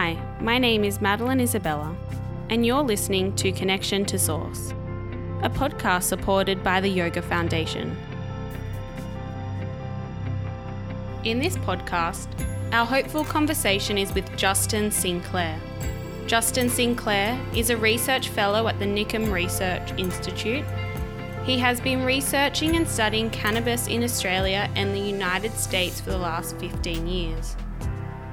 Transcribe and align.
Hi, 0.00 0.16
my 0.40 0.58
name 0.58 0.84
is 0.84 1.00
Madeline 1.00 1.40
Isabella, 1.40 1.92
and 2.50 2.64
you're 2.64 2.84
listening 2.84 3.34
to 3.34 3.50
Connection 3.50 4.04
to 4.04 4.16
Source, 4.16 4.70
a 5.42 5.50
podcast 5.50 6.04
supported 6.04 6.62
by 6.62 6.80
the 6.80 6.88
Yoga 6.88 7.20
Foundation. 7.20 7.96
In 11.24 11.40
this 11.40 11.56
podcast, 11.56 12.28
our 12.72 12.86
hopeful 12.86 13.24
conversation 13.24 13.98
is 13.98 14.14
with 14.14 14.36
Justin 14.36 14.92
Sinclair. 14.92 15.60
Justin 16.28 16.68
Sinclair 16.68 17.36
is 17.52 17.70
a 17.70 17.76
research 17.76 18.28
fellow 18.28 18.68
at 18.68 18.78
the 18.78 18.86
NICM 18.86 19.32
Research 19.32 19.90
Institute. 19.98 20.64
He 21.44 21.58
has 21.58 21.80
been 21.80 22.04
researching 22.04 22.76
and 22.76 22.86
studying 22.86 23.30
cannabis 23.30 23.88
in 23.88 24.04
Australia 24.04 24.70
and 24.76 24.94
the 24.94 25.00
United 25.00 25.54
States 25.54 26.00
for 26.00 26.10
the 26.10 26.18
last 26.18 26.56
15 26.58 27.08
years. 27.08 27.56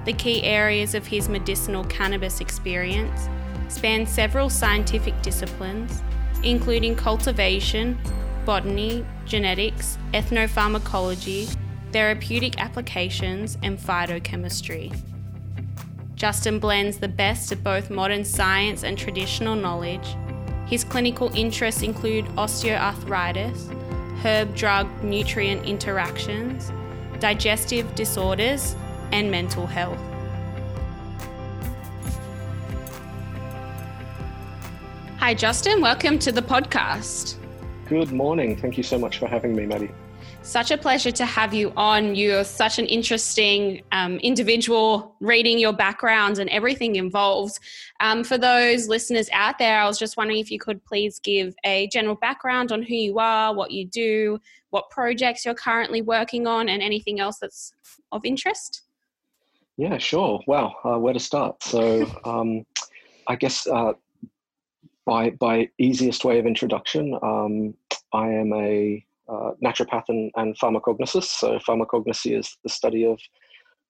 The 0.05 0.13
key 0.13 0.43
areas 0.43 0.93
of 0.93 1.07
his 1.07 1.27
medicinal 1.27 1.83
cannabis 1.85 2.39
experience 2.39 3.27
span 3.69 4.05
several 4.05 4.49
scientific 4.49 5.19
disciplines, 5.23 6.03
including 6.43 6.95
cultivation, 6.95 7.97
botany, 8.45 9.03
genetics, 9.25 9.97
ethnopharmacology, 10.13 11.55
therapeutic 11.91 12.59
applications, 12.61 13.57
and 13.63 13.79
phytochemistry. 13.79 14.95
Justin 16.13 16.59
blends 16.59 16.97
the 16.97 17.07
best 17.07 17.51
of 17.51 17.63
both 17.63 17.89
modern 17.89 18.23
science 18.23 18.83
and 18.83 18.97
traditional 18.97 19.55
knowledge. 19.55 20.15
His 20.67 20.83
clinical 20.83 21.31
interests 21.35 21.81
include 21.81 22.25
osteoarthritis, 22.37 23.73
herb 24.23 24.55
drug 24.55 24.87
nutrient 25.03 25.65
interactions, 25.65 26.71
digestive 27.19 27.93
disorders, 27.95 28.75
and 29.15 29.31
mental 29.31 29.65
health. 29.65 29.97
Hi, 35.19 35.33
Justin. 35.33 35.79
Welcome 35.79 36.19
to 36.19 36.33
the 36.33 36.41
podcast. 36.41 37.37
Good 37.87 38.11
morning. 38.11 38.57
Thank 38.57 38.75
you 38.75 38.83
so 38.83 38.99
much 38.99 39.17
for 39.17 39.27
having 39.27 39.55
me, 39.55 39.65
Maddie. 39.65 39.91
Such 40.41 40.69
a 40.71 40.77
pleasure 40.77 41.11
to 41.11 41.25
have 41.25 41.53
you 41.53 41.71
on. 41.77 42.13
You're 42.13 42.43
such 42.43 42.77
an 42.77 42.87
interesting 42.87 43.83
um, 43.93 44.17
individual, 44.17 45.15
reading 45.21 45.59
your 45.59 45.73
background 45.73 46.37
and 46.39 46.49
everything 46.49 46.97
involved. 46.97 47.57
Um, 48.01 48.21
for 48.23 48.37
those 48.37 48.89
listeners 48.89 49.29
out 49.31 49.57
there, 49.57 49.79
I 49.79 49.87
was 49.87 49.97
just 49.97 50.17
wondering 50.17 50.39
if 50.39 50.51
you 50.51 50.59
could 50.59 50.83
please 50.83 51.19
give 51.19 51.55
a 51.63 51.87
general 51.87 52.15
background 52.15 52.73
on 52.73 52.83
who 52.83 52.95
you 52.95 53.17
are, 53.17 53.55
what 53.55 53.71
you 53.71 53.87
do, 53.87 54.39
what 54.71 54.89
projects 54.89 55.45
you're 55.45 55.55
currently 55.55 56.01
working 56.01 56.47
on, 56.47 56.67
and 56.67 56.83
anything 56.83 57.21
else 57.21 57.37
that's 57.39 57.73
of 58.11 58.25
interest. 58.25 58.84
Yeah, 59.77 59.97
sure. 59.97 60.39
Well, 60.47 60.75
uh, 60.85 60.97
where 60.97 61.13
to 61.13 61.19
start? 61.19 61.61
So, 61.63 62.05
um, 62.25 62.65
I 63.27 63.35
guess 63.35 63.67
uh, 63.67 63.93
by 65.05 65.31
by 65.31 65.69
easiest 65.77 66.23
way 66.25 66.39
of 66.39 66.45
introduction, 66.45 67.17
um, 67.21 67.73
I 68.13 68.29
am 68.29 68.53
a 68.53 69.05
uh, 69.27 69.51
naturopath 69.63 70.05
and, 70.07 70.31
and, 70.35 70.57
pharmacognosist. 70.59 71.25
So, 71.25 71.59
pharmacognosy 71.67 72.37
is 72.37 72.57
the 72.63 72.69
study 72.69 73.05
of 73.05 73.19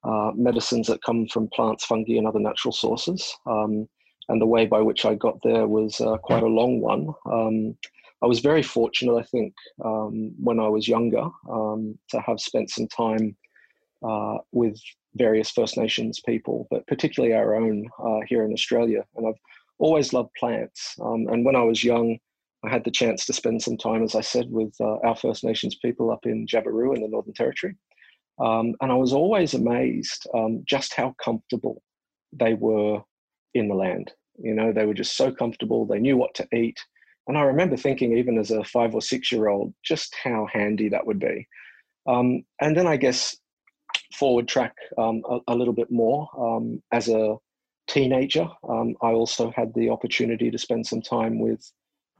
uh, 0.03 0.31
medicines 0.35 0.87
that 0.87 1.03
come 1.03 1.27
from 1.27 1.49
plants, 1.49 1.85
fungi, 1.85 2.13
and 2.13 2.27
other 2.27 2.39
natural 2.39 2.71
sources. 2.71 3.35
Um, 3.45 3.87
and 4.29 4.41
the 4.41 4.45
way 4.45 4.65
by 4.65 4.81
which 4.81 5.05
I 5.05 5.13
got 5.15 5.37
there 5.43 5.67
was 5.67 6.01
uh, 6.01 6.17
quite 6.17 6.41
a 6.41 6.47
long 6.47 6.79
one. 6.79 7.09
Um, 7.31 7.77
I 8.23 8.27
was 8.27 8.39
very 8.39 8.63
fortunate, 8.63 9.15
I 9.15 9.23
think, 9.23 9.53
um, 9.83 10.33
when 10.41 10.59
I 10.59 10.67
was 10.67 10.87
younger, 10.87 11.27
um, 11.49 11.99
to 12.09 12.19
have 12.21 12.39
spent 12.39 12.71
some 12.71 12.87
time 12.87 13.35
uh, 14.07 14.37
with 14.51 14.79
various 15.15 15.51
First 15.51 15.77
Nations 15.77 16.19
people, 16.25 16.67
but 16.69 16.85
particularly 16.87 17.35
our 17.35 17.55
own 17.55 17.87
uh, 17.99 18.19
here 18.27 18.43
in 18.43 18.53
Australia. 18.53 19.03
And 19.15 19.27
I've 19.27 19.39
always 19.79 20.13
loved 20.13 20.31
plants. 20.37 20.95
Um, 21.01 21.27
and 21.29 21.45
when 21.45 21.55
I 21.55 21.63
was 21.63 21.83
young, 21.83 22.17
I 22.65 22.69
had 22.69 22.83
the 22.83 22.91
chance 22.91 23.25
to 23.25 23.33
spend 23.33 23.61
some 23.61 23.77
time, 23.77 24.03
as 24.03 24.15
I 24.15 24.21
said, 24.21 24.47
with 24.49 24.73
uh, 24.79 24.97
our 25.03 25.15
First 25.15 25.43
Nations 25.43 25.75
people 25.75 26.11
up 26.11 26.25
in 26.25 26.47
Jabiru 26.47 26.95
in 26.95 27.01
the 27.01 27.07
Northern 27.07 27.33
Territory. 27.33 27.75
Um, 28.39 28.75
and 28.81 28.91
I 28.91 28.95
was 28.95 29.13
always 29.13 29.53
amazed 29.53 30.27
um, 30.33 30.63
just 30.67 30.93
how 30.93 31.15
comfortable 31.23 31.81
they 32.33 32.53
were 32.53 33.01
in 33.53 33.67
the 33.69 33.75
land. 33.75 34.11
You 34.37 34.53
know, 34.53 34.73
they 34.73 34.85
were 34.85 34.93
just 34.93 35.15
so 35.15 35.31
comfortable, 35.31 35.85
they 35.85 35.99
knew 35.99 36.17
what 36.17 36.33
to 36.35 36.47
eat. 36.53 36.77
And 37.27 37.37
I 37.37 37.41
remember 37.41 37.77
thinking, 37.77 38.17
even 38.17 38.37
as 38.37 38.51
a 38.51 38.63
five 38.63 38.93
or 38.93 39.01
six 39.01 39.31
year 39.31 39.47
old, 39.47 39.73
just 39.83 40.15
how 40.21 40.47
handy 40.51 40.89
that 40.89 41.07
would 41.07 41.19
be. 41.19 41.47
Um, 42.07 42.43
and 42.61 42.77
then 42.77 42.85
I 42.85 42.97
guess 42.97 43.35
forward 44.15 44.47
track 44.47 44.75
um, 44.97 45.23
a, 45.29 45.39
a, 45.49 45.55
little 45.55 45.73
bit 45.73 45.91
more. 45.91 46.29
Um, 46.37 46.81
as 46.91 47.09
a 47.09 47.35
teenager, 47.87 48.47
um, 48.67 48.95
I 49.01 49.11
also 49.11 49.51
had 49.55 49.73
the 49.73 49.89
opportunity 49.89 50.49
to 50.49 50.57
spend 50.57 50.85
some 50.87 51.01
time 51.01 51.39
with 51.39 51.71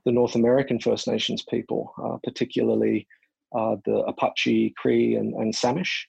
the 0.06 0.12
North 0.12 0.36
American 0.36 0.80
First 0.80 1.08
Nations 1.08 1.44
people, 1.50 1.94
uh, 2.04 2.18
particularly 2.24 3.08
uh, 3.56 3.78
the 3.86 3.98
Apache, 4.08 4.74
Cree, 4.78 5.16
and, 5.16 5.34
and 5.34 5.54
Samish. 5.54 6.04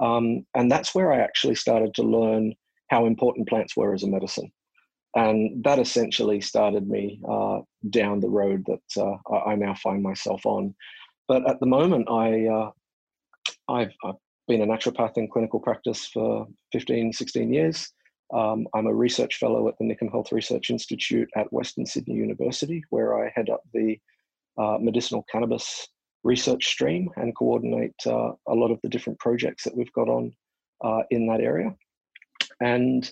Um, 0.00 0.46
and 0.54 0.70
that's 0.70 0.94
where 0.94 1.12
I 1.12 1.20
actually 1.20 1.54
started 1.54 1.94
to 1.94 2.02
learn 2.02 2.54
how 2.88 3.06
important 3.06 3.48
plants 3.48 3.76
were 3.76 3.94
as 3.94 4.02
a 4.02 4.08
medicine. 4.08 4.50
And 5.14 5.64
that 5.64 5.78
essentially 5.78 6.40
started 6.40 6.88
me 6.88 7.20
uh, 7.28 7.60
down 7.90 8.20
the 8.20 8.28
road 8.28 8.64
that 8.66 9.02
uh, 9.02 9.34
I 9.34 9.54
now 9.54 9.74
find 9.74 10.02
myself 10.02 10.44
on. 10.44 10.74
But 11.26 11.48
at 11.48 11.60
the 11.60 11.66
moment, 11.66 12.08
I 12.10 12.46
uh, 12.46 12.70
I've, 13.68 13.92
I've, 14.04 14.14
been 14.48 14.62
a 14.62 14.66
naturopath 14.66 15.16
in 15.18 15.28
clinical 15.28 15.60
practice 15.60 16.06
for 16.06 16.48
15, 16.72 17.12
16 17.12 17.52
years. 17.52 17.92
Um, 18.32 18.66
I'm 18.74 18.86
a 18.86 18.94
research 18.94 19.36
fellow 19.36 19.68
at 19.68 19.74
the 19.78 19.84
NICM 19.84 20.10
Health 20.10 20.32
Research 20.32 20.70
Institute 20.70 21.28
at 21.36 21.52
Western 21.52 21.86
Sydney 21.86 22.14
University, 22.14 22.82
where 22.90 23.22
I 23.22 23.30
head 23.34 23.50
up 23.50 23.62
the 23.72 23.98
uh, 24.58 24.78
medicinal 24.80 25.24
cannabis 25.30 25.86
research 26.24 26.66
stream 26.66 27.08
and 27.16 27.36
coordinate 27.36 27.94
uh, 28.06 28.32
a 28.48 28.54
lot 28.54 28.70
of 28.70 28.80
the 28.82 28.88
different 28.88 29.18
projects 29.18 29.64
that 29.64 29.76
we've 29.76 29.92
got 29.92 30.08
on 30.08 30.32
uh, 30.82 31.02
in 31.10 31.26
that 31.26 31.40
area. 31.40 31.74
And 32.60 33.10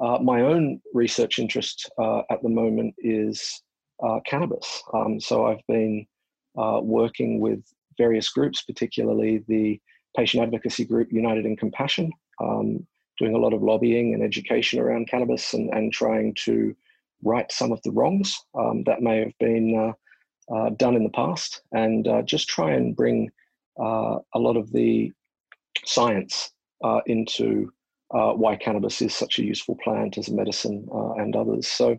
uh, 0.00 0.18
my 0.18 0.42
own 0.42 0.80
research 0.94 1.38
interest 1.38 1.90
uh, 1.98 2.22
at 2.30 2.42
the 2.42 2.48
moment 2.48 2.94
is 2.98 3.62
uh, 4.02 4.20
cannabis. 4.26 4.82
Um, 4.92 5.20
so 5.20 5.46
I've 5.46 5.66
been 5.68 6.06
working 6.54 7.40
with 7.40 7.60
various 7.96 8.28
groups, 8.30 8.62
particularly 8.62 9.44
the 9.48 9.80
patient 10.18 10.42
advocacy 10.42 10.84
group 10.84 11.12
United 11.12 11.46
in 11.46 11.56
Compassion, 11.56 12.10
um, 12.42 12.84
doing 13.18 13.34
a 13.34 13.38
lot 13.38 13.52
of 13.52 13.62
lobbying 13.62 14.14
and 14.14 14.22
education 14.22 14.80
around 14.80 15.08
cannabis 15.08 15.54
and, 15.54 15.72
and 15.72 15.92
trying 15.92 16.34
to 16.34 16.74
right 17.22 17.50
some 17.52 17.70
of 17.70 17.80
the 17.82 17.92
wrongs 17.92 18.36
um, 18.58 18.82
that 18.84 19.00
may 19.00 19.18
have 19.18 19.38
been 19.38 19.66
uh, 19.76 20.54
uh, 20.54 20.70
done 20.70 20.96
in 20.96 21.04
the 21.04 21.10
past 21.10 21.62
and 21.72 22.08
uh, 22.08 22.22
just 22.22 22.48
try 22.48 22.72
and 22.72 22.96
bring 22.96 23.30
uh, 23.80 24.18
a 24.34 24.38
lot 24.38 24.56
of 24.56 24.72
the 24.72 25.12
science 25.84 26.50
uh, 26.82 27.00
into 27.06 27.70
uh, 28.12 28.32
why 28.32 28.56
cannabis 28.56 29.00
is 29.02 29.14
such 29.14 29.38
a 29.38 29.44
useful 29.44 29.76
plant 29.84 30.18
as 30.18 30.28
a 30.28 30.34
medicine 30.34 30.88
and 31.18 31.36
others. 31.36 31.68
So, 31.68 31.96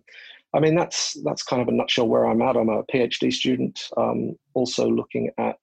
I 0.53 0.59
mean, 0.59 0.75
that's 0.75 1.16
that's 1.24 1.44
kind 1.44 1.62
of 1.62 1.68
a 1.68 1.72
nutshell 1.72 2.07
where 2.07 2.25
I'm 2.25 2.41
at. 2.41 2.57
I'm 2.57 2.69
a 2.69 2.84
PhD 2.84 3.31
student, 3.31 3.80
um, 3.96 4.36
also 4.56 4.90
looking 4.90 5.30
at 5.38 5.59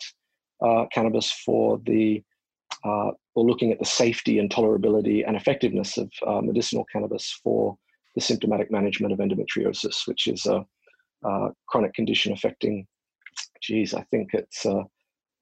cannabis 0.93 1.33
for 1.33 1.81
the 1.85 2.23
uh, 2.85 3.11
or 3.35 3.45
looking 3.45 3.73
at 3.73 3.79
the 3.79 3.85
safety 3.85 4.39
and 4.39 4.51
tolerability 4.51 5.27
and 5.27 5.37
effectiveness 5.37 5.99
of 5.99 6.11
uh, 6.27 6.41
medicinal 6.41 6.85
cannabis 6.93 7.39
for 7.43 7.77
the 8.15 8.21
symptomatic 8.21 8.71
management 8.71 9.13
of 9.13 9.19
endometriosis, 9.19 10.07
which 10.07 10.27
is 10.27 10.47
a, 10.47 10.65
a 11.25 11.49
chronic 11.69 11.93
condition 11.95 12.33
affecting, 12.33 12.87
geez, 13.61 13.93
I 13.95 14.03
think 14.11 14.31
it's 14.35 14.65
uh, 14.65 14.83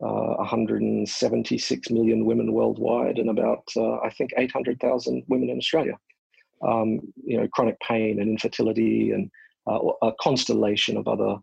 uh 0.03 0.35
176 0.39 1.91
million 1.91 2.25
women 2.25 2.53
worldwide 2.53 3.19
and 3.19 3.31
about, 3.31 3.65
uh, 3.77 3.99
I 3.99 4.11
think, 4.11 4.33
800,000 4.37 5.23
women 5.29 5.51
in 5.51 5.59
Australia. 5.59 5.97
Um, 6.67 7.01
you 7.23 7.37
know, 7.37 7.47
chronic 7.49 7.79
pain 7.81 8.21
and 8.21 8.31
infertility 8.31 9.11
and 9.11 9.31
uh, 9.71 9.79
a 10.03 10.13
constellation 10.21 10.97
of 10.97 11.07
other 11.09 11.37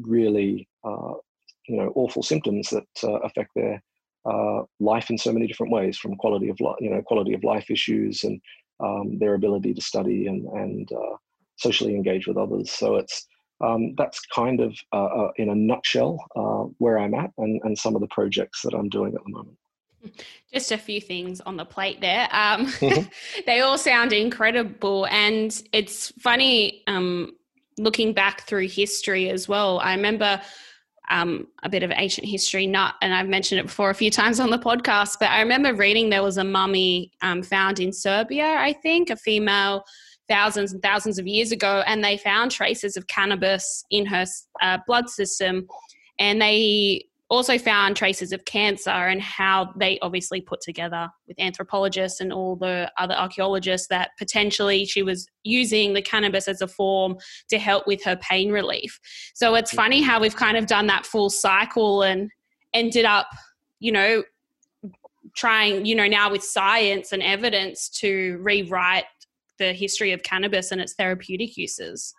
really, 0.00 0.68
you 0.84 1.76
know, 1.76 1.92
awful 1.94 2.22
symptoms 2.22 2.70
that 2.70 2.86
affect 3.22 3.50
their 3.54 3.82
uh, 4.24 4.62
life 4.80 5.10
in 5.10 5.18
so 5.18 5.32
many 5.32 5.46
different 5.46 5.72
ways, 5.72 5.98
from 5.98 6.16
quality 6.16 6.48
of 6.48 6.60
life, 6.60 6.76
you 6.80 6.90
know, 6.90 7.02
quality 7.02 7.34
of 7.34 7.44
life 7.44 7.70
issues 7.70 8.24
and 8.24 8.40
um, 8.80 9.18
their 9.18 9.34
ability 9.34 9.74
to 9.74 9.80
study 9.80 10.26
and 10.26 10.46
and 10.46 10.90
uh, 10.92 11.16
socially 11.56 11.94
engage 11.94 12.26
with 12.26 12.36
others. 12.36 12.70
So 12.70 12.96
it's 12.96 13.26
um, 13.60 13.94
that's 13.96 14.20
kind 14.26 14.60
of 14.60 14.76
uh, 14.92 15.04
uh 15.04 15.30
in 15.36 15.50
a 15.50 15.54
nutshell 15.54 16.24
uh, 16.36 16.70
where 16.78 16.98
I'm 16.98 17.14
at 17.14 17.30
and 17.38 17.60
and 17.64 17.76
some 17.76 17.94
of 17.94 18.00
the 18.00 18.08
projects 18.08 18.62
that 18.62 18.74
I'm 18.74 18.88
doing 18.88 19.14
at 19.14 19.22
the 19.24 19.30
moment. 19.30 19.56
Just 20.52 20.72
a 20.72 20.78
few 20.78 21.00
things 21.00 21.40
on 21.40 21.56
the 21.56 21.64
plate 21.64 22.00
there. 22.00 22.28
Um, 22.30 22.66
mm-hmm. 22.66 23.08
they 23.46 23.60
all 23.60 23.78
sound 23.78 24.12
incredible, 24.12 25.06
and 25.06 25.60
it's 25.72 26.12
funny 26.20 26.82
um, 26.86 27.32
looking 27.78 28.12
back 28.12 28.42
through 28.42 28.68
history 28.68 29.30
as 29.30 29.48
well. 29.48 29.78
I 29.80 29.94
remember 29.94 30.40
um, 31.10 31.46
a 31.62 31.68
bit 31.68 31.82
of 31.82 31.92
ancient 31.94 32.26
history 32.26 32.66
nut, 32.66 32.94
and 33.02 33.14
I've 33.14 33.28
mentioned 33.28 33.60
it 33.60 33.66
before 33.66 33.90
a 33.90 33.94
few 33.94 34.10
times 34.10 34.40
on 34.40 34.50
the 34.50 34.58
podcast. 34.58 35.16
But 35.18 35.30
I 35.30 35.40
remember 35.40 35.74
reading 35.74 36.10
there 36.10 36.22
was 36.22 36.38
a 36.38 36.44
mummy 36.44 37.12
um, 37.22 37.42
found 37.42 37.80
in 37.80 37.92
Serbia, 37.92 38.56
I 38.58 38.72
think, 38.72 39.10
a 39.10 39.16
female 39.16 39.84
thousands 40.28 40.72
and 40.72 40.82
thousands 40.82 41.18
of 41.18 41.26
years 41.26 41.52
ago, 41.52 41.82
and 41.86 42.04
they 42.04 42.16
found 42.16 42.50
traces 42.50 42.96
of 42.96 43.06
cannabis 43.06 43.84
in 43.90 44.06
her 44.06 44.26
uh, 44.62 44.78
blood 44.86 45.08
system. 45.08 45.66
And 46.18 46.42
they 46.42 47.06
also 47.30 47.58
found 47.58 47.94
traces 47.94 48.32
of 48.32 48.44
cancer 48.46 48.90
and 48.90 49.20
how 49.20 49.72
they 49.76 49.98
obviously 50.00 50.40
put 50.40 50.60
together 50.60 51.10
with 51.26 51.38
anthropologists 51.38 52.20
and 52.20 52.32
all 52.32 52.56
the 52.56 52.90
other 52.96 53.14
archaeologists 53.14 53.88
that 53.88 54.10
potentially 54.18 54.86
she 54.86 55.02
was 55.02 55.28
using 55.44 55.92
the 55.92 56.02
cannabis 56.02 56.48
as 56.48 56.62
a 56.62 56.68
form 56.68 57.16
to 57.50 57.58
help 57.58 57.86
with 57.86 58.02
her 58.02 58.16
pain 58.16 58.50
relief. 58.50 58.98
So 59.34 59.54
it's 59.56 59.72
funny 59.72 60.00
how 60.00 60.20
we've 60.20 60.36
kind 60.36 60.56
of 60.56 60.66
done 60.66 60.86
that 60.86 61.04
full 61.04 61.28
cycle 61.28 62.02
and 62.02 62.30
ended 62.72 63.04
up, 63.04 63.28
you 63.78 63.92
know, 63.92 64.22
trying, 65.36 65.84
you 65.84 65.94
know, 65.94 66.06
now 66.06 66.30
with 66.30 66.42
science 66.42 67.12
and 67.12 67.22
evidence 67.22 67.90
to 67.90 68.38
rewrite 68.40 69.04
the 69.58 69.72
history 69.72 70.12
of 70.12 70.22
cannabis 70.22 70.72
and 70.72 70.80
its 70.80 70.94
therapeutic 70.94 71.56
uses. 71.56 72.14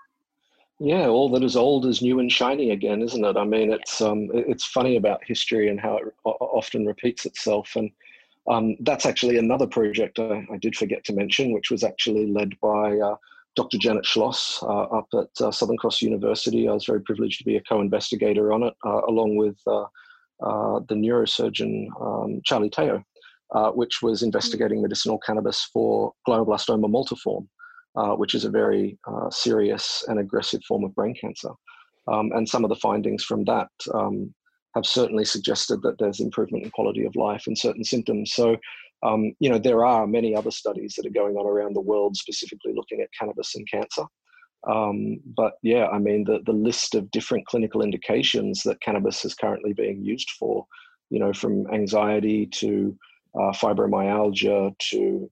Yeah, 0.80 1.08
all 1.08 1.30
that 1.32 1.44
is 1.44 1.58
old 1.58 1.86
is 1.86 2.02
new 2.02 2.20
and 2.20 2.32
shiny 2.32 2.72
again, 2.72 3.02
isn't 3.02 3.26
it? 3.26 3.36
I 3.36 3.44
mean, 3.44 3.72
it's 3.74 4.00
um, 4.00 4.30
it's 4.34 4.64
funny 4.64 4.96
about 4.96 5.26
history 5.26 5.68
and 5.68 5.80
how 5.80 5.98
it 5.98 6.06
often 6.24 6.86
repeats 6.86 7.26
itself, 7.26 7.76
and 7.76 7.92
um, 8.48 8.78
that's 8.80 9.06
actually 9.06 9.38
another 9.38 9.68
project 9.68 10.20
I, 10.20 10.48
I, 10.52 10.58
did 10.58 10.78
forget 10.78 11.04
to 11.06 11.14
mention, 11.14 11.52
which 11.52 11.70
was 11.70 11.84
actually 11.84 12.28
led 12.28 12.58
by 12.62 12.98
uh, 12.98 13.18
Dr. 13.58 13.78
Janet 13.78 14.06
Schloss 14.06 14.64
uh, 14.64 14.98
up 14.98 15.08
at 15.14 15.46
uh, 15.46 15.52
Southern 15.52 15.76
Cross 15.76 16.02
University. 16.02 16.70
I 16.70 16.74
was 16.74 16.86
very 16.86 17.02
privileged 17.02 17.40
to 17.40 17.46
be 17.46 17.58
a 17.58 17.64
co-investigator 17.64 18.54
on 18.54 18.64
it, 18.64 18.74
uh, 18.86 19.02
along 19.06 19.36
with 19.36 19.58
uh, 19.68 19.84
uh, 20.42 20.80
the 20.88 20.96
neurosurgeon 20.96 21.88
um, 22.02 22.42
Charlie 22.46 22.70
Teo, 22.70 23.04
which 23.74 24.02
was 24.02 24.24
investigating 24.24 24.82
medicinal 24.82 25.20
cannabis 25.20 25.70
for 25.74 26.14
glioblastoma 26.26 26.90
multiforme 26.90 27.48
uh, 28.00 28.16
which 28.16 28.34
is 28.34 28.46
a 28.46 28.50
very 28.50 28.98
uh, 29.12 29.30
serious 29.30 30.04
and 30.08 30.20
aggressive 30.20 30.64
form 30.68 30.84
of 30.84 30.96
brain 30.96 31.16
cancer. 31.20 31.52
Um, 32.12 32.32
and 32.34 32.48
some 32.48 32.64
of 32.64 32.70
the 32.70 32.76
findings 32.88 33.24
from 33.24 33.44
that 33.46 33.70
um, 33.94 34.34
have 34.76 34.86
certainly 34.86 35.26
suggested 35.26 35.82
that 35.82 35.98
there's 36.00 36.22
improvement 36.22 36.64
in 36.64 36.72
quality 36.72 37.04
of 37.06 37.16
life 37.16 37.44
and 37.48 37.58
certain 37.58 37.84
symptoms. 37.84 38.34
So, 38.34 38.56
um, 39.04 39.34
you 39.40 39.50
know, 39.50 39.60
there 39.60 39.86
are 39.86 40.08
many 40.08 40.36
other 40.36 40.52
studies 40.52 40.94
that 40.96 41.06
are 41.06 41.22
going 41.22 41.36
on 41.36 41.46
around 41.46 41.76
the 41.76 41.82
world 41.82 42.16
specifically 42.16 42.74
looking 42.74 43.02
at 43.02 43.10
cannabis 43.20 43.54
and 43.56 43.68
cancer. 43.70 44.06
Um, 44.70 45.20
but 45.38 45.54
yeah, 45.62 45.88
I 45.88 46.00
mean, 46.00 46.24
the, 46.24 46.40
the 46.46 46.54
list 46.68 46.96
of 46.96 47.12
different 47.12 47.48
clinical 47.48 47.82
indications 47.82 48.62
that 48.64 48.82
cannabis 48.82 49.26
is 49.26 49.36
currently 49.36 49.74
being 49.74 50.04
used 50.04 50.30
for, 50.40 50.66
you 51.10 51.20
know, 51.20 51.34
from 51.34 51.66
anxiety 51.74 52.46
to 52.46 52.98
uh, 53.36 53.52
fibromyalgia 53.52 54.74
to 54.92 55.30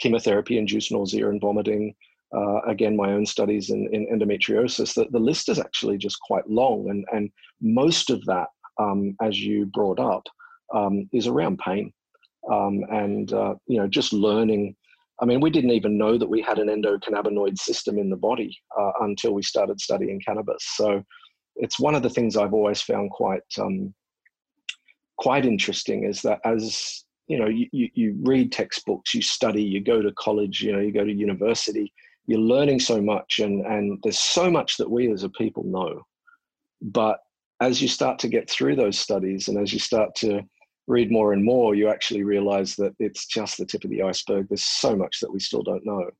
chemotherapy 0.00 0.58
induced 0.58 0.92
nausea 0.92 1.28
and 1.28 1.40
vomiting. 1.40 1.94
Uh, 2.34 2.60
again, 2.62 2.96
my 2.96 3.12
own 3.12 3.26
studies 3.26 3.70
in, 3.70 3.88
in 3.92 4.06
endometriosis, 4.06 4.94
the, 4.94 5.06
the 5.10 5.18
list 5.18 5.48
is 5.48 5.58
actually 5.58 5.98
just 5.98 6.18
quite 6.20 6.48
long. 6.48 6.88
And, 6.88 7.04
and 7.12 7.30
most 7.60 8.08
of 8.08 8.24
that, 8.24 8.48
um, 8.80 9.14
as 9.20 9.38
you 9.38 9.66
brought 9.66 10.00
up, 10.00 10.26
um, 10.74 11.08
is 11.12 11.26
around 11.26 11.58
pain. 11.58 11.92
Um, 12.50 12.84
and, 12.90 13.32
uh, 13.32 13.54
you 13.66 13.78
know, 13.78 13.86
just 13.86 14.12
learning. 14.12 14.74
I 15.20 15.26
mean, 15.26 15.40
we 15.40 15.50
didn't 15.50 15.70
even 15.70 15.98
know 15.98 16.18
that 16.18 16.28
we 16.28 16.40
had 16.40 16.58
an 16.58 16.68
endocannabinoid 16.68 17.58
system 17.58 17.98
in 17.98 18.10
the 18.10 18.16
body 18.16 18.56
uh, 18.80 18.92
until 19.02 19.32
we 19.34 19.42
started 19.42 19.80
studying 19.80 20.20
cannabis. 20.26 20.64
So 20.74 21.04
it's 21.56 21.78
one 21.78 21.94
of 21.94 22.02
the 22.02 22.10
things 22.10 22.36
I've 22.36 22.54
always 22.54 22.80
found 22.80 23.10
quite, 23.10 23.42
um, 23.58 23.94
quite 25.18 25.44
interesting 25.44 26.04
is 26.04 26.22
that 26.22 26.40
as 26.44 27.04
you 27.28 27.38
know 27.38 27.46
you, 27.46 27.88
you 27.94 28.16
read 28.22 28.50
textbooks 28.50 29.14
you 29.14 29.22
study 29.22 29.62
you 29.62 29.80
go 29.80 30.02
to 30.02 30.12
college 30.12 30.60
you 30.60 30.72
know 30.72 30.80
you 30.80 30.92
go 30.92 31.04
to 31.04 31.12
university 31.12 31.92
you're 32.26 32.40
learning 32.40 32.80
so 32.80 33.00
much 33.00 33.40
and 33.40 33.64
and 33.66 33.98
there's 34.02 34.18
so 34.18 34.50
much 34.50 34.76
that 34.76 34.90
we 34.90 35.10
as 35.12 35.24
a 35.24 35.28
people 35.28 35.64
know. 35.64 36.02
But 36.80 37.18
as 37.60 37.80
you 37.80 37.88
start 37.88 38.18
to 38.20 38.28
get 38.28 38.50
through 38.50 38.76
those 38.76 38.98
studies 38.98 39.48
and 39.48 39.58
as 39.58 39.72
you 39.72 39.78
start 39.78 40.14
to 40.16 40.42
read 40.88 41.12
more 41.12 41.32
and 41.32 41.44
more 41.44 41.74
you 41.74 41.88
actually 41.88 42.24
realize 42.24 42.74
that 42.76 42.92
it's 42.98 43.26
just 43.26 43.58
the 43.58 43.66
tip 43.66 43.84
of 43.84 43.90
the 43.90 44.02
iceberg. 44.02 44.48
There's 44.48 44.64
so 44.64 44.96
much 44.96 45.20
that 45.20 45.32
we 45.32 45.40
still 45.40 45.62
don't 45.62 45.86
know 45.86 46.10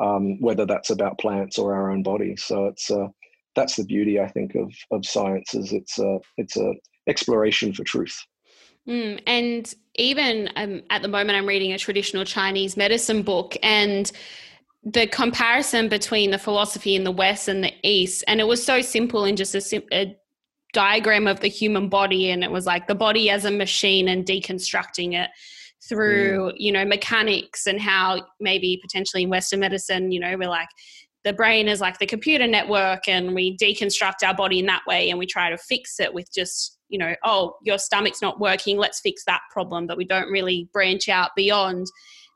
um, 0.00 0.40
whether 0.40 0.66
that's 0.66 0.90
about 0.90 1.18
plants 1.18 1.58
or 1.58 1.74
our 1.74 1.90
own 1.90 2.02
body. 2.02 2.36
So 2.36 2.66
it's 2.66 2.90
uh, 2.90 3.08
that's 3.54 3.76
the 3.76 3.84
beauty 3.84 4.20
i 4.20 4.28
think 4.28 4.54
of 4.54 4.70
of 4.90 5.06
science 5.06 5.54
is 5.54 5.72
it's 5.72 5.98
a 5.98 6.18
it's 6.36 6.58
a 6.58 6.74
exploration 7.08 7.72
for 7.72 7.84
truth 7.84 8.22
Mm, 8.88 9.20
and 9.26 9.74
even 9.96 10.50
um, 10.56 10.82
at 10.90 11.02
the 11.02 11.08
moment, 11.08 11.36
I'm 11.36 11.46
reading 11.46 11.72
a 11.72 11.78
traditional 11.78 12.24
Chinese 12.24 12.76
medicine 12.76 13.22
book, 13.22 13.56
and 13.62 14.10
the 14.84 15.06
comparison 15.08 15.88
between 15.88 16.30
the 16.30 16.38
philosophy 16.38 16.94
in 16.94 17.04
the 17.04 17.10
West 17.10 17.48
and 17.48 17.64
the 17.64 17.72
East, 17.82 18.22
and 18.28 18.40
it 18.40 18.46
was 18.46 18.64
so 18.64 18.80
simple 18.80 19.24
in 19.24 19.36
just 19.36 19.54
a, 19.54 19.82
a 19.92 20.16
diagram 20.72 21.26
of 21.26 21.40
the 21.40 21.48
human 21.48 21.88
body, 21.88 22.30
and 22.30 22.44
it 22.44 22.50
was 22.50 22.66
like 22.66 22.86
the 22.86 22.94
body 22.94 23.30
as 23.30 23.44
a 23.44 23.50
machine 23.50 24.08
and 24.08 24.24
deconstructing 24.24 25.14
it 25.14 25.30
through, 25.88 26.52
mm. 26.52 26.54
you 26.56 26.72
know, 26.72 26.84
mechanics 26.84 27.66
and 27.66 27.80
how 27.80 28.24
maybe 28.40 28.78
potentially 28.82 29.22
in 29.22 29.30
Western 29.30 29.60
medicine, 29.60 30.12
you 30.12 30.20
know, 30.20 30.36
we're 30.36 30.48
like 30.48 30.68
the 31.24 31.32
brain 31.32 31.66
is 31.66 31.80
like 31.80 31.98
the 31.98 32.06
computer 32.06 32.46
network 32.46 33.08
and 33.08 33.34
we 33.34 33.56
deconstruct 33.56 34.24
our 34.24 34.34
body 34.34 34.60
in 34.60 34.66
that 34.66 34.82
way 34.86 35.10
and 35.10 35.18
we 35.18 35.26
try 35.26 35.50
to 35.50 35.58
fix 35.58 35.98
it 35.98 36.14
with 36.14 36.32
just 36.32 36.75
you 36.88 36.98
know 36.98 37.14
oh 37.24 37.56
your 37.62 37.78
stomach's 37.78 38.22
not 38.22 38.40
working 38.40 38.76
let's 38.76 39.00
fix 39.00 39.24
that 39.24 39.40
problem 39.50 39.86
but 39.86 39.96
we 39.96 40.04
don't 40.04 40.30
really 40.30 40.68
branch 40.72 41.08
out 41.08 41.30
beyond. 41.36 41.86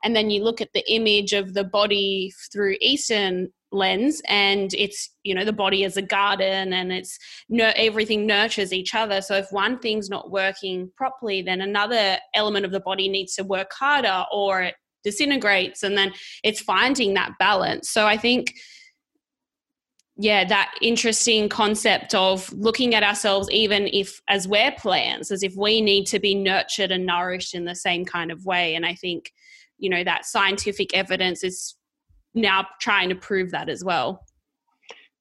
And 0.03 0.15
then 0.15 0.31
you 0.31 0.43
look 0.43 0.61
at 0.61 0.73
the 0.73 0.83
image 0.91 1.33
of 1.33 1.53
the 1.53 1.63
body 1.63 2.33
through 2.51 2.77
eastern 2.81 3.49
lens 3.73 4.21
and 4.27 4.73
it's 4.73 5.15
you 5.23 5.33
know 5.33 5.45
the 5.45 5.53
body 5.53 5.85
is 5.85 5.95
a 5.95 6.01
garden 6.01 6.73
and 6.73 6.91
it's 6.91 7.17
everything 7.59 8.25
nurtures 8.25 8.73
each 8.73 8.93
other. 8.93 9.21
So 9.21 9.35
if 9.35 9.47
one 9.51 9.79
thing's 9.79 10.09
not 10.09 10.31
working 10.31 10.91
properly 10.97 11.41
then 11.41 11.61
another 11.61 12.17
element 12.33 12.65
of 12.65 12.71
the 12.71 12.81
body 12.81 13.07
needs 13.07 13.35
to 13.35 13.43
work 13.43 13.71
harder 13.71 14.25
or 14.31 14.63
it 14.63 14.75
disintegrates 15.03 15.83
and 15.83 15.97
then 15.97 16.11
it's 16.43 16.61
finding 16.61 17.13
that 17.13 17.31
balance. 17.39 17.89
So 17.89 18.05
i 18.05 18.17
think 18.17 18.53
yeah 20.21 20.45
that 20.45 20.73
interesting 20.81 21.49
concept 21.49 22.13
of 22.13 22.51
looking 22.53 22.93
at 22.93 23.01
ourselves 23.01 23.49
even 23.49 23.89
if 23.91 24.21
as 24.27 24.47
we're 24.47 24.71
plants 24.73 25.31
as 25.31 25.41
if 25.41 25.55
we 25.55 25.81
need 25.81 26.05
to 26.05 26.19
be 26.19 26.35
nurtured 26.35 26.91
and 26.91 27.05
nourished 27.05 27.55
in 27.55 27.65
the 27.65 27.75
same 27.75 28.05
kind 28.05 28.31
of 28.31 28.45
way. 28.45 28.75
And 28.75 28.85
i 28.85 28.93
think 28.93 29.33
you 29.79 29.89
know 29.89 30.03
that 30.03 30.25
scientific 30.25 30.95
evidence 30.95 31.43
is 31.43 31.75
now 32.35 32.67
trying 32.79 33.09
to 33.09 33.15
prove 33.15 33.51
that 33.51 33.67
as 33.67 33.83
well. 33.83 34.23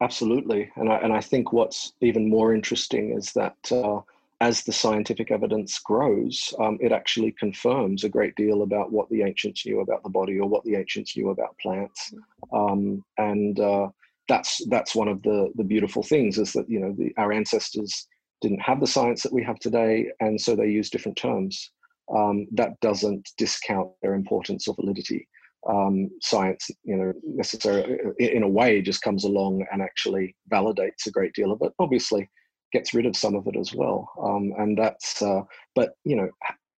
Absolutely. 0.02 0.70
And 0.76 0.92
i, 0.92 0.96
and 0.96 1.12
I 1.12 1.20
think 1.20 1.52
what's 1.52 1.92
even 2.00 2.28
more 2.28 2.54
interesting 2.54 3.12
is 3.12 3.32
that 3.32 3.56
uh, 3.72 4.00
as 4.40 4.62
the 4.62 4.72
scientific 4.72 5.30
evidence 5.30 5.78
grows, 5.78 6.54
um, 6.58 6.78
it 6.80 6.92
actually 6.92 7.32
confirms 7.32 8.04
a 8.04 8.08
great 8.08 8.34
deal 8.36 8.62
about 8.62 8.90
what 8.90 9.08
the 9.10 9.22
ancients 9.22 9.66
knew 9.66 9.80
about 9.80 10.02
the 10.02 10.08
body 10.08 10.38
or 10.38 10.48
what 10.48 10.64
the 10.64 10.76
ancients 10.76 11.14
knew 11.16 11.28
about 11.28 11.58
plants. 11.58 12.14
Um, 12.52 13.04
and 13.18 13.60
uh, 13.60 13.88
that's 14.30 14.64
that's 14.68 14.94
one 14.94 15.08
of 15.08 15.20
the 15.22 15.50
the 15.56 15.64
beautiful 15.64 16.04
things 16.04 16.38
is 16.38 16.52
that 16.52 16.70
you 16.70 16.78
know 16.78 16.94
the, 16.96 17.12
our 17.18 17.32
ancestors 17.32 18.06
didn't 18.40 18.60
have 18.60 18.80
the 18.80 18.86
science 18.86 19.22
that 19.22 19.32
we 19.32 19.42
have 19.42 19.58
today, 19.58 20.06
and 20.20 20.40
so 20.40 20.54
they 20.54 20.68
use 20.68 20.88
different 20.88 21.18
terms. 21.18 21.70
Um, 22.16 22.46
that 22.52 22.80
doesn't 22.80 23.28
discount 23.36 23.90
their 24.02 24.14
importance 24.14 24.66
or 24.66 24.74
validity. 24.74 25.28
Um, 25.68 26.10
science, 26.22 26.70
you 26.84 26.96
know, 26.96 27.12
necessarily 27.24 27.98
in 28.18 28.42
a 28.42 28.48
way 28.48 28.80
just 28.80 29.02
comes 29.02 29.24
along 29.24 29.66
and 29.70 29.82
actually 29.82 30.34
validates 30.50 31.06
a 31.06 31.10
great 31.10 31.34
deal 31.34 31.52
of 31.52 31.60
it. 31.62 31.72
Obviously, 31.78 32.30
gets 32.72 32.94
rid 32.94 33.06
of 33.06 33.16
some 33.16 33.34
of 33.34 33.46
it 33.46 33.56
as 33.56 33.74
well, 33.74 34.08
um, 34.22 34.52
and 34.58 34.78
that's. 34.78 35.20
Uh, 35.20 35.42
but 35.74 35.90
you 36.04 36.14
know, 36.16 36.30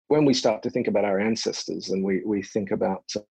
when 0.08 0.24
we 0.24 0.34
start 0.34 0.64
to 0.64 0.70
think 0.70 0.88
about 0.88 1.06
our 1.06 1.20
ancestors 1.20 1.90
and 1.90 2.02
we 2.02 2.22
we 2.26 2.42
think 2.42 2.72
about, 2.72 3.04
uh, 3.18 3.28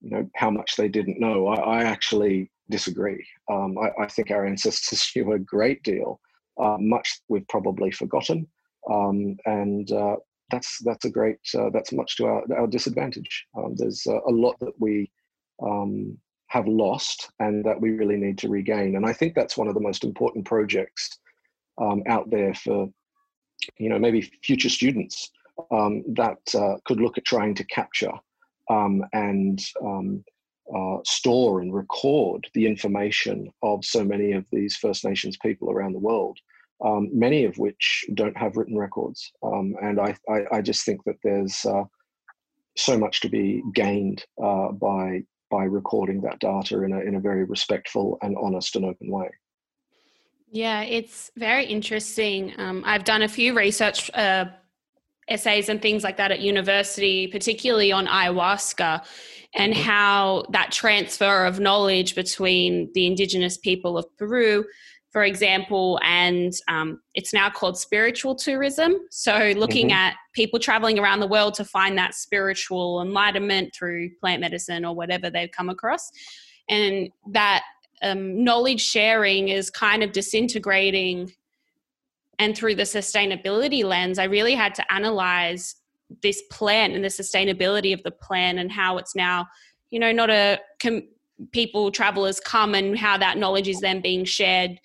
you 0.00 0.10
know, 0.10 0.30
how 0.36 0.50
much 0.50 0.76
they 0.76 0.88
didn't 0.88 1.20
know, 1.20 1.48
I, 1.48 1.80
I 1.80 1.82
actually 1.82 2.52
disagree. 2.72 3.24
Um, 3.50 3.76
I, 3.78 4.02
I, 4.02 4.06
think 4.08 4.30
our 4.30 4.46
ancestors 4.46 5.08
knew 5.16 5.32
a 5.32 5.38
great 5.38 5.82
deal, 5.84 6.20
uh, 6.60 6.76
much 6.80 7.20
we've 7.28 7.46
probably 7.48 7.92
forgotten, 7.92 8.48
um, 8.90 9.36
and 9.44 9.92
uh, 9.92 10.16
that's 10.50 10.78
that's 10.84 11.04
a 11.04 11.10
great 11.10 11.38
uh, 11.56 11.70
that's 11.72 11.92
much 11.92 12.16
to 12.16 12.26
our, 12.26 12.42
our 12.56 12.66
disadvantage. 12.66 13.46
Um, 13.56 13.74
there's 13.76 14.04
a 14.06 14.32
lot 14.32 14.58
that 14.60 14.74
we 14.80 15.12
um, 15.62 16.18
have 16.48 16.66
lost 16.66 17.30
and 17.38 17.64
that 17.64 17.80
we 17.80 17.90
really 17.90 18.16
need 18.16 18.38
to 18.38 18.48
regain, 18.48 18.96
and 18.96 19.06
I 19.06 19.12
think 19.12 19.34
that's 19.34 19.56
one 19.56 19.68
of 19.68 19.74
the 19.74 19.88
most 19.88 20.02
important 20.02 20.44
projects 20.46 21.18
um, 21.80 22.02
out 22.08 22.30
there 22.30 22.54
for 22.54 22.88
you 23.78 23.88
know 23.90 23.98
maybe 23.98 24.22
future 24.42 24.70
students 24.70 25.30
um, 25.70 26.02
that 26.14 26.40
uh, 26.54 26.76
could 26.86 27.00
look 27.00 27.18
at 27.18 27.24
trying 27.24 27.54
to 27.54 27.64
capture 27.64 28.12
and 29.12 29.60
uh, 30.74 30.98
store 31.04 31.60
and 31.60 31.74
record 31.74 32.46
the 32.54 32.66
information 32.66 33.50
of 33.62 33.84
so 33.84 34.04
many 34.04 34.32
of 34.32 34.44
these 34.50 34.76
First 34.76 35.04
Nations 35.04 35.36
people 35.42 35.70
around 35.70 35.92
the 35.92 35.98
world. 35.98 36.38
um, 36.84 37.08
many 37.12 37.44
of 37.44 37.56
which 37.58 38.04
don't 38.14 38.36
have 38.36 38.56
written 38.56 38.76
records. 38.76 39.32
Um, 39.42 39.74
and 39.80 40.00
I, 40.00 40.16
I, 40.28 40.56
I, 40.56 40.62
just 40.62 40.84
think 40.84 41.04
that 41.04 41.16
there's 41.22 41.64
uh, 41.64 41.84
so 42.76 42.98
much 42.98 43.20
to 43.20 43.28
be 43.28 43.62
gained 43.74 44.24
uh, 44.42 44.72
by 44.72 45.22
by 45.50 45.64
recording 45.64 46.22
that 46.22 46.40
data 46.40 46.82
in 46.82 46.92
a 46.92 47.00
in 47.00 47.14
a 47.14 47.20
very 47.20 47.44
respectful 47.44 48.18
and 48.22 48.36
honest 48.42 48.74
and 48.76 48.84
open 48.84 49.10
way. 49.10 49.30
Yeah, 50.50 50.82
it's 50.82 51.30
very 51.36 51.64
interesting. 51.64 52.52
Um, 52.58 52.82
I've 52.84 53.04
done 53.04 53.22
a 53.22 53.28
few 53.28 53.56
research 53.56 54.10
uh, 54.14 54.46
essays 55.28 55.68
and 55.68 55.80
things 55.80 56.02
like 56.02 56.16
that 56.16 56.30
at 56.30 56.40
university, 56.40 57.26
particularly 57.26 57.92
on 57.92 58.06
ayahuasca 58.06 59.04
and 59.54 59.72
mm-hmm. 59.72 59.82
how 59.82 60.44
that 60.50 60.72
transfer 60.72 61.44
of 61.44 61.60
knowledge 61.60 62.14
between 62.14 62.90
the 62.94 63.06
indigenous 63.06 63.58
people 63.58 63.98
of 63.98 64.06
Peru, 64.16 64.64
for 65.10 65.24
example, 65.24 66.00
and 66.02 66.52
um, 66.68 67.00
it's 67.14 67.34
now 67.34 67.50
called 67.50 67.78
spiritual 67.78 68.34
tourism. 68.34 68.94
So, 69.10 69.52
looking 69.56 69.88
mm-hmm. 69.88 69.96
at 69.96 70.14
people 70.34 70.58
traveling 70.58 70.98
around 70.98 71.20
the 71.20 71.26
world 71.26 71.54
to 71.54 71.64
find 71.64 71.98
that 71.98 72.14
spiritual 72.14 73.02
enlightenment 73.02 73.74
through 73.74 74.10
plant 74.20 74.40
medicine 74.40 74.84
or 74.84 74.94
whatever 74.94 75.28
they've 75.28 75.50
come 75.50 75.68
across. 75.68 76.10
And 76.68 77.10
that 77.32 77.62
um, 78.00 78.42
knowledge 78.42 78.80
sharing 78.80 79.48
is 79.48 79.70
kind 79.70 80.02
of 80.02 80.12
disintegrating 80.12 81.30
and 82.42 82.56
through 82.56 82.74
the 82.74 82.82
sustainability 82.82 83.84
lens, 83.84 84.18
I 84.18 84.24
really 84.24 84.54
had 84.54 84.74
to 84.76 84.92
analyze 84.92 85.76
this 86.22 86.42
plan 86.50 86.92
and 86.92 87.04
the 87.04 87.08
sustainability 87.08 87.92
of 87.94 88.02
the 88.02 88.10
plan 88.10 88.58
and 88.58 88.70
how 88.70 88.98
it's 88.98 89.14
now, 89.14 89.46
you 89.90 89.98
know, 89.98 90.12
not 90.12 90.30
a 90.30 90.58
com- 90.80 91.08
people 91.52 91.90
travelers 91.90 92.40
come 92.40 92.74
and 92.74 92.98
how 92.98 93.16
that 93.16 93.38
knowledge 93.38 93.68
is 93.68 93.80
then 93.80 94.00
being 94.00 94.24
shared 94.24 94.78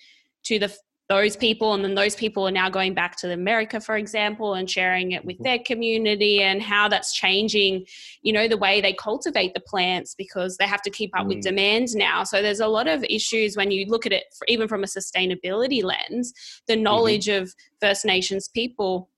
to 0.44 0.58
the 0.58 0.74
those 1.08 1.36
people 1.36 1.72
and 1.72 1.82
then 1.82 1.94
those 1.94 2.14
people 2.14 2.46
are 2.46 2.52
now 2.52 2.68
going 2.68 2.92
back 2.92 3.16
to 3.16 3.32
america 3.32 3.80
for 3.80 3.96
example 3.96 4.54
and 4.54 4.70
sharing 4.70 5.12
it 5.12 5.24
with 5.24 5.36
mm-hmm. 5.36 5.44
their 5.44 5.58
community 5.60 6.42
and 6.42 6.62
how 6.62 6.86
that's 6.86 7.14
changing 7.14 7.84
you 8.22 8.32
know 8.32 8.46
the 8.46 8.58
way 8.58 8.80
they 8.80 8.92
cultivate 8.92 9.54
the 9.54 9.60
plants 9.60 10.14
because 10.14 10.56
they 10.58 10.66
have 10.66 10.82
to 10.82 10.90
keep 10.90 11.10
up 11.18 11.24
mm. 11.24 11.28
with 11.28 11.40
demand 11.40 11.88
now 11.94 12.22
so 12.24 12.42
there's 12.42 12.60
a 12.60 12.66
lot 12.66 12.86
of 12.86 13.02
issues 13.04 13.56
when 13.56 13.70
you 13.70 13.86
look 13.86 14.04
at 14.04 14.12
it 14.12 14.24
even 14.48 14.68
from 14.68 14.84
a 14.84 14.86
sustainability 14.86 15.82
lens 15.82 16.32
the 16.66 16.74
mm-hmm. 16.74 16.82
knowledge 16.82 17.26
mm-hmm. 17.26 17.42
of 17.42 17.54
first 17.80 18.04
nations 18.04 18.48
people 18.48 19.08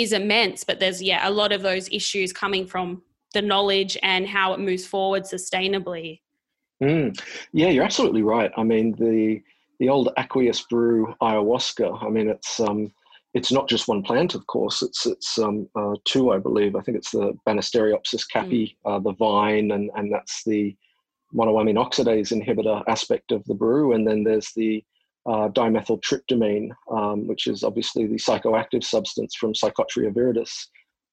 is 0.00 0.12
immense 0.12 0.64
but 0.64 0.80
there's 0.80 1.02
yeah 1.02 1.28
a 1.28 1.30
lot 1.30 1.52
of 1.52 1.62
those 1.62 1.88
issues 1.90 2.32
coming 2.32 2.66
from 2.66 3.02
the 3.34 3.42
knowledge 3.42 3.96
and 4.02 4.26
how 4.26 4.52
it 4.52 4.60
moves 4.60 4.86
forward 4.86 5.22
sustainably 5.22 6.20
mm. 6.82 7.18
yeah 7.52 7.68
you're 7.68 7.84
absolutely 7.84 8.22
right 8.22 8.50
i 8.56 8.62
mean 8.62 8.92
the 8.98 9.40
the 9.80 9.88
old 9.88 10.10
aqueous 10.16 10.60
brew 10.62 11.12
ayahuasca. 11.20 12.04
I 12.04 12.10
mean, 12.10 12.28
it's 12.28 12.60
um, 12.60 12.92
it's 13.32 13.50
not 13.50 13.68
just 13.68 13.88
one 13.88 14.02
plant, 14.02 14.34
of 14.34 14.46
course. 14.46 14.82
It's 14.82 15.06
it's 15.06 15.38
um, 15.38 15.68
uh, 15.74 15.94
two, 16.04 16.30
I 16.30 16.38
believe. 16.38 16.76
I 16.76 16.82
think 16.82 16.98
it's 16.98 17.10
the 17.10 17.32
Banisteriopsis 17.48 18.24
caapi, 18.32 18.50
mm. 18.50 18.76
uh, 18.84 18.98
the 19.00 19.14
vine, 19.14 19.72
and 19.72 19.90
and 19.96 20.12
that's 20.12 20.44
the 20.44 20.76
monoamine 21.34 21.76
oxidase 21.76 22.32
inhibitor 22.32 22.84
aspect 22.88 23.32
of 23.32 23.42
the 23.46 23.54
brew. 23.54 23.94
And 23.94 24.06
then 24.06 24.22
there's 24.22 24.52
the 24.54 24.84
uh, 25.26 25.48
dimethyltryptamine, 25.48 26.70
um, 26.90 27.26
which 27.26 27.46
is 27.46 27.62
obviously 27.62 28.06
the 28.06 28.16
psychoactive 28.16 28.84
substance 28.84 29.34
from 29.34 29.52
Psychotria 29.52 30.12
viridis. 30.12 30.52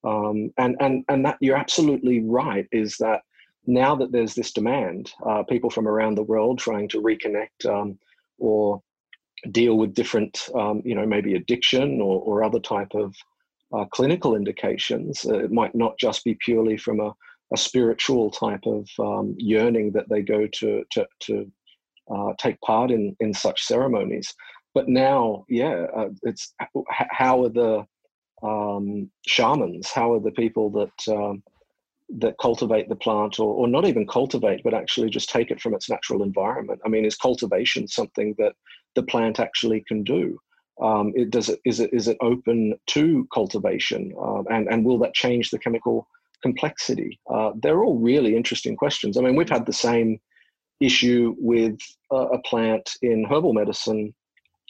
Um, 0.04 0.50
and 0.58 0.76
and 0.80 1.04
and 1.08 1.24
that 1.24 1.38
you're 1.40 1.56
absolutely 1.56 2.20
right. 2.24 2.66
Is 2.72 2.96
that 2.98 3.22
now 3.66 3.94
that 3.96 4.12
there's 4.12 4.34
this 4.34 4.52
demand, 4.52 5.12
uh, 5.26 5.42
people 5.42 5.70
from 5.70 5.86
around 5.86 6.14
the 6.14 6.22
world 6.22 6.58
trying 6.58 6.88
to 6.88 7.02
reconnect 7.02 7.66
um, 7.66 7.98
or 8.38 8.80
deal 9.50 9.76
with 9.76 9.94
different, 9.94 10.48
um, 10.54 10.82
you 10.84 10.94
know, 10.94 11.06
maybe 11.06 11.34
addiction 11.34 12.00
or, 12.00 12.20
or 12.22 12.42
other 12.42 12.60
type 12.60 12.94
of 12.94 13.14
uh, 13.72 13.84
clinical 13.86 14.34
indications. 14.34 15.24
Uh, 15.26 15.38
it 15.38 15.52
might 15.52 15.74
not 15.74 15.98
just 15.98 16.24
be 16.24 16.36
purely 16.40 16.76
from 16.76 17.00
a, 17.00 17.12
a 17.52 17.56
spiritual 17.56 18.30
type 18.30 18.64
of 18.66 18.88
um, 18.98 19.34
yearning 19.38 19.92
that 19.92 20.08
they 20.08 20.22
go 20.22 20.46
to 20.46 20.82
to, 20.92 21.06
to 21.20 21.50
uh, 22.10 22.32
take 22.38 22.60
part 22.60 22.90
in 22.90 23.16
in 23.20 23.32
such 23.34 23.62
ceremonies. 23.62 24.34
But 24.74 24.88
now, 24.88 25.44
yeah, 25.48 25.86
uh, 25.96 26.08
it's 26.22 26.54
how 27.10 27.44
are 27.44 27.48
the 27.48 27.84
um, 28.42 29.10
shamans? 29.26 29.90
How 29.90 30.12
are 30.12 30.20
the 30.20 30.32
people 30.32 30.70
that 30.70 31.12
um, 31.14 31.42
that 32.08 32.38
cultivate 32.40 32.88
the 32.88 32.96
plant 32.96 33.38
or, 33.38 33.52
or 33.54 33.68
not 33.68 33.84
even 33.84 34.06
cultivate 34.06 34.62
but 34.64 34.72
actually 34.72 35.10
just 35.10 35.28
take 35.28 35.50
it 35.50 35.60
from 35.60 35.74
its 35.74 35.90
natural 35.90 36.22
environment 36.22 36.80
i 36.84 36.88
mean 36.88 37.04
is 37.04 37.16
cultivation 37.16 37.86
something 37.86 38.34
that 38.38 38.52
the 38.94 39.02
plant 39.02 39.38
actually 39.38 39.84
can 39.86 40.02
do 40.02 40.38
um, 40.82 41.12
it 41.14 41.30
does 41.30 41.48
it 41.48 41.60
is 41.64 41.80
it 41.80 41.90
is 41.92 42.08
it 42.08 42.16
open 42.22 42.74
to 42.86 43.28
cultivation 43.32 44.12
um, 44.22 44.46
and 44.50 44.68
and 44.68 44.84
will 44.84 44.98
that 44.98 45.14
change 45.14 45.50
the 45.50 45.58
chemical 45.58 46.06
complexity 46.42 47.18
uh, 47.32 47.50
they're 47.62 47.84
all 47.84 47.98
really 47.98 48.34
interesting 48.34 48.74
questions 48.74 49.18
i 49.18 49.20
mean 49.20 49.36
we've 49.36 49.50
had 49.50 49.66
the 49.66 49.72
same 49.72 50.18
issue 50.80 51.34
with 51.38 51.78
uh, 52.12 52.28
a 52.28 52.38
plant 52.42 52.90
in 53.02 53.24
herbal 53.24 53.52
medicine 53.52 54.14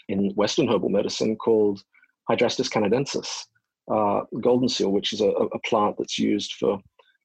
in 0.09 0.31
western 0.35 0.69
herbal 0.69 0.89
medicine 0.89 1.37
called 1.37 1.83
hydrastis 2.31 2.71
canadensis 2.71 3.45
uh, 3.91 4.25
golden 4.41 4.69
seal 4.69 4.91
which 4.91 5.13
is 5.13 5.21
a, 5.21 5.29
a 5.29 5.59
plant 5.61 5.97
that's 5.99 6.19
used 6.19 6.55
for 6.55 6.81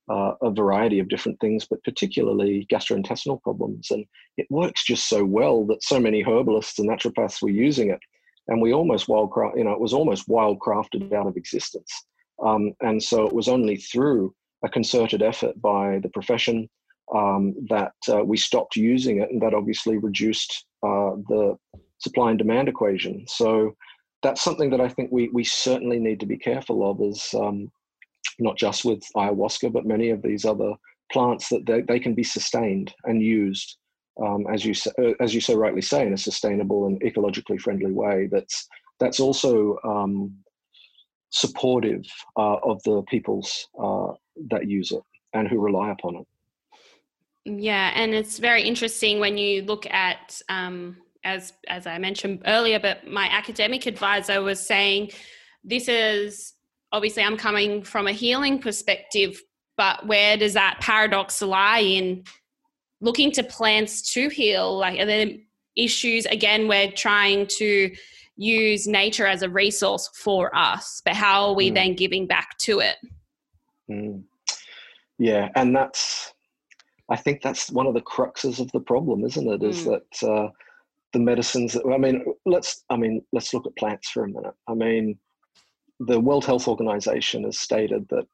uh, 0.10 0.34
a 0.42 0.52
variety 0.52 1.00
of 1.00 1.08
different 1.08 1.40
things, 1.40 1.66
but 1.66 1.84
particularly 1.84 2.68
gastrointestinal 2.72 3.42
problems. 3.42 3.92
And 3.92 4.06
it 4.38 4.48
works 4.50 4.84
just 4.84 5.08
so 5.08 5.24
well 5.24 5.66
that 5.68 5.84
so 5.84 6.00
many 6.00 6.22
herbalists 6.22 6.80
and 6.80 6.90
naturopaths 6.90 7.42
were 7.42 7.50
using 7.50 7.90
it, 7.90 8.00
and 8.48 8.62
we 8.62 8.74
almost 8.74 9.08
wildcraft, 9.08 9.58
you 9.58 9.64
know, 9.64 9.72
it 9.72 9.80
was 9.80 9.94
almost 9.94 10.28
wildcrafted 10.28 11.14
out 11.14 11.28
of 11.28 11.38
existence. 11.38 11.90
Um, 12.44 12.74
and 12.82 13.02
so 13.02 13.26
it 13.26 13.34
was 13.34 13.48
only 13.48 13.78
through 13.78 14.34
a 14.66 14.70
concerted 14.70 15.22
effort 15.22 15.62
by 15.62 16.00
the 16.00 16.10
profession 16.10 16.70
um, 17.14 17.54
that 17.70 17.94
uh, 18.10 18.24
we 18.24 18.38
stopped 18.38 18.76
using 18.76 19.22
it, 19.22 19.30
and 19.32 19.42
that 19.42 19.54
obviously 19.54 19.98
reduced 19.98 20.66
uh, 20.84 21.16
the 21.28 21.58
supply 22.00 22.30
and 22.30 22.40
demand 22.40 22.68
equation. 22.68 23.26
So 23.28 23.76
that's 24.22 24.42
something 24.42 24.70
that 24.72 24.82
I 24.82 24.90
think 24.90 25.12
we 25.12 25.30
we 25.30 25.44
certainly 25.44 26.00
need 26.00 26.20
to 26.22 26.26
be 26.26 26.38
careful 26.38 26.90
of. 26.90 27.02
Is 27.02 27.34
um, 27.34 27.72
not 28.40 28.58
just 28.58 28.86
with 28.86 29.04
ayahuasca, 29.16 29.72
but 29.72 29.86
many 29.86 30.10
of 30.10 30.22
these 30.22 30.46
other 30.46 30.74
plants 31.12 31.50
that 31.50 31.66
they, 31.66 31.82
they 31.82 32.00
can 32.00 32.16
be 32.16 32.24
sustained 32.24 32.94
and 33.04 33.22
used, 33.22 33.78
um, 34.22 34.46
as 34.52 34.66
you 34.66 34.74
uh, 35.00 35.14
as 35.20 35.34
you 35.34 35.42
so 35.42 35.56
rightly 35.56 35.82
say, 35.82 36.06
in 36.08 36.14
a 36.14 36.18
sustainable 36.18 36.88
and 36.88 37.02
ecologically 37.02 37.60
friendly 37.60 37.92
way. 37.92 38.28
That's 38.32 38.68
that's 39.00 39.20
also 39.20 39.78
um, 39.84 40.34
supportive 41.30 42.06
uh, 42.38 42.58
of 42.64 42.82
the 42.84 43.02
peoples 43.04 43.68
uh, 43.82 44.14
that 44.52 44.70
use 44.70 44.92
it 44.92 45.02
and 45.34 45.48
who 45.48 45.60
rely 45.60 45.92
upon 45.92 46.16
it. 46.16 46.28
Yeah, 47.46 47.92
and 47.96 48.14
it's 48.14 48.40
very 48.40 48.64
interesting 48.64 49.20
when 49.20 49.38
you 49.38 49.64
look 49.64 49.86
at, 49.88 50.42
um, 50.48 50.98
as 51.26 51.54
as 51.68 51.88
I 51.88 51.98
mentioned 51.98 52.42
earlier, 52.46 52.80
but 52.80 53.08
my 53.08 53.28
academic 53.28 53.86
advisor 53.86 54.42
was 54.42 54.66
saying 54.66 55.12
this 55.64 55.88
is 55.88 56.54
obviously 56.92 57.24
I'm 57.24 57.38
coming 57.38 57.84
from 57.84 58.08
a 58.08 58.12
healing 58.12 58.60
perspective, 58.60 59.42
but 59.78 60.06
where 60.08 60.38
does 60.38 60.54
that 60.54 60.78
paradox 60.80 61.42
lie 61.42 61.80
in 61.80 62.24
looking 63.02 63.32
to 63.34 63.44
plants 63.44 64.14
to 64.14 64.30
heal? 64.30 64.78
Like, 64.78 65.00
are 65.00 65.06
there 65.06 65.28
issues 65.76 66.26
again? 66.26 66.68
We're 66.68 66.92
trying 66.92 67.48
to 67.48 67.92
use 68.38 68.88
nature 68.88 69.28
as 69.28 69.42
a 69.42 69.50
resource 69.50 70.10
for 70.16 70.56
us, 70.56 71.02
but 71.04 71.14
how 71.14 71.48
are 71.48 71.54
we 71.54 71.72
mm. 71.72 71.76
then 71.76 71.96
giving 71.96 72.26
back 72.26 72.58
to 72.60 72.80
it? 72.80 72.96
Mm. 73.90 74.24
Yeah, 75.20 75.50
and 75.56 75.76
that's 75.76 76.34
I 77.14 77.16
think 77.16 77.44
that's 77.44 77.70
one 77.70 77.86
of 77.86 77.94
the 77.94 78.02
cruxes 78.02 78.60
of 78.60 78.72
the 78.72 78.80
problem, 78.80 79.24
isn't 79.24 79.48
it? 79.48 79.62
Is 79.62 79.84
mm. 79.86 79.92
that 79.92 80.28
uh, 80.28 80.50
the 81.14 81.20
medicines 81.20 81.74
that 81.74 81.86
I 81.86 82.00
mean, 82.00 82.26
let's 82.48 82.84
I 82.90 82.98
mean, 82.98 83.22
let's 83.32 83.54
look 83.54 83.68
at 83.68 83.78
plants 83.78 84.10
for 84.10 84.24
a 84.24 84.28
minute. 84.28 84.56
I 84.68 84.74
mean, 84.74 85.20
the 86.00 86.20
World 86.20 86.44
Health 86.44 86.68
Organization 86.68 87.44
has 87.44 87.60
stated 87.60 88.08
that 88.10 88.26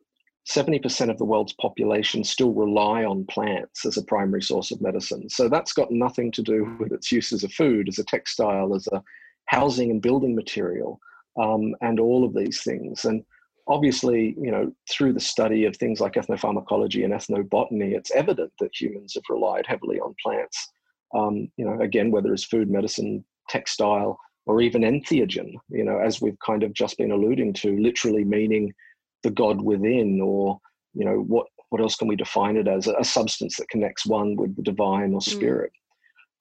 70% 0.48 1.10
of 1.10 1.18
the 1.18 1.26
world's 1.26 1.52
population 1.54 2.24
still 2.24 2.54
rely 2.54 3.04
on 3.04 3.26
plants 3.26 3.86
as 3.86 3.98
a 3.98 4.04
primary 4.04 4.42
source 4.42 4.72
of 4.72 4.80
medicine. 4.80 5.30
So 5.30 5.50
that's 5.50 5.74
got 5.74 5.92
nothing 5.92 6.32
to 6.32 6.42
do 6.42 6.78
with 6.80 6.94
its 6.94 7.12
use 7.12 7.34
as 7.34 7.44
a 7.44 7.50
food, 7.50 7.90
as 7.90 8.00
a 8.00 8.06
textile, 8.06 8.74
as 8.74 8.88
a 8.88 9.04
housing 9.48 9.92
and 9.92 10.02
building 10.02 10.36
material, 10.36 11.02
um, 11.38 11.76
and 11.82 12.00
all 12.00 12.24
of 12.24 12.34
these 12.34 12.64
things. 12.64 13.04
And 13.04 13.26
obviously, 13.70 14.36
you 14.42 14.52
know, 14.52 14.72
through 14.90 15.14
the 15.14 15.20
study 15.20 15.66
of 15.66 15.78
things 15.78 16.02
like 16.02 16.14
ethnopharmacology 16.14 17.06
and 17.06 17.14
ethnobotany, 17.14 17.96
it's 17.96 18.12
evident 18.12 18.52
that 18.60 18.72
humans 18.74 19.14
have 19.14 19.24
relied 19.30 19.66
heavily 19.68 20.00
on 20.00 20.16
plants. 20.22 20.70
Um, 21.16 21.52
you 21.56 21.66
know, 21.66 21.80
again, 21.80 22.12
whether 22.12 22.34
it's 22.34 22.46
food, 22.46 22.70
medicine, 22.70 23.24
textile, 23.48 24.20
or 24.48 24.62
even 24.62 24.82
entheogen, 24.82 25.54
you 25.70 25.84
know, 25.84 26.00
as 26.00 26.20
we've 26.20 26.38
kind 26.44 26.64
of 26.64 26.74
just 26.74 26.98
been 26.98 27.12
alluding 27.12 27.54
to, 27.54 27.80
literally 27.80 28.24
meaning 28.24 28.74
the 29.22 29.30
God 29.30 29.62
within, 29.62 30.20
or, 30.20 30.60
you 30.94 31.06
know, 31.06 31.20
what, 31.20 31.46
what 31.70 31.82
else 31.82 31.96
can 31.96 32.08
we 32.08 32.16
define 32.16 32.58
it 32.58 32.68
as? 32.68 32.88
A, 32.88 33.04
substance 33.04 33.58
that 33.58 33.70
connects 33.70 34.08
one 34.08 34.36
with 34.36 34.56
the 34.56 34.64
divine 34.64 35.14
or 35.14 35.20
mm. 35.20 35.30
spirit. 35.30 35.72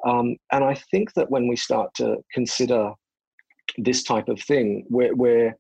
Mm. 0.06 0.11
Um, 0.20 0.37
and 0.52 0.64
I 0.64 0.75
think 0.90 1.12
that 1.14 1.30
when 1.30 1.49
we 1.49 1.56
start 1.56 1.92
to 1.97 2.16
consider 2.32 2.92
this 3.76 4.02
type 4.02 4.28
of 4.28 4.40
thing 4.40 4.87
where, 4.88 5.14
where 5.14 5.56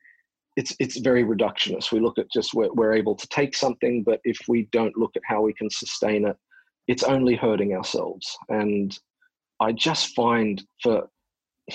it's 0.58 0.74
it's 0.80 0.98
very 0.98 1.22
reductionist. 1.22 1.92
We 1.92 2.00
look 2.00 2.18
at 2.18 2.32
just 2.32 2.52
we're, 2.52 2.72
we're 2.72 2.92
able 2.92 3.14
to 3.14 3.28
take 3.28 3.54
something, 3.54 4.02
but 4.02 4.18
if 4.24 4.36
we 4.48 4.68
don't 4.72 4.98
look 4.98 5.12
at 5.14 5.22
how 5.24 5.40
we 5.40 5.54
can 5.54 5.70
sustain 5.70 6.26
it, 6.26 6.36
it's 6.88 7.04
only 7.04 7.36
hurting 7.36 7.74
ourselves. 7.74 8.36
And 8.48 8.98
I 9.60 9.70
just 9.70 10.16
find 10.16 10.60
for 10.82 11.08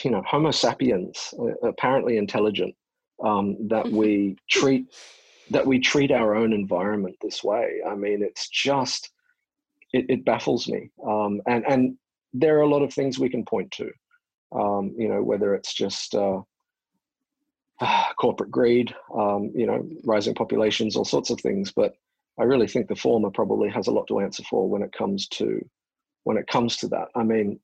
you 0.03 0.11
know 0.11 0.21
Homo 0.27 0.51
sapiens, 0.51 1.33
uh, 1.39 1.65
apparently 1.65 2.17
intelligent, 2.17 2.75
um, 3.23 3.55
that 3.69 3.87
we 3.89 4.35
treat 4.49 4.85
that 5.49 5.65
we 5.65 5.79
treat 5.79 6.11
our 6.11 6.35
own 6.35 6.51
environment 6.51 7.15
this 7.21 7.41
way. 7.41 7.79
I 7.89 7.95
mean, 7.95 8.21
it's 8.21 8.49
just 8.49 9.11
it, 9.93 10.05
it 10.09 10.25
baffles 10.25 10.67
me. 10.67 10.91
Um, 11.07 11.41
and 11.47 11.63
and 11.69 11.97
there 12.33 12.57
are 12.57 12.63
a 12.63 12.69
lot 12.75 12.83
of 12.83 12.93
things 12.93 13.17
we 13.17 13.29
can 13.29 13.45
point 13.45 13.71
to. 13.71 13.89
Um, 14.53 14.93
you 14.97 15.07
know, 15.07 15.23
whether 15.23 15.55
it's 15.55 15.73
just 15.73 16.13
uh, 16.15 16.41
corporate 18.19 18.51
greed, 18.51 18.93
um, 19.15 19.51
you 19.55 19.65
know, 19.65 19.87
rising 20.03 20.33
populations, 20.33 20.95
all 20.95 21.05
sorts 21.05 21.29
of 21.29 21.39
things. 21.41 21.71
But 21.71 21.93
I 22.39 22.43
really 22.43 22.67
think 22.67 22.87
the 22.87 22.95
former 22.95 23.29
probably 23.29 23.69
has 23.69 23.87
a 23.87 23.91
lot 23.91 24.07
to 24.07 24.19
answer 24.19 24.43
for 24.49 24.69
when 24.69 24.81
it 24.81 24.91
comes 24.91 25.27
to 25.29 25.61
when 26.23 26.37
it 26.37 26.47
comes 26.47 26.77
to 26.77 26.87
that. 26.89 27.09
I 27.15 27.23
mean, 27.23 27.59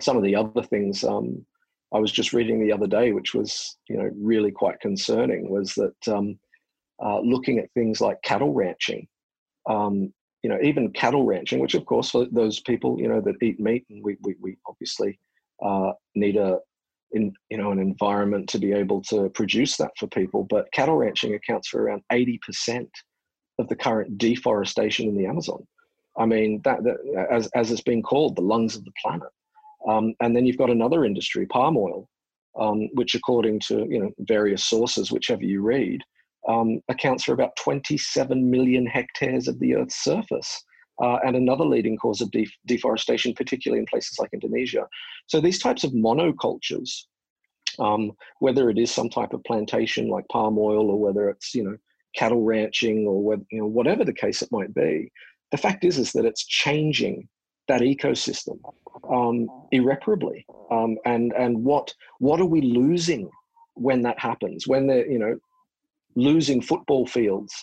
some 0.00 0.16
of 0.16 0.22
the 0.22 0.36
other 0.36 0.62
things 0.62 1.04
um, 1.04 1.44
I 1.92 1.98
was 1.98 2.12
just 2.12 2.32
reading 2.32 2.60
the 2.60 2.72
other 2.72 2.86
day, 2.86 3.12
which 3.12 3.34
was 3.34 3.76
you 3.88 3.96
know 3.96 4.10
really 4.16 4.50
quite 4.50 4.80
concerning, 4.80 5.48
was 5.48 5.74
that 5.74 6.08
um, 6.08 6.38
uh, 7.02 7.20
looking 7.20 7.58
at 7.58 7.72
things 7.72 8.00
like 8.00 8.20
cattle 8.22 8.52
ranching, 8.52 9.06
um, 9.68 10.12
you 10.42 10.50
know, 10.50 10.58
even 10.62 10.92
cattle 10.92 11.24
ranching, 11.24 11.60
which 11.60 11.74
of 11.74 11.86
course 11.86 12.10
for 12.10 12.26
those 12.30 12.60
people 12.60 12.98
you 13.00 13.08
know 13.08 13.20
that 13.20 13.42
eat 13.42 13.58
meat, 13.58 13.84
and 13.90 14.04
we 14.04 14.16
we, 14.22 14.34
we 14.40 14.56
obviously 14.66 15.18
uh, 15.64 15.92
need 16.14 16.36
a 16.36 16.58
in 17.12 17.32
you 17.50 17.58
know 17.58 17.70
an 17.70 17.78
environment 17.78 18.48
to 18.50 18.58
be 18.58 18.72
able 18.72 19.02
to 19.02 19.28
produce 19.30 19.76
that 19.76 19.92
for 19.98 20.06
people. 20.08 20.46
But 20.48 20.72
cattle 20.72 20.96
ranching 20.96 21.34
accounts 21.34 21.68
for 21.68 21.82
around 21.82 22.02
eighty 22.12 22.38
percent 22.44 22.90
of 23.58 23.68
the 23.68 23.76
current 23.76 24.18
deforestation 24.18 25.08
in 25.08 25.16
the 25.16 25.26
Amazon. 25.26 25.66
I 26.18 26.26
mean, 26.26 26.60
that, 26.64 26.82
that 26.84 27.26
as 27.30 27.48
as 27.54 27.70
it's 27.70 27.82
been 27.82 28.02
called, 28.02 28.36
the 28.36 28.42
lungs 28.42 28.76
of 28.76 28.84
the 28.84 28.92
planet. 29.02 29.28
Um, 29.88 30.14
and 30.20 30.34
then 30.34 30.44
you've 30.44 30.58
got 30.58 30.70
another 30.70 31.04
industry, 31.04 31.46
palm 31.46 31.76
oil, 31.76 32.08
um, 32.58 32.88
which, 32.94 33.14
according 33.14 33.60
to 33.68 33.86
you 33.88 34.00
know 34.00 34.10
various 34.20 34.64
sources, 34.64 35.12
whichever 35.12 35.44
you 35.44 35.62
read, 35.62 36.02
um, 36.48 36.80
accounts 36.88 37.24
for 37.24 37.32
about 37.32 37.56
27 37.56 38.50
million 38.50 38.86
hectares 38.86 39.48
of 39.48 39.58
the 39.60 39.76
Earth's 39.76 40.02
surface. 40.02 40.64
Uh, 41.02 41.18
and 41.24 41.36
another 41.36 41.64
leading 41.64 41.96
cause 41.96 42.20
of 42.20 42.30
def- 42.30 42.56
deforestation, 42.66 43.32
particularly 43.32 43.78
in 43.78 43.86
places 43.86 44.18
like 44.18 44.30
Indonesia. 44.32 44.86
So 45.26 45.40
these 45.40 45.60
types 45.60 45.84
of 45.84 45.92
monocultures, 45.92 47.04
um, 47.78 48.12
whether 48.40 48.68
it 48.68 48.78
is 48.78 48.90
some 48.90 49.08
type 49.08 49.32
of 49.32 49.44
plantation 49.44 50.08
like 50.08 50.26
palm 50.28 50.58
oil, 50.58 50.90
or 50.90 50.98
whether 50.98 51.28
it's 51.30 51.54
you 51.54 51.62
know 51.62 51.76
cattle 52.16 52.42
ranching, 52.42 53.06
or 53.06 53.22
whether, 53.22 53.44
you 53.50 53.60
know 53.60 53.66
whatever 53.66 54.04
the 54.04 54.12
case 54.12 54.42
it 54.42 54.50
might 54.50 54.74
be, 54.74 55.12
the 55.52 55.56
fact 55.56 55.84
is 55.84 55.98
is 55.98 56.12
that 56.12 56.24
it's 56.24 56.44
changing 56.44 57.28
that 57.68 57.82
ecosystem 57.82 58.58
um, 59.10 59.48
irreparably. 59.70 60.44
Um, 60.70 60.96
and 61.04 61.32
and 61.34 61.64
what 61.64 61.94
what 62.18 62.40
are 62.40 62.46
we 62.46 62.60
losing 62.60 63.30
when 63.74 64.02
that 64.02 64.18
happens? 64.18 64.66
When 64.66 64.86
they're 64.86 65.08
you 65.08 65.18
know 65.18 65.38
losing 66.16 66.60
football 66.60 67.06
fields 67.06 67.54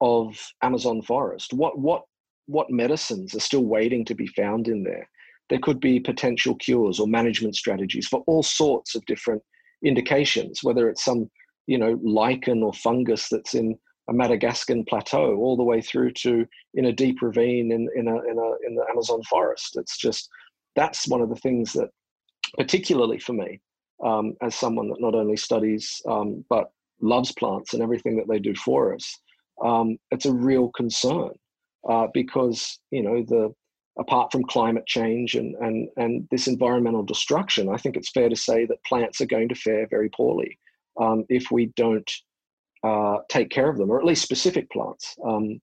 of 0.00 0.38
Amazon 0.62 1.02
forest. 1.02 1.52
What 1.52 1.78
what 1.78 2.02
what 2.48 2.70
medicines 2.70 3.34
are 3.34 3.40
still 3.40 3.64
waiting 3.64 4.04
to 4.06 4.14
be 4.14 4.26
found 4.26 4.68
in 4.68 4.82
there? 4.82 5.08
There 5.50 5.60
could 5.60 5.80
be 5.80 6.00
potential 6.00 6.54
cures 6.56 6.98
or 6.98 7.06
management 7.06 7.54
strategies 7.54 8.08
for 8.08 8.24
all 8.26 8.42
sorts 8.42 8.94
of 8.94 9.04
different 9.06 9.42
indications, 9.84 10.64
whether 10.64 10.88
it's 10.88 11.04
some 11.04 11.30
you 11.66 11.78
know 11.78 11.98
lichen 12.02 12.62
or 12.62 12.72
fungus 12.72 13.28
that's 13.28 13.54
in 13.54 13.78
a 14.08 14.12
Madagascan 14.12 14.84
plateau 14.84 15.36
all 15.36 15.56
the 15.56 15.62
way 15.62 15.80
through 15.80 16.12
to 16.12 16.46
in 16.74 16.86
a 16.86 16.92
deep 16.92 17.20
ravine 17.20 17.70
in, 17.70 17.88
in, 17.94 18.08
a, 18.08 18.16
in, 18.22 18.38
a, 18.38 18.66
in 18.66 18.74
the 18.74 18.84
Amazon 18.90 19.22
forest. 19.24 19.76
It's 19.76 19.98
just, 19.98 20.28
that's 20.76 21.06
one 21.06 21.20
of 21.20 21.28
the 21.28 21.36
things 21.36 21.74
that, 21.74 21.90
particularly 22.56 23.18
for 23.18 23.34
me, 23.34 23.60
um, 24.02 24.34
as 24.42 24.54
someone 24.54 24.88
that 24.88 25.00
not 25.00 25.14
only 25.14 25.36
studies 25.36 26.00
um, 26.08 26.42
but 26.48 26.70
loves 27.02 27.32
plants 27.32 27.74
and 27.74 27.82
everything 27.82 28.16
that 28.16 28.28
they 28.28 28.38
do 28.38 28.54
for 28.54 28.94
us, 28.94 29.18
um, 29.62 29.98
it's 30.10 30.26
a 30.26 30.32
real 30.32 30.70
concern 30.70 31.30
uh, 31.88 32.06
because, 32.14 32.78
you 32.90 33.02
know, 33.02 33.22
the, 33.22 33.52
apart 33.98 34.30
from 34.30 34.44
climate 34.44 34.86
change 34.86 35.34
and, 35.34 35.54
and, 35.56 35.88
and 35.96 36.28
this 36.30 36.46
environmental 36.46 37.02
destruction, 37.02 37.68
I 37.68 37.76
think 37.76 37.96
it's 37.96 38.10
fair 38.10 38.28
to 38.28 38.36
say 38.36 38.64
that 38.66 38.84
plants 38.84 39.20
are 39.20 39.26
going 39.26 39.48
to 39.48 39.54
fare 39.54 39.86
very 39.88 40.08
poorly 40.10 40.58
um, 41.00 41.24
if 41.28 41.50
we 41.50 41.66
don't 41.76 42.10
uh, 42.84 43.18
take 43.28 43.50
care 43.50 43.68
of 43.68 43.76
them, 43.76 43.90
or 43.90 43.98
at 43.98 44.04
least 44.04 44.22
specific 44.22 44.70
plants. 44.70 45.16
Um, 45.26 45.60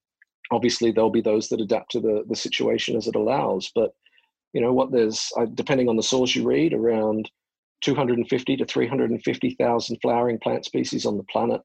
obviously, 0.51 0.91
there'll 0.91 1.09
be 1.09 1.21
those 1.21 1.47
that 1.49 1.61
adapt 1.61 1.91
to 1.91 1.99
the, 1.99 2.23
the 2.27 2.35
situation 2.35 2.95
as 2.95 3.07
it 3.07 3.15
allows. 3.15 3.71
But 3.73 3.91
you 4.53 4.61
know 4.61 4.73
what? 4.73 4.91
There's 4.91 5.31
depending 5.53 5.89
on 5.89 5.95
the 5.95 6.03
source 6.03 6.35
you 6.35 6.45
read, 6.45 6.73
around 6.73 7.29
250 7.81 8.57
to 8.57 8.65
350,000 8.65 9.97
flowering 10.01 10.39
plant 10.39 10.65
species 10.65 11.05
on 11.05 11.17
the 11.17 11.23
planet, 11.23 11.61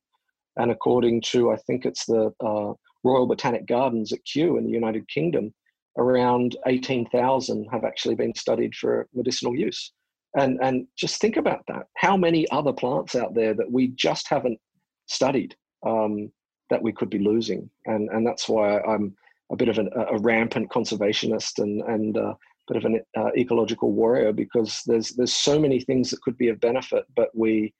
and 0.56 0.70
according 0.70 1.22
to 1.22 1.50
I 1.50 1.56
think 1.56 1.84
it's 1.84 2.04
the 2.06 2.32
uh, 2.44 2.72
Royal 3.04 3.26
Botanic 3.26 3.66
Gardens 3.66 4.12
at 4.12 4.24
Kew 4.24 4.56
in 4.56 4.64
the 4.64 4.70
United 4.70 5.08
Kingdom, 5.08 5.52
around 5.98 6.56
18,000 6.66 7.66
have 7.70 7.84
actually 7.84 8.14
been 8.14 8.34
studied 8.34 8.74
for 8.74 9.08
medicinal 9.14 9.56
use. 9.56 9.92
And, 10.36 10.58
and 10.62 10.86
just 10.96 11.20
think 11.20 11.36
about 11.36 11.64
that. 11.68 11.86
How 11.96 12.16
many 12.16 12.48
other 12.50 12.72
plants 12.72 13.14
out 13.14 13.34
there 13.34 13.54
that 13.54 13.70
we 13.70 13.88
just 13.88 14.28
haven't 14.28 14.58
studied 15.06 15.56
um, 15.84 16.30
that 16.70 16.82
we 16.82 16.92
could 16.92 17.10
be 17.10 17.18
losing, 17.18 17.68
and 17.86 18.08
and 18.10 18.26
that's 18.26 18.48
why 18.48 18.80
I'm 18.80 19.14
a 19.52 19.56
bit 19.56 19.68
of 19.68 19.78
an, 19.78 19.90
a 19.94 20.18
rampant 20.18 20.70
conservationist 20.70 21.58
and 21.58 21.82
and 21.82 22.16
uh, 22.16 22.34
bit 22.68 22.76
of 22.76 22.84
an 22.84 23.00
uh, 23.18 23.30
ecological 23.36 23.92
warrior 23.92 24.32
because 24.32 24.82
there's 24.86 25.10
there's 25.10 25.34
so 25.34 25.58
many 25.58 25.80
things 25.80 26.10
that 26.10 26.22
could 26.22 26.38
be 26.38 26.48
of 26.48 26.60
benefit, 26.60 27.04
but 27.16 27.30
we 27.34 27.74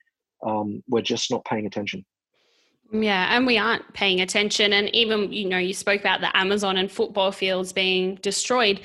um, 0.45 0.83
we're 0.89 1.03
just 1.03 1.31
not 1.31 1.45
paying 1.45 1.67
attention. 1.67 2.05
Yeah, 2.93 3.37
and 3.37 3.47
we 3.47 3.57
aren't 3.57 3.93
paying 3.95 4.21
attention. 4.21 4.73
And 4.73 4.95
even, 4.95 5.33
you 5.33 5.49
know, 5.49 5.59
you 5.59 5.75
spoke 5.75 6.01
about 6.01 6.21
the 6.21 6.37
Amazon 6.37 6.77
and 6.77 6.91
football 6.91 7.31
fields 7.31 7.73
being 7.73 8.17
destroyed. 8.17 8.81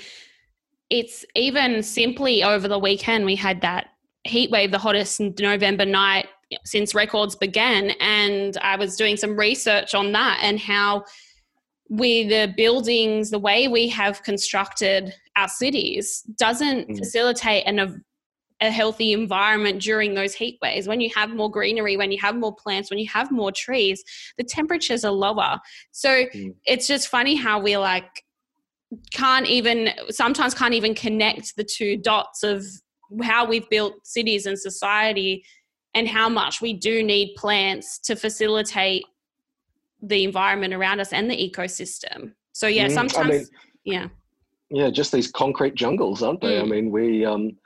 It's 0.90 1.26
even 1.36 1.82
simply 1.82 2.44
over 2.44 2.68
the 2.68 2.78
weekend, 2.78 3.26
we 3.26 3.36
had 3.36 3.62
that 3.62 3.88
heat 4.24 4.52
wave, 4.52 4.72
the 4.72 4.78
hottest 4.78 5.20
November 5.20 5.86
night 5.86 6.28
since 6.64 6.94
records 6.94 7.36
began. 7.36 7.92
And 8.00 8.58
I 8.58 8.76
was 8.76 8.96
doing 8.96 9.18
some 9.18 9.38
research 9.38 9.96
on 9.96 10.12
that 10.12 10.40
and 10.42 10.60
how 10.60 11.06
we, 11.90 12.28
the 12.28 12.54
buildings, 12.56 13.32
the 13.32 13.40
way 13.40 13.68
we 13.68 13.88
have 13.90 14.24
constructed 14.24 15.14
our 15.36 15.48
cities 15.48 16.22
doesn't 16.38 16.90
mm. 16.90 16.98
facilitate 16.98 17.66
an, 17.66 18.04
a, 18.62 18.72
healthy 18.72 19.14
environment 19.14 19.82
during 19.82 20.14
those 20.14 20.34
heat 20.34 20.58
waves. 20.62 20.88
When 20.88 21.02
you 21.02 21.10
have 21.16 21.30
more 21.30 21.50
greenery, 21.50 21.98
when 21.98 22.12
you 22.12 22.20
have 22.22 22.36
more 22.36 22.56
plants, 22.56 22.90
when 22.90 23.00
you 23.00 23.08
have 23.10 23.32
more 23.32 23.52
trees, 23.52 24.04
the 24.38 24.44
temperatures 24.44 25.04
are 25.06 25.12
lower. 25.12 25.60
So 25.92 26.26
mm. 26.26 26.56
it's 26.66 26.88
just 26.88 27.08
funny 27.08 27.36
how 27.36 27.60
we 27.60 27.78
like 27.78 28.24
can't 29.12 29.48
even 29.48 29.90
sometimes 30.10 30.54
can't 30.54 30.74
even 30.74 30.94
connect 30.94 31.56
the 31.56 31.64
two 31.64 31.98
dots 31.98 32.44
of 32.44 32.66
how 33.24 33.46
we've 33.46 33.70
built 33.70 33.94
cities 34.06 34.46
and 34.46 34.58
society 34.58 35.44
and 35.94 36.08
how 36.08 36.30
much 36.30 36.62
we 36.62 36.74
do 36.74 37.04
need 37.04 37.36
plants 37.36 38.00
to 38.00 38.16
facilitate 38.16 39.04
the 40.02 40.24
environment 40.24 40.74
around 40.74 41.00
us 41.00 41.14
and 41.14 41.30
the 41.30 41.36
ecosystem. 41.36 42.34
So 42.52 42.68
yeah, 42.68 42.88
mm, 42.88 42.94
sometimes 42.94 43.30
I 43.30 43.38
mean, 43.38 43.48
yeah. 43.84 44.08
Yeah, 44.70 44.90
just 44.90 45.12
these 45.12 45.32
concrete 45.32 45.76
jungles, 45.76 46.22
aren't 46.22 46.42
they? 46.42 46.58
Mm. 46.58 46.62
I 46.62 46.66
mean, 46.66 46.92
we 46.92 47.26
um 47.26 47.58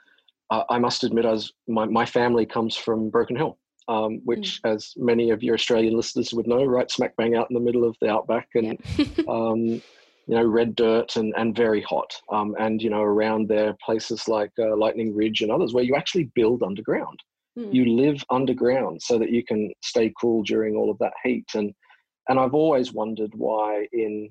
I 0.50 0.78
must 0.78 1.04
admit 1.04 1.24
as 1.24 1.50
my, 1.68 1.86
my 1.86 2.04
family 2.04 2.46
comes 2.46 2.76
from 2.76 3.10
Broken 3.10 3.36
Hill. 3.36 3.58
Um, 3.88 4.20
which, 4.24 4.60
mm. 4.62 4.72
as 4.72 4.92
many 4.96 5.30
of 5.30 5.42
your 5.42 5.54
Australian 5.54 5.96
listeners 5.96 6.32
would 6.32 6.46
know, 6.46 6.64
right 6.64 6.88
smack 6.88 7.16
bang 7.16 7.34
out 7.34 7.50
in 7.50 7.54
the 7.54 7.60
middle 7.60 7.82
of 7.82 7.96
the 8.00 8.08
outback, 8.08 8.46
and 8.54 8.78
um, 9.28 9.82
you 10.30 10.36
know, 10.36 10.44
red 10.44 10.76
dirt 10.76 11.16
and 11.16 11.34
and 11.36 11.56
very 11.56 11.82
hot. 11.82 12.14
Um, 12.30 12.54
and 12.60 12.80
you 12.80 12.88
know, 12.88 13.02
around 13.02 13.48
there, 13.48 13.76
places 13.84 14.28
like 14.28 14.52
uh, 14.60 14.76
Lightning 14.76 15.12
Ridge 15.12 15.40
and 15.40 15.50
others, 15.50 15.74
where 15.74 15.82
you 15.82 15.96
actually 15.96 16.30
build 16.36 16.62
underground. 16.62 17.18
Mm. 17.58 17.74
You 17.74 17.96
live 17.96 18.22
underground 18.30 19.02
so 19.02 19.18
that 19.18 19.30
you 19.30 19.44
can 19.44 19.72
stay 19.82 20.12
cool 20.20 20.44
during 20.44 20.76
all 20.76 20.88
of 20.88 20.98
that 20.98 21.14
heat. 21.24 21.48
And 21.54 21.74
and 22.28 22.38
I've 22.38 22.54
always 22.54 22.92
wondered 22.92 23.32
why 23.34 23.88
in 23.92 24.30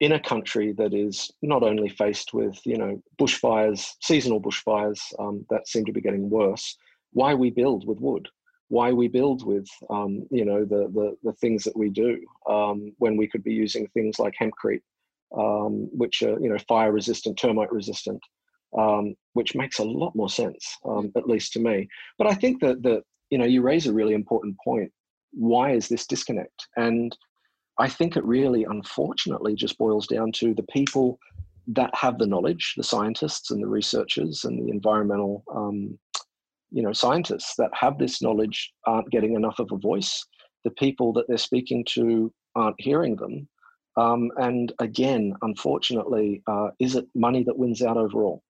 in 0.00 0.12
a 0.12 0.20
country 0.20 0.72
that 0.72 0.94
is 0.94 1.30
not 1.42 1.62
only 1.62 1.88
faced 1.88 2.32
with 2.32 2.58
you 2.64 2.76
know 2.76 3.00
bushfires, 3.20 3.92
seasonal 4.02 4.40
bushfires 4.40 5.00
um, 5.18 5.44
that 5.50 5.68
seem 5.68 5.84
to 5.84 5.92
be 5.92 6.00
getting 6.00 6.28
worse, 6.28 6.76
why 7.12 7.34
we 7.34 7.50
build 7.50 7.86
with 7.86 8.00
wood, 8.00 8.28
why 8.68 8.92
we 8.92 9.08
build 9.08 9.46
with 9.46 9.68
um, 9.90 10.26
you 10.30 10.44
know 10.44 10.64
the, 10.64 10.88
the, 10.94 11.16
the 11.22 11.32
things 11.34 11.64
that 11.64 11.76
we 11.76 11.90
do 11.90 12.18
um, 12.48 12.92
when 12.98 13.16
we 13.16 13.28
could 13.28 13.44
be 13.44 13.52
using 13.52 13.86
things 13.88 14.18
like 14.18 14.34
hempcrete, 14.40 14.82
um, 15.36 15.88
which 15.92 16.22
are 16.22 16.40
you 16.40 16.48
know 16.48 16.58
fire 16.66 16.92
resistant, 16.92 17.38
termite 17.38 17.72
resistant, 17.72 18.20
um, 18.78 19.14
which 19.34 19.54
makes 19.54 19.78
a 19.80 19.84
lot 19.84 20.16
more 20.16 20.30
sense, 20.30 20.78
um, 20.86 21.12
at 21.16 21.28
least 21.28 21.52
to 21.52 21.60
me. 21.60 21.86
But 22.16 22.26
I 22.26 22.34
think 22.34 22.60
that 22.62 22.82
that 22.84 23.02
you 23.28 23.36
know 23.36 23.46
you 23.46 23.60
raise 23.60 23.86
a 23.86 23.92
really 23.92 24.14
important 24.14 24.56
point. 24.64 24.90
Why 25.32 25.72
is 25.72 25.88
this 25.88 26.06
disconnect? 26.06 26.66
And 26.76 27.16
I 27.78 27.88
think 27.88 28.16
it 28.16 28.24
really, 28.24 28.64
unfortunately, 28.64 29.54
just 29.54 29.78
boils 29.78 30.06
down 30.06 30.32
to 30.32 30.54
the 30.54 30.64
people 30.64 31.18
that 31.68 31.94
have 31.94 32.18
the 32.18 32.26
knowledge, 32.26 32.74
the 32.76 32.82
scientists 32.82 33.50
and 33.50 33.62
the 33.62 33.68
researchers 33.68 34.44
and 34.44 34.60
the 34.60 34.70
environmental, 34.70 35.44
um, 35.54 35.98
you 36.70 36.82
know, 36.82 36.92
scientists 36.92 37.54
that 37.56 37.70
have 37.72 37.98
this 37.98 38.20
knowledge 38.20 38.72
aren't 38.86 39.10
getting 39.10 39.34
enough 39.34 39.58
of 39.58 39.68
a 39.72 39.76
voice. 39.76 40.24
The 40.64 40.70
people 40.72 41.12
that 41.14 41.26
they're 41.28 41.38
speaking 41.38 41.84
to 41.90 42.32
aren't 42.54 42.80
hearing 42.80 43.16
them. 43.16 43.48
Um, 43.96 44.30
and 44.36 44.72
again, 44.78 45.34
unfortunately, 45.42 46.42
uh, 46.46 46.68
is 46.78 46.96
it 46.96 47.06
money 47.14 47.44
that 47.44 47.58
wins 47.58 47.82
out 47.82 47.96
overall? 47.96 48.42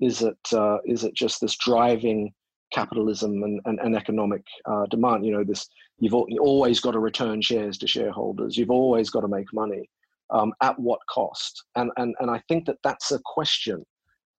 Is 0.00 0.22
it 0.22 0.38
uh, 0.52 0.78
is 0.84 1.04
it 1.04 1.14
just 1.14 1.40
this 1.40 1.56
driving 1.56 2.32
capitalism 2.72 3.42
and, 3.42 3.60
and, 3.64 3.78
and 3.80 3.96
economic 3.96 4.42
uh, 4.64 4.86
demand? 4.86 5.24
You 5.24 5.32
know, 5.32 5.44
this 5.44 5.68
you've 5.98 6.14
always 6.14 6.80
got 6.80 6.92
to 6.92 6.98
return 6.98 7.40
shares 7.40 7.78
to 7.78 7.86
shareholders. 7.86 8.56
You've 8.56 8.70
always 8.70 9.10
got 9.10 9.20
to 9.20 9.28
make 9.28 9.52
money. 9.52 9.88
Um, 10.30 10.52
at 10.60 10.76
what 10.76 10.98
cost? 11.08 11.62
And, 11.76 11.92
and, 11.98 12.12
and 12.18 12.28
I 12.28 12.42
think 12.48 12.66
that 12.66 12.78
that's 12.82 13.12
a 13.12 13.20
question 13.24 13.86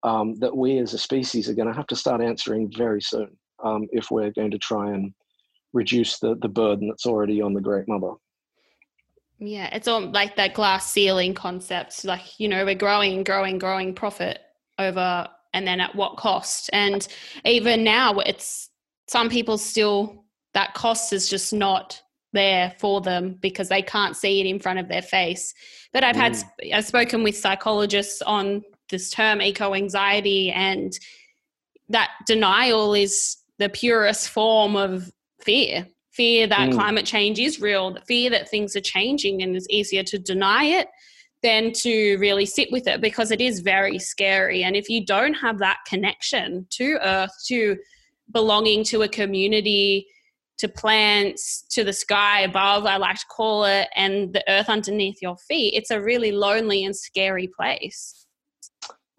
um, 0.04 0.36
that 0.40 0.56
we 0.56 0.80
as 0.80 0.94
a 0.94 0.98
species 0.98 1.50
are 1.50 1.54
going 1.54 1.70
to 1.70 1.74
have 1.74 1.88
to 1.88 1.96
start 1.96 2.22
answering 2.22 2.70
very 2.76 3.02
soon 3.02 3.30
um, 3.64 3.88
if 3.92 4.12
we're 4.12 4.32
going 4.32 4.52
to 4.52 4.58
try 4.58 4.92
and 4.92 5.14
reduce 5.72 6.20
the, 6.20 6.36
the 6.42 6.50
burden 6.50 6.90
that's 6.90 7.06
already 7.06 7.42
on 7.42 7.54
the 7.54 7.62
Great 7.62 7.88
Mother. 7.88 8.14
Yeah, 9.40 9.74
it's 9.74 9.88
all 9.88 10.02
like 10.02 10.36
that 10.36 10.54
glass 10.54 10.92
ceiling 10.92 11.34
concept. 11.34 12.04
Like, 12.04 12.40
you 12.40 12.48
know, 12.48 12.66
we're 12.66 12.76
growing, 12.76 13.24
growing, 13.24 13.58
growing 13.60 13.94
profit 13.94 14.40
over, 14.80 15.28
and 15.54 15.68
then 15.68 15.80
at 15.80 15.96
what 15.96 16.18
cost? 16.18 16.70
And 16.74 17.08
even 17.46 17.84
now, 17.84 18.20
it's 18.20 18.70
some 19.08 19.30
people 19.30 19.58
still, 19.58 20.26
that 20.54 20.74
cost 20.74 21.14
is 21.14 21.30
just 21.30 21.54
not 21.54 22.02
there 22.34 22.74
for 22.80 23.02
them 23.02 23.38
because 23.42 23.70
they 23.70 23.82
can't 23.82 24.16
see 24.16 24.42
it 24.42 24.46
in 24.46 24.60
front 24.60 24.80
of 24.80 24.88
their 24.88 25.02
face. 25.02 25.54
But 25.94 26.04
I've 26.04 26.16
mm. 26.16 26.20
had, 26.20 26.38
I've 26.74 26.86
spoken 26.86 27.24
with 27.24 27.38
psychologists 27.38 28.22
on 28.22 28.64
this 28.90 29.10
term 29.10 29.42
eco 29.42 29.74
anxiety, 29.74 30.52
and 30.52 30.98
that 31.90 32.12
denial 32.26 32.94
is 32.94 33.38
the 33.60 33.70
purest 33.70 34.30
form 34.30 34.76
of 34.76 35.12
fear 35.42 35.88
fear 36.18 36.48
that 36.48 36.70
mm. 36.70 36.74
climate 36.74 37.06
change 37.06 37.40
is 37.40 37.62
real, 37.62 37.94
the 37.94 38.02
fear 38.02 38.32
that 38.32 38.50
things 38.50 38.76
are 38.76 38.82
changing, 38.82 39.44
and 39.44 39.56
it's 39.56 39.68
easier 39.70 40.02
to 40.02 40.18
deny 40.18 40.64
it 40.64 40.88
than 41.44 41.72
to 41.72 42.18
really 42.18 42.46
sit 42.46 42.72
with 42.72 42.88
it 42.88 43.00
because 43.00 43.32
it 43.32 43.42
is 43.42 43.60
very 43.60 44.00
scary. 44.00 44.64
And 44.64 44.76
if 44.76 44.90
you 44.90 45.06
don't 45.06 45.36
have 45.36 45.60
that 45.60 45.78
connection 45.88 46.66
to 46.72 46.98
Earth, 47.04 47.32
to 47.48 47.78
belonging 48.32 48.84
to 48.86 49.04
a 49.04 49.08
community, 49.08 50.08
to 50.58 50.68
plants, 50.68 51.64
to 51.70 51.84
the 51.84 51.94
sky 51.94 52.42
above, 52.42 52.86
I 52.86 52.98
like 52.98 53.18
to 53.18 53.26
call 53.30 53.66
it, 53.66 53.90
and 53.96 54.34
the 54.34 54.44
earth 54.50 54.70
underneath 54.70 55.22
your 55.22 55.38
feet, 55.38 55.76
it's 55.76 55.92
a 55.92 56.02
really 56.02 56.32
lonely 56.32 56.84
and 56.84 56.96
scary 56.96 57.48
place. 57.48 58.26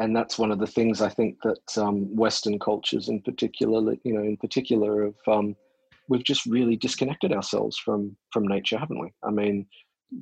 And 0.00 0.14
that's 0.14 0.38
one 0.38 0.50
of 0.52 0.58
the 0.58 0.66
things 0.66 1.00
I 1.00 1.08
think 1.08 1.36
that 1.42 1.78
um, 1.78 2.14
Western 2.14 2.58
cultures, 2.58 3.08
in 3.08 3.20
particular, 3.20 3.94
you 4.04 4.14
know, 4.14 4.22
in 4.22 4.36
particular, 4.36 5.02
of 5.02 5.14
um, 5.26 5.56
we've 6.08 6.24
just 6.24 6.46
really 6.46 6.76
disconnected 6.76 7.32
ourselves 7.32 7.76
from 7.78 8.16
from 8.32 8.46
nature, 8.46 8.78
haven't 8.78 9.00
we? 9.00 9.12
I 9.24 9.30
mean, 9.30 9.66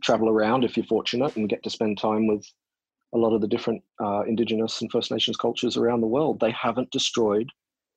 travel 0.03 0.29
around 0.29 0.64
if 0.64 0.77
you're 0.77 0.87
fortunate 0.87 1.37
and 1.37 1.49
get 1.49 1.62
to 1.62 1.70
spend 1.70 1.99
time 1.99 2.27
with 2.27 2.44
a 3.14 3.18
lot 3.18 3.35
of 3.35 3.40
the 3.40 3.49
different 3.49 3.83
uh, 4.03 4.22
Indigenous 4.22 4.81
and 4.81 4.90
First 4.90 5.11
Nations 5.11 5.37
cultures 5.37 5.77
around 5.77 6.01
the 6.01 6.07
world. 6.07 6.40
They 6.40 6.51
haven't 6.51 6.90
destroyed 6.90 7.49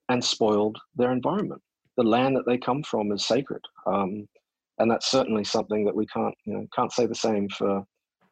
and 0.09 0.23
spoiled 0.23 0.77
their 0.95 1.11
environment. 1.11 1.61
The 1.97 2.03
land 2.03 2.35
that 2.35 2.45
they 2.45 2.57
come 2.57 2.83
from 2.83 3.11
is 3.11 3.25
sacred, 3.25 3.61
um, 3.85 4.27
and 4.77 4.89
that's 4.89 5.11
certainly 5.11 5.43
something 5.43 5.83
that 5.85 5.95
we 5.95 6.05
can't 6.07 6.35
you 6.45 6.53
know 6.53 6.67
can't 6.73 6.93
say 6.93 7.05
the 7.05 7.15
same 7.15 7.49
for 7.49 7.83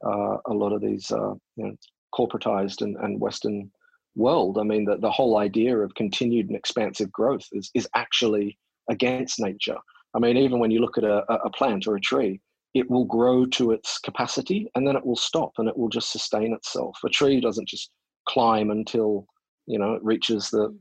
uh, 0.06 0.38
a 0.46 0.54
lot 0.54 0.72
of 0.72 0.82
these 0.82 1.12
uh, 1.12 1.34
you 1.56 1.66
know 1.66 1.76
corporatized 2.18 2.82
and, 2.82 2.96
and 2.98 3.20
Western 3.20 3.70
world. 4.16 4.58
I 4.58 4.64
mean, 4.64 4.86
the, 4.86 4.98
the 4.98 5.12
whole 5.12 5.38
idea 5.38 5.78
of 5.78 5.94
continued 5.96 6.48
and 6.48 6.58
expansive 6.58 7.12
growth 7.12 7.46
is, 7.52 7.70
is 7.74 7.88
actually 7.96 8.58
against 8.90 9.40
nature. 9.40 9.78
I 10.16 10.20
mean, 10.20 10.38
even 10.38 10.60
when 10.60 10.72
you 10.72 10.80
look 10.80 10.98
at 10.98 11.04
a, 11.04 11.32
a 11.34 11.50
plant 11.50 11.88
or 11.88 11.96
a 11.96 12.02
tree, 12.02 12.42
it 12.80 12.90
will 12.90 13.06
grow 13.06 13.46
to 13.46 13.72
its 13.72 14.00
capacity 14.00 14.70
and 14.76 14.88
then 14.88 14.96
it 14.96 15.06
will 15.06 15.16
stop 15.16 15.52
and 15.58 15.68
it 15.68 15.78
will 15.78 15.90
just 15.90 16.12
sustain 16.12 16.54
itself. 16.54 16.98
A 17.06 17.10
tree 17.10 17.40
doesn't 17.40 17.68
just 17.68 17.92
climb 18.28 18.72
until 18.72 19.26
you 19.66 19.80
know 19.80 19.94
it 19.94 20.04
reaches 20.04 20.50
the 20.50 20.78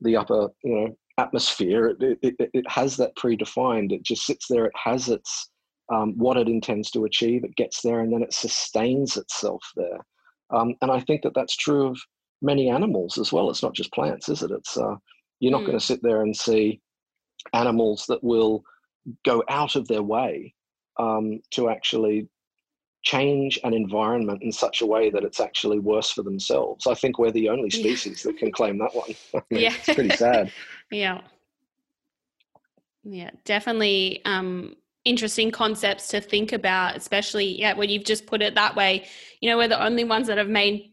the 0.00 0.16
upper 0.16 0.48
you 0.64 0.74
know 0.74 0.96
atmosphere. 1.18 1.88
It, 2.00 2.18
it, 2.22 2.50
it 2.54 2.70
has 2.70 2.96
that 2.96 3.16
predefined. 3.16 3.92
It 3.92 4.02
just 4.02 4.26
sits 4.26 4.46
there. 4.48 4.66
It 4.66 4.72
has 4.82 5.08
its 5.08 5.50
um, 5.92 6.14
what 6.16 6.36
it 6.36 6.48
intends 6.48 6.90
to 6.92 7.04
achieve. 7.04 7.44
It 7.44 7.56
gets 7.56 7.82
there 7.82 8.00
and 8.00 8.12
then 8.12 8.22
it 8.22 8.32
sustains 8.32 9.16
itself 9.16 9.62
there. 9.76 9.98
Um, 10.50 10.74
and 10.82 10.90
I 10.90 11.00
think 11.00 11.22
that 11.22 11.34
that's 11.34 11.56
true 11.56 11.88
of 11.88 11.98
many 12.40 12.68
animals 12.68 13.18
as 13.18 13.32
well. 13.32 13.50
It's 13.50 13.62
not 13.62 13.74
just 13.74 13.92
plants, 13.92 14.28
is 14.28 14.42
it? 14.42 14.50
It's 14.50 14.76
uh, 14.76 14.96
you're 15.40 15.52
not 15.52 15.62
mm. 15.62 15.66
going 15.66 15.78
to 15.78 15.84
sit 15.84 16.02
there 16.02 16.22
and 16.22 16.36
see 16.36 16.80
animals 17.52 18.06
that 18.08 18.22
will 18.22 18.62
go 19.24 19.42
out 19.48 19.76
of 19.76 19.88
their 19.88 20.02
way 20.02 20.54
um, 21.02 21.40
to 21.50 21.68
actually 21.68 22.28
change 23.02 23.58
an 23.64 23.74
environment 23.74 24.42
in 24.42 24.52
such 24.52 24.80
a 24.80 24.86
way 24.86 25.10
that 25.10 25.24
it's 25.24 25.40
actually 25.40 25.80
worse 25.80 26.10
for 26.10 26.22
themselves. 26.22 26.86
I 26.86 26.94
think 26.94 27.18
we're 27.18 27.32
the 27.32 27.48
only 27.48 27.70
species 27.70 28.24
yeah. 28.24 28.30
that 28.30 28.38
can 28.38 28.52
claim 28.52 28.78
that 28.78 28.94
one. 28.94 29.10
I 29.34 29.42
mean, 29.50 29.62
yeah. 29.62 29.74
It's 29.74 29.94
pretty 29.94 30.16
sad. 30.16 30.52
yeah. 30.90 31.20
Yeah, 33.04 33.30
definitely 33.44 34.22
um, 34.24 34.76
interesting 35.04 35.50
concepts 35.50 36.06
to 36.08 36.20
think 36.20 36.52
about, 36.52 36.96
especially 36.96 37.58
yeah, 37.58 37.74
when 37.74 37.90
you've 37.90 38.04
just 38.04 38.26
put 38.26 38.42
it 38.42 38.54
that 38.54 38.76
way. 38.76 39.08
You 39.40 39.50
know, 39.50 39.56
we're 39.56 39.66
the 39.66 39.84
only 39.84 40.04
ones 40.04 40.28
that 40.28 40.38
have 40.38 40.48
made 40.48 40.92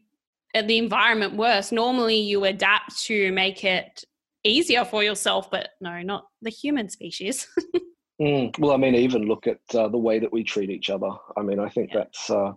uh, 0.55 0.63
the 0.63 0.79
environment 0.79 1.35
worse. 1.35 1.71
Normally, 1.71 2.19
you 2.19 2.45
adapt 2.45 2.97
to 3.03 3.31
make 3.33 3.63
it 3.63 4.03
easier 4.43 4.85
for 4.85 5.03
yourself, 5.03 5.51
but 5.51 5.69
no, 5.79 6.01
not 6.01 6.25
the 6.41 6.49
human 6.49 6.89
species. 6.89 7.47
mm, 8.21 8.57
well, 8.59 8.73
I 8.73 8.77
mean, 8.77 8.95
even 8.95 9.23
look 9.23 9.47
at 9.47 9.59
uh, 9.73 9.87
the 9.87 9.97
way 9.97 10.19
that 10.19 10.31
we 10.31 10.43
treat 10.43 10.69
each 10.69 10.89
other. 10.89 11.09
I 11.37 11.41
mean, 11.41 11.59
I 11.59 11.69
think 11.69 11.91
yeah. 11.91 11.99
that's 11.99 12.29
uh, 12.29 12.53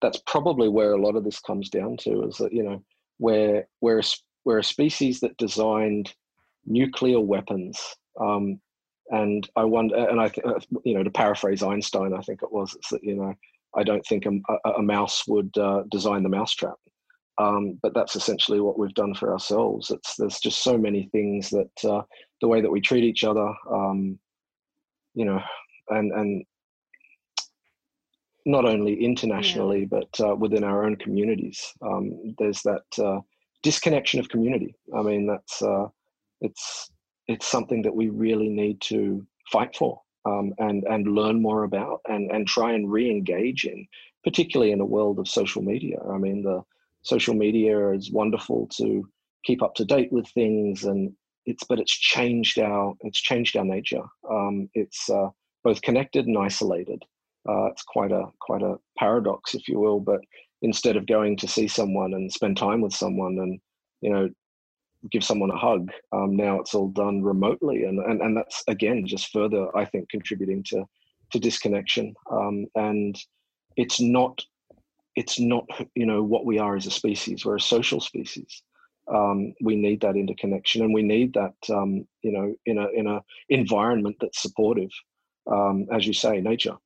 that's 0.00 0.18
probably 0.26 0.68
where 0.68 0.92
a 0.92 1.00
lot 1.00 1.16
of 1.16 1.24
this 1.24 1.40
comes 1.40 1.68
down 1.68 1.96
to 1.98 2.24
is 2.24 2.36
that 2.38 2.52
you 2.52 2.62
know 2.62 2.82
we're 3.18 3.66
we're 3.80 4.00
a, 4.00 4.04
we're 4.44 4.58
a 4.58 4.64
species 4.64 5.20
that 5.20 5.36
designed 5.36 6.14
nuclear 6.66 7.20
weapons. 7.20 7.80
Um, 8.20 8.60
and 9.10 9.48
I 9.56 9.64
wonder, 9.64 9.96
and 10.08 10.20
I, 10.20 10.30
uh, 10.44 10.60
you 10.84 10.94
know, 10.94 11.02
to 11.02 11.10
paraphrase 11.10 11.62
Einstein, 11.62 12.14
I 12.14 12.22
think 12.22 12.42
it 12.42 12.52
was, 12.52 12.74
it's 12.74 12.88
that 12.90 13.04
you 13.04 13.16
know, 13.16 13.34
I 13.76 13.82
don't 13.82 14.04
think 14.06 14.26
a, 14.26 14.70
a 14.70 14.82
mouse 14.82 15.26
would 15.28 15.56
uh, 15.58 15.82
design 15.90 16.22
the 16.22 16.28
mousetrap. 16.28 16.76
Um, 17.38 17.78
but 17.82 17.94
that's 17.94 18.14
essentially 18.14 18.60
what 18.60 18.78
we've 18.78 18.94
done 18.94 19.14
for 19.14 19.32
ourselves. 19.32 19.90
It's 19.90 20.16
there's 20.16 20.38
just 20.38 20.62
so 20.62 20.76
many 20.76 21.08
things 21.12 21.50
that 21.50 21.84
uh, 21.84 22.02
the 22.40 22.48
way 22.48 22.60
that 22.60 22.70
we 22.70 22.80
treat 22.80 23.04
each 23.04 23.24
other, 23.24 23.52
um, 23.70 24.18
you 25.14 25.24
know, 25.24 25.40
and 25.88 26.12
and 26.12 26.44
not 28.44 28.64
only 28.64 29.04
internationally 29.04 29.80
yeah. 29.80 29.86
but 29.98 30.20
uh, 30.20 30.34
within 30.34 30.64
our 30.64 30.84
own 30.84 30.96
communities. 30.96 31.72
Um, 31.82 32.34
there's 32.38 32.62
that 32.62 32.84
uh, 32.98 33.20
disconnection 33.62 34.20
of 34.20 34.28
community. 34.28 34.74
I 34.96 35.02
mean, 35.02 35.26
that's 35.26 35.62
uh, 35.62 35.86
it's 36.40 36.90
it's 37.28 37.46
something 37.46 37.82
that 37.82 37.94
we 37.94 38.08
really 38.08 38.48
need 38.48 38.80
to 38.82 39.24
fight 39.50 39.76
for 39.76 40.00
um, 40.24 40.52
and 40.58 40.84
and 40.84 41.06
learn 41.06 41.40
more 41.40 41.64
about 41.64 42.00
and 42.08 42.30
and 42.30 42.46
try 42.46 42.72
and 42.72 42.90
re-engage 42.90 43.64
in, 43.64 43.86
particularly 44.24 44.72
in 44.72 44.80
a 44.80 44.86
world 44.86 45.18
of 45.18 45.28
social 45.28 45.62
media. 45.62 45.98
I 46.10 46.18
mean, 46.18 46.42
the 46.42 46.62
social 47.02 47.34
media 47.34 47.90
is 47.90 48.12
wonderful 48.12 48.68
to 48.78 49.08
keep 49.44 49.62
up 49.62 49.74
to 49.74 49.84
date 49.84 50.12
with 50.12 50.28
things 50.28 50.84
and 50.84 51.12
it's 51.46 51.64
but 51.64 51.80
it's 51.80 51.92
changed 51.92 52.58
our 52.58 52.94
it's 53.00 53.20
changed 53.20 53.56
our 53.56 53.64
nature. 53.64 54.02
Um, 54.30 54.68
it's 54.74 55.08
uh, 55.10 55.28
both 55.64 55.82
connected 55.82 56.26
and 56.26 56.38
isolated. 56.38 57.02
Uh, 57.48 57.66
it's 57.66 57.82
quite 57.82 58.12
a 58.12 58.24
quite 58.40 58.62
a 58.62 58.76
paradox 58.98 59.54
if 59.54 59.66
you 59.68 59.80
will 59.80 59.98
but 59.98 60.20
instead 60.62 60.96
of 60.96 61.06
going 61.06 61.36
to 61.36 61.48
see 61.48 61.66
someone 61.66 62.14
and 62.14 62.32
spend 62.32 62.56
time 62.56 62.80
with 62.80 62.94
someone 62.94 63.36
and 63.40 63.60
you 64.00 64.10
know 64.10 64.28
give 65.10 65.24
someone 65.24 65.50
a 65.50 65.58
hug 65.58 65.90
um, 66.12 66.36
now 66.36 66.60
it's 66.60 66.74
all 66.74 66.88
done 66.88 67.20
remotely. 67.20 67.84
And, 67.84 67.98
and 67.98 68.20
and 68.20 68.36
that's 68.36 68.62
again 68.68 69.04
just 69.06 69.32
further 69.32 69.76
i 69.76 69.84
think 69.84 70.08
contributing 70.08 70.62
to 70.68 70.84
to 71.32 71.40
disconnection. 71.40 72.14
Um, 72.30 72.66
and 72.74 73.18
it's 73.76 74.00
not 74.00 74.40
it's 75.16 75.38
not 75.38 75.66
you 75.94 76.06
know 76.06 76.22
what 76.22 76.46
we 76.46 76.58
are 76.58 76.76
as 76.76 76.86
a 76.86 76.90
species. 76.90 77.44
We're 77.44 77.56
a 77.56 77.60
social 77.60 78.00
species 78.00 78.62
um, 79.12 79.52
we 79.62 79.76
need 79.76 80.00
that 80.00 80.16
interconnection 80.16 80.82
and 80.82 80.94
we 80.94 81.02
need 81.02 81.34
that 81.34 81.54
um, 81.70 82.06
you 82.22 82.32
know 82.32 82.54
in 82.66 82.78
a 82.78 82.88
in 82.94 83.06
a 83.06 83.20
environment 83.48 84.16
that's 84.20 84.42
supportive 84.42 84.90
um, 85.50 85.86
as 85.92 86.06
you 86.06 86.12
say 86.12 86.40
nature 86.40 86.76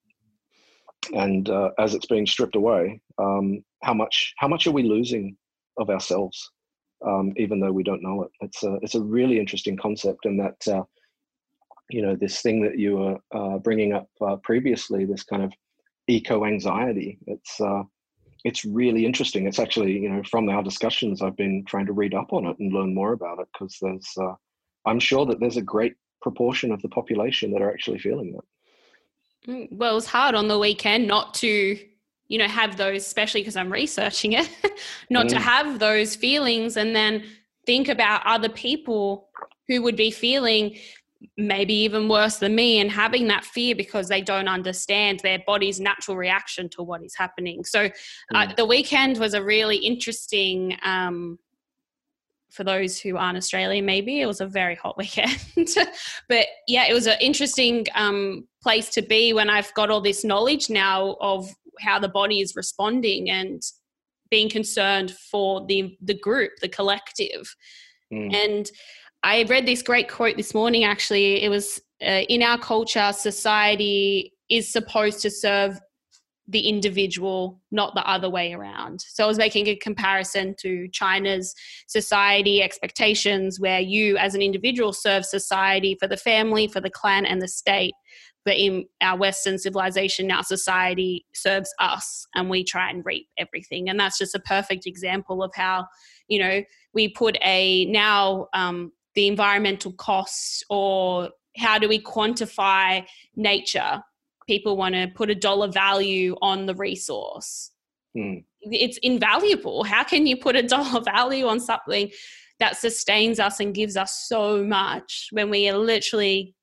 and 1.14 1.50
uh, 1.50 1.70
as 1.78 1.94
it's 1.94 2.06
being 2.06 2.26
stripped 2.26 2.56
away 2.56 3.00
um, 3.18 3.62
how 3.82 3.94
much 3.94 4.32
how 4.38 4.48
much 4.48 4.66
are 4.66 4.72
we 4.72 4.82
losing 4.82 5.36
of 5.78 5.90
ourselves 5.90 6.50
um, 7.04 7.32
even 7.36 7.60
though 7.60 7.72
we 7.72 7.82
don't 7.82 8.02
know 8.02 8.22
it. 8.22 8.30
It's 8.40 8.62
a 8.62 8.78
it's 8.82 8.94
a 8.94 9.00
really 9.00 9.38
interesting 9.38 9.76
concept, 9.76 10.24
and 10.24 10.40
that 10.40 10.68
uh, 10.68 10.84
you 11.90 12.02
know 12.02 12.16
this 12.16 12.40
thing 12.40 12.62
that 12.62 12.78
you 12.78 12.96
were 12.96 13.18
uh, 13.34 13.58
bringing 13.58 13.92
up 13.92 14.08
uh, 14.20 14.36
previously, 14.36 15.04
this 15.04 15.24
kind 15.24 15.42
of 15.42 15.52
eco 16.08 16.44
anxiety. 16.44 17.18
It's 17.26 17.60
uh, 17.60 17.82
it's 18.46 18.64
really 18.64 19.04
interesting. 19.04 19.46
It's 19.46 19.58
actually 19.58 19.98
you 19.98 20.08
know 20.08 20.22
from 20.22 20.48
our 20.48 20.62
discussions, 20.62 21.20
I've 21.20 21.36
been 21.36 21.64
trying 21.66 21.86
to 21.86 21.92
read 21.92 22.14
up 22.14 22.32
on 22.32 22.46
it 22.46 22.56
and 22.60 22.72
learn 22.72 22.94
more 22.94 23.12
about 23.12 23.40
it 23.40 23.48
because 23.52 23.76
there's 23.82 24.08
uh, 24.20 24.34
I'm 24.86 25.00
sure 25.00 25.26
that 25.26 25.40
there's 25.40 25.56
a 25.56 25.62
great 25.62 25.94
proportion 26.22 26.70
of 26.70 26.80
the 26.80 26.88
population 26.88 27.50
that 27.52 27.60
are 27.60 27.70
actually 27.70 27.98
feeling 27.98 28.32
that. 28.32 29.52
Mm, 29.52 29.72
well, 29.72 29.96
it's 29.96 30.06
hard 30.06 30.36
on 30.36 30.46
the 30.46 30.58
weekend 30.58 31.08
not 31.08 31.34
to 31.34 31.78
you 32.28 32.38
know 32.38 32.48
have 32.48 32.76
those 32.76 33.06
especially 33.06 33.40
because 33.40 33.54
i'm 33.54 33.72
researching 33.72 34.32
it 34.32 34.50
not 35.10 35.26
mm. 35.26 35.28
to 35.28 35.38
have 35.38 35.78
those 35.78 36.16
feelings 36.16 36.76
and 36.76 36.96
then 36.96 37.22
think 37.66 37.88
about 37.88 38.20
other 38.26 38.48
people 38.48 39.28
who 39.68 39.80
would 39.80 39.94
be 39.94 40.10
feeling 40.10 40.76
maybe 41.36 41.74
even 41.74 42.08
worse 42.08 42.36
than 42.36 42.54
me 42.54 42.78
and 42.78 42.90
having 42.90 43.26
that 43.28 43.44
fear 43.44 43.74
because 43.74 44.08
they 44.08 44.20
don't 44.20 44.48
understand 44.48 45.20
their 45.20 45.42
body's 45.46 45.80
natural 45.80 46.16
reaction 46.16 46.68
to 46.68 46.82
what 46.82 47.02
is 47.02 47.14
happening 47.16 47.64
so 47.64 47.88
uh, 48.34 48.46
mm. 48.46 48.56
the 48.56 48.66
weekend 48.66 49.18
was 49.18 49.32
a 49.34 49.42
really 49.42 49.76
interesting 49.76 50.76
um, 50.84 51.38
for 52.56 52.64
those 52.64 52.98
who 52.98 53.16
aren't 53.16 53.36
Australian, 53.36 53.84
maybe 53.84 54.20
it 54.20 54.26
was 54.26 54.40
a 54.40 54.46
very 54.46 54.74
hot 54.74 54.96
weekend. 54.98 55.38
but 56.28 56.46
yeah, 56.66 56.86
it 56.88 56.94
was 56.94 57.06
an 57.06 57.18
interesting 57.20 57.84
um, 57.94 58.48
place 58.62 58.88
to 58.90 59.02
be 59.02 59.32
when 59.32 59.50
I've 59.50 59.72
got 59.74 59.90
all 59.90 60.00
this 60.00 60.24
knowledge 60.24 60.70
now 60.70 61.16
of 61.20 61.48
how 61.80 61.98
the 61.98 62.08
body 62.08 62.40
is 62.40 62.56
responding 62.56 63.30
and 63.30 63.62
being 64.30 64.48
concerned 64.48 65.12
for 65.30 65.64
the 65.66 65.96
the 66.02 66.18
group, 66.18 66.52
the 66.60 66.68
collective. 66.68 67.54
Mm. 68.12 68.34
And 68.34 68.70
I 69.26 69.42
read 69.42 69.66
this 69.66 69.82
great 69.82 70.08
quote 70.08 70.36
this 70.36 70.54
morning. 70.54 70.84
Actually, 70.84 71.42
it 71.42 71.48
was 71.48 71.82
uh, 72.00 72.22
in 72.28 72.44
our 72.44 72.58
culture, 72.58 73.12
society 73.12 74.32
is 74.48 74.72
supposed 74.72 75.20
to 75.22 75.32
serve 75.32 75.80
the 76.46 76.60
individual, 76.68 77.60
not 77.72 77.96
the 77.96 78.08
other 78.08 78.30
way 78.30 78.52
around. 78.52 79.00
So 79.00 79.24
I 79.24 79.26
was 79.26 79.36
making 79.36 79.66
a 79.66 79.74
comparison 79.74 80.54
to 80.60 80.86
China's 80.92 81.56
society 81.88 82.62
expectations, 82.62 83.58
where 83.58 83.80
you 83.80 84.16
as 84.16 84.36
an 84.36 84.42
individual 84.42 84.92
serve 84.92 85.26
society 85.26 85.96
for 85.98 86.06
the 86.06 86.16
family, 86.16 86.68
for 86.68 86.80
the 86.80 86.88
clan, 86.88 87.26
and 87.26 87.42
the 87.42 87.48
state 87.48 87.94
but 88.46 88.56
in 88.56 88.84
our 89.00 89.18
western 89.18 89.58
civilization 89.58 90.30
our 90.30 90.44
society 90.44 91.26
serves 91.34 91.74
us 91.80 92.26
and 92.34 92.48
we 92.48 92.64
try 92.64 92.88
and 92.88 93.04
reap 93.04 93.26
everything 93.36 93.90
and 93.90 93.98
that's 94.00 94.18
just 94.18 94.36
a 94.36 94.40
perfect 94.40 94.86
example 94.86 95.42
of 95.42 95.50
how 95.54 95.84
you 96.28 96.38
know 96.38 96.62
we 96.94 97.08
put 97.08 97.36
a 97.42 97.84
now 97.86 98.46
um, 98.54 98.92
the 99.16 99.26
environmental 99.26 99.92
costs 99.92 100.62
or 100.70 101.30
how 101.56 101.78
do 101.78 101.88
we 101.88 102.00
quantify 102.00 103.04
nature? 103.34 104.02
People 104.46 104.76
want 104.76 104.94
to 104.94 105.08
put 105.08 105.30
a 105.30 105.34
dollar 105.34 105.68
value 105.68 106.36
on 106.40 106.66
the 106.66 106.74
resource. 106.74 107.72
Mm. 108.16 108.44
it's 108.62 108.96
invaluable. 108.98 109.84
How 109.84 110.02
can 110.02 110.26
you 110.26 110.38
put 110.38 110.56
a 110.56 110.62
dollar 110.76 111.02
value 111.02 111.46
on 111.46 111.60
something 111.60 112.10
that 112.58 112.76
sustains 112.76 113.38
us 113.38 113.60
and 113.60 113.74
gives 113.74 113.96
us 113.96 114.26
so 114.26 114.64
much 114.64 115.28
when 115.32 115.50
we 115.50 115.68
are 115.68 115.76
literally 115.76 116.54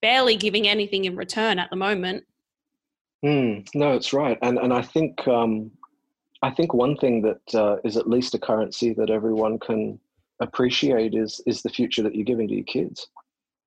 barely 0.00 0.36
giving 0.36 0.66
anything 0.68 1.04
in 1.04 1.16
return 1.16 1.58
at 1.58 1.70
the 1.70 1.76
moment. 1.76 2.24
Mm, 3.24 3.68
no, 3.74 3.92
it's 3.92 4.12
right, 4.12 4.38
and 4.40 4.58
and 4.58 4.72
I 4.72 4.80
think 4.80 5.26
um, 5.28 5.70
I 6.42 6.50
think 6.50 6.72
one 6.72 6.96
thing 6.96 7.20
that 7.22 7.54
uh, 7.54 7.76
is 7.84 7.96
at 7.96 8.08
least 8.08 8.34
a 8.34 8.38
currency 8.38 8.94
that 8.94 9.10
everyone 9.10 9.58
can 9.58 9.98
appreciate 10.40 11.14
is 11.14 11.40
is 11.46 11.62
the 11.62 11.70
future 11.70 12.02
that 12.02 12.14
you're 12.14 12.24
giving 12.24 12.48
to 12.48 12.54
your 12.54 12.64
kids. 12.64 13.06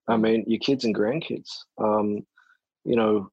I 0.08 0.18
mean, 0.18 0.44
your 0.48 0.60
kids 0.60 0.84
and 0.84 0.96
grandkids. 0.96 1.50
Um, 1.78 2.26
you 2.84 2.96
know, 2.96 3.32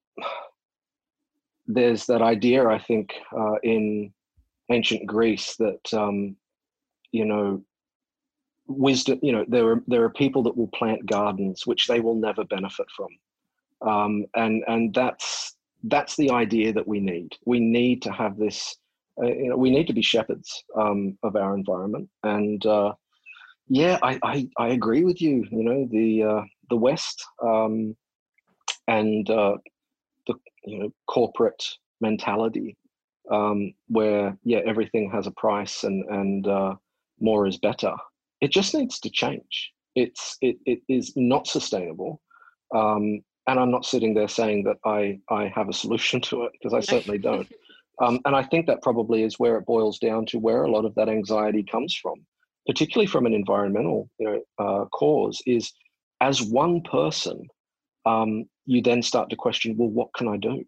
there's 1.67 2.07
that 2.07 2.23
idea 2.23 2.67
I 2.67 2.79
think 2.79 3.13
uh, 3.37 3.59
in 3.63 4.13
ancient 4.71 5.07
Greece 5.07 5.57
that 5.57 5.95
um, 5.95 6.37
you 7.13 7.25
know 7.25 7.63
wisdom 8.67 9.19
you 9.23 9.33
know 9.33 9.45
there 9.49 9.69
are 9.69 9.83
there 9.89 10.05
are 10.05 10.11
people 10.11 10.43
that 10.45 10.57
will 10.57 10.69
plant 10.69 11.05
gardens 11.07 11.67
which 11.67 11.87
they 11.89 11.99
will 11.99 12.15
never 12.15 12.45
benefit 12.45 12.87
from 12.97 13.09
um, 13.91 14.25
and 14.37 14.63
and 14.69 14.95
that's 14.95 15.57
that's 15.85 16.17
the 16.17 16.31
idea 16.31 16.73
that 16.73 16.87
we 16.87 17.01
need 17.01 17.33
we 17.47 17.59
need 17.59 18.01
to 18.03 18.13
have 18.13 18.37
this 18.37 18.77
uh, 19.21 19.27
you 19.27 19.49
know 19.49 19.57
we 19.57 19.71
need 19.71 19.87
to 19.87 19.93
be 19.93 20.03
shepherds 20.03 20.63
um, 20.79 21.19
of 21.25 21.35
our 21.35 21.55
environment 21.57 22.09
and 22.23 22.65
uh, 22.67 22.93
yeah 23.71 23.99
I, 24.03 24.19
I, 24.23 24.49
I 24.59 24.69
agree 24.69 25.05
with 25.05 25.23
you 25.23 25.47
you 25.51 25.65
know 25.65 25.89
the 25.91 26.23
uh, 26.23 26.43
the 26.69 26.77
west 26.77 27.25
um, 27.43 27.97
and 28.87 29.29
uh, 29.31 29.57
the 30.27 30.35
you 30.67 30.79
know 30.81 30.93
corporate 31.07 31.65
mentality 32.03 32.77
um, 33.31 33.73
where 33.89 34.37
yeah 34.45 34.61
everything 34.67 35.11
has 35.11 35.27
a 35.27 35.33
price 35.33 35.85
and 35.85 36.05
and 36.11 36.47
uh, 36.47 36.75
more 37.19 37.47
is 37.47 37.57
better 37.57 37.95
it 38.41 38.51
just 38.51 38.75
needs 38.75 38.99
to 39.01 39.11
change. 39.11 39.73
It's 39.95 40.37
it, 40.41 40.57
it 40.65 40.81
is 40.89 41.13
not 41.17 41.47
sustainable. 41.47 42.21
Um, 42.75 43.21
and 43.47 43.59
I'm 43.59 43.71
not 43.71 43.85
sitting 43.85 44.15
there 44.15 44.29
saying 44.29 44.65
that 44.65 44.77
I, 44.85 45.19
I 45.29 45.53
have 45.55 45.69
a 45.69 45.73
solution 45.73 46.21
to 46.23 46.45
it 46.45 46.53
because 46.53 46.75
I 46.75 46.81
certainly 46.81 47.19
don't. 47.19 47.49
Um, 48.03 48.19
and 48.25 48.35
I 48.35 48.43
think 48.45 48.65
that 48.65 48.81
probably 48.81 49.25
is 49.25 49.39
where 49.39 49.59
it 49.59 49.67
boils 49.67 49.99
down 49.99 50.25
to 50.29 50.39
where 50.39 50.63
a 50.63 50.71
lot 50.71 50.87
of 50.87 50.95
that 50.95 51.11
anxiety 51.11 51.63
comes 51.63 51.95
from, 51.95 52.15
particularly 52.67 53.07
from 53.07 53.27
an 53.27 53.35
environmental 53.35 54.09
you 54.19 54.27
know, 54.27 54.43
uh, 54.59 54.85
cause, 54.87 55.43
is 55.47 55.73
as 56.21 56.43
one 56.43 56.83
person, 56.83 57.47
um, 58.07 58.45
you 58.67 58.83
then 58.83 59.03
start 59.03 59.31
to 59.31 59.37
question, 59.37 59.77
well, 59.77 59.89
what 59.89 60.13
can 60.15 60.29
I 60.29 60.37
do? 60.37 60.65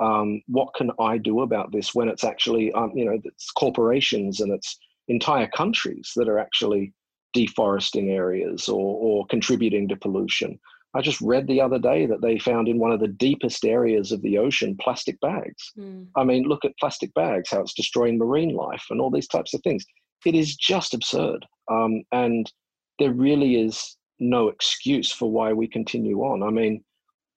Um, 0.00 0.42
what 0.46 0.74
can 0.74 0.90
I 1.00 1.18
do 1.18 1.40
about 1.42 1.72
this 1.72 1.94
when 1.94 2.08
it's 2.08 2.24
actually, 2.24 2.72
um, 2.72 2.92
you 2.94 3.04
know, 3.04 3.18
it's 3.24 3.50
corporations 3.50 4.40
and 4.40 4.52
it's 4.52 4.78
entire 5.08 5.48
countries 5.48 6.12
that 6.16 6.28
are 6.28 6.38
actually 6.38 6.92
deforesting 7.32 8.10
areas 8.10 8.68
or, 8.68 8.96
or 8.96 9.26
contributing 9.26 9.88
to 9.88 9.96
pollution. 9.96 10.58
I 10.94 11.02
just 11.02 11.20
read 11.20 11.46
the 11.46 11.60
other 11.60 11.78
day 11.78 12.06
that 12.06 12.22
they 12.22 12.38
found 12.38 12.66
in 12.66 12.78
one 12.78 12.92
of 12.92 13.00
the 13.00 13.08
deepest 13.08 13.64
areas 13.64 14.10
of 14.10 14.22
the 14.22 14.38
ocean 14.38 14.76
plastic 14.80 15.20
bags. 15.20 15.72
Mm. 15.78 16.06
I 16.16 16.24
mean, 16.24 16.44
look 16.44 16.64
at 16.64 16.78
plastic 16.78 17.12
bags, 17.14 17.50
how 17.50 17.60
it's 17.60 17.74
destroying 17.74 18.18
marine 18.18 18.54
life 18.54 18.84
and 18.90 19.00
all 19.00 19.10
these 19.10 19.28
types 19.28 19.52
of 19.52 19.60
things. 19.62 19.84
It 20.24 20.34
is 20.34 20.56
just 20.56 20.94
absurd. 20.94 21.46
Um, 21.70 22.02
and 22.12 22.50
there 22.98 23.12
really 23.12 23.60
is 23.60 23.96
no 24.18 24.48
excuse 24.48 25.12
for 25.12 25.30
why 25.30 25.52
we 25.52 25.68
continue 25.68 26.20
on. 26.20 26.42
I 26.42 26.50
mean, 26.50 26.82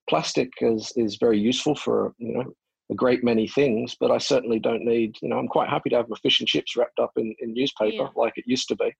plastic 0.10 0.50
is, 0.62 0.92
is 0.96 1.18
very 1.18 1.40
useful 1.40 1.76
for, 1.76 2.14
you 2.18 2.34
know, 2.34 2.54
a 2.92 2.96
great 2.96 3.24
many 3.24 3.48
things, 3.48 3.96
but 4.00 4.12
I 4.12 4.18
certainly 4.18 4.60
don't 4.60 4.84
need, 4.84 5.16
you 5.22 5.30
know, 5.30 5.38
I'm 5.38 5.48
quite 5.48 5.70
happy 5.70 5.90
to 5.92 5.96
have 5.98 6.10
my 6.10 6.18
fish 6.22 6.40
and 6.40 6.48
chips 6.48 6.76
wrapped 6.76 7.00
up 7.00 7.12
in, 7.18 7.34
in 7.40 7.54
newspaper 7.54 8.04
yeah. 8.04 8.08
like 8.16 8.34
it 8.38 8.46
used 8.48 8.68
to 8.70 8.76
be 8.76 8.92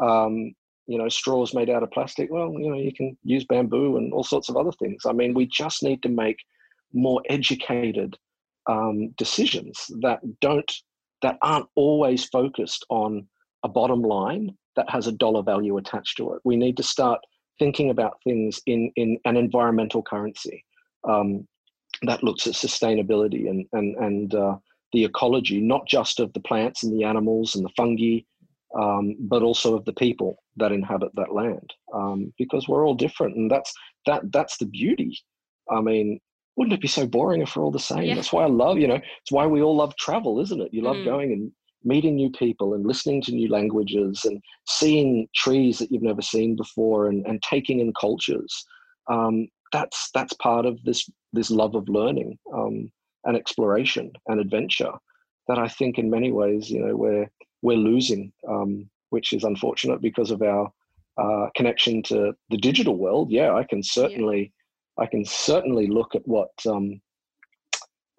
um, 0.00 0.54
you 0.86 0.98
know, 0.98 1.08
straws 1.08 1.54
made 1.54 1.70
out 1.70 1.82
of 1.82 1.90
plastic. 1.90 2.30
Well, 2.30 2.52
you 2.58 2.70
know, 2.70 2.78
you 2.78 2.92
can 2.92 3.16
use 3.22 3.44
bamboo 3.44 3.96
and 3.96 4.12
all 4.12 4.24
sorts 4.24 4.48
of 4.48 4.56
other 4.56 4.72
things. 4.72 5.02
I 5.06 5.12
mean, 5.12 5.34
we 5.34 5.46
just 5.46 5.82
need 5.82 6.02
to 6.02 6.08
make 6.08 6.38
more 6.92 7.22
educated 7.28 8.16
um, 8.68 9.10
decisions 9.16 9.86
that 10.00 10.20
don't 10.40 10.70
that 11.22 11.38
aren't 11.42 11.66
always 11.74 12.24
focused 12.24 12.84
on 12.88 13.26
a 13.64 13.68
bottom 13.68 14.02
line 14.02 14.54
that 14.76 14.88
has 14.88 15.06
a 15.06 15.12
dollar 15.12 15.42
value 15.42 15.76
attached 15.76 16.16
to 16.16 16.32
it. 16.32 16.40
We 16.44 16.56
need 16.56 16.76
to 16.78 16.82
start 16.82 17.20
thinking 17.58 17.90
about 17.90 18.18
things 18.24 18.60
in 18.66 18.90
in 18.96 19.18
an 19.24 19.36
environmental 19.36 20.02
currency 20.02 20.64
um, 21.08 21.46
that 22.02 22.22
looks 22.22 22.46
at 22.46 22.54
sustainability 22.54 23.50
and 23.50 23.66
and 23.72 23.96
and 23.96 24.34
uh, 24.34 24.56
the 24.92 25.04
ecology, 25.04 25.60
not 25.60 25.86
just 25.86 26.20
of 26.20 26.32
the 26.32 26.40
plants 26.40 26.82
and 26.82 26.92
the 26.92 27.04
animals 27.04 27.54
and 27.54 27.64
the 27.64 27.72
fungi 27.76 28.20
um, 28.78 29.16
but 29.18 29.42
also 29.42 29.76
of 29.76 29.84
the 29.84 29.92
people 29.92 30.42
that 30.56 30.72
inhabit 30.72 31.10
that 31.14 31.32
land, 31.32 31.72
um, 31.92 32.32
because 32.38 32.68
we're 32.68 32.86
all 32.86 32.94
different, 32.94 33.36
and 33.36 33.50
that's 33.50 33.72
that 34.06 34.22
that's 34.32 34.58
the 34.58 34.66
beauty. 34.66 35.18
I 35.70 35.80
mean, 35.80 36.20
wouldn't 36.60 36.74
it 36.74 36.82
be 36.82 36.88
so 36.88 37.06
boring 37.06 37.40
if 37.40 37.56
we're 37.56 37.64
all 37.64 37.70
the 37.70 37.78
same? 37.78 38.02
Yeah. 38.02 38.14
That's 38.16 38.34
why 38.34 38.42
I 38.42 38.48
love, 38.48 38.76
you 38.76 38.86
know, 38.86 38.96
it's 39.22 39.32
why 39.32 39.46
we 39.46 39.62
all 39.62 39.74
love 39.74 39.96
travel, 39.96 40.38
isn't 40.40 40.60
it? 40.60 40.74
You 40.74 40.82
love 40.82 40.96
mm. 40.96 41.06
going 41.06 41.32
and 41.32 41.50
meeting 41.84 42.16
new 42.16 42.28
people 42.28 42.74
and 42.74 42.86
listening 42.86 43.22
to 43.22 43.32
new 43.32 43.48
languages 43.48 44.26
and 44.26 44.42
seeing 44.66 45.26
trees 45.34 45.78
that 45.78 45.90
you've 45.90 46.02
never 46.02 46.20
seen 46.20 46.56
before 46.56 47.08
and, 47.08 47.24
and 47.24 47.42
taking 47.42 47.80
in 47.80 47.94
cultures. 47.98 48.52
Um, 49.08 49.48
that's 49.72 50.10
that's 50.12 50.34
part 50.34 50.66
of 50.66 50.84
this 50.84 51.08
this 51.32 51.50
love 51.50 51.74
of 51.74 51.88
learning 51.88 52.38
um, 52.54 52.92
and 53.24 53.38
exploration 53.38 54.12
and 54.26 54.38
adventure 54.38 54.92
that 55.48 55.58
I 55.58 55.66
think 55.66 55.96
in 55.96 56.10
many 56.10 56.30
ways, 56.30 56.68
you 56.68 56.84
know, 56.84 56.94
we're 56.94 57.30
we're 57.62 57.78
losing, 57.78 58.34
um, 58.46 58.90
which 59.08 59.32
is 59.32 59.44
unfortunate 59.44 60.02
because 60.02 60.30
of 60.30 60.42
our 60.42 60.70
uh, 61.16 61.46
connection 61.56 62.02
to 62.02 62.34
the 62.50 62.58
digital 62.58 62.98
world. 62.98 63.30
Yeah, 63.30 63.54
I 63.54 63.64
can 63.64 63.82
certainly, 63.82 64.40
yeah. 64.40 64.59
I 65.00 65.06
can 65.06 65.24
certainly 65.24 65.86
look 65.86 66.14
at 66.14 66.26
what 66.26 66.50
um, 66.68 67.00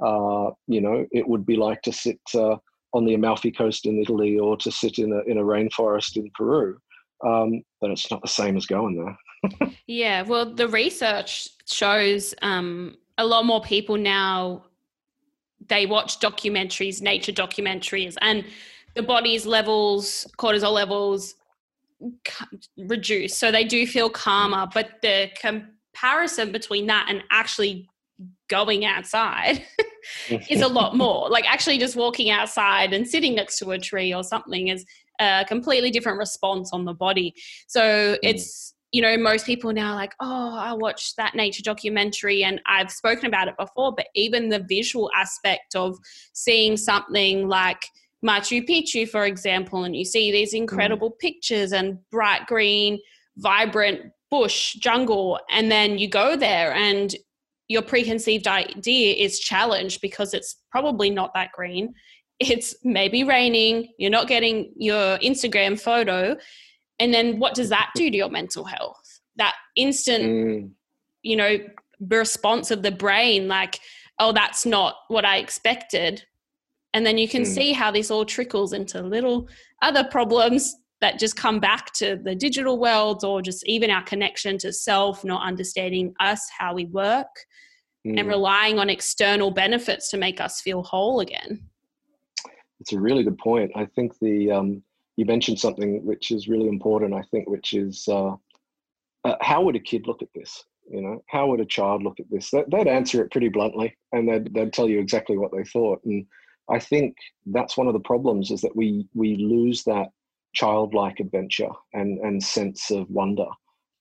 uh, 0.04 0.52
you 0.68 0.82
know 0.82 1.06
it 1.12 1.28
would 1.28 1.46
be 1.46 1.56
like 1.56 1.82
to 1.84 1.94
sit 1.94 2.20
uh, 2.34 2.58
on 2.94 3.06
the 3.06 3.14
Amalfi 3.14 3.52
Coast 3.52 3.86
in 3.86 4.02
Italy 4.02 4.38
or 4.40 4.58
to 4.58 4.72
sit 4.72 4.98
in 4.98 5.14
a 5.14 5.20
in 5.30 5.38
a 5.38 5.44
rainforest 5.44 6.18
in 6.18 6.30
Peru. 6.36 6.78
Um, 7.26 7.62
but 7.80 7.92
it's 7.92 8.10
not 8.10 8.22
the 8.24 8.28
same 8.28 8.58
as 8.58 8.66
going 8.66 8.96
there. 8.96 9.72
yeah, 9.88 10.24
well, 10.24 10.54
the 10.54 10.68
research 10.68 11.50
shows 11.68 12.34
um, 12.42 12.98
a 13.18 13.26
lot 13.26 13.46
more 13.46 13.62
people 13.62 13.98
now. 13.98 14.66
They 15.68 15.86
watch 15.86 16.20
documentaries, 16.20 17.02
nature 17.02 17.32
documentaries, 17.32 18.18
and 18.22 18.44
the 18.96 19.04
body's 19.04 19.46
levels, 19.46 20.28
cortisol 20.38 20.74
levels, 20.74 21.36
reduce. 22.78 23.38
So 23.38 23.52
they 23.52 23.64
do 23.64 23.86
feel 23.86 24.10
calmer. 24.10 24.68
But 24.74 25.02
the 25.04 25.30
comparison 25.94 26.52
between 26.52 26.88
that 26.88 27.08
and 27.10 27.24
actually 27.32 27.88
going 28.50 28.86
outside 28.86 29.64
is 30.50 30.62
a 30.62 30.68
lot 30.80 30.96
more. 30.96 31.30
Like 31.30 31.46
actually 31.46 31.78
just 31.78 31.96
walking 31.96 32.30
outside 32.30 32.94
and 32.94 33.08
sitting 33.08 33.36
next 33.36 33.60
to 33.60 33.72
a 33.72 33.80
tree 33.80 34.14
or 34.14 34.24
something 34.24 34.70
is 34.70 34.86
a 35.20 35.46
completely 35.48 35.92
different 35.92 36.18
response 36.18 36.72
on 36.74 36.86
the 36.86 36.94
body. 36.94 37.34
So 37.68 37.82
mm. 37.82 38.18
it's 38.24 38.74
you 38.92 39.02
know 39.02 39.16
most 39.16 39.46
people 39.46 39.72
now 39.72 39.96
like 39.96 40.14
oh 40.20 40.54
i 40.60 40.74
watched 40.74 41.16
that 41.16 41.34
nature 41.34 41.64
documentary 41.64 42.44
and 42.44 42.60
i've 42.66 42.92
spoken 42.92 43.26
about 43.26 43.48
it 43.48 43.56
before 43.58 43.94
but 43.96 44.08
even 44.16 44.50
the 44.50 44.66
visual 44.68 45.10
aspect 45.16 45.78
of 45.78 45.98
seeing 46.34 46.76
something 46.76 47.48
like 47.48 47.82
machu 48.22 48.62
picchu 48.68 49.08
for 49.08 49.24
example 49.24 49.86
and 49.86 49.96
you 49.96 50.04
see 50.04 50.30
these 50.30 50.54
mm. 50.54 50.58
incredible 50.58 51.10
mm. 51.10 51.20
pictures 51.20 51.72
and 51.72 52.00
bright 52.12 52.46
green 52.48 53.00
vibrant 53.38 54.12
bush 54.32 54.74
jungle 54.76 55.40
and 55.52 55.70
then 55.70 56.00
you 56.00 56.08
go 56.08 56.36
there 56.36 56.74
and 56.74 57.14
your 57.68 57.82
preconceived 57.82 58.48
idea 58.48 59.14
is 59.14 59.40
challenged 59.40 60.02
because 60.02 60.34
it's 60.34 60.58
probably 60.72 61.10
not 61.10 61.34
that 61.36 61.52
green. 61.52 61.94
It's 62.40 62.76
maybe 62.84 63.24
raining, 63.24 63.94
you're 63.98 64.10
not 64.10 64.28
getting 64.28 64.74
your 64.76 65.18
Instagram 65.20 65.80
photo. 65.80 66.36
And 67.00 67.14
then 67.14 67.40
what 67.40 67.54
does 67.54 67.70
that 67.70 67.92
do 67.96 68.10
to 68.10 68.18
your 68.18 68.30
mental 68.30 68.64
health? 68.64 69.22
That 69.36 69.56
instant, 69.76 70.24
mm. 70.24 70.72
you 71.22 71.36
know, 71.36 71.58
response 72.10 72.72
of 72.72 72.84
the 72.84 72.92
brain, 72.92 73.48
like, 73.48 73.80
oh, 74.20 74.34
that's 74.34 74.66
not 74.66 74.96
what 75.08 75.24
I 75.24 75.38
expected. 75.38 76.24
And 76.94 77.06
then 77.06 77.18
you 77.18 77.28
can 77.28 77.44
mm. 77.44 77.48
see 77.48 77.72
how 77.72 77.92
this 77.92 78.12
all 78.12 78.26
trickles 78.26 78.74
into 78.74 79.02
little 79.02 79.48
other 79.82 80.04
problems 80.04 80.76
that 81.02 81.20
just 81.20 81.36
come 81.36 81.60
back 81.60 81.92
to 81.94 82.16
the 82.24 82.36
digital 82.36 82.80
world 82.80 83.24
or 83.24 83.42
just 83.42 83.68
even 83.68 83.90
our 83.90 84.04
connection 84.04 84.58
to 84.60 84.72
self, 84.72 85.26
not 85.26 85.46
understanding 85.46 86.14
us, 86.20 86.48
how 86.58 86.74
we 86.74 86.86
work 86.86 87.28
mm. 88.06 88.20
and 88.20 88.28
relying 88.28 88.80
on 88.80 88.90
external 88.90 89.52
benefits 89.52 90.10
to 90.12 90.18
make 90.18 90.40
us 90.40 90.62
feel 90.62 90.84
whole 90.84 91.20
again. 91.20 91.60
It's 92.80 92.94
a 92.94 93.00
really 93.00 93.24
good 93.24 93.38
point. 93.38 93.72
I 93.76 93.86
think 93.86 94.18
the 94.20 94.52
um, 94.52 94.84
you 95.18 95.26
mentioned 95.26 95.60
something 95.60 96.04
which 96.06 96.32
is 96.32 96.48
really 96.48 96.68
important. 96.68 97.14
I 97.14 97.22
think, 97.32 97.50
which 97.50 97.74
is 97.74 98.08
uh, 98.08 98.36
uh, 99.24 99.36
how 99.42 99.62
would 99.64 99.76
a 99.76 99.80
kid 99.80 100.08
look 100.08 100.22
at 100.22 100.30
this? 100.34 100.64
You 100.90 101.02
know, 101.02 101.24
how 101.28 101.48
would 101.48 101.60
a 101.60 101.66
child 101.66 102.04
look 102.04 102.20
at 102.20 102.30
this? 102.32 102.52
They'd 102.52 102.88
answer 102.88 103.22
it 103.22 103.32
pretty 103.32 103.50
bluntly, 103.50 103.96
and 104.12 104.28
they'd 104.28 104.52
they'd 104.54 104.74
tell 104.74 104.90
you 104.90 105.00
exactly 105.00 105.38
what 105.38 105.52
they 105.52 105.64
thought. 105.64 106.04
And 106.06 106.26
I 106.70 106.80
think 106.80 107.16
that's 107.46 107.78
one 107.78 107.88
of 107.88 107.94
the 107.94 108.00
problems 108.00 108.50
is 108.50 108.62
that 108.62 108.76
we 108.76 109.08
we 109.14 109.36
lose 109.36 109.84
that 109.84 110.10
childlike 110.54 111.20
adventure 111.20 111.70
and 111.94 112.20
and 112.20 112.44
sense 112.44 112.92
of 112.92 113.10
wonder 113.10 113.48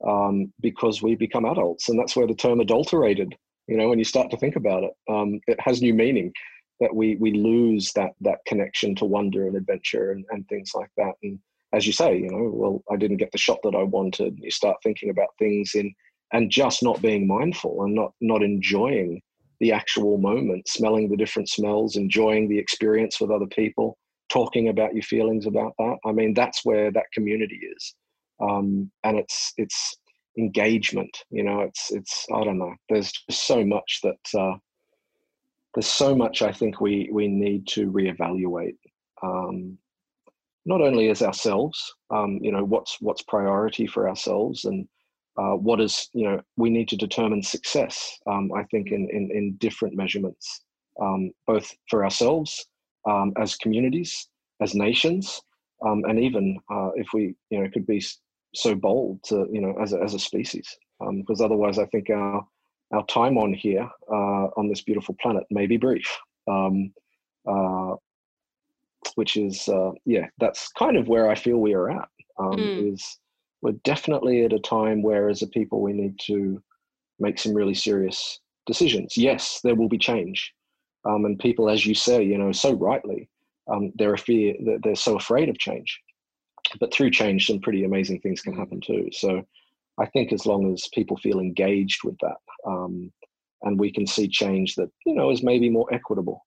um, 0.06 0.52
because 0.60 1.02
we 1.02 1.14
become 1.14 1.44
adults, 1.44 1.88
and 1.88 1.98
that's 1.98 2.16
where 2.16 2.26
the 2.26 2.34
term 2.34 2.60
adulterated 2.60 3.34
you 3.66 3.76
know 3.76 3.88
when 3.88 3.98
you 3.98 4.04
start 4.04 4.30
to 4.30 4.36
think 4.36 4.56
about 4.56 4.82
it 4.82 4.92
um, 5.08 5.40
it 5.46 5.58
has 5.60 5.80
new 5.80 5.94
meaning 5.94 6.32
that 6.80 6.94
we 6.94 7.16
we 7.16 7.32
lose 7.32 7.92
that 7.92 8.12
that 8.20 8.38
connection 8.46 8.94
to 8.96 9.04
wonder 9.04 9.46
and 9.46 9.56
adventure 9.56 10.12
and, 10.12 10.24
and 10.30 10.48
things 10.48 10.72
like 10.74 10.90
that. 10.96 11.12
And 11.22 11.38
as 11.72 11.86
you 11.86 11.92
say 11.92 12.18
you 12.18 12.28
know 12.28 12.50
well 12.52 12.82
i 12.90 12.96
didn't 12.96 13.18
get 13.18 13.30
the 13.32 13.38
shot 13.38 13.58
that 13.62 13.76
i 13.76 13.82
wanted. 13.82 14.38
You 14.40 14.50
start 14.50 14.76
thinking 14.82 15.10
about 15.10 15.28
things 15.38 15.72
in 15.74 15.94
and 16.32 16.50
just 16.50 16.82
not 16.82 17.02
being 17.02 17.26
mindful 17.26 17.84
and 17.84 17.94
not 17.94 18.12
not 18.20 18.42
enjoying 18.42 19.22
the 19.60 19.72
actual 19.72 20.16
moment 20.16 20.66
smelling 20.68 21.08
the 21.08 21.16
different 21.16 21.48
smells 21.48 21.96
enjoying 21.96 22.48
the 22.48 22.58
experience 22.58 23.20
with 23.20 23.30
other 23.30 23.46
people 23.46 23.98
talking 24.30 24.68
about 24.68 24.94
your 24.94 25.02
feelings 25.02 25.46
about 25.46 25.74
that. 25.78 25.96
I 26.04 26.12
mean 26.12 26.34
that's 26.34 26.64
where 26.64 26.90
that 26.92 27.12
community 27.12 27.60
is. 27.76 27.94
Um, 28.40 28.90
and 29.04 29.18
it's 29.18 29.52
it's 29.58 29.96
engagement 30.38 31.24
you 31.30 31.42
know 31.42 31.60
it's 31.60 31.90
it's 31.90 32.26
i 32.32 32.42
don't 32.44 32.58
know. 32.58 32.74
There's 32.88 33.12
just 33.28 33.46
so 33.46 33.64
much 33.64 34.00
that 34.02 34.38
uh, 34.38 34.56
there's 35.74 35.86
so 35.86 36.14
much 36.14 36.42
i 36.42 36.52
think 36.52 36.80
we 36.80 37.08
we 37.12 37.28
need 37.28 37.66
to 37.66 37.90
reevaluate 37.90 38.78
um, 39.22 39.76
not 40.64 40.80
only 40.80 41.08
as 41.08 41.22
ourselves 41.22 41.94
um, 42.10 42.38
you 42.42 42.52
know 42.52 42.64
what's 42.64 42.96
what's 43.00 43.22
priority 43.22 43.86
for 43.86 44.08
ourselves 44.08 44.64
and 44.64 44.86
uh, 45.36 45.54
what 45.54 45.80
is 45.80 46.08
you 46.12 46.24
know 46.24 46.40
we 46.56 46.70
need 46.70 46.88
to 46.88 46.96
determine 46.96 47.42
success 47.42 48.18
um, 48.26 48.50
i 48.56 48.62
think 48.64 48.88
in, 48.88 49.08
in 49.10 49.30
in 49.30 49.54
different 49.58 49.94
measurements 49.94 50.62
um, 51.00 51.30
both 51.46 51.72
for 51.88 52.04
ourselves 52.04 52.66
um, 53.08 53.32
as 53.38 53.56
communities 53.56 54.28
as 54.60 54.74
nations 54.74 55.40
um, 55.86 56.02
and 56.08 56.20
even 56.20 56.58
uh, 56.70 56.90
if 56.94 57.08
we 57.14 57.34
you 57.50 57.62
know 57.62 57.70
could 57.70 57.86
be 57.86 58.02
so 58.54 58.74
bold 58.74 59.22
to 59.22 59.46
you 59.52 59.60
know 59.60 59.74
as 59.80 59.92
a, 59.92 60.00
as 60.00 60.14
a 60.14 60.18
species 60.18 60.76
um, 61.00 61.20
because 61.20 61.40
otherwise 61.40 61.78
I 61.78 61.86
think 61.86 62.10
our 62.10 62.46
our 62.92 63.06
time 63.06 63.38
on 63.38 63.54
here 63.54 63.88
uh, 64.10 64.48
on 64.56 64.68
this 64.68 64.82
beautiful 64.82 65.16
planet 65.20 65.44
may 65.50 65.66
be 65.66 65.76
brief. 65.76 66.18
Um, 66.48 66.92
uh, 67.46 67.94
which 69.14 69.36
is 69.36 69.68
uh, 69.68 69.92
yeah, 70.04 70.26
that's 70.38 70.68
kind 70.72 70.96
of 70.96 71.08
where 71.08 71.30
I 71.30 71.34
feel 71.34 71.58
we 71.58 71.74
are 71.74 71.90
at. 71.90 72.08
Um, 72.38 72.52
mm. 72.52 72.92
Is 72.92 73.18
we're 73.62 73.72
definitely 73.84 74.44
at 74.44 74.52
a 74.52 74.58
time 74.58 75.02
where, 75.02 75.28
as 75.28 75.42
a 75.42 75.46
people, 75.46 75.80
we 75.80 75.92
need 75.92 76.18
to 76.26 76.62
make 77.18 77.38
some 77.38 77.54
really 77.54 77.74
serious 77.74 78.40
decisions. 78.66 79.16
Yes, 79.16 79.60
there 79.62 79.74
will 79.74 79.88
be 79.88 79.98
change, 79.98 80.52
um, 81.04 81.24
and 81.24 81.38
people, 81.38 81.70
as 81.70 81.86
you 81.86 81.94
say, 81.94 82.22
you 82.22 82.38
know, 82.38 82.52
so 82.52 82.72
rightly, 82.72 83.28
um, 83.70 83.92
they're 83.96 84.16
fear, 84.16 84.54
they're 84.82 84.94
so 84.94 85.16
afraid 85.16 85.48
of 85.48 85.58
change 85.58 86.00
but 86.78 86.92
through 86.92 87.10
change, 87.10 87.46
some 87.46 87.60
pretty 87.60 87.84
amazing 87.84 88.20
things 88.20 88.42
can 88.42 88.56
happen 88.56 88.80
too. 88.80 89.08
So 89.12 89.42
I 89.98 90.06
think 90.06 90.32
as 90.32 90.46
long 90.46 90.72
as 90.72 90.88
people 90.94 91.16
feel 91.16 91.40
engaged 91.40 92.04
with 92.04 92.16
that, 92.20 92.36
um, 92.66 93.12
and 93.62 93.78
we 93.78 93.92
can 93.92 94.06
see 94.06 94.28
change 94.28 94.74
that 94.76 94.90
you 95.04 95.14
know 95.14 95.30
is 95.30 95.42
maybe 95.42 95.68
more 95.68 95.92
equitable 95.92 96.44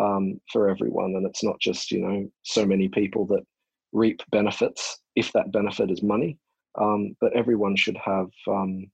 um, 0.00 0.40
for 0.52 0.68
everyone, 0.68 1.14
and 1.16 1.26
it's 1.26 1.44
not 1.44 1.60
just 1.60 1.90
you 1.90 2.00
know 2.00 2.30
so 2.42 2.64
many 2.64 2.88
people 2.88 3.26
that 3.26 3.44
reap 3.92 4.22
benefits 4.30 4.98
if 5.14 5.32
that 5.32 5.52
benefit 5.52 5.90
is 5.90 6.02
money, 6.02 6.38
um, 6.80 7.16
but 7.20 7.32
everyone 7.34 7.76
should 7.76 7.96
have 7.96 8.28
um, 8.48 8.90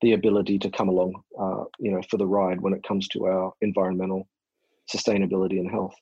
the 0.00 0.12
ability 0.12 0.58
to 0.58 0.70
come 0.70 0.88
along, 0.88 1.14
uh, 1.40 1.64
you 1.78 1.90
know, 1.90 2.02
for 2.10 2.16
the 2.16 2.26
ride 2.26 2.60
when 2.60 2.72
it 2.72 2.82
comes 2.82 3.08
to 3.08 3.26
our 3.26 3.52
environmental 3.60 4.28
sustainability 4.92 5.58
and 5.58 5.70
health. 5.70 5.94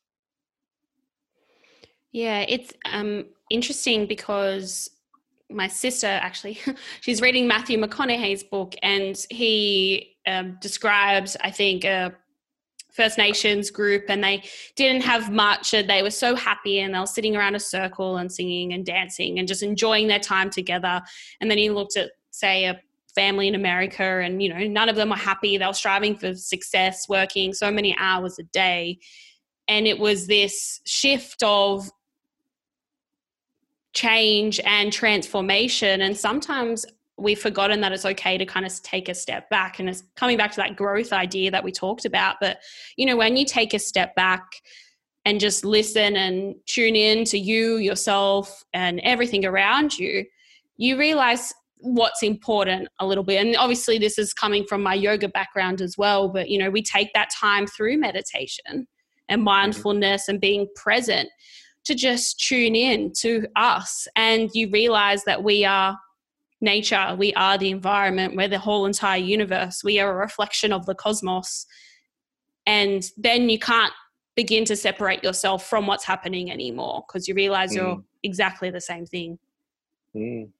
Yeah, 2.12 2.44
it's 2.46 2.72
um, 2.84 3.26
interesting 3.50 4.06
because 4.06 4.90
my 5.50 5.68
sister 5.68 6.06
actually 6.06 6.58
she's 7.00 7.20
reading 7.20 7.46
Matthew 7.46 7.78
McConaughey's 7.78 8.42
book, 8.42 8.74
and 8.82 9.16
he 9.30 10.16
um, 10.26 10.58
describes, 10.60 11.36
I 11.40 11.50
think, 11.50 11.84
a 11.84 12.14
First 12.92 13.16
Nations 13.16 13.70
group, 13.70 14.04
and 14.08 14.22
they 14.22 14.44
didn't 14.76 15.02
have 15.02 15.32
much, 15.32 15.72
and 15.72 15.88
they 15.88 16.02
were 16.02 16.10
so 16.10 16.34
happy, 16.34 16.80
and 16.80 16.94
they 16.94 16.98
were 16.98 17.06
sitting 17.06 17.34
around 17.34 17.54
a 17.54 17.60
circle 17.60 18.18
and 18.18 18.30
singing 18.30 18.74
and 18.74 18.84
dancing 18.84 19.38
and 19.38 19.48
just 19.48 19.62
enjoying 19.62 20.06
their 20.08 20.18
time 20.18 20.50
together. 20.50 21.00
And 21.40 21.50
then 21.50 21.58
he 21.58 21.70
looked 21.70 21.96
at, 21.96 22.10
say, 22.30 22.66
a 22.66 22.78
family 23.14 23.48
in 23.48 23.55
America, 23.55 24.03
and 24.03 24.42
you 24.42 24.48
know, 24.48 24.59
none 24.66 24.88
of 24.88 24.96
them 24.96 25.11
were 25.11 25.16
happy. 25.16 25.59
They 25.59 25.66
were 25.66 25.72
striving 25.72 26.16
for 26.16 26.35
success, 26.35 27.09
working 27.09 27.53
so 27.53 27.70
many 27.70 27.96
hours 27.98 28.38
a 28.38 28.44
day. 28.44 28.98
And 29.68 29.87
it 29.87 29.98
was 29.98 30.27
this 30.27 30.81
shift 30.85 31.42
of 31.42 31.90
change 33.92 34.60
and 34.65 34.92
transformation. 34.92 36.00
And 36.00 36.17
sometimes 36.17 36.85
we've 37.19 37.38
forgotten 37.38 37.81
that 37.83 37.92
it's 37.92 38.04
okay 38.04 38.38
to 38.38 38.46
kind 38.46 38.67
of 38.67 38.83
take 38.83 39.08
a 39.08 39.15
step 39.15 39.48
back. 39.50 39.79
And 39.79 39.88
it's 39.88 40.02
coming 40.17 40.37
back 40.37 40.50
to 40.52 40.56
that 40.56 40.77
growth 40.77 41.13
idea 41.13 41.50
that 41.50 41.63
we 41.63 41.71
talked 41.71 42.04
about. 42.04 42.37
But, 42.40 42.58
you 42.96 43.06
know, 43.06 43.17
when 43.17 43.37
you 43.37 43.44
take 43.44 43.75
a 43.75 43.79
step 43.79 44.15
back 44.15 44.44
and 45.25 45.38
just 45.38 45.65
listen 45.65 46.17
and 46.17 46.56
tune 46.67 46.96
in 46.96 47.25
to 47.27 47.38
you, 47.38 47.77
yourself, 47.77 48.65
and 48.73 48.98
everything 49.04 49.44
around 49.44 49.96
you, 49.96 50.25
you 50.77 50.98
realize 50.98 51.52
what's 51.83 52.22
important 52.22 52.88
a 53.00 53.06
little 53.06 53.24
bit 53.24 53.44
and 53.44 53.56
obviously 53.56 53.98
this 53.98 54.18
is 54.18 54.33
coming 54.33 54.64
from 54.64 54.83
my 54.83 54.94
yoga 54.94 55.28
background 55.28 55.80
as 55.80 55.98
well 55.98 56.28
but 56.28 56.48
you 56.48 56.58
know 56.58 56.70
we 56.70 56.83
take 56.83 57.12
that 57.12 57.28
time 57.30 57.66
through 57.66 57.98
meditation 57.98 58.87
and 59.28 59.38
mm-hmm. 59.38 59.44
mindfulness 59.44 60.28
and 60.28 60.40
being 60.40 60.66
present 60.76 61.28
to 61.85 61.94
just 61.94 62.38
tune 62.38 62.76
in 62.76 63.12
to 63.12 63.46
us 63.56 64.06
and 64.16 64.50
you 64.54 64.70
realize 64.70 65.24
that 65.24 65.42
we 65.42 65.64
are 65.64 65.98
nature, 66.62 67.14
we 67.18 67.35
are 67.35 67.58
the 67.58 67.70
environment, 67.70 68.37
we're 68.37 68.48
the 68.48 68.58
whole 68.58 68.87
entire 68.87 69.18
universe, 69.18 69.83
we 69.85 69.98
are 69.98 70.10
a 70.10 70.16
reflection 70.16 70.72
of 70.72 70.87
the 70.87 70.94
cosmos. 70.94 71.66
And 72.64 73.02
then 73.16 73.50
you 73.50 73.58
can't 73.58 73.92
begin 74.37 74.64
to 74.66 74.76
separate 74.76 75.22
yourself 75.24 75.68
from 75.68 75.87
what's 75.87 76.04
happening 76.04 76.50
anymore 76.50 77.04
because 77.06 77.26
you 77.26 77.35
realize 77.35 77.72
mm. 77.72 77.76
you're 77.76 78.02
exactly 78.22 78.70
the 78.70 78.80
same 78.80 79.04
thing. 79.04 79.38
Mm. 80.15 80.50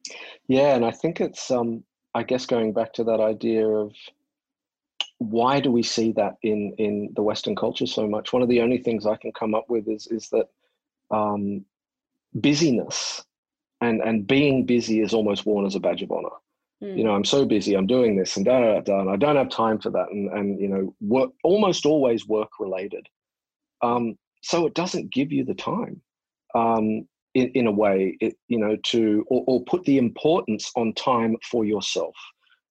Yeah, 0.48 0.74
and 0.74 0.84
I 0.84 0.90
think 0.90 1.20
it's 1.20 1.50
um 1.50 1.84
I 2.14 2.22
guess 2.22 2.46
going 2.46 2.72
back 2.72 2.92
to 2.94 3.05
that 3.05 3.20
idea 3.20 3.66
of 3.66 3.92
why 5.18 5.61
do 5.61 5.70
we 5.70 5.82
see 5.82 6.12
that 6.12 6.36
in 6.42 6.74
in 6.78 7.12
the 7.14 7.22
Western 7.22 7.55
culture 7.55 7.86
so 7.86 8.09
much? 8.09 8.32
One 8.32 8.42
of 8.42 8.48
the 8.48 8.61
only 8.61 8.78
things 8.78 9.07
I 9.07 9.16
can 9.16 9.32
come 9.32 9.55
up 9.55 9.66
with 9.68 9.88
is 9.88 10.07
is 10.09 10.28
that 10.30 10.48
um, 11.11 11.64
busyness 12.34 13.24
and 13.80 14.00
and 14.03 14.26
being 14.26 14.66
busy 14.66 15.00
is 15.00 15.14
almost 15.14 15.46
worn 15.46 15.66
as 15.66 15.74
a 15.74 15.80
badge 15.80 16.03
of 16.03 16.11
honor. 16.11 16.36
Mm. 16.82 16.98
You 16.98 17.05
know, 17.05 17.12
I'm 17.14 17.24
so 17.24 17.44
busy, 17.44 17.74
I'm 17.74 17.86
doing 17.86 18.16
this 18.16 18.36
and 18.36 18.44
da 18.44 18.59
da 18.61 18.80
da, 18.80 19.00
and 19.00 19.11
I 19.11 19.16
don't 19.16 19.36
have 19.36 19.50
time 19.50 19.78
for 19.78 19.90
that, 19.90 20.09
and 20.11 20.30
and 20.32 20.61
you 20.61 20.68
know, 20.68 20.94
work 21.00 21.30
almost 21.44 21.86
always 21.86 22.26
work 22.26 22.50
related. 22.59 23.07
Um, 23.82 24.18
so 24.42 24.66
it 24.66 24.74
doesn't 24.74 25.12
give 25.12 25.32
you 25.32 25.44
the 25.44 25.55
time. 25.55 26.00
Um, 26.55 27.07
in, 27.34 27.48
in 27.54 27.66
a 27.66 27.72
way, 27.72 28.16
it, 28.20 28.36
you 28.48 28.58
know, 28.58 28.76
to 28.84 29.24
or, 29.28 29.44
or 29.46 29.64
put 29.64 29.84
the 29.84 29.98
importance 29.98 30.70
on 30.76 30.92
time 30.94 31.36
for 31.50 31.64
yourself, 31.64 32.14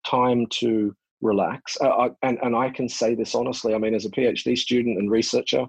time 0.06 0.46
to 0.60 0.96
relax. 1.22 1.78
Uh, 1.82 1.90
I, 1.90 2.10
and, 2.24 2.38
and 2.42 2.56
I 2.56 2.70
can 2.70 2.90
say 2.90 3.16
this 3.16 3.36
honestly. 3.36 3.74
I 3.74 3.78
mean, 3.78 3.96
as 3.96 4.06
a 4.06 4.10
PhD 4.10 4.58
student 4.58 4.98
and 4.98 5.12
researcher 5.12 5.66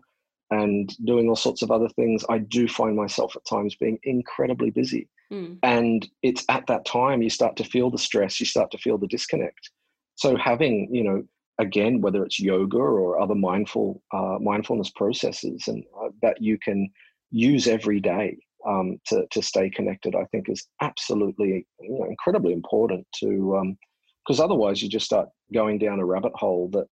and 0.50 0.94
doing 1.04 1.28
all 1.28 1.36
sorts 1.36 1.62
of 1.62 1.70
other 1.70 1.88
things, 1.90 2.24
I 2.28 2.38
do 2.38 2.68
find 2.68 2.96
myself 2.96 3.34
at 3.36 3.44
times 3.46 3.74
being 3.76 3.98
incredibly 4.04 4.70
busy. 4.70 5.08
Mm. 5.32 5.58
And 5.62 6.08
it's 6.22 6.44
at 6.48 6.66
that 6.66 6.84
time 6.84 7.22
you 7.22 7.30
start 7.30 7.56
to 7.56 7.64
feel 7.64 7.90
the 7.90 7.98
stress, 7.98 8.38
you 8.40 8.46
start 8.46 8.70
to 8.72 8.78
feel 8.78 8.98
the 8.98 9.06
disconnect. 9.06 9.70
So 10.16 10.36
having, 10.36 10.88
you 10.90 11.04
know, 11.04 11.22
again, 11.58 12.00
whether 12.00 12.24
it's 12.24 12.38
yoga 12.38 12.78
or 12.78 13.20
other 13.20 13.34
mindful 13.34 14.02
uh, 14.12 14.38
mindfulness 14.40 14.90
processes, 14.90 15.64
and 15.68 15.84
uh, 16.00 16.08
that 16.20 16.40
you 16.40 16.58
can 16.58 16.90
use 17.30 17.66
every 17.66 18.00
day 18.00 18.36
um, 18.66 18.98
to 19.06 19.26
to 19.30 19.42
stay 19.42 19.70
connected, 19.70 20.14
I 20.14 20.24
think 20.26 20.48
is 20.48 20.66
absolutely 20.80 21.66
you 21.80 21.98
know, 21.98 22.04
incredibly 22.04 22.52
important 22.52 23.06
to 23.20 23.56
um, 23.56 23.78
because 24.24 24.40
otherwise 24.40 24.82
you 24.82 24.88
just 24.88 25.06
start 25.06 25.28
going 25.52 25.78
down 25.78 26.00
a 26.00 26.04
rabbit 26.04 26.32
hole 26.34 26.68
that 26.72 26.86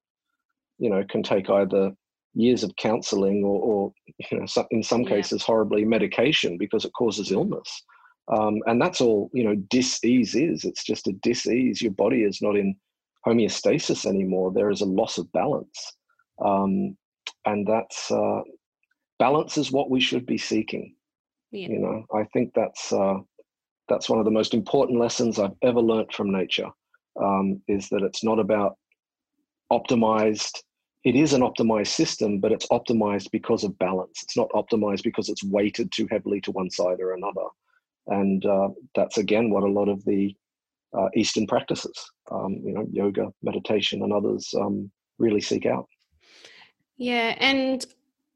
you 0.77 0.89
know 0.89 1.03
can 1.09 1.23
take 1.23 1.49
either 1.49 1.91
years 2.33 2.63
of 2.63 2.75
counseling 2.75 3.43
or, 3.43 3.59
or 3.59 3.93
you 4.31 4.39
know 4.39 4.65
in 4.71 4.83
some 4.83 5.01
yeah. 5.01 5.09
cases 5.09 5.43
horribly 5.43 5.85
medication 5.85 6.57
because 6.57 6.85
it 6.85 6.91
causes 6.97 7.31
illness. 7.31 7.83
Um, 8.29 8.59
and 8.65 8.81
that's 8.81 8.99
all 8.99 9.29
you 9.33 9.43
know 9.43 9.55
dis-ease 9.69 10.35
is. 10.35 10.65
It's 10.65 10.83
just 10.83 11.07
a 11.07 11.13
dis-ease. 11.23 11.81
Your 11.81 11.93
body 11.93 12.23
is 12.23 12.41
not 12.41 12.57
in 12.57 12.75
homeostasis 13.25 14.05
anymore. 14.05 14.51
There 14.51 14.69
is 14.69 14.81
a 14.81 14.85
loss 14.85 15.17
of 15.17 15.31
balance. 15.31 15.93
Um, 16.43 16.97
and 17.45 17.65
that's 17.65 18.11
uh, 18.11 18.41
balance 19.17 19.57
is 19.57 19.71
what 19.71 19.89
we 19.89 19.99
should 19.99 20.25
be 20.25 20.37
seeking 20.37 20.93
yeah. 21.51 21.67
you 21.69 21.79
know 21.79 22.05
i 22.13 22.23
think 22.33 22.51
that's 22.53 22.91
uh, 22.93 23.15
that's 23.87 24.09
one 24.09 24.19
of 24.19 24.25
the 24.25 24.31
most 24.31 24.53
important 24.53 24.99
lessons 24.99 25.39
i've 25.39 25.55
ever 25.61 25.81
learnt 25.81 26.13
from 26.13 26.31
nature 26.31 26.69
um, 27.21 27.61
is 27.67 27.89
that 27.89 28.03
it's 28.03 28.23
not 28.23 28.39
about 28.39 28.77
optimized. 29.71 30.61
It 31.03 31.15
is 31.15 31.33
an 31.33 31.41
optimized 31.41 31.87
system, 31.87 32.39
but 32.39 32.51
it's 32.51 32.67
optimized 32.67 33.31
because 33.31 33.63
of 33.63 33.77
balance. 33.79 34.21
It's 34.23 34.37
not 34.37 34.49
optimized 34.51 35.03
because 35.03 35.29
it's 35.29 35.43
weighted 35.43 35.91
too 35.91 36.07
heavily 36.09 36.41
to 36.41 36.51
one 36.51 36.69
side 36.69 36.99
or 36.99 37.13
another. 37.13 37.47
And 38.07 38.45
uh, 38.45 38.69
that's 38.95 39.17
again 39.17 39.49
what 39.49 39.63
a 39.63 39.71
lot 39.71 39.89
of 39.89 40.03
the 40.05 40.35
uh, 40.97 41.09
Eastern 41.15 41.47
practices, 41.47 41.93
um, 42.31 42.61
you 42.63 42.73
know, 42.73 42.87
yoga, 42.91 43.27
meditation, 43.43 44.03
and 44.03 44.13
others 44.13 44.53
um, 44.59 44.89
really 45.19 45.41
seek 45.41 45.65
out. 45.65 45.87
Yeah, 46.97 47.35
and 47.39 47.85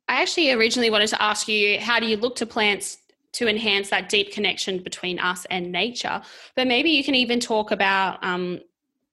I 0.07 0.21
actually 0.21 0.51
originally 0.51 0.89
wanted 0.89 1.07
to 1.07 1.21
ask 1.21 1.47
you, 1.47 1.79
how 1.79 1.99
do 1.99 2.05
you 2.05 2.17
look 2.17 2.35
to 2.37 2.45
plants 2.45 2.97
to 3.33 3.47
enhance 3.47 3.89
that 3.89 4.09
deep 4.09 4.31
connection 4.31 4.79
between 4.79 5.19
us 5.19 5.45
and 5.49 5.71
nature? 5.71 6.21
But 6.55 6.67
maybe 6.67 6.91
you 6.91 7.03
can 7.03 7.15
even 7.15 7.39
talk 7.39 7.71
about 7.71 8.23
um, 8.23 8.59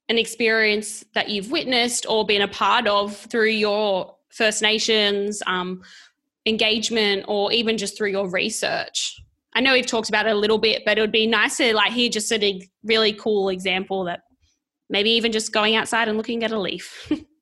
an 0.08 0.18
experience 0.18 1.04
that 1.14 1.28
you've 1.28 1.50
witnessed 1.50 2.06
or 2.08 2.24
been 2.24 2.42
a 2.42 2.48
part 2.48 2.86
of 2.86 3.16
through 3.16 3.50
your 3.50 4.14
First 4.30 4.62
Nations 4.62 5.42
um, 5.46 5.82
engagement 6.46 7.24
or 7.28 7.52
even 7.52 7.78
just 7.78 7.96
through 7.96 8.10
your 8.10 8.28
research? 8.28 9.20
I 9.54 9.60
know 9.60 9.72
we've 9.72 9.86
talked 9.86 10.08
about 10.08 10.26
it 10.26 10.32
a 10.32 10.38
little 10.38 10.58
bit, 10.58 10.82
but 10.84 10.98
it 10.98 11.00
would 11.00 11.12
be 11.12 11.26
nice 11.26 11.56
to 11.56 11.74
like 11.74 11.92
hear 11.92 12.08
just 12.08 12.32
a 12.32 12.62
really 12.84 13.12
cool 13.12 13.48
example 13.48 14.04
that 14.04 14.20
maybe 14.88 15.10
even 15.10 15.32
just 15.32 15.52
going 15.52 15.74
outside 15.76 16.08
and 16.08 16.16
looking 16.16 16.44
at 16.44 16.52
a 16.52 16.60
leaf. 16.60 17.10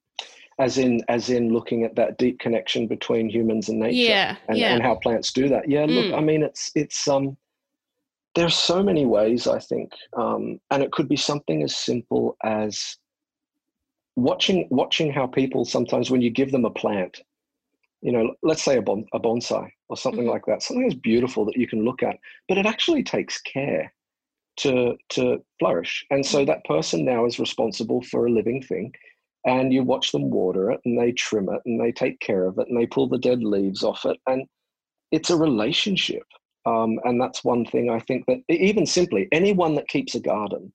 as 0.59 0.79
in 0.79 1.03
as 1.09 1.29
in 1.31 1.53
looking 1.53 1.85
at 1.85 1.95
that 1.97 2.19
deep 2.19 2.39
connection 2.39 2.87
between 2.87 3.29
humans 3.29 3.69
and 3.69 3.79
nature 3.79 4.11
yeah, 4.11 4.37
and, 4.49 4.57
yeah. 4.57 4.75
and 4.75 4.83
how 4.83 4.95
plants 4.95 5.33
do 5.33 5.49
that. 5.49 5.69
Yeah, 5.69 5.85
look, 5.85 6.07
mm. 6.07 6.17
I 6.17 6.21
mean 6.21 6.43
it's 6.43 6.71
it's 6.75 7.07
um 7.09 7.37
there's 8.37 8.55
so 8.55 8.83
many 8.83 9.05
ways 9.05 9.49
i 9.49 9.59
think 9.59 9.91
um, 10.17 10.61
and 10.71 10.83
it 10.83 10.93
could 10.93 11.09
be 11.09 11.17
something 11.17 11.65
as 11.65 11.75
simple 11.75 12.37
as 12.45 12.99
watching 14.15 14.69
watching 14.71 15.13
how 15.13 15.27
people 15.27 15.65
sometimes 15.65 16.11
when 16.11 16.23
you 16.23 16.31
give 16.31 16.53
them 16.53 16.65
a 16.65 16.71
plant 16.71 17.23
you 18.03 18.13
know 18.13 18.35
let's 18.43 18.63
say 18.63 18.77
a, 18.77 18.83
bon, 18.83 19.05
a 19.13 19.19
bonsai 19.19 19.69
or 19.89 19.97
something 19.97 20.25
mm-hmm. 20.25 20.31
like 20.31 20.45
that 20.47 20.63
something 20.63 20.87
that's 20.87 21.01
beautiful 21.01 21.45
that 21.45 21.57
you 21.57 21.67
can 21.67 21.85
look 21.85 22.03
at 22.03 22.17
but 22.49 22.59
it 22.59 22.67
actually 22.67 23.03
takes 23.03 23.41
care 23.41 23.93
to 24.57 24.97
to 25.09 25.43
flourish 25.59 26.05
and 26.11 26.25
so 26.25 26.39
mm-hmm. 26.39 26.47
that 26.47 26.65
person 26.65 27.05
now 27.05 27.27
is 27.27 27.39
responsible 27.39 28.03
for 28.03 28.27
a 28.27 28.31
living 28.31 28.63
thing 28.63 28.93
and 29.47 29.73
you 29.73 29.83
watch 29.83 30.13
them 30.13 30.31
water 30.31 30.71
it 30.71 30.81
and 30.85 30.99
they 30.99 31.13
trim 31.13 31.49
it 31.49 31.61
and 31.65 31.81
they 31.81 31.93
take 31.93 32.21
care 32.21 32.47
of 32.47 32.59
it 32.59 32.69
and 32.69 32.79
they 32.79 32.87
pull 32.87 33.09
the 33.09 33.19
dead 33.19 33.43
leaves 33.43 33.83
off 33.83 34.05
it 34.05 34.19
and 34.27 34.45
it's 35.13 35.31
a 35.31 35.37
relationship 35.37 36.25
um, 36.67 36.99
and 37.05 37.21
that's 37.21 37.45
one 37.45 37.65
thing 37.65 37.91
I 37.91 38.01
think 38.01 38.27
that 38.27 38.43
even 38.49 38.87
simply 38.87 39.29
anyone 39.33 39.75
that 39.77 39.89
keeps 39.89 40.17
a 40.17 40.21
garden 40.21 40.73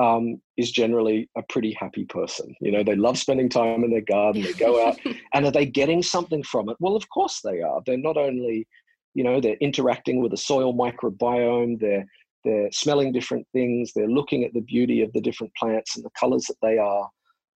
um, 0.00 0.40
is 0.56 0.72
generally 0.72 1.28
a 1.36 1.42
pretty 1.48 1.72
happy 1.78 2.04
person. 2.04 2.54
You 2.60 2.72
know, 2.72 2.82
they 2.82 2.96
love 2.96 3.18
spending 3.18 3.48
time 3.48 3.84
in 3.84 3.90
their 3.90 4.00
garden. 4.00 4.42
They 4.42 4.54
go 4.54 4.86
out, 4.86 4.98
and 5.34 5.44
are 5.44 5.52
they 5.52 5.66
getting 5.66 6.02
something 6.02 6.42
from 6.42 6.68
it? 6.68 6.76
Well, 6.80 6.96
of 6.96 7.08
course 7.10 7.40
they 7.44 7.60
are. 7.60 7.80
They're 7.86 7.96
not 7.96 8.16
only, 8.16 8.66
you 9.14 9.22
know, 9.22 9.40
they're 9.40 9.56
interacting 9.60 10.20
with 10.20 10.32
the 10.32 10.36
soil 10.36 10.74
microbiome. 10.74 11.78
They're 11.78 12.06
they're 12.44 12.72
smelling 12.72 13.12
different 13.12 13.46
things. 13.52 13.92
They're 13.94 14.08
looking 14.08 14.44
at 14.44 14.54
the 14.54 14.62
beauty 14.62 15.02
of 15.02 15.12
the 15.12 15.20
different 15.20 15.54
plants 15.54 15.94
and 15.94 16.04
the 16.04 16.10
colors 16.18 16.46
that 16.46 16.56
they 16.62 16.78
are. 16.78 17.08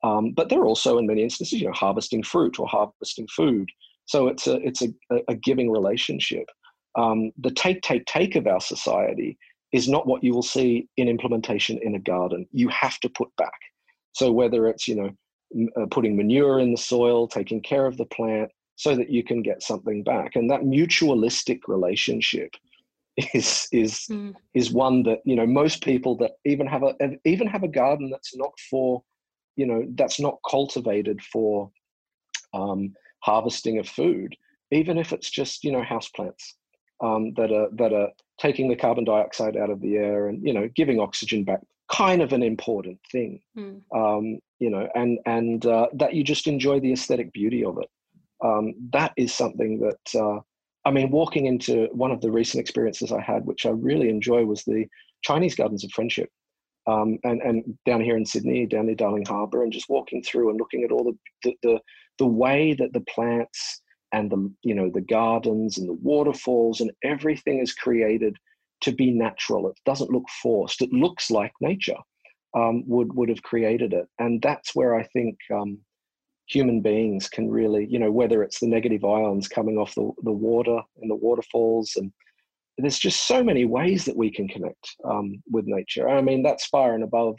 Um, 0.05 0.33
but 0.33 0.49
they're 0.49 0.67
also, 0.67 0.99
in 0.99 1.07
many 1.07 1.23
instances, 1.23 1.61
you 1.61 1.67
know, 1.67 1.73
harvesting 1.73 2.23
fruit 2.23 2.61
or 2.61 2.69
harvesting 2.69 3.27
food. 3.35 3.69
So 4.07 4.29
it's 4.29 4.47
a 4.47 4.57
it's 4.57 4.83
a, 4.83 4.89
a 5.29 5.35
giving 5.35 5.71
relationship 5.71 6.47
um, 6.97 7.33
the 7.39 7.51
take, 7.51 7.83
take, 7.83 8.07
take 8.07 8.37
of 8.37 8.47
our 8.47 8.61
society 8.61 9.39
is 9.73 9.89
not 9.89 10.07
what 10.07 10.23
you 10.23 10.33
will 10.33 10.43
see 10.43 10.89
in 10.97 11.09
implementation 11.09 11.79
in 11.83 11.95
a 11.95 11.99
garden. 11.99 12.47
You 12.53 12.69
have 12.69 12.99
to 13.01 13.09
put 13.09 13.35
back. 13.37 13.59
So 14.13 14.31
whether 14.31 14.69
it's 14.69 14.87
you 14.87 14.95
know 14.95 15.69
uh, 15.77 15.87
putting 15.91 16.17
manure 16.17 16.61
in 16.61 16.71
the 16.71 16.79
soil, 16.79 17.27
taking 17.27 17.61
care 17.61 17.87
of 17.87 17.97
the 17.97 18.07
plant, 18.07 18.51
so 18.77 18.95
that 18.95 19.11
you 19.11 19.25
can 19.25 19.43
get 19.43 19.63
something 19.63 20.05
back, 20.05 20.37
and 20.37 20.49
that 20.51 20.61
mutualistic 20.61 21.61
relationship 21.67 22.51
is 23.35 23.67
is 23.73 24.07
mm. 24.09 24.33
is 24.55 24.71
one 24.71 25.03
that 25.05 25.19
you 25.25 25.35
know 25.35 25.47
most 25.47 25.83
people 25.83 26.17
that 26.19 26.33
even 26.45 26.67
have 26.67 26.85
a 26.85 26.95
even 27.25 27.49
have 27.49 27.65
a 27.65 27.69
garden 27.69 28.11
that's 28.11 28.37
not 28.37 28.53
for 28.71 29.03
you 29.57 29.67
know 29.67 29.85
that's 29.95 30.21
not 30.21 30.39
cultivated 30.49 31.23
for 31.23 31.71
um, 32.53 32.93
harvesting 33.21 33.79
of 33.79 33.89
food, 33.89 34.35
even 34.71 34.99
if 34.99 35.13
it's 35.13 35.31
just 35.31 35.65
you 35.65 35.73
know 35.73 35.83
house 35.83 36.09
plants 36.09 36.57
um, 37.03 37.33
that 37.35 37.53
are 37.53 37.69
that 37.73 37.93
are 37.93 38.09
taking 38.41 38.69
the 38.69 38.77
carbon 38.77 39.05
dioxide 39.05 39.57
out 39.57 39.71
of 39.71 39.81
the 39.81 39.97
air 39.97 40.29
and 40.29 40.43
you 40.47 40.53
know 40.53 40.69
giving 40.77 41.01
oxygen 41.01 41.45
back. 41.45 41.61
Kind 41.93 42.23
of 42.23 42.33
an 42.33 42.43
important 42.43 42.99
thing. 43.13 43.41
Mm. 43.57 43.83
um, 43.95 44.39
you 44.59 44.71
know 44.71 44.89
and 44.95 45.19
and 45.27 45.67
uh, 45.67 45.89
that 45.95 46.15
you 46.15 46.25
just 46.25 46.47
enjoy 46.47 46.81
the 46.81 46.93
aesthetic 46.93 47.33
beauty 47.33 47.65
of 47.65 47.79
it. 47.79 47.91
Um, 48.45 48.75
that 48.93 49.13
is 49.17 49.33
something 49.33 49.81
that 49.81 50.21
uh, 50.21 50.41
i 50.85 50.91
mean 50.91 51.11
walking 51.11 51.47
into 51.47 51.89
one 51.93 52.11
of 52.11 52.21
the 52.21 52.31
recent 52.31 52.61
experiences 52.61 53.13
i 53.13 53.21
had 53.21 53.45
which 53.47 53.67
i 53.67 53.71
really 53.71 54.09
enjoy 54.09 54.45
was 54.45 54.65
the 54.65 54.87
chinese 55.23 55.55
gardens 55.55 55.85
of 55.85 55.91
friendship 55.93 56.29
um, 56.87 57.19
and 57.25 57.41
and 57.43 57.79
down 57.87 58.01
here 58.01 58.17
in 58.17 58.27
sydney 58.27 58.67
down 58.67 58.87
near 58.87 58.95
darling 58.95 59.25
harbour 59.25 59.63
and 59.63 59.73
just 59.73 59.89
walking 59.89 60.23
through 60.23 60.51
and 60.51 60.59
looking 60.59 60.85
at 60.85 60.93
all 60.93 61.05
the 61.05 61.17
the, 61.43 61.57
the, 61.63 61.81
the 62.19 62.27
way 62.27 62.75
that 62.75 62.93
the 62.93 63.05
plants 63.13 63.81
and 64.13 64.31
the 64.31 64.53
you 64.63 64.75
know 64.75 64.91
the 64.93 65.01
gardens 65.01 65.79
and 65.79 65.89
the 65.89 65.95
waterfalls 65.95 66.81
and 66.81 66.91
everything 67.03 67.59
is 67.59 67.75
created 67.75 68.37
to 68.81 68.93
be 68.93 69.11
natural. 69.11 69.69
It 69.69 69.79
doesn't 69.87 70.11
look 70.11 70.29
forced. 70.43 70.83
It 70.83 70.93
looks 70.93 71.31
like 71.31 71.53
nature 71.61 71.97
um, 72.55 72.85
would 72.87 73.13
would 73.15 73.29
have 73.29 73.43
created 73.43 73.93
it. 73.93 74.07
And 74.19 74.41
that's 74.41 74.75
where 74.75 74.95
i 74.95 75.03
think 75.15 75.37
um, 75.53 75.79
human 76.47 76.81
beings 76.81 77.29
can 77.29 77.51
really 77.51 77.87
you 77.91 77.99
know 77.99 78.13
whether 78.13 78.43
it's 78.43 78.61
the 78.61 78.67
negative 78.67 79.05
ions 79.05 79.49
coming 79.49 79.79
off 79.79 79.95
the, 79.95 80.11
the 80.23 80.33
water 80.33 80.79
and 81.01 81.11
the 81.11 81.17
waterfalls 81.17 81.93
and 81.97 82.13
there's 82.79 82.99
just 82.99 83.27
so 83.27 83.43
many 83.43 83.65
ways 83.65 84.05
that 84.05 84.17
we 84.17 84.31
can 84.31 84.49
connect 84.49 84.97
um, 85.05 85.43
with 85.51 85.65
nature 85.67 86.09
i 86.09 86.21
mean 86.21 86.43
that's 86.43 86.67
far 86.67 86.95
and 86.95 87.05
above 87.05 87.37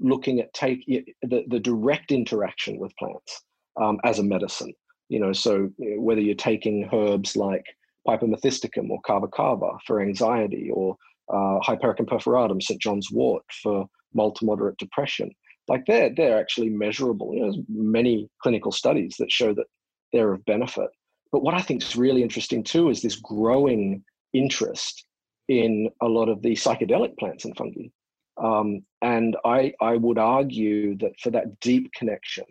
looking 0.00 0.40
at 0.40 0.52
take 0.54 0.84
the, 0.86 1.44
the 1.48 1.60
direct 1.60 2.12
interaction 2.12 2.78
with 2.78 2.96
plants 2.96 3.42
um, 3.80 3.98
as 4.04 4.18
a 4.18 4.22
medicine 4.22 4.72
You 5.08 5.20
know, 5.20 5.32
so 5.32 5.70
whether 5.78 6.20
you're 6.20 6.34
taking 6.34 6.88
herbs 6.92 7.36
like 7.36 7.64
Piper 8.06 8.26
methysticum 8.26 8.90
or 8.90 9.00
Kava 9.02 9.28
Kava 9.28 9.72
for 9.86 10.00
anxiety 10.00 10.70
or 10.72 10.96
uh, 11.32 11.58
Hypericum 11.60 12.06
perforatum, 12.06 12.62
St. 12.62 12.80
John's 12.80 13.10
wort 13.10 13.42
for 13.62 13.86
mild 14.14 14.36
to 14.36 14.44
moderate 14.44 14.78
depression, 14.78 15.30
like 15.66 15.84
they're, 15.86 16.10
they're 16.14 16.38
actually 16.38 16.70
measurable. 16.70 17.34
You 17.34 17.40
know, 17.40 17.52
there's 17.52 17.64
many 17.68 18.28
clinical 18.42 18.72
studies 18.72 19.16
that 19.18 19.32
show 19.32 19.54
that 19.54 19.66
they're 20.12 20.32
of 20.32 20.44
benefit. 20.44 20.88
But 21.32 21.42
what 21.42 21.54
I 21.54 21.60
think 21.60 21.82
is 21.82 21.96
really 21.96 22.22
interesting 22.22 22.62
too 22.64 22.88
is 22.90 23.02
this 23.02 23.16
growing 23.16 24.02
interest 24.32 25.06
in 25.48 25.88
a 26.02 26.06
lot 26.06 26.28
of 26.28 26.42
the 26.42 26.52
psychedelic 26.52 27.16
plants 27.18 27.44
and 27.44 27.56
fungi. 27.56 27.88
Um, 28.36 28.82
and 29.02 29.36
I, 29.44 29.72
I 29.80 29.96
would 29.96 30.18
argue 30.18 30.96
that 30.98 31.18
for 31.20 31.30
that 31.30 31.58
deep 31.60 31.90
connection 31.92 32.44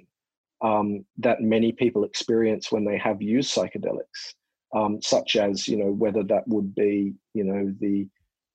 um, 0.62 1.06
that 1.18 1.42
many 1.42 1.72
people 1.72 2.04
experience 2.04 2.72
when 2.72 2.84
they 2.84 2.98
have 2.98 3.22
used 3.22 3.56
psychedelics, 3.56 4.34
um, 4.76 5.02
such 5.02 5.36
as 5.36 5.68
you 5.68 5.78
know 5.78 5.92
whether 5.92 6.24
that 6.24 6.48
would 6.48 6.74
be 6.76 7.14
you 7.34 7.44
know 7.44 7.74
the 7.80 8.08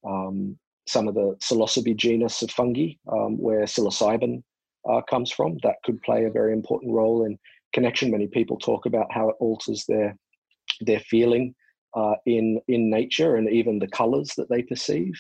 um, 0.05 0.59
some 0.87 1.07
of 1.09 1.15
the 1.15 1.37
psilocybe 1.41 1.97
genus 1.97 2.43
of 2.43 2.51
fungi 2.51 2.95
um, 3.11 3.39
where 3.39 3.63
psilocybin 3.63 4.43
uh, 4.91 5.01
comes 5.03 5.31
from, 5.31 5.59
that 5.63 5.77
could 5.85 6.03
play 6.03 6.25
a 6.25 6.31
very 6.31 6.53
important 6.53 6.93
role 6.93 7.25
in 7.25 7.39
connection. 7.73 8.11
Many 8.11 8.27
people 8.27 8.59
talk 8.59 8.87
about 8.87 9.13
how 9.13 9.31
it 9.31 9.37
alters 9.41 9.85
their 9.89 10.17
their 10.81 11.01
feeling 11.01 11.55
uh, 11.95 12.15
in 12.27 12.61
in 12.69 12.91
nature 12.91 13.37
and 13.37 13.49
even 13.49 13.79
the 13.79 13.89
colors 13.89 14.33
that 14.37 14.49
they 14.49 14.63
perceive. 14.63 15.15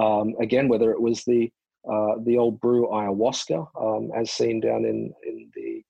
Um, 0.00 0.34
again, 0.40 0.68
whether 0.68 0.90
it 0.92 1.00
was 1.00 1.24
the 1.24 1.50
uh, 1.90 2.16
the 2.24 2.36
old 2.36 2.60
brew 2.60 2.88
ayahuasca, 2.88 3.66
um, 3.80 4.10
as 4.16 4.30
seen 4.30 4.60
down 4.60 4.84
in 4.84 5.12
in 5.26 5.50
the 5.54 5.82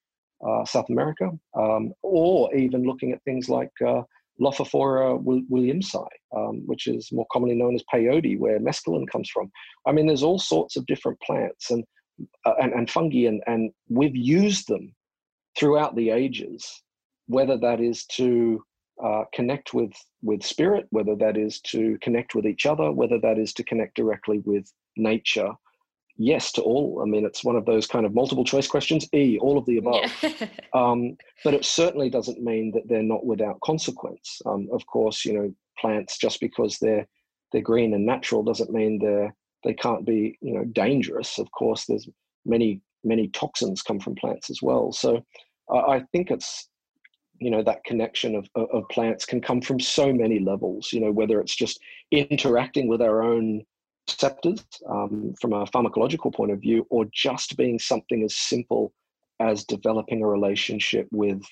uh, 0.47 0.65
South 0.65 0.89
America, 0.91 1.31
um, 1.55 1.93
or 2.03 2.55
even 2.55 2.85
looking 2.85 3.13
at 3.13 3.23
things 3.25 3.49
like 3.49 3.71
uh, 3.87 4.03
Lophophora 4.41 5.23
williamsii, 5.25 6.07
um, 6.37 6.63
which 6.67 6.87
is 6.87 7.11
more 7.13 7.27
commonly 7.33 7.55
known 7.55 7.75
as 7.75 7.83
peyote, 7.93 8.39
where 8.39 8.61
mescaline 8.61 9.09
comes 9.11 9.31
from. 9.31 9.51
I 9.87 9.93
mean, 9.93 10.07
there's 10.07 10.23
all 10.23 10.39
sorts 10.39 10.77
of 10.77 10.87
different 10.87 11.19
plants 11.21 11.71
and 11.71 11.85
uh, 12.45 12.55
and, 12.61 12.73
and 12.73 12.91
fungi, 12.91 13.27
and, 13.27 13.43
and 13.47 13.71
we've 13.89 14.17
used 14.17 14.69
them 14.69 14.95
throughout 15.57 15.97
the 15.97 16.11
ages, 16.11 16.83
whether 17.27 17.57
that 17.59 17.81
is 17.81 18.05
to 18.07 18.63
uh, 19.03 19.25
connect 19.35 19.75
with 19.75 19.93
with 20.23 20.43
spirit, 20.43 20.87
whether 20.91 21.15
that 21.17 21.37
is 21.37 21.61
to 21.61 21.99
connect 22.01 22.35
with 22.35 22.47
each 22.47 22.67
other, 22.67 22.91
whether 22.93 23.19
that 23.21 23.39
is 23.39 23.53
to 23.55 23.65
connect 23.65 23.95
directly 23.95 24.39
with 24.45 24.71
nature. 24.97 25.51
Yes 26.19 26.51
to 26.53 26.63
all. 26.63 27.03
I 27.03 27.05
mean, 27.05 27.27
it's 27.27 27.45
one 27.45 27.57
of 27.57 27.67
those 27.67 27.87
kind 27.87 28.07
of 28.07 28.15
multiple 28.15 28.45
choice 28.45 28.67
questions. 28.67 29.07
E, 29.13 29.39
all 29.39 29.59
of 29.59 29.67
the 29.67 29.77
above. 29.77 30.11
Yeah. 30.23 30.49
um, 30.73 31.17
but 31.45 31.53
it 31.53 31.65
certainly 31.65 32.09
doesn't 32.09 32.43
mean 32.43 32.73
that 32.73 32.89
they're 32.89 33.03
not 33.03 33.27
without 33.27 33.61
consequence. 33.61 34.41
Um, 34.47 34.67
of 34.73 34.87
course, 34.87 35.27
you 35.27 35.35
know, 35.35 35.55
plants 35.79 36.17
just 36.17 36.41
because 36.41 36.79
they're 36.79 37.07
they're 37.53 37.61
green 37.61 37.93
and 37.95 38.07
natural 38.07 38.43
doesn't 38.43 38.73
mean 38.73 38.99
they're 38.99 39.35
they 39.63 39.75
can't 39.75 40.07
be 40.07 40.39
you 40.41 40.55
know 40.55 40.65
dangerous. 40.65 41.39
Of 41.39 41.51
course, 41.53 41.85
there's 41.85 42.09
many 42.47 42.81
many 43.05 43.29
toxins 43.29 43.83
come 43.83 44.01
from 44.01 44.15
plants 44.15 44.49
as 44.49 44.63
well. 44.63 44.93
So 44.93 45.23
I 45.71 46.05
think 46.13 46.31
it's 46.31 46.69
you 47.39 47.51
know 47.51 47.63
that 47.63 47.85
connection 47.85 48.35
of, 48.35 48.49
of 48.55 48.89
plants 48.91 49.25
can 49.25 49.41
come 49.41 49.61
from 49.61 49.79
so 49.79 50.13
many 50.13 50.39
levels 50.39 50.93
you 50.93 51.01
know 51.01 51.13
whether 51.13 51.41
it's 51.41 51.55
just 51.55 51.81
interacting 52.11 52.89
with 52.89 53.03
our 53.03 53.23
own 53.23 53.63
receptors 54.09 54.65
um, 54.89 55.35
from 55.41 55.53
a 55.53 55.67
pharmacological 55.67 56.33
point 56.33 56.53
of 56.53 56.61
view 56.61 56.87
or 56.91 57.07
just 57.13 57.57
being 57.57 57.79
something 57.79 58.23
as 58.23 58.37
simple 58.37 58.93
as 59.41 59.65
developing 59.65 60.23
a 60.23 60.27
relationship 60.27 61.07
with 61.11 61.43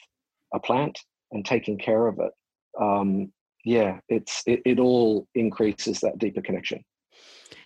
a 0.54 0.60
plant 0.60 0.98
and 1.32 1.44
taking 1.44 1.76
care 1.76 2.06
of 2.06 2.18
it 2.18 2.32
um, 2.80 3.30
yeah 3.64 3.98
it's 4.08 4.42
it, 4.46 4.60
it 4.64 4.78
all 4.78 5.26
increases 5.34 6.00
that 6.00 6.18
deeper 6.18 6.40
connection 6.40 6.82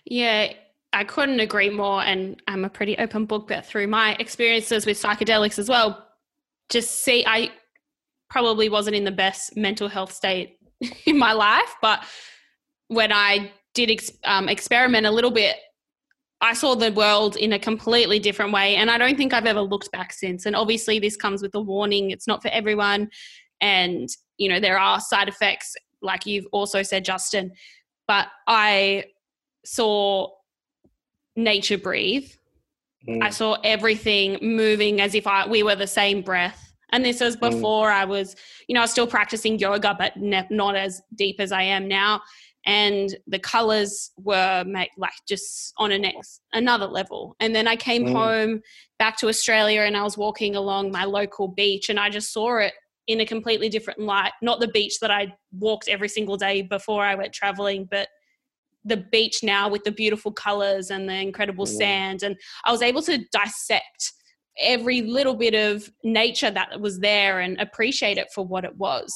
yeah 0.05 0.51
I 0.91 1.03
couldn't 1.03 1.39
agree 1.39 1.69
more. 1.69 2.01
And 2.01 2.41
I'm 2.47 2.65
a 2.65 2.69
pretty 2.69 2.97
open 2.97 3.25
book, 3.25 3.47
but 3.47 3.63
through 3.63 3.85
my 3.85 4.15
experiences 4.19 4.87
with 4.87 4.99
psychedelics 4.99 5.59
as 5.59 5.69
well, 5.69 6.08
just 6.69 7.03
see, 7.03 7.25
I 7.25 7.51
probably 8.29 8.69
wasn't 8.69 8.95
in 8.95 9.03
the 9.03 9.11
best 9.11 9.57
mental 9.57 9.87
health 9.87 10.11
state 10.11 10.57
in 11.05 11.17
my 11.17 11.33
life, 11.33 11.75
but 11.81 12.03
when 12.87 13.11
I 13.11 13.51
did 13.73 13.91
ex- 13.91 14.11
um, 14.23 14.49
experiment 14.49 15.05
a 15.05 15.11
little 15.11 15.31
bit, 15.31 15.57
I 16.41 16.53
saw 16.53 16.75
the 16.75 16.91
world 16.91 17.35
in 17.35 17.53
a 17.53 17.59
completely 17.59 18.17
different 18.17 18.53
way. 18.53 18.75
And 18.75 18.89
I 18.89 18.97
don't 18.97 19.17
think 19.17 19.33
I've 19.33 19.45
ever 19.45 19.61
looked 19.61 19.91
back 19.91 20.13
since. 20.13 20.45
And 20.45 20.55
obviously, 20.55 20.99
this 20.99 21.17
comes 21.17 21.41
with 21.41 21.53
a 21.53 21.61
warning 21.61 22.11
it's 22.11 22.27
not 22.27 22.41
for 22.41 22.47
everyone. 22.49 23.09
And, 23.61 24.07
you 24.37 24.47
know, 24.47 24.59
there 24.59 24.79
are 24.79 25.01
side 25.01 25.27
effects, 25.27 25.75
like 26.01 26.25
you've 26.25 26.47
also 26.53 26.81
said, 26.81 27.03
Justin. 27.03 27.51
But 28.07 28.27
I 28.47 29.05
saw 29.65 30.29
nature 31.35 31.77
breathe. 31.77 32.31
Mm. 33.07 33.23
I 33.23 33.29
saw 33.29 33.57
everything 33.63 34.37
moving 34.41 35.01
as 35.01 35.15
if 35.15 35.25
I, 35.27 35.47
we 35.47 35.63
were 35.63 35.75
the 35.75 35.87
same 35.87 36.21
breath 36.21 36.69
and 36.91 37.05
this 37.05 37.21
was 37.21 37.35
mm. 37.35 37.51
before 37.51 37.89
mm. 37.89 37.93
I 37.93 38.05
was, 38.05 38.35
you 38.67 38.73
know, 38.73 38.81
I 38.81 38.83
was 38.83 38.91
still 38.91 39.07
practicing 39.07 39.59
yoga, 39.59 39.95
but 39.97 40.17
ne- 40.17 40.47
not 40.49 40.75
as 40.75 41.01
deep 41.15 41.37
as 41.39 41.51
I 41.51 41.63
am 41.63 41.87
now. 41.87 42.21
And 42.65 43.15
the 43.27 43.39
colors 43.39 44.11
were 44.17 44.63
make, 44.67 44.91
like 44.97 45.13
just 45.27 45.73
on 45.77 45.91
a 45.91 45.97
next 45.97 46.41
another 46.53 46.87
level. 46.87 47.35
And 47.39 47.55
then 47.55 47.67
I 47.67 47.75
came 47.75 48.05
mm. 48.05 48.11
home 48.11 48.61
back 48.97 49.17
to 49.17 49.29
Australia, 49.29 49.81
and 49.81 49.95
I 49.95 50.03
was 50.03 50.17
walking 50.17 50.55
along 50.55 50.91
my 50.91 51.05
local 51.05 51.47
beach, 51.47 51.89
and 51.89 51.99
I 51.99 52.09
just 52.09 52.33
saw 52.33 52.57
it 52.57 52.73
in 53.07 53.21
a 53.21 53.25
completely 53.25 53.69
different 53.69 53.99
light. 53.99 54.33
Not 54.41 54.59
the 54.59 54.67
beach 54.67 54.99
that 54.99 55.09
I 55.09 55.33
walked 55.51 55.87
every 55.87 56.09
single 56.09 56.37
day 56.37 56.61
before 56.61 57.03
I 57.03 57.15
went 57.15 57.33
traveling, 57.33 57.87
but 57.89 58.09
the 58.85 58.97
beach 58.97 59.43
now 59.43 59.69
with 59.69 59.83
the 59.83 59.91
beautiful 59.91 60.31
colors 60.31 60.89
and 60.89 61.07
the 61.07 61.13
incredible 61.13 61.65
mm. 61.65 61.77
sand. 61.77 62.23
And 62.23 62.35
I 62.65 62.71
was 62.71 62.81
able 62.81 63.01
to 63.03 63.23
dissect 63.31 64.13
every 64.59 65.01
little 65.01 65.35
bit 65.35 65.53
of 65.53 65.89
nature 66.03 66.51
that 66.51 66.79
was 66.79 66.99
there 66.99 67.39
and 67.39 67.59
appreciate 67.59 68.17
it 68.17 68.27
for 68.33 68.45
what 68.45 68.65
it 68.65 68.75
was. 68.77 69.13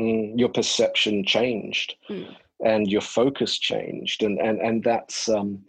Mm, 0.00 0.38
your 0.38 0.48
perception 0.48 1.24
changed 1.24 1.94
mm. 2.08 2.34
and 2.64 2.90
your 2.90 3.02
focus 3.02 3.58
changed. 3.58 4.22
And, 4.22 4.38
and, 4.38 4.60
and 4.60 4.82
that's, 4.82 5.28
um, 5.28 5.62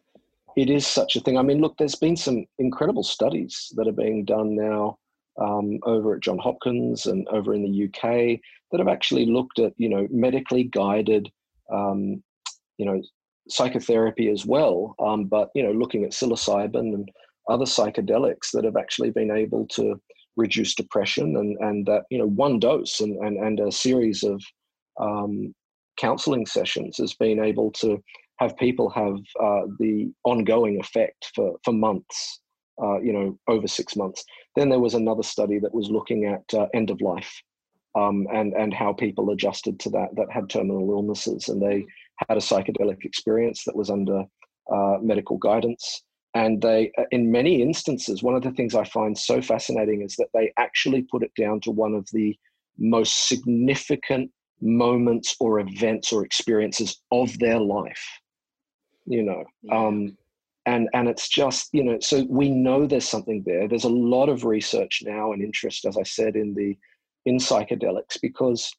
it 0.56 0.70
is 0.70 0.86
such 0.86 1.16
a 1.16 1.20
thing. 1.20 1.38
I 1.38 1.42
mean, 1.42 1.60
look, 1.60 1.78
there's 1.78 1.96
been 1.96 2.16
some 2.16 2.46
incredible 2.60 3.04
studies 3.04 3.72
that 3.76 3.88
are 3.88 3.94
being 3.94 4.24
done 4.24 4.56
now 4.56 4.98
um, 5.42 5.80
over 5.84 6.16
at 6.16 6.22
John 6.22 6.38
Hopkins 6.38 7.08
and 7.08 7.28
over 7.30 7.54
in 7.54 7.64
the 7.64 7.86
UK 7.86 8.40
that 8.72 8.80
have 8.80 8.88
actually 8.88 9.26
looked 9.26 9.60
at, 9.60 9.74
you 9.78 9.90
know, 9.90 10.08
medically 10.12 10.64
guided, 10.64 11.30
um, 11.72 12.24
you 12.78 12.86
know, 12.86 13.02
psychotherapy 13.50 14.30
as 14.30 14.46
well. 14.46 14.96
Um, 15.00 15.26
but, 15.26 15.50
you 15.56 15.64
know, 15.64 15.72
looking 15.72 16.04
at 16.04 16.12
psilocybin 16.12 16.94
and 16.94 17.10
other 17.50 17.66
psychedelics 17.66 18.52
that 18.54 18.64
have 18.64 18.78
actually 18.78 19.12
been 19.12 19.32
able 19.32 19.68
to 19.68 20.00
reduce 20.36 20.74
depression 20.74 21.36
and 21.36 21.58
and 21.60 21.86
that 21.86 22.04
you 22.10 22.18
know 22.18 22.28
one 22.28 22.60
dose 22.60 23.00
and 23.00 23.18
and, 23.24 23.38
and 23.38 23.60
a 23.60 23.72
series 23.72 24.24
of 24.24 24.42
um, 25.00 25.54
counseling 25.98 26.46
sessions 26.46 26.98
has 26.98 27.14
been 27.14 27.44
able 27.44 27.72
to 27.72 28.02
have 28.38 28.58
people 28.58 28.90
have 28.90 29.18
uh, 29.40 29.62
the 29.80 30.12
ongoing 30.24 30.80
effect 30.80 31.32
for 31.36 31.56
for 31.64 31.74
months 31.74 32.42
uh, 32.82 33.00
you 33.00 33.14
know 33.14 33.38
over 33.48 33.68
six 33.68 33.96
months 33.96 34.24
then 34.56 34.70
there 34.70 34.80
was 34.80 34.96
another 34.96 35.24
study 35.24 35.60
that 35.60 35.74
was 35.74 35.90
looking 35.90 36.26
at 36.26 36.60
uh, 36.60 36.68
end 36.74 36.90
of 36.90 37.00
life 37.02 37.42
um, 37.96 38.26
and 38.34 38.54
and 38.54 38.74
how 38.74 38.92
people 38.92 39.30
adjusted 39.30 39.80
to 39.80 39.90
that 39.90 40.10
that 40.16 40.32
had 40.32 40.50
terminal 40.50 40.90
illnesses 40.92 41.48
and 41.48 41.62
they 41.62 41.86
had 42.28 42.38
a 42.38 42.42
psychedelic 42.42 43.04
experience 43.04 43.64
that 43.66 43.76
was 43.76 43.90
under 43.90 44.24
uh, 44.74 44.98
medical 45.02 45.38
guidance 45.38 46.04
and 46.34 46.62
they, 46.62 46.92
uh, 46.98 47.04
in 47.12 47.32
many 47.32 47.62
instances, 47.62 48.24
one 48.24 48.36
of 48.36 48.42
the 48.42 48.52
things 48.52 48.74
I 48.74 48.84
find 48.86 49.18
so 49.18 49.42
fascinating 49.42 50.02
is 50.02 50.16
that 50.16 50.30
they 50.34 50.52
actually 50.58 51.04
put 51.04 51.24
it 51.24 51.32
down 51.38 51.60
to 51.62 51.72
one 51.72 51.94
of 51.94 52.08
the 52.12 52.38
most 52.78 53.28
significant 53.28 54.32
moments 54.60 55.36
or 55.40 55.60
events 55.60 56.12
or 56.12 56.26
experiences 56.26 57.02
of 57.12 57.38
their 57.38 57.60
life. 57.60 58.04
You 59.06 59.24
know, 59.24 59.44
yeah. 59.62 59.78
um, 59.78 60.18
and 60.66 60.90
and 60.94 61.10
it's 61.10 61.28
just 61.28 61.70
you 61.74 61.84
know, 61.84 62.00
so 62.00 62.26
we 62.30 62.50
know 62.50 62.88
there's 62.88 63.08
something 63.08 63.44
there. 63.46 63.68
There's 63.68 63.84
a 63.84 63.90
lot 63.90 64.30
of 64.30 64.46
research 64.46 65.04
now 65.06 65.34
and 65.34 65.44
interest, 65.44 65.86
as 65.86 65.98
I 65.98 66.04
said, 66.04 66.36
in 66.36 66.54
the 66.56 66.78
in 67.26 67.38
psychedelics 67.38 68.18
because 68.22 68.74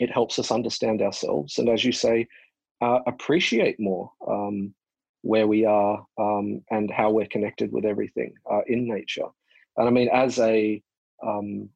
it 0.00 0.10
helps 0.10 0.38
us 0.38 0.50
understand 0.50 1.02
ourselves 1.02 1.58
and, 1.58 1.68
as 1.68 1.84
you 1.84 1.92
say, 1.92 2.26
uh, 2.84 3.00
appreciate 3.06 3.80
more. 3.80 4.10
Um, 4.26 4.74
where 5.24 5.46
we 5.46 5.64
are 5.64 6.04
um, 6.18 6.62
and 6.70 6.90
how 6.90 7.10
we're 7.10 7.26
connected 7.26 7.72
with 7.72 7.86
everything 7.86 8.34
uh, 8.52 8.60
in 8.66 8.86
nature. 8.86 9.26
And 9.78 9.88
I 9.88 9.90
mean, 9.90 10.10
as 10.12 10.38
a 10.38 10.82
um, 11.26 11.70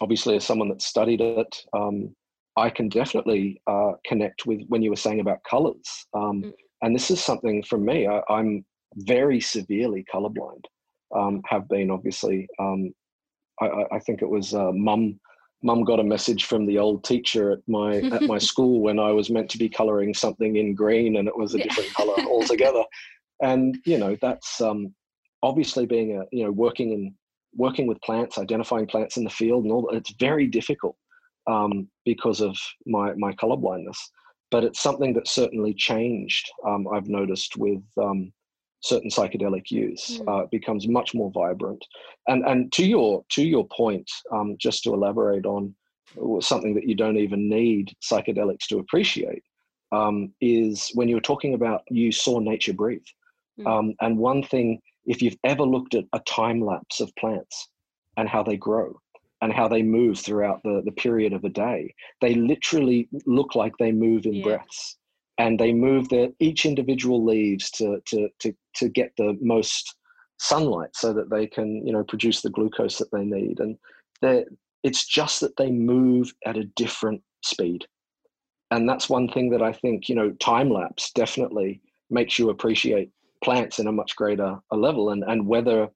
obviously 0.00 0.34
as 0.34 0.44
someone 0.44 0.68
that 0.70 0.82
studied 0.82 1.20
it, 1.20 1.56
um, 1.72 2.14
I 2.56 2.68
can 2.68 2.88
definitely 2.88 3.62
uh, 3.68 3.92
connect 4.04 4.46
with 4.46 4.62
when 4.66 4.82
you 4.82 4.90
were 4.90 4.96
saying 4.96 5.20
about 5.20 5.44
colors. 5.44 6.06
Um, 6.12 6.42
mm. 6.42 6.52
And 6.82 6.94
this 6.94 7.10
is 7.10 7.22
something 7.22 7.62
for 7.62 7.78
me. 7.78 8.08
I, 8.08 8.20
am 8.28 8.64
very 8.96 9.40
severely 9.40 10.04
colorblind. 10.12 10.64
Um, 11.14 11.42
have 11.46 11.68
been 11.68 11.90
obviously. 11.90 12.48
Um, 12.58 12.92
I, 13.60 13.84
I, 13.92 13.98
think 14.00 14.22
it 14.22 14.28
was 14.28 14.54
uh, 14.54 14.72
mum 14.72 15.20
mum 15.62 15.84
got 15.84 16.00
a 16.00 16.04
message 16.04 16.44
from 16.44 16.66
the 16.66 16.78
old 16.78 17.04
teacher 17.04 17.52
at 17.52 17.60
my 17.66 17.96
at 18.12 18.22
my 18.22 18.38
school 18.38 18.80
when 18.80 18.98
I 18.98 19.12
was 19.12 19.30
meant 19.30 19.50
to 19.50 19.58
be 19.58 19.68
colouring 19.68 20.14
something 20.14 20.56
in 20.56 20.74
green 20.74 21.16
and 21.16 21.28
it 21.28 21.36
was 21.36 21.54
a 21.54 21.58
different 21.58 21.92
colour 21.94 22.16
altogether. 22.26 22.84
And 23.42 23.78
you 23.84 23.98
know 23.98 24.16
that's 24.20 24.60
um, 24.60 24.94
obviously 25.42 25.86
being 25.86 26.16
a 26.16 26.24
you 26.32 26.44
know 26.44 26.50
working 26.50 26.92
in 26.92 27.14
working 27.54 27.86
with 27.86 28.00
plants, 28.02 28.38
identifying 28.38 28.86
plants 28.86 29.16
in 29.16 29.24
the 29.24 29.30
field, 29.30 29.64
and 29.64 29.72
all. 29.72 29.88
that, 29.90 29.96
It's 29.96 30.14
very 30.18 30.46
difficult 30.46 30.96
um, 31.46 31.88
because 32.04 32.40
of 32.40 32.56
my 32.86 33.14
my 33.14 33.32
colour 33.34 33.56
blindness. 33.56 33.98
But 34.50 34.64
it's 34.64 34.82
something 34.82 35.14
that 35.14 35.28
certainly 35.28 35.74
changed. 35.74 36.50
Um, 36.66 36.88
I've 36.92 37.08
noticed 37.08 37.56
with 37.56 37.82
um, 37.96 38.32
certain 38.80 39.10
psychedelic 39.10 39.70
use. 39.70 40.18
Mm. 40.18 40.28
Uh, 40.28 40.44
it 40.44 40.50
becomes 40.50 40.88
much 40.88 41.14
more 41.14 41.30
vibrant. 41.30 41.84
And 42.28 42.44
and 42.46 42.72
to 42.72 42.86
your 42.86 43.24
to 43.30 43.42
your 43.42 43.66
point, 43.68 44.10
um, 44.32 44.56
just 44.58 44.82
to 44.84 44.94
elaborate 44.94 45.46
on 45.46 45.74
something 46.40 46.74
that 46.74 46.88
you 46.88 46.94
don't 46.94 47.18
even 47.18 47.48
need 47.48 47.94
psychedelics 48.02 48.66
to 48.68 48.78
appreciate 48.78 49.42
um, 49.92 50.32
is 50.40 50.90
when 50.94 51.08
you 51.08 51.14
were 51.14 51.20
talking 51.20 51.54
about 51.54 51.82
you 51.88 52.12
saw 52.12 52.38
nature 52.38 52.72
breathe. 52.72 53.02
Mm. 53.58 53.66
Um, 53.66 53.94
and 54.00 54.18
one 54.18 54.42
thing, 54.42 54.80
if 55.06 55.22
you've 55.22 55.38
ever 55.44 55.62
looked 55.62 55.94
at 55.94 56.04
a 56.12 56.20
time 56.20 56.60
lapse 56.60 57.00
of 57.00 57.14
plants 57.16 57.68
and 58.16 58.28
how 58.28 58.42
they 58.42 58.56
grow 58.56 58.98
and 59.42 59.52
how 59.52 59.68
they 59.68 59.82
move 59.82 60.18
throughout 60.18 60.62
the, 60.62 60.82
the 60.84 60.92
period 60.92 61.32
of 61.32 61.44
a 61.44 61.48
day, 61.48 61.94
they 62.20 62.34
literally 62.34 63.08
look 63.26 63.54
like 63.54 63.72
they 63.78 63.92
move 63.92 64.26
in 64.26 64.34
yeah. 64.34 64.44
breaths 64.44 64.96
and 65.38 65.58
they 65.58 65.72
move 65.72 66.08
their 66.08 66.28
each 66.38 66.66
individual 66.66 67.24
leaves 67.24 67.70
to 67.70 68.00
to 68.06 68.28
to 68.40 68.52
to 68.74 68.88
get 68.88 69.12
the 69.16 69.36
most 69.40 69.96
sunlight 70.38 70.90
so 70.94 71.12
that 71.12 71.30
they 71.30 71.46
can 71.46 71.86
you 71.86 71.92
know 71.92 72.04
produce 72.04 72.40
the 72.42 72.50
glucose 72.50 72.98
that 72.98 73.10
they 73.12 73.24
need. 73.24 73.60
And 73.60 73.76
it's 74.82 75.06
just 75.06 75.40
that 75.40 75.56
they 75.56 75.70
move 75.70 76.32
at 76.46 76.56
a 76.56 76.64
different 76.64 77.22
speed. 77.42 77.86
And 78.70 78.88
that's 78.88 79.10
one 79.10 79.28
thing 79.28 79.50
that 79.50 79.62
i 79.62 79.72
think 79.72 80.08
you 80.08 80.14
know 80.14 80.30
time 80.32 80.70
lapse 80.70 81.10
definitely 81.12 81.82
makes 82.10 82.38
you 82.38 82.50
appreciate 82.50 83.10
plants 83.44 83.78
in 83.78 83.86
a 83.86 83.92
much 83.92 84.16
greater 84.16 84.58
a 84.70 84.76
level. 84.76 85.10
And 85.10 85.24
and 85.26 85.46
whether 85.46 85.88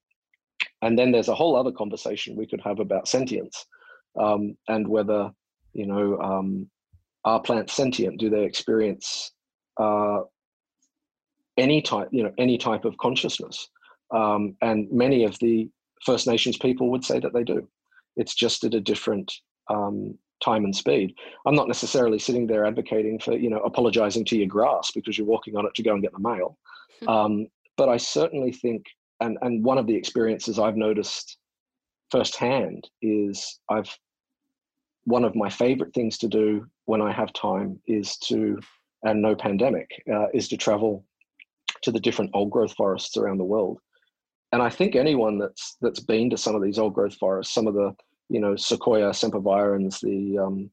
and 0.82 0.98
then 0.98 1.12
there's 1.12 1.28
a 1.28 1.34
whole 1.34 1.56
other 1.56 1.72
conversation 1.72 2.36
we 2.36 2.46
could 2.46 2.60
have 2.62 2.80
about 2.80 3.08
sentience 3.08 3.66
um, 4.18 4.56
and 4.68 4.86
whether 4.86 5.30
you 5.72 5.86
know 5.86 6.18
um, 6.18 6.68
are 7.24 7.40
plants 7.40 7.72
sentient? 7.72 8.20
Do 8.20 8.30
they 8.30 8.44
experience 8.44 9.32
uh, 9.80 10.20
any 11.56 11.80
type, 11.82 12.08
you 12.10 12.22
know, 12.22 12.32
any 12.38 12.58
type 12.58 12.84
of 12.84 12.96
consciousness. 12.98 13.68
Um, 14.10 14.56
and 14.62 14.90
many 14.90 15.24
of 15.24 15.38
the 15.38 15.68
First 16.04 16.26
Nations 16.26 16.56
people 16.56 16.90
would 16.90 17.04
say 17.04 17.18
that 17.20 17.32
they 17.32 17.44
do. 17.44 17.68
It's 18.16 18.34
just 18.34 18.64
at 18.64 18.74
a 18.74 18.80
different 18.80 19.32
um, 19.68 20.18
time 20.42 20.64
and 20.64 20.74
speed. 20.74 21.14
I'm 21.46 21.54
not 21.54 21.68
necessarily 21.68 22.18
sitting 22.18 22.46
there 22.46 22.66
advocating 22.66 23.18
for, 23.18 23.32
you 23.32 23.50
know, 23.50 23.60
apologizing 23.60 24.24
to 24.26 24.36
your 24.36 24.46
grass 24.46 24.90
because 24.90 25.16
you're 25.16 25.26
walking 25.26 25.56
on 25.56 25.66
it 25.66 25.74
to 25.74 25.82
go 25.82 25.94
and 25.94 26.02
get 26.02 26.12
the 26.12 26.18
mail. 26.18 26.58
Hmm. 27.00 27.08
Um, 27.08 27.46
but 27.76 27.88
I 27.88 27.96
certainly 27.96 28.52
think, 28.52 28.84
and 29.20 29.38
and 29.42 29.64
one 29.64 29.78
of 29.78 29.86
the 29.86 29.94
experiences 29.94 30.58
I've 30.58 30.76
noticed 30.76 31.38
firsthand 32.10 32.88
is 33.02 33.58
I've 33.70 33.96
one 35.04 35.24
of 35.24 35.34
my 35.34 35.50
favorite 35.50 35.92
things 35.94 36.18
to 36.18 36.28
do 36.28 36.66
when 36.86 37.02
I 37.02 37.12
have 37.12 37.32
time 37.32 37.80
is 37.86 38.16
to 38.18 38.58
and 39.02 39.20
no 39.20 39.34
pandemic 39.34 39.90
uh, 40.12 40.26
is 40.32 40.48
to 40.48 40.56
travel 40.56 41.04
to 41.84 41.92
the 41.92 42.00
different 42.00 42.30
old 42.34 42.50
growth 42.50 42.74
forests 42.74 43.16
around 43.16 43.38
the 43.38 43.44
world. 43.44 43.78
And 44.52 44.62
I 44.62 44.70
think 44.70 44.94
anyone 44.94 45.38
that's 45.38 45.76
that's 45.80 46.00
been 46.00 46.30
to 46.30 46.36
some 46.36 46.54
of 46.54 46.62
these 46.62 46.78
old 46.78 46.94
growth 46.94 47.14
forests, 47.16 47.54
some 47.54 47.66
of 47.66 47.74
the 47.74 47.94
you 48.28 48.40
know 48.40 48.56
Sequoia 48.56 49.10
sempervirens, 49.10 50.00
the 50.00 50.38
um, 50.38 50.70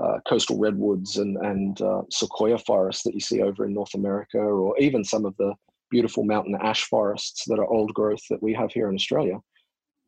uh, 0.00 0.18
coastal 0.28 0.58
redwoods 0.58 1.18
and 1.18 1.36
and 1.38 1.80
uh, 1.82 2.02
sequoia 2.10 2.58
forests 2.58 3.02
that 3.02 3.14
you 3.14 3.20
see 3.20 3.42
over 3.42 3.64
in 3.64 3.74
North 3.74 3.94
America, 3.94 4.38
or 4.38 4.78
even 4.78 5.04
some 5.04 5.24
of 5.24 5.36
the 5.36 5.52
beautiful 5.90 6.24
mountain 6.24 6.56
ash 6.60 6.84
forests 6.84 7.44
that 7.46 7.58
are 7.58 7.66
old 7.66 7.92
growth 7.92 8.22
that 8.30 8.42
we 8.42 8.54
have 8.54 8.72
here 8.72 8.88
in 8.88 8.94
Australia, 8.94 9.38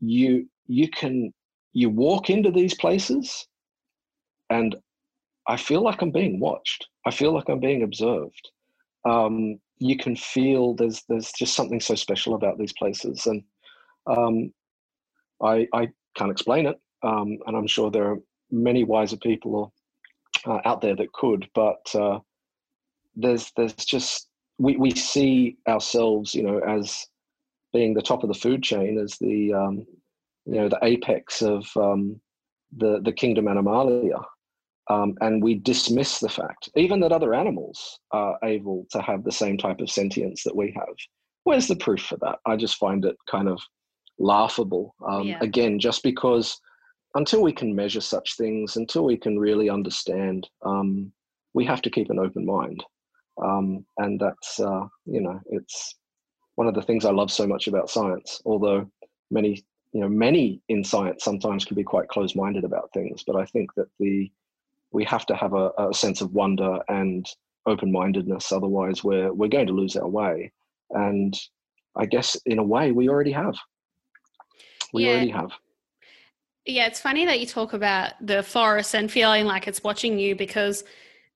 you 0.00 0.48
you 0.66 0.88
can 0.88 1.32
you 1.72 1.90
walk 1.90 2.30
into 2.30 2.50
these 2.50 2.74
places, 2.74 3.46
and 4.48 4.76
I 5.46 5.56
feel 5.56 5.82
like 5.82 6.00
I'm 6.02 6.12
being 6.12 6.40
watched. 6.40 6.86
I 7.04 7.10
feel 7.10 7.34
like 7.34 7.48
I'm 7.48 7.60
being 7.60 7.82
observed. 7.82 8.50
Um, 9.04 9.58
you 9.82 9.96
can 9.96 10.14
feel 10.14 10.74
there's 10.74 11.02
there's 11.08 11.32
just 11.32 11.54
something 11.54 11.80
so 11.80 11.96
special 11.96 12.34
about 12.34 12.56
these 12.56 12.72
places, 12.72 13.26
and 13.26 13.42
um, 14.06 14.52
I 15.42 15.66
I 15.72 15.88
can't 16.16 16.30
explain 16.30 16.66
it, 16.66 16.80
um, 17.02 17.38
and 17.46 17.56
I'm 17.56 17.66
sure 17.66 17.90
there 17.90 18.12
are 18.12 18.18
many 18.50 18.84
wiser 18.84 19.16
people 19.16 19.72
uh, 20.46 20.60
out 20.64 20.82
there 20.82 20.94
that 20.94 21.12
could, 21.12 21.48
but 21.54 21.82
uh, 21.96 22.20
there's 23.16 23.50
there's 23.56 23.74
just 23.74 24.28
we 24.58 24.76
we 24.76 24.92
see 24.92 25.56
ourselves, 25.66 26.32
you 26.32 26.44
know, 26.44 26.58
as 26.58 27.04
being 27.72 27.92
the 27.92 28.02
top 28.02 28.22
of 28.22 28.28
the 28.28 28.38
food 28.38 28.62
chain, 28.62 28.98
as 28.98 29.18
the 29.18 29.52
um, 29.52 29.84
you 30.46 30.54
know 30.54 30.68
the 30.68 30.78
apex 30.84 31.42
of 31.42 31.66
um, 31.76 32.20
the 32.76 33.00
the 33.02 33.12
kingdom 33.12 33.48
animalia, 33.48 34.18
um, 34.92 35.14
and 35.20 35.42
we 35.42 35.54
dismiss 35.54 36.18
the 36.18 36.28
fact, 36.28 36.68
even 36.76 37.00
that 37.00 37.12
other 37.12 37.34
animals 37.34 37.98
are 38.10 38.38
able 38.44 38.86
to 38.90 39.00
have 39.00 39.24
the 39.24 39.32
same 39.32 39.56
type 39.56 39.80
of 39.80 39.90
sentience 39.90 40.42
that 40.44 40.54
we 40.54 40.70
have. 40.76 40.94
Where's 41.44 41.66
the 41.66 41.76
proof 41.76 42.00
for 42.02 42.18
that? 42.18 42.38
I 42.44 42.56
just 42.56 42.76
find 42.76 43.04
it 43.04 43.16
kind 43.30 43.48
of 43.48 43.58
laughable. 44.18 44.94
Um, 45.08 45.28
yeah. 45.28 45.38
Again, 45.40 45.78
just 45.78 46.02
because 46.02 46.60
until 47.14 47.42
we 47.42 47.52
can 47.52 47.74
measure 47.74 48.02
such 48.02 48.36
things, 48.36 48.76
until 48.76 49.04
we 49.04 49.16
can 49.16 49.38
really 49.38 49.70
understand, 49.70 50.48
um, 50.64 51.10
we 51.54 51.64
have 51.64 51.82
to 51.82 51.90
keep 51.90 52.10
an 52.10 52.18
open 52.18 52.44
mind. 52.44 52.84
Um, 53.42 53.86
and 53.96 54.20
that's, 54.20 54.60
uh, 54.60 54.84
you 55.06 55.22
know, 55.22 55.40
it's 55.46 55.94
one 56.56 56.68
of 56.68 56.74
the 56.74 56.82
things 56.82 57.06
I 57.06 57.12
love 57.12 57.30
so 57.30 57.46
much 57.46 57.66
about 57.66 57.88
science, 57.88 58.42
although 58.44 58.86
many 59.30 59.64
you 59.94 60.00
know 60.00 60.08
many 60.08 60.62
in 60.68 60.82
science 60.82 61.22
sometimes 61.22 61.64
can 61.66 61.74
be 61.74 61.82
quite 61.82 62.08
close-minded 62.08 62.64
about 62.64 62.90
things 62.94 63.22
but 63.26 63.36
i 63.36 63.44
think 63.44 63.68
that 63.76 63.86
the 63.98 64.30
we 64.92 65.04
have 65.04 65.26
to 65.26 65.34
have 65.34 65.54
a, 65.54 65.70
a 65.78 65.94
sense 65.94 66.20
of 66.20 66.32
wonder 66.32 66.78
and 66.88 67.26
open-mindedness 67.66 68.50
otherwise 68.50 69.04
we're 69.04 69.32
we're 69.32 69.48
going 69.48 69.66
to 69.66 69.72
lose 69.72 69.96
our 69.96 70.08
way. 70.08 70.52
And 70.90 71.38
i 71.96 72.06
guess 72.06 72.36
in 72.46 72.58
a 72.58 72.64
way 72.64 72.92
we 72.92 73.08
already 73.08 73.32
have. 73.32 73.54
We 74.92 75.04
yeah. 75.04 75.12
already 75.12 75.30
have. 75.30 75.50
Yeah 76.66 76.86
it's 76.86 77.00
funny 77.00 77.24
that 77.26 77.40
you 77.40 77.46
talk 77.46 77.72
about 77.72 78.12
the 78.20 78.42
forest 78.42 78.94
and 78.94 79.10
feeling 79.10 79.46
like 79.46 79.66
it's 79.66 79.82
watching 79.82 80.18
you 80.18 80.36
because 80.36 80.84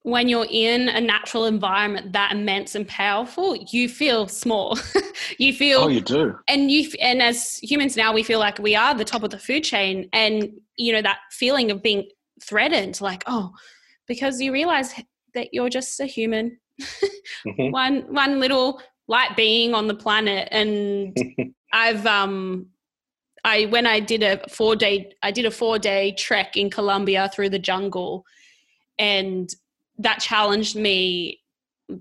when 0.03 0.29
you're 0.29 0.47
in 0.49 0.89
a 0.89 1.01
natural 1.01 1.47
environment 1.47 2.13
that 2.13 2.31
immense 2.31 2.77
and 2.77 2.87
powerful 2.87 3.57
you 3.71 3.89
feel 3.89 4.29
small. 4.29 4.79
You 5.39 5.53
feel 5.53 5.81
oh 5.81 5.89
you 5.89 6.03
do. 6.03 6.39
and 6.47 6.71
you 6.71 6.89
and 7.01 7.21
as 7.21 7.59
humans 7.63 7.97
now 7.97 8.13
we 8.13 8.23
feel 8.23 8.39
like 8.39 8.59
we 8.59 8.77
are 8.77 8.95
the 8.95 9.05
top 9.05 9.23
of 9.23 9.31
the 9.31 9.39
food 9.39 9.65
chain 9.65 10.09
and 10.13 10.51
you 10.77 10.93
know 10.93 11.03
that 11.03 11.19
feeling 11.33 11.71
of 11.71 11.83
being 11.83 12.09
threatened 12.43 13.01
like 13.01 13.25
oh 13.27 13.53
because 14.07 14.41
you 14.41 14.53
realize 14.53 14.95
that 15.35 15.53
you're 15.53 15.69
just 15.69 15.99
a 16.01 16.07
human 16.07 16.59
mm-hmm. 16.81 17.71
one 17.71 18.03
one 18.13 18.41
little 18.41 18.81
light 19.09 19.37
being 19.37 19.75
on 19.75 19.87
the 19.87 19.95
planet 19.95 20.49
and 20.51 21.17
i've 21.73 22.05
um 22.07 22.67
i 23.45 23.65
when 23.67 23.87
i 23.87 24.01
did 24.01 24.23
a 24.23 24.47
four 24.49 24.77
day 24.77 25.11
i 25.23 25.31
did 25.31 25.47
a 25.47 25.51
four 25.51 25.79
day 25.79 26.15
trek 26.19 26.57
in 26.57 26.71
colombia 26.71 27.31
through 27.35 27.49
the 27.49 27.59
jungle 27.59 28.25
and 28.99 29.51
that 29.99 30.21
challenged 30.21 30.77
me 30.77 31.41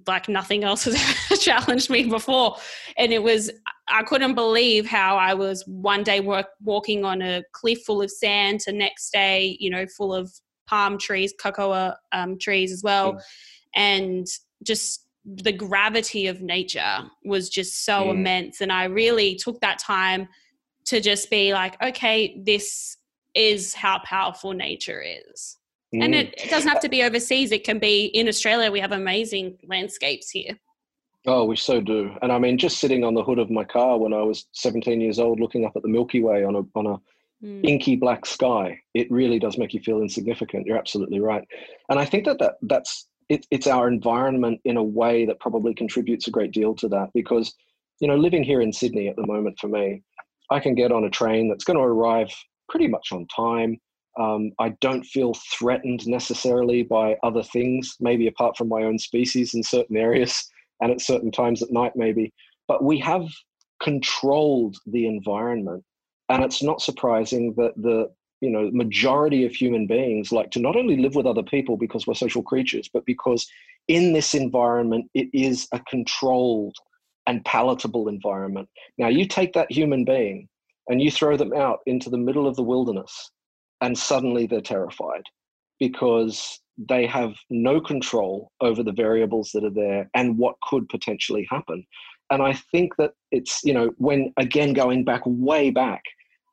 like 0.07 0.27
nothing 0.27 0.63
else 0.63 0.83
has 1.29 1.39
challenged 1.39 1.89
me 1.89 2.05
before 2.05 2.57
and 2.97 3.13
it 3.13 3.21
was 3.21 3.51
i 3.89 4.03
couldn't 4.03 4.35
believe 4.35 4.85
how 4.85 5.17
i 5.17 5.33
was 5.33 5.63
one 5.67 6.03
day 6.03 6.19
work, 6.19 6.47
walking 6.61 7.05
on 7.05 7.21
a 7.21 7.43
cliff 7.51 7.83
full 7.83 8.01
of 8.01 8.11
sand 8.11 8.59
to 8.59 8.71
next 8.71 9.11
day 9.11 9.57
you 9.59 9.69
know 9.69 9.85
full 9.87 10.13
of 10.13 10.31
palm 10.67 10.97
trees 10.97 11.33
cocoa 11.39 11.93
um, 12.11 12.37
trees 12.37 12.71
as 12.71 12.83
well 12.83 13.13
mm. 13.13 13.21
and 13.75 14.27
just 14.63 15.07
the 15.25 15.51
gravity 15.51 16.27
of 16.27 16.41
nature 16.41 17.03
was 17.23 17.49
just 17.49 17.85
so 17.85 18.05
mm. 18.05 18.11
immense 18.11 18.61
and 18.61 18.71
i 18.71 18.85
really 18.85 19.35
took 19.35 19.59
that 19.61 19.79
time 19.79 20.27
to 20.85 20.99
just 20.99 21.29
be 21.29 21.53
like 21.53 21.81
okay 21.83 22.41
this 22.45 22.97
is 23.33 23.73
how 23.73 23.99
powerful 24.05 24.53
nature 24.53 25.01
is 25.01 25.57
Mm. 25.95 26.03
And 26.03 26.15
it, 26.15 26.33
it 26.37 26.49
doesn't 26.49 26.69
have 26.69 26.81
to 26.81 26.89
be 26.89 27.03
overseas. 27.03 27.51
It 27.51 27.63
can 27.63 27.79
be 27.79 28.05
in 28.05 28.27
Australia. 28.27 28.71
We 28.71 28.79
have 28.79 28.91
amazing 28.91 29.57
landscapes 29.67 30.29
here. 30.29 30.59
Oh, 31.27 31.45
we 31.45 31.55
so 31.55 31.81
do. 31.81 32.11
And 32.21 32.31
I 32.31 32.37
mean, 32.37 32.57
just 32.57 32.79
sitting 32.79 33.03
on 33.03 33.15
the 33.15 33.23
hood 33.23 33.39
of 33.39 33.49
my 33.49 33.63
car 33.63 33.97
when 33.97 34.13
I 34.13 34.21
was 34.21 34.45
17 34.53 35.01
years 35.01 35.19
old, 35.19 35.39
looking 35.39 35.65
up 35.65 35.75
at 35.75 35.81
the 35.81 35.89
Milky 35.89 36.21
Way 36.21 36.43
on 36.43 36.55
a 36.55 36.61
on 36.77 36.85
a 36.85 37.45
mm. 37.45 37.63
inky 37.63 37.95
black 37.95 38.25
sky, 38.25 38.79
it 38.93 39.09
really 39.11 39.39
does 39.39 39.57
make 39.57 39.73
you 39.73 39.79
feel 39.79 40.01
insignificant. 40.01 40.67
You're 40.67 40.77
absolutely 40.77 41.19
right. 41.19 41.43
And 41.89 41.99
I 41.99 42.05
think 42.05 42.25
that, 42.25 42.37
that 42.39 42.55
that's 42.61 43.07
it, 43.29 43.45
it's 43.49 43.65
our 43.65 43.87
environment 43.87 44.61
in 44.65 44.77
a 44.77 44.83
way 44.83 45.25
that 45.25 45.39
probably 45.39 45.73
contributes 45.73 46.27
a 46.27 46.31
great 46.31 46.51
deal 46.51 46.75
to 46.75 46.87
that. 46.89 47.09
Because, 47.15 47.55
you 47.99 48.07
know, 48.07 48.17
living 48.17 48.43
here 48.43 48.61
in 48.61 48.71
Sydney 48.71 49.07
at 49.07 49.15
the 49.15 49.25
moment 49.25 49.57
for 49.59 49.67
me, 49.67 50.03
I 50.51 50.59
can 50.59 50.75
get 50.75 50.91
on 50.91 51.05
a 51.05 51.09
train 51.09 51.49
that's 51.49 51.63
going 51.63 51.77
to 51.77 51.83
arrive 51.83 52.31
pretty 52.69 52.87
much 52.87 53.11
on 53.11 53.25
time 53.35 53.79
Um, 54.19 54.51
I 54.59 54.69
don't 54.79 55.03
feel 55.03 55.33
threatened 55.51 56.07
necessarily 56.07 56.83
by 56.83 57.17
other 57.23 57.41
things, 57.43 57.95
maybe 57.99 58.27
apart 58.27 58.57
from 58.57 58.69
my 58.69 58.83
own 58.83 58.99
species 58.99 59.55
in 59.55 59.63
certain 59.63 59.97
areas 59.97 60.51
and 60.81 60.91
at 60.91 61.01
certain 61.01 61.31
times 61.31 61.61
at 61.61 61.71
night, 61.71 61.93
maybe. 61.95 62.33
But 62.67 62.83
we 62.83 62.99
have 62.99 63.25
controlled 63.81 64.77
the 64.85 65.07
environment. 65.07 65.83
And 66.29 66.43
it's 66.43 66.63
not 66.63 66.81
surprising 66.81 67.53
that 67.57 67.73
the 67.75 68.09
you 68.41 68.49
know 68.49 68.69
majority 68.73 69.45
of 69.45 69.53
human 69.53 69.87
beings 69.87 70.31
like 70.31 70.51
to 70.51 70.59
not 70.59 70.75
only 70.75 70.97
live 70.97 71.15
with 71.15 71.25
other 71.25 71.43
people 71.43 71.77
because 71.77 72.05
we're 72.05 72.15
social 72.15 72.43
creatures, 72.43 72.89
but 72.91 73.05
because 73.05 73.47
in 73.87 74.13
this 74.13 74.33
environment 74.33 75.05
it 75.13 75.27
is 75.33 75.67
a 75.71 75.79
controlled 75.81 76.75
and 77.27 77.43
palatable 77.45 78.07
environment. 78.07 78.67
Now 78.97 79.07
you 79.07 79.27
take 79.27 79.53
that 79.53 79.71
human 79.71 80.03
being 80.05 80.47
and 80.87 81.01
you 81.01 81.11
throw 81.11 81.37
them 81.37 81.53
out 81.53 81.79
into 81.85 82.09
the 82.09 82.17
middle 82.17 82.47
of 82.47 82.55
the 82.55 82.63
wilderness 82.63 83.31
and 83.81 83.97
suddenly 83.97 84.47
they're 84.47 84.61
terrified 84.61 85.23
because 85.79 86.59
they 86.77 87.05
have 87.05 87.33
no 87.49 87.79
control 87.79 88.51
over 88.61 88.83
the 88.83 88.91
variables 88.91 89.51
that 89.53 89.63
are 89.63 89.69
there 89.69 90.09
and 90.13 90.37
what 90.37 90.55
could 90.63 90.87
potentially 90.89 91.47
happen. 91.49 91.85
And 92.31 92.41
i 92.41 92.53
think 92.71 92.95
that 92.97 93.11
it's 93.29 93.61
you 93.63 93.71
know 93.71 93.91
when 93.97 94.33
again 94.37 94.73
going 94.73 95.03
back 95.05 95.21
way 95.25 95.69
back 95.69 96.01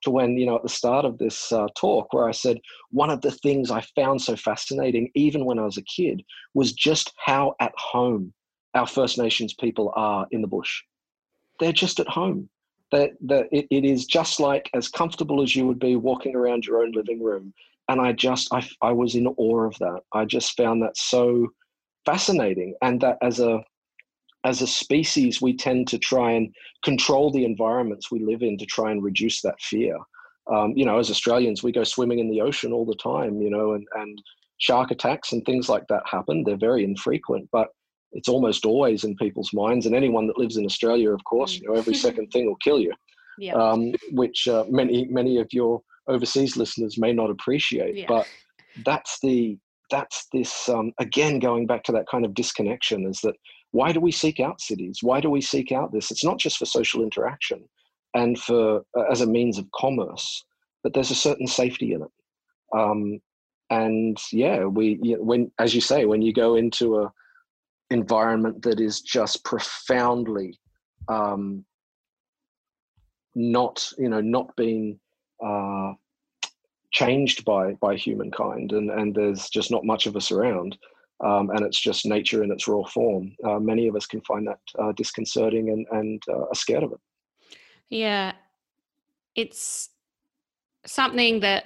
to 0.02 0.10
when 0.10 0.36
you 0.36 0.44
know 0.44 0.56
at 0.56 0.62
the 0.62 0.68
start 0.68 1.06
of 1.06 1.16
this 1.16 1.50
uh, 1.50 1.66
talk 1.74 2.12
where 2.12 2.28
i 2.28 2.30
said 2.30 2.58
one 2.90 3.08
of 3.08 3.22
the 3.22 3.30
things 3.30 3.70
i 3.70 3.80
found 3.96 4.20
so 4.20 4.36
fascinating 4.36 5.10
even 5.14 5.46
when 5.46 5.58
i 5.58 5.64
was 5.64 5.78
a 5.78 5.82
kid 5.96 6.22
was 6.52 6.74
just 6.74 7.14
how 7.24 7.54
at 7.58 7.72
home 7.78 8.34
our 8.74 8.86
first 8.86 9.18
nations 9.18 9.54
people 9.54 9.92
are 9.96 10.26
in 10.30 10.40
the 10.40 10.48
bush. 10.48 10.82
They're 11.60 11.72
just 11.72 12.00
at 12.00 12.08
home. 12.08 12.48
That, 12.90 13.12
it, 13.22 13.66
it 13.70 13.84
is 13.86 14.04
just 14.04 14.38
like 14.38 14.68
as 14.74 14.88
comfortable 14.88 15.42
as 15.42 15.56
you 15.56 15.66
would 15.66 15.78
be 15.78 15.96
walking 15.96 16.36
around 16.36 16.66
your 16.66 16.82
own 16.82 16.92
living 16.92 17.22
room. 17.22 17.54
And 17.88 18.00
I 18.00 18.12
just, 18.12 18.52
I, 18.52 18.66
I 18.80 18.92
was 18.92 19.14
in 19.14 19.26
awe 19.26 19.66
of 19.66 19.76
that. 19.78 20.00
I 20.12 20.24
just 20.24 20.56
found 20.56 20.82
that 20.82 20.96
so 20.96 21.48
fascinating. 22.06 22.74
And 22.82 23.00
that 23.00 23.18
as 23.22 23.40
a, 23.40 23.62
as 24.44 24.62
a 24.62 24.66
species, 24.66 25.40
we 25.40 25.56
tend 25.56 25.88
to 25.88 25.98
try 25.98 26.32
and 26.32 26.54
control 26.84 27.30
the 27.30 27.44
environments 27.44 28.10
we 28.10 28.24
live 28.24 28.42
in 28.42 28.58
to 28.58 28.66
try 28.66 28.90
and 28.90 29.02
reduce 29.02 29.40
that 29.42 29.60
fear. 29.60 29.96
Um, 30.52 30.72
you 30.76 30.84
know, 30.84 30.98
as 30.98 31.10
Australians, 31.10 31.62
we 31.62 31.70
go 31.70 31.84
swimming 31.84 32.18
in 32.18 32.30
the 32.30 32.40
ocean 32.40 32.72
all 32.72 32.84
the 32.84 32.96
time, 32.96 33.40
you 33.40 33.50
know, 33.50 33.74
and, 33.74 33.86
and 33.94 34.20
shark 34.58 34.90
attacks 34.90 35.32
and 35.32 35.44
things 35.44 35.68
like 35.68 35.86
that 35.88 36.02
happen. 36.10 36.42
They're 36.44 36.56
very 36.56 36.84
infrequent, 36.84 37.48
but 37.52 37.68
it's 38.12 38.28
almost 38.28 38.64
always 38.64 39.04
in 39.04 39.16
people's 39.16 39.52
minds. 39.52 39.86
And 39.86 39.94
anyone 39.94 40.26
that 40.26 40.38
lives 40.38 40.56
in 40.56 40.64
Australia, 40.64 41.12
of 41.12 41.22
course, 41.24 41.54
you 41.58 41.68
know, 41.68 41.74
every 41.74 41.94
second 41.94 42.28
thing 42.32 42.46
will 42.46 42.56
kill 42.56 42.78
you, 42.78 42.92
yeah. 43.38 43.54
um, 43.54 43.92
which 44.12 44.48
uh, 44.48 44.64
many 44.68 45.06
many 45.10 45.38
of 45.38 45.48
your 45.52 45.80
overseas 46.08 46.56
listeners 46.56 46.98
may 46.98 47.12
not 47.12 47.30
appreciate. 47.30 47.96
Yeah. 47.96 48.06
But 48.08 48.28
that's 48.84 49.18
the 49.22 49.58
that's 49.90 50.26
this 50.32 50.68
um, 50.68 50.92
again 50.98 51.38
going 51.38 51.66
back 51.66 51.82
to 51.84 51.92
that 51.92 52.06
kind 52.10 52.24
of 52.24 52.34
disconnection 52.34 53.06
is 53.06 53.20
that 53.20 53.34
why 53.72 53.92
do 53.92 54.00
we 54.00 54.12
seek 54.12 54.38
out 54.38 54.60
cities? 54.60 54.98
Why 55.02 55.20
do 55.20 55.30
we 55.30 55.40
seek 55.40 55.72
out 55.72 55.92
this? 55.92 56.10
It's 56.10 56.24
not 56.24 56.38
just 56.38 56.58
for 56.58 56.66
social 56.66 57.02
interaction 57.02 57.64
and 58.14 58.38
for 58.38 58.82
uh, 58.96 59.04
as 59.10 59.20
a 59.20 59.26
means 59.26 59.58
of 59.58 59.66
commerce, 59.74 60.44
but 60.82 60.92
there's 60.94 61.10
a 61.10 61.16
certain 61.16 61.46
safety 61.46 61.94
in 61.94 62.02
it. 62.02 62.10
Um, 62.76 63.20
and 63.70 64.18
yeah, 64.32 64.64
we 64.64 64.98
you 65.02 65.16
know, 65.16 65.22
when 65.22 65.50
as 65.58 65.74
you 65.74 65.80
say, 65.80 66.04
when 66.04 66.22
you 66.22 66.32
go 66.32 66.56
into 66.56 66.98
a 66.98 67.12
environment 67.90 68.62
that 68.62 68.80
is 68.80 69.00
just 69.00 69.44
profoundly 69.44 70.58
um, 71.08 71.64
not 73.34 73.90
you 73.98 74.08
know 74.08 74.20
not 74.20 74.54
being 74.56 74.98
uh, 75.44 75.92
changed 76.92 77.44
by 77.44 77.72
by 77.74 77.96
humankind 77.96 78.72
and 78.72 78.90
and 78.90 79.14
there's 79.14 79.48
just 79.48 79.70
not 79.70 79.84
much 79.84 80.06
of 80.06 80.16
us 80.16 80.30
around 80.30 80.76
um, 81.22 81.50
and 81.50 81.64
it's 81.64 81.80
just 81.80 82.04
nature 82.04 82.42
in 82.42 82.50
its 82.50 82.66
raw 82.66 82.84
form. 82.84 83.34
Uh, 83.44 83.58
many 83.60 83.86
of 83.86 83.94
us 83.94 84.06
can 84.06 84.20
find 84.22 84.46
that 84.46 84.58
uh, 84.78 84.92
disconcerting 84.92 85.68
and 85.70 85.86
and 85.92 86.22
uh, 86.28 86.46
are 86.46 86.54
scared 86.54 86.82
of 86.82 86.92
it. 86.92 87.00
Yeah. 87.88 88.32
It's 89.36 89.90
something 90.84 91.40
that 91.40 91.64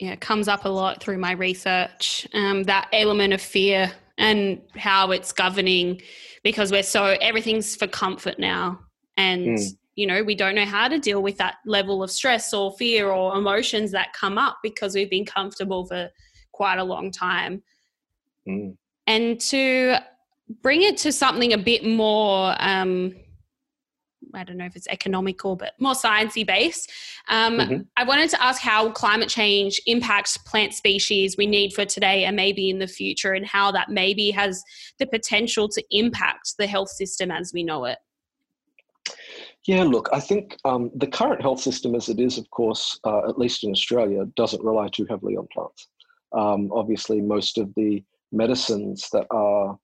yeah 0.00 0.16
comes 0.16 0.48
up 0.48 0.64
a 0.64 0.68
lot 0.68 1.00
through 1.00 1.18
my 1.18 1.32
research 1.32 2.26
um, 2.34 2.64
that 2.64 2.88
element 2.92 3.32
of 3.32 3.40
fear 3.40 3.92
and 4.18 4.60
how 4.76 5.12
it's 5.12 5.32
governing 5.32 6.00
because 6.42 6.72
we're 6.72 6.82
so 6.82 7.16
everything's 7.20 7.76
for 7.76 7.86
comfort 7.86 8.38
now 8.38 8.78
and 9.16 9.56
mm. 9.56 9.76
You 9.96 10.06
know 10.06 10.22
we 10.22 10.34
don't 10.34 10.54
know 10.54 10.64
how 10.64 10.86
to 10.86 10.98
deal 10.98 11.22
with 11.22 11.36
that 11.38 11.56
level 11.66 12.02
of 12.02 12.10
stress 12.10 12.54
or 12.54 12.72
fear 12.76 13.10
or 13.10 13.36
emotions 13.36 13.90
that 13.90 14.12
come 14.12 14.38
up 14.38 14.58
because 14.62 14.94
we've 14.94 15.10
been 15.10 15.24
comfortable 15.24 15.84
for 15.86 16.08
quite 16.52 16.78
a 16.78 16.84
long 16.84 17.10
time 17.10 17.62
mm. 18.46 18.76
and 19.06 19.40
to 19.40 19.96
bring 20.62 20.82
it 20.82 20.96
to 20.96 21.10
something 21.10 21.52
a 21.52 21.58
bit 21.58 21.84
more 21.84 22.54
um, 22.58 23.14
I 24.34 24.44
don't 24.44 24.58
know 24.58 24.66
if 24.66 24.76
it's 24.76 24.88
economical, 24.88 25.56
but 25.56 25.72
more 25.80 25.94
sciencey 25.94 26.46
based. 26.46 26.90
Um, 27.28 27.58
mm-hmm. 27.58 27.82
I 27.96 28.04
wanted 28.04 28.30
to 28.30 28.42
ask 28.42 28.60
how 28.60 28.90
climate 28.90 29.28
change 29.28 29.80
impacts 29.86 30.36
plant 30.36 30.74
species 30.74 31.36
we 31.36 31.46
need 31.46 31.72
for 31.72 31.84
today 31.84 32.24
and 32.24 32.36
maybe 32.36 32.68
in 32.68 32.78
the 32.78 32.86
future, 32.86 33.32
and 33.32 33.46
how 33.46 33.72
that 33.72 33.88
maybe 33.88 34.30
has 34.32 34.62
the 34.98 35.06
potential 35.06 35.68
to 35.70 35.82
impact 35.90 36.54
the 36.58 36.66
health 36.66 36.90
system 36.90 37.30
as 37.30 37.52
we 37.54 37.62
know 37.62 37.84
it. 37.86 37.98
Yeah, 39.66 39.82
look, 39.82 40.08
I 40.12 40.20
think 40.20 40.56
um, 40.64 40.92
the 40.94 41.08
current 41.08 41.42
health 41.42 41.60
system 41.60 41.96
as 41.96 42.08
it 42.08 42.20
is, 42.20 42.38
of 42.38 42.48
course, 42.50 43.00
uh, 43.04 43.28
at 43.28 43.38
least 43.38 43.64
in 43.64 43.72
Australia, 43.72 44.24
doesn't 44.36 44.62
rely 44.62 44.88
too 44.88 45.06
heavily 45.10 45.36
on 45.36 45.48
plants. 45.52 45.88
Um, 46.32 46.70
obviously, 46.72 47.20
most 47.20 47.58
of 47.58 47.74
the 47.74 48.04
medicines 48.30 49.08
that 49.12 49.26
are 49.30 49.76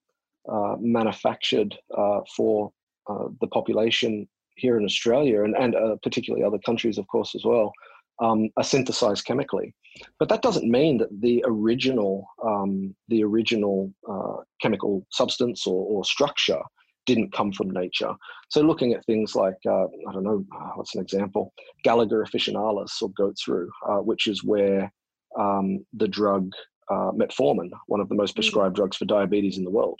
uh, 0.49 0.77
manufactured 0.79 1.77
uh, 1.97 2.21
for 2.37 2.73
uh, 3.09 3.29
the 3.41 3.49
population 3.49 4.29
here 4.57 4.79
in 4.79 4.85
Australia 4.85 5.43
and, 5.43 5.57
and 5.57 5.75
uh, 5.75 5.97
particularly 6.03 6.45
other 6.45 6.59
countries, 6.59 6.99
of 6.99 7.07
course, 7.09 7.35
as 7.35 7.45
well, 7.45 7.73
um, 8.21 8.51
are 8.57 8.65
synthesized 8.65 9.25
chemically. 9.25 9.75
But 10.19 10.29
that 10.29 10.43
doesn't 10.43 10.71
mean 10.71 10.99
that 10.99 11.09
the 11.21 11.45
original, 11.47 12.27
um, 12.45 12.95
the 13.09 13.25
original 13.25 13.93
uh, 14.09 14.43
chemical 14.61 15.07
substance 15.11 15.67
or, 15.67 15.85
or, 15.87 16.05
structure 16.05 16.61
didn't 17.07 17.33
come 17.33 17.53
from 17.53 17.71
nature. 17.71 18.15
So 18.49 18.61
looking 18.61 18.93
at 18.93 19.05
things 19.05 19.35
like, 19.35 19.57
uh, 19.67 19.85
I 19.85 20.13
don't 20.13 20.25
know, 20.25 20.45
uh, 20.55 20.71
what's 20.75 20.95
an 20.95 21.03
example? 21.03 21.53
Galega 21.87 22.25
officinalis 22.25 23.03
or 23.03 23.11
goat's 23.11 23.49
rue, 23.49 23.71
uh, 23.89 23.99
which 23.99 24.27
is 24.27 24.45
where 24.45 24.93
um, 25.39 25.85
the 25.95 26.09
drug 26.09 26.53
metformin, 26.91 27.71
one 27.87 28.01
of 28.01 28.09
the 28.11 28.15
most 28.15 28.33
mm. 28.33 28.37
prescribed 28.37 28.77
drugs 28.77 28.97
for 28.99 29.07
diabetes 29.07 29.57
in 29.57 29.65
the 29.65 29.71
world, 29.71 29.99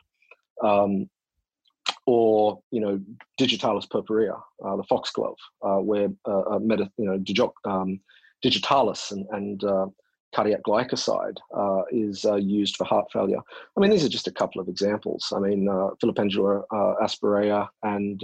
um, 0.63 1.09
or 2.07 2.61
you 2.71 2.81
know 2.81 3.01
digitalis 3.39 3.87
purpurea, 3.87 4.35
uh, 4.65 4.77
the 4.77 4.85
foxglove, 4.85 5.37
uh, 5.63 5.79
where 5.79 6.09
uh, 6.27 6.59
meta, 6.61 6.91
you 6.99 7.07
know 7.07 7.19
digic, 7.19 7.53
um, 7.65 8.01
digitalis 8.43 9.13
and, 9.13 9.27
and 9.31 9.65
uh, 9.65 9.87
cardiac 10.35 10.63
glycoside 10.67 11.37
uh, 11.57 11.83
is 11.91 12.25
uh, 12.25 12.37
used 12.37 12.77
for 12.77 12.85
heart 12.85 13.07
failure. 13.13 13.41
I 13.77 13.81
mean, 13.81 13.91
these 13.91 14.05
are 14.05 14.09
just 14.09 14.29
a 14.29 14.33
couple 14.33 14.61
of 14.61 14.69
examples. 14.69 15.33
I 15.35 15.41
mean, 15.41 15.69
uh, 15.69 15.91
Filipendula 16.03 16.63
asperea 17.03 17.69
and 17.83 18.23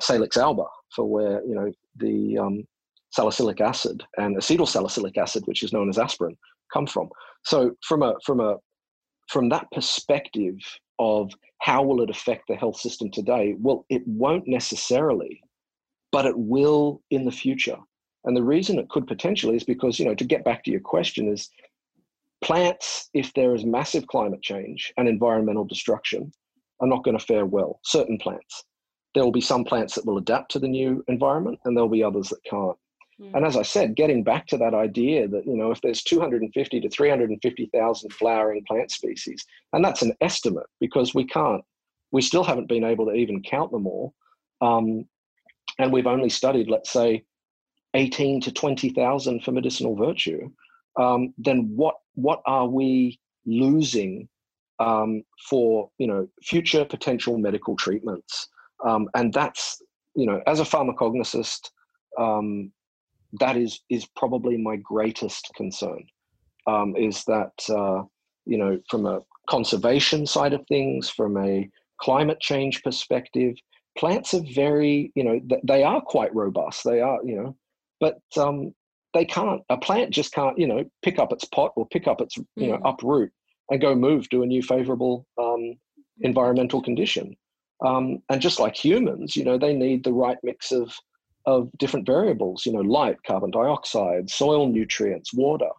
Salix 0.00 0.36
alba 0.36 0.64
for 0.94 1.04
where 1.08 1.44
you 1.44 1.54
know 1.54 1.72
the 1.96 2.38
um, 2.38 2.64
salicylic 3.10 3.60
acid 3.60 4.02
and 4.16 4.36
acetyl 4.36 4.68
salicylic 4.68 5.16
acid, 5.16 5.46
which 5.46 5.62
is 5.62 5.72
known 5.72 5.88
as 5.88 5.98
aspirin, 5.98 6.36
come 6.72 6.86
from. 6.86 7.08
So 7.44 7.72
from 7.82 8.02
a 8.02 8.14
from 8.24 8.40
a 8.40 8.56
from 9.28 9.48
that 9.50 9.66
perspective 9.72 10.56
of 10.98 11.32
how 11.58 11.82
will 11.82 12.02
it 12.02 12.10
affect 12.10 12.48
the 12.48 12.56
health 12.56 12.76
system 12.76 13.10
today? 13.10 13.54
Well, 13.58 13.86
it 13.88 14.02
won't 14.06 14.48
necessarily, 14.48 15.40
but 16.10 16.26
it 16.26 16.36
will 16.36 17.02
in 17.10 17.24
the 17.24 17.30
future. 17.30 17.78
And 18.24 18.36
the 18.36 18.42
reason 18.42 18.78
it 18.78 18.88
could 18.88 19.06
potentially 19.06 19.56
is 19.56 19.64
because, 19.64 19.98
you 19.98 20.04
know, 20.04 20.14
to 20.14 20.24
get 20.24 20.44
back 20.44 20.62
to 20.64 20.70
your 20.70 20.80
question, 20.80 21.28
is 21.28 21.50
plants, 22.42 23.08
if 23.14 23.32
there 23.34 23.54
is 23.54 23.64
massive 23.64 24.06
climate 24.06 24.42
change 24.42 24.92
and 24.96 25.08
environmental 25.08 25.64
destruction, 25.64 26.32
are 26.80 26.88
not 26.88 27.04
going 27.04 27.18
to 27.18 27.24
fare 27.24 27.46
well. 27.46 27.80
Certain 27.84 28.18
plants. 28.18 28.64
There 29.14 29.24
will 29.24 29.32
be 29.32 29.40
some 29.40 29.64
plants 29.64 29.94
that 29.94 30.06
will 30.06 30.18
adapt 30.18 30.50
to 30.52 30.58
the 30.58 30.68
new 30.68 31.04
environment, 31.08 31.58
and 31.64 31.76
there'll 31.76 31.88
be 31.88 32.02
others 32.02 32.28
that 32.28 32.42
can't. 32.44 32.76
Mm. 33.20 33.34
And 33.34 33.44
as 33.44 33.56
I 33.56 33.62
said, 33.62 33.94
getting 33.94 34.24
back 34.24 34.46
to 34.48 34.56
that 34.58 34.74
idea 34.74 35.28
that, 35.28 35.46
you 35.46 35.56
know, 35.56 35.70
if 35.70 35.80
there's 35.80 36.02
250 36.02 36.80
to 36.80 36.88
350,000 36.88 38.12
flowering 38.12 38.64
plant 38.66 38.90
species, 38.90 39.44
and 39.72 39.84
that's 39.84 40.02
an 40.02 40.14
estimate 40.20 40.66
because 40.80 41.14
we 41.14 41.24
can't, 41.24 41.62
we 42.10 42.22
still 42.22 42.44
haven't 42.44 42.68
been 42.68 42.84
able 42.84 43.06
to 43.06 43.12
even 43.12 43.42
count 43.42 43.70
them 43.70 43.86
all. 43.86 44.14
Um, 44.60 45.06
and 45.78 45.92
we've 45.92 46.06
only 46.06 46.28
studied, 46.28 46.68
let's 46.68 46.92
say, 46.92 47.24
18 47.94 48.40
to 48.42 48.52
20,000 48.52 49.42
for 49.42 49.52
medicinal 49.52 49.96
virtue. 49.96 50.50
Um, 50.98 51.34
then 51.38 51.72
what, 51.74 51.96
what 52.14 52.42
are 52.46 52.68
we 52.68 53.18
losing 53.46 54.28
um, 54.78 55.22
for, 55.48 55.90
you 55.98 56.06
know, 56.06 56.28
future 56.42 56.84
potential 56.84 57.38
medical 57.38 57.76
treatments? 57.76 58.48
Um, 58.84 59.08
and 59.14 59.32
that's, 59.32 59.80
you 60.14 60.26
know, 60.26 60.42
as 60.46 60.60
a 60.60 60.64
pharmacognosist, 60.64 61.70
um, 62.18 62.72
that 63.40 63.56
is 63.56 63.80
is 63.88 64.06
probably 64.16 64.56
my 64.56 64.76
greatest 64.76 65.50
concern. 65.56 66.04
Um, 66.66 66.94
is 66.96 67.24
that 67.24 67.52
uh, 67.68 68.02
you 68.44 68.58
know 68.58 68.78
from 68.88 69.06
a 69.06 69.20
conservation 69.48 70.26
side 70.26 70.52
of 70.52 70.64
things, 70.68 71.08
from 71.08 71.36
a 71.36 71.68
climate 72.00 72.40
change 72.40 72.82
perspective, 72.82 73.54
plants 73.96 74.34
are 74.34 74.44
very 74.54 75.12
you 75.14 75.24
know 75.24 75.40
they 75.64 75.82
are 75.82 76.00
quite 76.00 76.34
robust. 76.34 76.84
They 76.84 77.00
are 77.00 77.18
you 77.24 77.36
know, 77.36 77.56
but 78.02 78.18
um, 78.36 78.74
they 79.14 79.24
can't. 79.24 79.62
A 79.70 79.78
plant 79.78 80.10
just 80.10 80.32
can't 80.34 80.58
you 80.58 80.66
know 80.66 80.84
pick 81.02 81.18
up 81.18 81.32
its 81.32 81.46
pot 81.46 81.70
or 81.76 81.86
pick 81.86 82.06
up 82.06 82.20
its 82.20 82.36
you 82.56 82.66
know 82.66 82.78
mm. 82.78 82.90
uproot 82.90 83.30
and 83.70 83.80
go 83.80 83.94
move 83.94 84.28
to 84.28 84.42
a 84.42 84.46
new 84.46 84.62
favorable 84.62 85.24
um, 85.40 85.76
environmental 86.20 86.82
condition. 86.82 87.34
Um, 87.86 88.18
and 88.28 88.40
just 88.40 88.60
like 88.60 88.76
humans, 88.76 89.34
you 89.34 89.44
know, 89.44 89.58
they 89.58 89.72
need 89.72 90.04
the 90.04 90.12
right 90.12 90.36
mix 90.42 90.72
of 90.72 90.92
of 91.46 91.70
different 91.78 92.06
variables, 92.06 92.66
you 92.66 92.72
know, 92.72 92.80
light, 92.80 93.16
carbon 93.26 93.50
dioxide, 93.50 94.30
soil 94.30 94.68
nutrients, 94.68 95.32
water, 95.32 95.70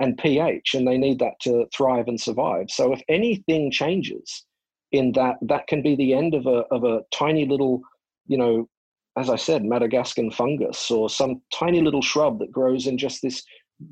and 0.00 0.18
pH, 0.18 0.74
and 0.74 0.86
they 0.86 0.98
need 0.98 1.18
that 1.18 1.34
to 1.42 1.66
thrive 1.76 2.08
and 2.08 2.20
survive. 2.20 2.66
So 2.68 2.92
if 2.92 3.00
anything 3.08 3.70
changes 3.70 4.44
in 4.90 5.12
that, 5.12 5.36
that 5.42 5.66
can 5.68 5.82
be 5.82 5.94
the 5.96 6.14
end 6.14 6.34
of 6.34 6.46
a 6.46 6.64
of 6.70 6.84
a 6.84 7.02
tiny 7.12 7.44
little, 7.46 7.82
you 8.26 8.38
know, 8.38 8.68
as 9.16 9.28
I 9.28 9.36
said, 9.36 9.64
Madagascan 9.64 10.30
fungus 10.30 10.90
or 10.90 11.10
some 11.10 11.42
tiny 11.52 11.80
little 11.82 12.02
shrub 12.02 12.38
that 12.38 12.52
grows 12.52 12.86
in 12.86 12.96
just 12.96 13.20
this 13.22 13.42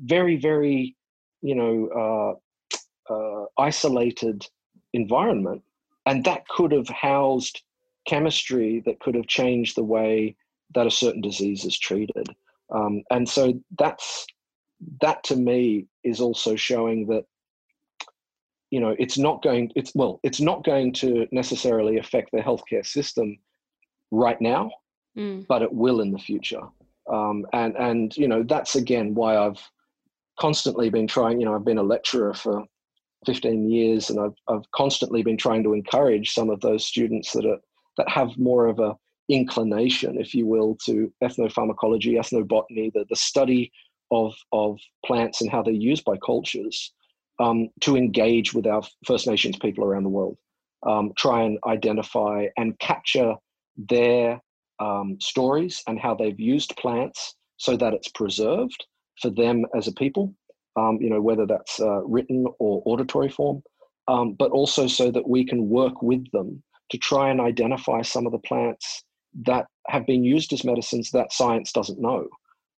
very, 0.03 0.35
very, 0.35 0.95
you 1.41 1.55
know, 1.55 2.37
uh, 3.09 3.13
uh, 3.13 3.45
isolated 3.57 4.47
environment 4.93 5.61
and 6.05 6.23
that 6.25 6.47
could 6.47 6.71
have 6.71 6.87
housed 6.89 7.61
chemistry 8.07 8.81
that 8.85 8.99
could 8.99 9.15
have 9.15 9.27
changed 9.27 9.75
the 9.75 9.83
way 9.83 10.35
that 10.73 10.87
a 10.87 10.91
certain 10.91 11.21
disease 11.21 11.65
is 11.65 11.77
treated. 11.77 12.27
Um, 12.73 13.03
and 13.11 13.27
so 13.27 13.53
that's 13.77 14.25
that 15.01 15.23
to 15.25 15.35
me 15.35 15.85
is 16.03 16.19
also 16.19 16.55
showing 16.55 17.05
that 17.07 17.25
you 18.71 18.79
know 18.79 18.95
it's 18.97 19.17
not 19.17 19.43
going 19.43 19.71
it's 19.75 19.91
well 19.93 20.19
it's 20.23 20.41
not 20.41 20.63
going 20.63 20.91
to 20.93 21.27
necessarily 21.31 21.97
affect 21.97 22.31
the 22.31 22.39
healthcare 22.39 22.85
system 22.85 23.37
right 24.09 24.41
now 24.41 24.71
mm. 25.17 25.45
but 25.47 25.61
it 25.61 25.73
will 25.73 26.01
in 26.01 26.11
the 26.11 26.19
future 26.19 26.61
um, 27.11 27.45
and 27.53 27.75
and 27.77 28.15
you 28.17 28.27
know 28.27 28.43
that's 28.43 28.75
again 28.75 29.13
why 29.13 29.37
i've 29.37 29.61
constantly 30.39 30.89
been 30.89 31.07
trying 31.07 31.39
you 31.39 31.45
know 31.45 31.55
i've 31.55 31.65
been 31.65 31.77
a 31.77 31.83
lecturer 31.83 32.33
for 32.33 32.65
15 33.25 33.69
years 33.69 34.09
and 34.09 34.19
I've, 34.19 34.33
I've 34.47 34.69
constantly 34.71 35.21
been 35.23 35.37
trying 35.37 35.63
to 35.63 35.73
encourage 35.73 36.33
some 36.33 36.49
of 36.49 36.59
those 36.61 36.85
students 36.85 37.31
that 37.33 37.45
are 37.45 37.59
that 37.97 38.09
have 38.09 38.37
more 38.37 38.67
of 38.67 38.79
a 38.79 38.95
inclination 39.29 40.19
if 40.19 40.33
you 40.33 40.45
will 40.45 40.77
to 40.85 41.11
ethnopharmacology 41.23 42.17
ethnobotany 42.17 42.91
the, 42.93 43.05
the 43.09 43.15
study 43.15 43.71
of 44.11 44.33
of 44.51 44.79
plants 45.05 45.41
and 45.41 45.49
how 45.49 45.61
they're 45.61 45.73
used 45.73 46.03
by 46.03 46.17
cultures 46.25 46.91
um, 47.39 47.69
to 47.79 47.95
engage 47.95 48.53
with 48.53 48.67
our 48.67 48.81
first 49.05 49.27
nations 49.27 49.57
people 49.57 49.83
around 49.83 50.03
the 50.03 50.09
world 50.09 50.37
um, 50.85 51.11
try 51.15 51.43
and 51.43 51.59
identify 51.65 52.47
and 52.57 52.77
capture 52.79 53.35
their 53.77 54.41
um, 54.81 55.17
stories 55.21 55.81
and 55.87 55.99
how 55.99 56.13
they've 56.15 56.39
used 56.39 56.75
plants 56.75 57.35
so 57.57 57.77
that 57.77 57.93
it's 57.93 58.09
preserved 58.09 58.85
for 59.21 59.29
them 59.29 59.65
as 59.75 59.87
a 59.87 59.93
people 59.93 60.33
um, 60.75 60.97
you 61.01 61.09
know, 61.09 61.21
whether 61.21 61.45
that's 61.45 61.79
uh, 61.79 62.01
written 62.05 62.45
or 62.59 62.81
auditory 62.85 63.29
form, 63.29 63.61
um, 64.07 64.33
but 64.33 64.51
also 64.51 64.87
so 64.87 65.11
that 65.11 65.27
we 65.27 65.45
can 65.45 65.69
work 65.69 66.01
with 66.01 66.29
them 66.31 66.63
to 66.89 66.97
try 66.97 67.29
and 67.29 67.41
identify 67.41 68.01
some 68.01 68.25
of 68.25 68.31
the 68.31 68.39
plants 68.39 69.03
that 69.45 69.65
have 69.87 70.05
been 70.05 70.23
used 70.23 70.51
as 70.53 70.63
medicines 70.63 71.11
that 71.11 71.31
science 71.31 71.71
doesn't 71.71 72.01
know. 72.01 72.27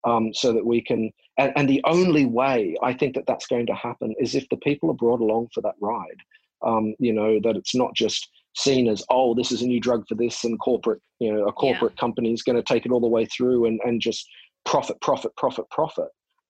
Um, 0.05 0.33
so 0.33 0.51
that 0.51 0.65
we 0.65 0.81
can, 0.81 1.11
and, 1.37 1.53
and, 1.55 1.69
the 1.69 1.81
only 1.85 2.25
way 2.25 2.75
I 2.83 2.91
think 2.93 3.15
that 3.15 3.23
that's 3.25 3.47
going 3.47 3.67
to 3.67 3.73
happen 3.73 4.13
is 4.19 4.35
if 4.35 4.45
the 4.49 4.57
people 4.57 4.91
are 4.91 4.95
brought 4.95 5.21
along 5.21 5.47
for 5.53 5.61
that 5.61 5.75
ride. 5.79 6.17
Um, 6.61 6.93
you 6.99 7.13
know, 7.13 7.39
that 7.41 7.55
it's 7.55 7.73
not 7.73 7.95
just 7.95 8.27
seen 8.55 8.87
as, 8.87 9.03
oh, 9.09 9.33
this 9.33 9.51
is 9.51 9.61
a 9.61 9.67
new 9.67 9.79
drug 9.79 10.07
for 10.07 10.15
this, 10.15 10.43
and 10.43 10.59
corporate, 10.59 11.01
you 11.19 11.33
know, 11.33 11.45
a 11.45 11.51
corporate 11.51 11.93
yeah. 11.95 11.99
company 11.99 12.33
is 12.33 12.43
going 12.43 12.55
to 12.55 12.63
take 12.63 12.85
it 12.85 12.91
all 12.91 12.99
the 12.99 13.07
way 13.07 13.25
through 13.25 13.65
and, 13.65 13.79
and 13.85 14.01
just 14.01 14.27
profit, 14.65 14.99
profit, 15.01 15.35
profit, 15.35 15.69
profit 15.69 16.07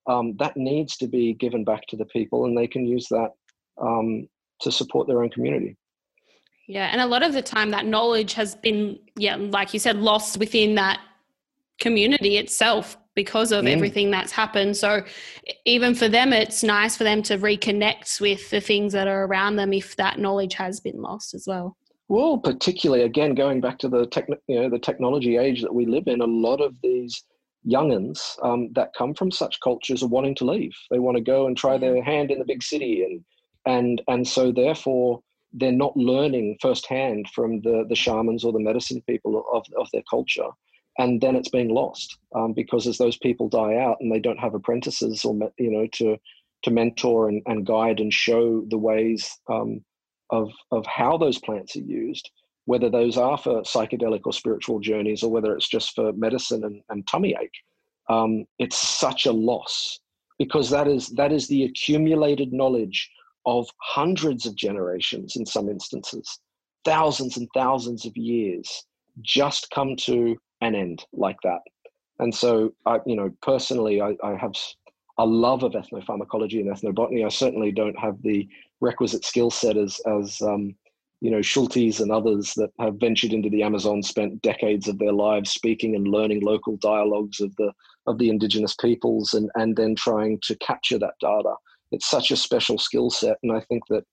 um, 0.08 0.36
that 0.38 0.58
needs 0.58 0.98
to 0.98 1.08
be 1.08 1.34
given 1.34 1.64
back 1.64 1.86
to 1.88 1.96
the 1.96 2.06
people 2.06 2.46
and 2.46 2.58
they 2.58 2.68
can 2.68 2.86
use 2.86 3.08
that 3.10 3.30
um, 3.82 4.28
to 4.62 4.72
support 4.72 5.08
their 5.08 5.24
own 5.24 5.30
community. 5.30 5.78
Yeah, 6.68 6.90
and 6.92 7.02
a 7.02 7.06
lot 7.06 7.24
of 7.24 7.34
the 7.34 7.42
time 7.42 7.72
that 7.72 7.86
knowledge 7.86 8.34
has 8.34 8.56
been, 8.56 9.00
yeah, 9.18 9.36
like 9.36 9.74
you 9.74 9.80
said, 9.80 9.98
lost 9.98 10.38
within 10.38 10.76
that 10.76 11.00
community 11.80 12.38
itself 12.38 12.98
because 13.16 13.52
of 13.52 13.66
mm. 13.66 13.70
everything 13.70 14.12
that's 14.12 14.32
happened. 14.32 14.78
So 14.78 15.04
even 15.66 15.94
for 15.94 16.08
them, 16.08 16.32
it's 16.32 16.64
nice 16.64 16.96
for 16.96 17.04
them 17.04 17.22
to 17.24 17.38
reconnect 17.38 18.22
with 18.22 18.50
the 18.50 18.62
things 18.62 18.94
that 18.94 19.08
are 19.08 19.26
around 19.26 19.58
them 19.58 19.74
if 19.74 19.98
that 19.98 20.20
knowledge 20.20 20.54
has 20.56 20.80
been 20.80 21.02
lost 21.02 21.34
as 21.34 21.46
well. 21.46 21.76
Well, 22.10 22.38
particularly 22.38 23.04
again, 23.04 23.34
going 23.34 23.62
back 23.62 23.80
to 23.80 23.90
the 23.90 24.06
tech, 24.06 24.28
you 24.48 24.60
know, 24.60 24.70
the 24.70 24.80
technology 24.80 25.38
age 25.38 25.62
that 25.62 25.74
we 25.74 25.86
live 25.86 26.08
in, 26.08 26.22
a 26.22 26.26
lot 26.26 26.62
of 26.62 26.76
these 26.84 27.24
youngins 27.66 28.20
um, 28.44 28.72
that 28.74 28.94
come 28.98 29.14
from 29.14 29.32
such 29.32 29.60
cultures 29.62 30.04
are 30.04 30.08
wanting 30.08 30.36
to 30.36 30.46
leave. 30.46 30.74
They 30.92 31.00
want 31.00 31.18
to 31.18 31.24
go 31.24 31.48
and 31.48 31.56
try 31.56 31.78
their 31.78 32.04
hand 32.04 32.30
in 32.30 32.40
the 32.40 32.46
big 32.46 32.62
city, 32.62 33.04
and 33.04 33.24
and 33.66 34.02
and 34.08 34.28
so 34.28 34.52
therefore 34.52 35.22
they're 35.54 35.72
not 35.72 35.96
learning 35.96 36.58
firsthand 36.62 37.28
from 37.34 37.62
the 37.62 37.86
the 37.88 37.96
shamans 37.96 38.44
or 38.44 38.52
the 38.52 38.60
medicine 38.60 39.02
people 39.08 39.44
of 39.54 39.64
of 39.78 39.88
their 39.94 40.04
culture, 40.10 40.50
and 40.98 41.22
then 41.22 41.36
it's 41.36 41.50
being 41.50 41.70
lost 41.70 42.18
um, 42.36 42.54
because 42.54 42.86
as 42.86 42.98
those 42.98 43.18
people 43.18 43.48
die 43.48 43.78
out 43.78 43.98
and 44.02 44.12
they 44.12 44.20
don't 44.20 44.40
have 44.40 44.54
apprentices 44.54 45.24
or 45.24 45.34
you 45.58 45.72
know 45.72 45.88
to 45.94 46.18
to 46.64 46.72
mentor 46.72 47.30
and, 47.30 47.42
and 47.46 47.66
guide 47.66 48.00
and 48.00 48.14
show 48.14 48.64
the 48.70 48.78
ways 48.78 49.38
um, 49.50 49.84
of 50.34 50.52
of 50.72 50.86
how 50.88 51.18
those 51.18 51.38
plants 51.40 51.76
are 51.76 51.82
used 51.82 52.30
whether 52.66 52.90
those 52.90 53.18
are 53.18 53.38
for 53.38 53.62
psychedelic 53.64 54.22
or 54.26 54.34
spiritual 54.34 54.80
journeys 54.80 55.22
or 55.22 55.30
whether 55.32 55.54
it's 55.54 55.68
just 55.68 55.94
for 55.94 56.12
medicine 56.14 56.64
and, 56.64 56.82
and 56.90 57.08
tummy 57.08 57.36
ache 57.42 57.60
um, 58.10 58.44
it's 58.60 58.78
such 58.78 59.26
a 59.26 59.32
loss 59.32 60.00
because 60.40 60.70
that 60.70 60.88
is 60.88 61.08
that 61.10 61.32
is 61.32 61.48
the 61.48 61.64
accumulated 61.64 62.52
knowledge 62.52 63.10
of 63.46 63.68
hundreds 63.80 64.46
of 64.46 64.56
generations 64.56 65.36
in 65.36 65.46
some 65.46 65.70
instances 65.70 66.40
thousands 66.84 67.38
and 67.38 67.48
thousands 67.54 68.06
of 68.06 68.18
years 68.18 68.86
just 69.22 69.70
come 69.70 69.96
to 69.96 70.36
an 70.62 70.74
end 70.76 71.06
like 71.14 71.38
that. 71.44 71.62
And 72.20 72.34
so 72.34 72.74
i 72.86 73.00
you 73.06 73.16
know 73.16 73.30
personally 73.42 74.02
i, 74.02 74.16
I 74.24 74.36
have 74.36 74.54
a 75.18 75.26
love 75.26 75.64
of 75.64 75.74
ethnopharmacology 75.74 76.60
and 76.60 76.70
ethnobotany 76.70 77.26
i 77.26 77.30
certainly 77.30 77.72
don't 77.72 77.98
have 77.98 78.22
the 78.22 78.48
requisite 78.82 79.24
skill 79.24 79.52
set 79.52 79.78
as 79.78 80.00
as 80.08 80.42
um, 80.42 80.76
you 81.24 81.32
know, 81.32 81.40
Schultes 81.40 82.02
and 82.02 82.12
others 82.12 82.54
that 82.56 82.72
have 82.82 82.96
ventured 82.96 83.32
into 83.32 83.50
the 83.50 83.64
Amazon 83.64 84.04
spent 84.04 84.42
decades 84.42 84.90
of 84.90 85.00
their 85.00 85.14
lives 85.14 85.52
speaking 85.52 85.96
and 85.96 86.06
learning 86.06 86.42
local 86.42 86.76
dialogues 86.76 87.40
of 87.40 87.56
the 87.56 87.72
of 88.08 88.18
the 88.18 88.30
indigenous 88.30 88.76
peoples 88.76 89.34
and 89.34 89.50
and 89.56 89.78
then 89.78 89.96
trying 89.96 90.38
to 90.44 90.56
capture 90.58 91.00
that 91.00 91.14
data. 91.22 91.54
It's 91.94 92.10
such 92.10 92.32
a 92.32 92.36
special 92.36 92.78
skill 92.78 93.10
set, 93.10 93.38
and 93.42 93.54
I 93.54 93.62
think 93.62 93.84
that 93.88 94.04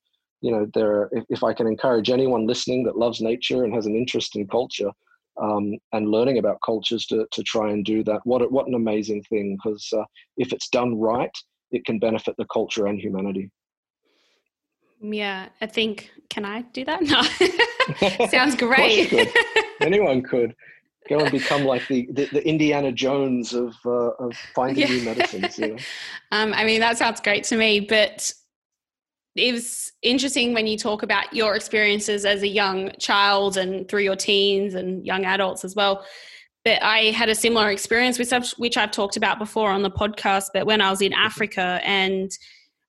you 0.40 0.53
know 0.53 0.68
there. 0.72 0.92
Are, 0.92 1.09
if, 1.11 1.24
if 1.30 1.42
I 1.42 1.53
can 1.53 1.66
encourage 1.66 2.11
anyone 2.11 2.46
listening 2.46 2.84
that 2.84 2.96
loves 2.96 3.20
nature 3.20 3.64
and 3.64 3.74
has 3.74 3.86
an 3.86 3.96
interest 3.96 4.36
in 4.36 4.46
culture. 4.46 4.92
Um, 5.41 5.78
and 5.93 6.11
learning 6.11 6.36
about 6.36 6.59
cultures 6.62 7.07
to, 7.07 7.26
to 7.32 7.43
try 7.43 7.70
and 7.70 7.82
do 7.82 8.05
that. 8.05 8.20
What, 8.24 8.53
what 8.53 8.66
an 8.66 8.74
amazing 8.74 9.22
thing, 9.22 9.57
because 9.57 9.88
uh, 9.97 10.05
if 10.36 10.53
it's 10.53 10.68
done 10.68 10.99
right, 10.99 11.30
it 11.70 11.84
can 11.86 11.99
benefit 11.99 12.34
the 12.36 12.45
culture 12.53 12.86
and 12.88 13.01
humanity. 13.01 13.51
Yeah, 15.01 15.49
I 15.61 15.66
think. 15.66 16.11
Can 16.28 16.45
I 16.45 16.62
do 16.62 16.84
that? 16.84 17.01
No, 18.01 18.26
sounds 18.28 18.55
great. 18.57 19.12
Anyone 19.80 20.22
could 20.30 20.55
go 21.09 21.18
and 21.18 21.30
become 21.32 21.64
like 21.64 21.88
the, 21.88 22.07
the, 22.12 22.26
the 22.26 22.47
Indiana 22.47 22.93
Jones 22.93 23.53
of 23.53 23.74
uh, 23.84 24.11
of 24.20 24.36
finding 24.55 24.86
yeah. 24.86 24.95
new 24.95 25.03
medicines. 25.03 25.59
You 25.59 25.68
know? 25.68 25.76
um, 26.30 26.53
I 26.55 26.64
mean, 26.64 26.80
that 26.80 26.99
sounds 26.99 27.20
great 27.20 27.43
to 27.45 27.57
me. 27.57 27.80
But 27.80 28.32
it 29.41 29.53
was 29.53 29.93
interesting 30.03 30.53
when 30.55 30.66
you 30.66 30.76
talk 30.76 31.03
about 31.03 31.32
your 31.32 31.57
experiences 31.57 32.24
as 32.24 32.43
a 32.43 32.49
young 32.49 32.93
child 32.99 33.57
and 33.57 33.88
through 33.88 34.03
your 34.03 34.16
teens 34.16 34.74
and 34.74 35.05
young 35.07 35.24
adults 35.24 35.64
as 35.64 35.74
well. 35.74 36.05
But 36.64 36.82
I 36.82 37.11
had 37.11 37.28
a 37.28 37.34
similar 37.34 37.70
experience, 37.70 38.18
which 38.18 38.32
I've, 38.32 38.51
which 38.53 38.76
I've 38.76 38.91
talked 38.91 39.16
about 39.16 39.38
before 39.38 39.70
on 39.70 39.82
the 39.82 39.91
podcast. 39.91 40.47
But 40.53 40.66
when 40.66 40.80
I 40.80 40.91
was 40.91 41.01
in 41.01 41.14
Africa 41.14 41.80
and 41.84 42.30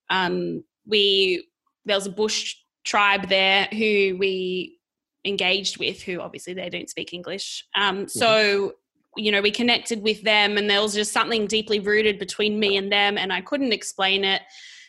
um, 0.09 0.63
we 0.85 1.47
there 1.85 1.97
was 1.97 2.05
a 2.05 2.11
bush 2.11 2.55
tribe 2.83 3.29
there 3.29 3.67
who 3.71 4.17
we 4.19 4.77
engaged 5.25 5.77
with 5.77 6.01
who 6.01 6.19
obviously 6.19 6.53
they 6.53 6.69
don't 6.69 6.89
speak 6.89 7.13
english 7.13 7.65
um, 7.75 8.07
so 8.07 8.27
mm-hmm. 8.27 8.69
you 9.17 9.31
know 9.31 9.41
we 9.41 9.51
connected 9.51 10.01
with 10.01 10.21
them 10.23 10.57
and 10.57 10.69
there 10.69 10.81
was 10.81 10.93
just 10.93 11.11
something 11.11 11.45
deeply 11.45 11.79
rooted 11.79 12.17
between 12.17 12.59
me 12.59 12.75
and 12.77 12.91
them 12.91 13.17
and 13.17 13.31
i 13.31 13.39
couldn't 13.39 13.71
explain 13.71 14.23
it 14.23 14.41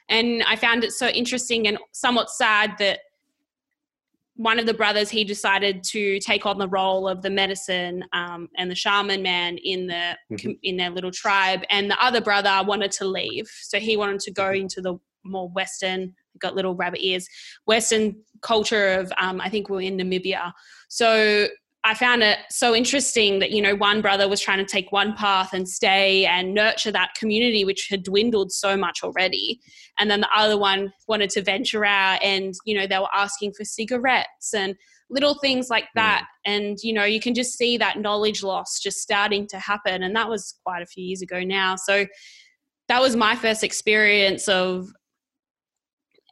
and 0.09 0.43
i 0.45 0.57
found 0.57 0.85
it 0.85 0.93
so 0.93 1.09
interesting 1.09 1.67
and 1.67 1.79
somewhat 1.93 2.31
sad 2.31 2.73
that 2.79 3.01
one 4.37 4.59
of 4.59 4.67
the 4.67 4.75
brothers 4.75 5.11
he 5.11 5.25
decided 5.25 5.85
to 5.85 6.19
take 6.21 6.47
on 6.47 6.59
the 6.59 6.69
role 6.69 7.07
of 7.07 7.21
the 7.23 7.31
medicine 7.31 8.03
um, 8.13 8.49
and 8.57 8.71
the 8.71 8.75
shaman 8.75 9.23
man 9.23 9.59
in 9.59 9.87
the 9.87 10.17
mm-hmm. 10.33 10.53
in 10.63 10.77
their 10.77 10.91
little 10.91 11.11
tribe 11.11 11.61
and 11.71 11.91
the 11.91 12.05
other 12.05 12.21
brother 12.21 12.61
wanted 12.67 12.91
to 12.91 13.05
leave 13.05 13.47
so 13.63 13.79
he 13.79 13.97
wanted 13.97 14.21
to 14.21 14.33
go 14.33 14.45
mm-hmm. 14.45 14.63
into 14.63 14.81
the 14.81 14.95
more 15.25 15.49
western 15.51 16.13
got 16.39 16.57
little 16.57 16.75
rabbit 16.75 17.05
ears 17.05 17.29
western 17.67 18.17
culture 18.41 18.95
of 18.95 19.13
um, 19.19 19.41
i 19.41 19.49
think 19.49 19.69
we're 19.69 19.83
in 19.83 19.97
namibia 19.97 20.53
so 20.89 21.47
I 21.85 21.95
found 21.95 22.23
it 22.23 22.39
so 22.49 22.75
interesting 22.77 23.41
that, 23.41 23.51
you 23.51 23.61
know, 23.61 23.75
one 23.75 24.03
brother 24.03 24.29
was 24.29 24.41
trying 24.41 24.59
to 24.59 24.65
take 24.65 24.93
one 24.93 25.15
path 25.15 25.53
and 25.53 25.69
stay 25.69 26.25
and 26.27 26.55
nurture 26.55 26.93
that 26.93 27.15
community, 27.17 27.65
which 27.65 27.89
had 27.91 28.05
dwindled 28.05 28.53
so 28.53 28.77
much 28.77 29.01
already. 29.03 29.61
And 29.99 30.09
then 30.09 30.21
the 30.21 30.29
other 30.35 30.57
one 30.57 30.93
wanted 31.09 31.31
to 31.31 31.43
venture 31.43 31.85
out 31.85 32.23
and, 32.23 32.55
you 32.65 32.79
know, 32.79 32.87
they 32.87 32.99
were 32.99 33.13
asking 33.13 33.55
for 33.55 33.65
cigarettes 33.65 34.55
and 34.55 34.77
little 35.11 35.35
things 35.35 35.71
like 35.71 35.85
hmm. 35.93 35.99
that. 35.99 36.23
Mm. 36.47 36.55
And, 36.55 36.79
you 36.83 36.93
know, 36.93 37.05
you 37.05 37.21
can 37.21 37.35
just 37.35 37.59
see 37.59 37.77
that 37.79 37.99
knowledge 37.99 38.45
loss 38.45 38.79
just 38.81 38.99
starting 38.99 39.49
to 39.49 39.59
happen. 39.59 40.05
And 40.05 40.15
that 40.15 40.29
was 40.29 40.55
quite 40.65 40.83
a 40.83 40.87
few 40.87 41.05
years 41.05 41.23
ago 41.23 41.43
now. 41.43 41.75
So 41.75 42.07
that 42.89 43.01
was 43.01 43.17
my 43.17 43.35
first 43.35 43.65
experience 43.65 44.49
of 44.49 44.93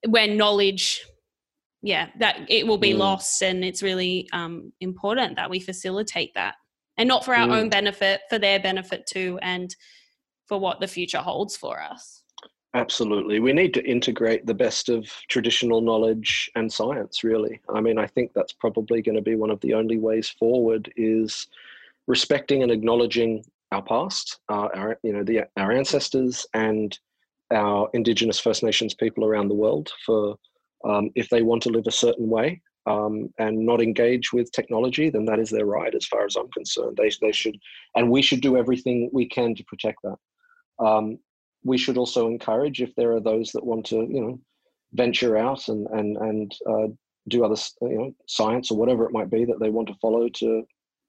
when 0.07 0.37
knowledge 0.37 1.05
yeah 1.83 2.09
that 2.19 2.41
it 2.49 2.67
will 2.67 2.79
be 2.79 2.93
mm. 2.93 2.99
lost 2.99 3.43
and 3.43 3.65
it's 3.65 3.83
really 3.83 4.29
um, 4.33 4.73
important 4.81 5.37
that 5.37 5.51
we 5.51 5.61
facilitate 5.61 6.33
that 6.35 6.57
and 6.97 7.09
not 7.09 7.25
for 7.25 7.35
our 7.35 7.49
mm. 7.49 7.57
own 7.57 7.69
benefit 7.69 8.21
for 8.29 8.39
their 8.39 8.61
benefit 8.61 9.07
too 9.07 9.39
and 9.43 9.75
for 10.47 10.59
what 10.59 10.81
the 10.81 10.89
future 10.89 11.19
holds 11.19 11.57
for 11.57 11.81
us 11.81 12.23
absolutely 12.75 13.41
we 13.41 13.53
need 13.53 13.75
to 13.75 13.85
integrate 13.85 14.47
the 14.47 14.55
best 14.55 14.89
of 14.89 15.11
traditional 15.29 15.81
knowledge 15.81 16.51
and 16.55 16.73
science 16.73 17.25
really 17.25 17.61
i 17.75 17.81
mean 17.81 17.99
i 17.99 18.07
think 18.07 18.31
that's 18.35 18.53
probably 18.53 19.03
going 19.03 19.17
to 19.17 19.23
be 19.23 19.35
one 19.35 19.51
of 19.51 19.61
the 19.61 19.75
only 19.75 19.99
ways 19.99 20.29
forward 20.39 20.93
is 20.97 21.49
respecting 22.07 22.63
and 22.63 22.71
acknowledging 22.71 23.43
our 23.73 23.83
past 23.83 24.41
uh, 24.49 24.69
our 24.75 24.99
you 25.03 25.13
know 25.13 25.25
the 25.25 25.43
our 25.57 25.73
ancestors 25.73 26.47
and 26.55 26.99
our 27.53 27.89
indigenous 27.95 28.39
first 28.39 28.63
nations 28.63 28.95
people 28.95 29.25
around 29.25 29.49
the 29.49 29.55
world 29.55 29.91
for 30.07 30.37
um, 30.85 31.11
if 31.15 31.29
they 31.29 31.43
want 31.43 31.63
to 31.65 31.71
live 31.71 31.87
a 31.87 31.93
certain 31.93 32.29
way 32.29 32.61
um, 32.87 33.29
and 33.39 33.59
not 33.59 33.83
engage 33.83 34.33
with 34.33 34.53
technology, 34.53 35.11
then 35.11 35.25
that 35.27 35.39
is 35.39 35.51
their 35.51 35.67
right, 35.67 35.95
as 35.95 36.07
far 36.07 36.25
as 36.25 36.37
I'm 36.37 36.51
concerned. 36.51 36.97
They, 36.97 37.11
they 37.21 37.33
should, 37.33 37.59
and 37.95 38.11
we 38.11 38.23
should 38.23 38.41
do 38.41 38.57
everything 38.57 39.11
we 39.13 39.27
can 39.27 39.55
to 39.55 39.65
protect 39.65 39.99
that. 40.03 40.85
Um, 40.85 41.19
we 41.63 41.77
should 41.77 41.99
also 41.99 42.27
encourage 42.27 42.81
if 42.81 42.95
there 42.95 43.13
are 43.13 43.21
those 43.21 43.53
that 43.53 43.65
want 43.65 43.87
to, 43.87 43.97
you 43.97 44.21
know, 44.21 44.41
venture 44.95 45.37
out 45.37 45.69
and 45.69 45.87
and 45.89 46.17
and 46.17 46.55
uh, 46.69 46.87
do 47.29 47.45
other, 47.45 47.61
you 47.83 47.99
know, 47.99 48.15
science 48.27 48.71
or 48.71 48.79
whatever 48.79 49.05
it 49.05 49.13
might 49.13 49.31
be 49.31 49.45
that 49.45 49.61
they 49.61 49.71
want 49.71 49.89
to 49.89 49.95
follow 50.01 50.29
to 50.29 50.65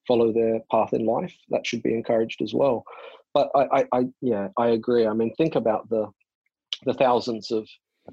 follow 0.08 0.34
their 0.34 0.60
path 0.70 0.94
in 0.94 1.06
life. 1.06 1.34
That 1.50 1.66
should 1.66 1.84
be 1.84 1.94
encouraged 1.94 2.42
as 2.42 2.54
well. 2.54 2.84
But 3.34 3.50
I, 3.56 3.80
I, 3.80 3.86
I 3.94 4.04
yeah, 4.22 4.50
I 4.58 4.68
agree. 4.70 5.08
I 5.08 5.14
mean, 5.14 5.34
think 5.36 5.56
about 5.56 5.90
the 5.90 6.08
the 6.84 6.94
thousands 6.94 7.52
of 7.52 7.68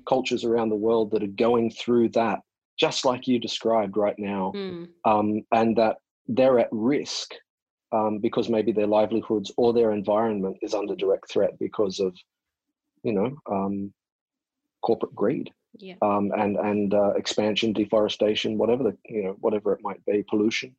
cultures 0.06 0.44
around 0.44 0.68
the 0.68 0.76
world 0.76 1.10
that 1.10 1.22
are 1.22 1.28
going 1.28 1.70
through 1.70 2.10
that, 2.10 2.40
just 2.78 3.04
like 3.04 3.26
you 3.26 3.38
described 3.38 3.96
right 3.96 4.18
now, 4.18 4.52
mm. 4.54 4.88
um, 5.04 5.42
and 5.52 5.76
that 5.76 5.96
they're 6.26 6.58
at 6.58 6.68
risk 6.70 7.32
um, 7.92 8.18
because 8.18 8.48
maybe 8.48 8.72
their 8.72 8.86
livelihoods 8.86 9.50
or 9.56 9.72
their 9.72 9.92
environment 9.92 10.56
is 10.62 10.74
under 10.74 10.94
direct 10.94 11.30
threat 11.30 11.58
because 11.58 12.00
of, 12.00 12.14
you 13.02 13.12
know, 13.12 13.36
um, 13.50 13.92
corporate 14.82 15.14
greed. 15.14 15.50
Yeah. 15.78 15.94
Um, 16.02 16.32
and 16.36 16.56
and 16.56 16.94
uh, 16.94 17.10
expansion, 17.10 17.72
deforestation, 17.72 18.58
whatever 18.58 18.82
the 18.82 18.96
you 19.04 19.24
know 19.24 19.36
whatever 19.40 19.72
it 19.74 19.80
might 19.82 20.04
be, 20.06 20.24
pollution. 20.28 20.74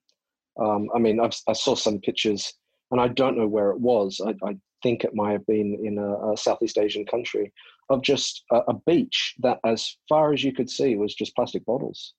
Um, 0.59 0.89
I 0.93 0.99
mean, 0.99 1.19
I've, 1.19 1.35
i 1.47 1.53
saw 1.53 1.75
some 1.75 1.99
pictures, 1.99 2.53
and 2.91 2.99
I 2.99 3.07
don't 3.07 3.37
know 3.37 3.47
where 3.47 3.69
it 3.69 3.79
was. 3.79 4.19
I, 4.25 4.33
I 4.45 4.57
think 4.81 5.03
it 5.03 5.13
might 5.13 5.33
have 5.33 5.45
been 5.45 5.79
in 5.83 5.99
a, 5.99 6.31
a 6.31 6.37
Southeast 6.37 6.77
Asian 6.77 7.05
country, 7.05 7.53
of 7.89 8.01
just 8.01 8.43
a, 8.51 8.57
a, 8.67 8.73
beach 8.73 9.35
that, 9.39 9.59
as 9.65 9.97
far 10.07 10.33
as 10.33 10.43
you 10.43 10.53
could 10.53 10.69
see, 10.69 10.95
was 10.95 11.15
just 11.15 11.35
plastic 11.35 11.65
bottles. 11.65 12.13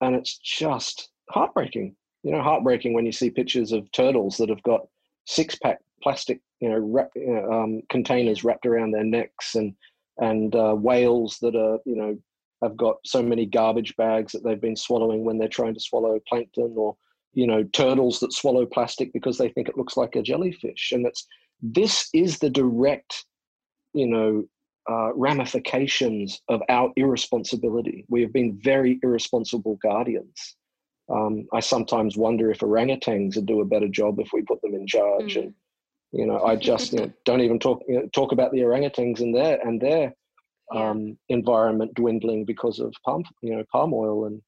And 0.00 0.14
it's 0.14 0.38
just 0.38 1.10
heartbreaking. 1.30 1.96
You 2.22 2.32
know, 2.32 2.42
heartbreaking 2.42 2.92
when 2.92 3.06
you 3.06 3.12
see 3.12 3.30
pictures 3.30 3.72
of 3.72 3.90
turtles 3.92 4.36
that 4.36 4.48
have 4.48 4.62
got 4.62 4.86
six 5.26 5.56
pack 5.56 5.78
plastic, 6.02 6.40
you 6.60 6.68
know, 6.68 6.78
wrap, 6.78 7.10
you 7.14 7.26
know 7.26 7.52
um, 7.52 7.82
containers 7.88 8.44
wrapped 8.44 8.66
around 8.66 8.90
their 8.90 9.04
necks 9.04 9.54
and, 9.54 9.74
and 10.18 10.54
uh, 10.54 10.74
whales 10.74 11.38
that 11.40 11.56
are, 11.56 11.78
you 11.86 11.96
know, 11.96 12.18
have 12.62 12.76
got 12.76 12.96
so 13.04 13.22
many 13.22 13.46
garbage 13.46 13.94
bags 13.96 14.32
that 14.32 14.42
they've 14.42 14.60
been 14.60 14.76
swallowing 14.76 15.24
when 15.24 15.38
they're 15.38 15.48
trying 15.48 15.74
to 15.74 15.80
swallow 15.80 16.18
plankton 16.28 16.74
or, 16.76 16.96
you 17.32 17.46
know, 17.46 17.62
turtles 17.64 18.18
that 18.20 18.32
swallow 18.32 18.66
plastic 18.66 19.12
because 19.12 19.38
they 19.38 19.48
think 19.50 19.68
it 19.68 19.76
looks 19.76 19.96
like 19.96 20.16
a 20.16 20.22
jellyfish. 20.22 20.92
And 20.92 21.06
it's, 21.06 21.26
this 21.62 22.08
is 22.14 22.38
the 22.38 22.50
direct, 22.50 23.24
you 23.92 24.06
know, 24.06 24.44
uh, 24.88 25.12
ramifications 25.14 26.40
of 26.48 26.62
our 26.68 26.92
irresponsibility. 26.96 28.04
We 28.08 28.22
have 28.22 28.32
been 28.32 28.58
very 28.62 28.98
irresponsible 29.02 29.76
guardians. 29.82 30.56
Um, 31.08 31.46
I 31.52 31.60
sometimes 31.60 32.16
wonder 32.16 32.50
if 32.50 32.60
orangutans 32.60 33.36
would 33.36 33.46
do 33.46 33.60
a 33.60 33.64
better 33.64 33.88
job 33.88 34.18
if 34.18 34.28
we 34.32 34.42
put 34.42 34.60
them 34.62 34.74
in 34.74 34.86
charge. 34.86 35.34
Mm. 35.34 35.42
And 35.42 35.54
you 36.12 36.26
know, 36.26 36.42
I 36.42 36.56
just 36.56 36.92
you 36.92 37.00
know, 37.00 37.12
don't 37.24 37.40
even 37.40 37.58
talk 37.58 37.82
you 37.88 38.00
know, 38.00 38.08
talk 38.14 38.32
about 38.32 38.52
the 38.52 38.60
orangutans 38.60 39.20
and 39.20 39.34
their 39.34 39.60
and 39.66 39.80
their 39.80 40.14
um, 40.74 41.16
environment 41.28 41.94
dwindling 41.94 42.44
because 42.44 42.80
of 42.80 42.92
palm 43.04 43.24
you 43.42 43.56
know 43.56 43.64
palm 43.70 43.92
oil. 43.94 44.26
And 44.26 44.42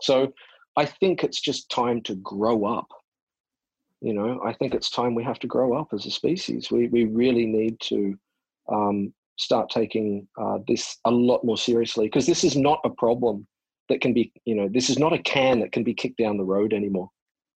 so, 0.00 0.32
I 0.76 0.86
think 0.86 1.22
it's 1.22 1.40
just 1.40 1.70
time 1.70 2.02
to 2.02 2.14
grow 2.16 2.64
up. 2.64 2.88
You 4.00 4.14
know, 4.14 4.40
I 4.44 4.52
think 4.52 4.74
it's 4.74 4.90
time 4.90 5.14
we 5.14 5.22
have 5.22 5.38
to 5.40 5.46
grow 5.46 5.74
up 5.74 5.88
as 5.92 6.06
a 6.06 6.10
species. 6.10 6.70
We 6.70 6.88
we 6.88 7.04
really 7.04 7.46
need 7.46 7.78
to 7.80 8.18
um, 8.68 9.12
start 9.36 9.70
taking 9.70 10.26
uh, 10.40 10.58
this 10.68 10.98
a 11.04 11.10
lot 11.10 11.44
more 11.44 11.56
seriously 11.56 12.06
because 12.06 12.26
this 12.26 12.44
is 12.44 12.56
not 12.56 12.80
a 12.84 12.90
problem 12.90 13.46
that 13.88 14.00
can 14.00 14.12
be, 14.12 14.32
you 14.44 14.54
know, 14.54 14.68
this 14.68 14.90
is 14.90 14.98
not 14.98 15.12
a 15.12 15.18
can 15.18 15.60
that 15.60 15.72
can 15.72 15.84
be 15.84 15.94
kicked 15.94 16.18
down 16.18 16.36
the 16.36 16.44
road 16.44 16.72
anymore. 16.72 17.08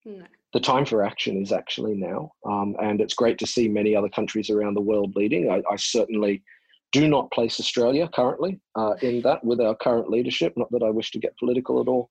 No. 0.05 0.25
The 0.53 0.61
time 0.61 0.87
for 0.87 1.05
action 1.05 1.41
is 1.41 1.53
actually 1.53 1.95
now. 1.95 2.31
Um, 2.49 2.77
and 2.81 3.01
it's 3.01 3.15
great 3.15 3.39
to 3.39 3.47
see 3.47 3.69
many 3.69 3.95
other 3.95 4.09
countries 4.09 4.49
around 4.51 4.75
the 4.75 4.81
world 4.81 5.15
leading. 5.17 5.51
I, 5.51 5.63
I 5.71 5.77
certainly 5.77 6.43
do 6.93 7.09
not 7.09 7.31
place 7.31 7.61
Australia 7.61 8.09
currently 8.15 8.61
uh, 8.75 8.95
in 9.03 9.21
that 9.23 9.45
with 9.45 9.61
our 9.61 9.75
current 9.75 10.09
leadership. 10.09 10.55
Not 10.57 10.71
that 10.71 10.83
I 10.83 10.91
wish 10.91 11.11
to 11.13 11.19
get 11.19 11.37
political 11.39 11.81
at 11.81 11.89
all, 11.89 12.09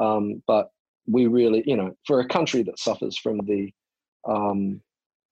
um, 0.00 0.42
but 0.46 0.70
we 1.06 1.26
really, 1.26 1.62
you 1.66 1.76
know, 1.76 1.94
for 2.06 2.20
a 2.20 2.28
country 2.28 2.62
that 2.64 2.78
suffers 2.78 3.18
from 3.18 3.38
the 3.46 3.72
um, 4.26 4.80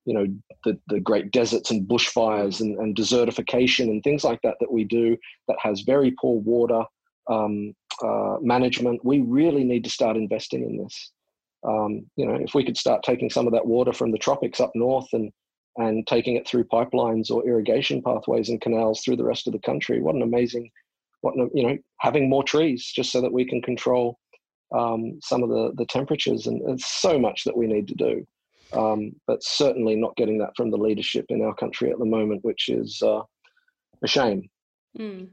you 0.04 0.14
know 0.14 0.26
the, 0.64 0.78
the 0.88 1.00
great 1.00 1.30
deserts 1.30 1.70
and 1.70 1.88
bushfires 1.88 2.60
and, 2.60 2.78
and 2.78 2.96
desertification 2.96 3.88
and 3.88 4.02
things 4.02 4.24
like 4.24 4.40
that 4.42 4.56
that 4.60 4.72
we 4.72 4.84
do 4.84 5.16
that 5.48 5.56
has 5.60 5.82
very 5.82 6.14
poor 6.20 6.40
water 6.40 6.82
um, 7.30 7.72
uh, 8.02 8.36
management. 8.40 9.04
We 9.04 9.20
really 9.20 9.64
need 9.64 9.84
to 9.84 9.90
start 9.90 10.16
investing 10.16 10.64
in 10.64 10.82
this. 10.82 11.12
Um, 11.66 12.06
you 12.16 12.26
know 12.26 12.34
if 12.34 12.54
we 12.54 12.64
could 12.64 12.76
start 12.76 13.04
taking 13.04 13.30
some 13.30 13.46
of 13.46 13.52
that 13.52 13.66
water 13.66 13.92
from 13.92 14.10
the 14.10 14.18
tropics 14.18 14.60
up 14.60 14.72
north 14.74 15.06
and 15.12 15.30
and 15.76 16.06
taking 16.06 16.36
it 16.36 16.46
through 16.46 16.64
pipelines 16.64 17.30
or 17.30 17.46
irrigation 17.46 18.02
pathways 18.02 18.48
and 18.48 18.60
canals 18.60 19.00
through 19.00 19.16
the 19.16 19.24
rest 19.24 19.46
of 19.46 19.52
the 19.52 19.60
country 19.60 20.02
what 20.02 20.16
an 20.16 20.22
amazing 20.22 20.68
what 21.20 21.34
you 21.54 21.66
know 21.66 21.78
having 22.00 22.28
more 22.28 22.42
trees 22.42 22.92
just 22.94 23.12
so 23.12 23.20
that 23.20 23.32
we 23.32 23.44
can 23.44 23.62
control 23.62 24.18
um, 24.76 25.18
some 25.22 25.42
of 25.42 25.50
the 25.50 25.72
the 25.76 25.86
temperatures 25.86 26.48
and 26.48 26.60
there's 26.66 26.84
so 26.84 27.18
much 27.18 27.44
that 27.44 27.56
we 27.56 27.68
need 27.68 27.86
to 27.86 27.94
do 27.94 28.26
um, 28.74 29.12
but 29.26 29.42
certainly 29.42 29.96
not 29.96 30.16
getting 30.16 30.38
that 30.38 30.56
from 30.56 30.70
the 30.70 30.76
leadership 30.76 31.26
in 31.28 31.42
our 31.42 31.54
country 31.54 31.90
at 31.90 31.98
the 31.98 32.04
moment, 32.04 32.44
which 32.44 32.68
is 32.68 33.02
uh, 33.02 33.22
a 34.02 34.08
shame. 34.08 34.48
Mm. 34.98 35.28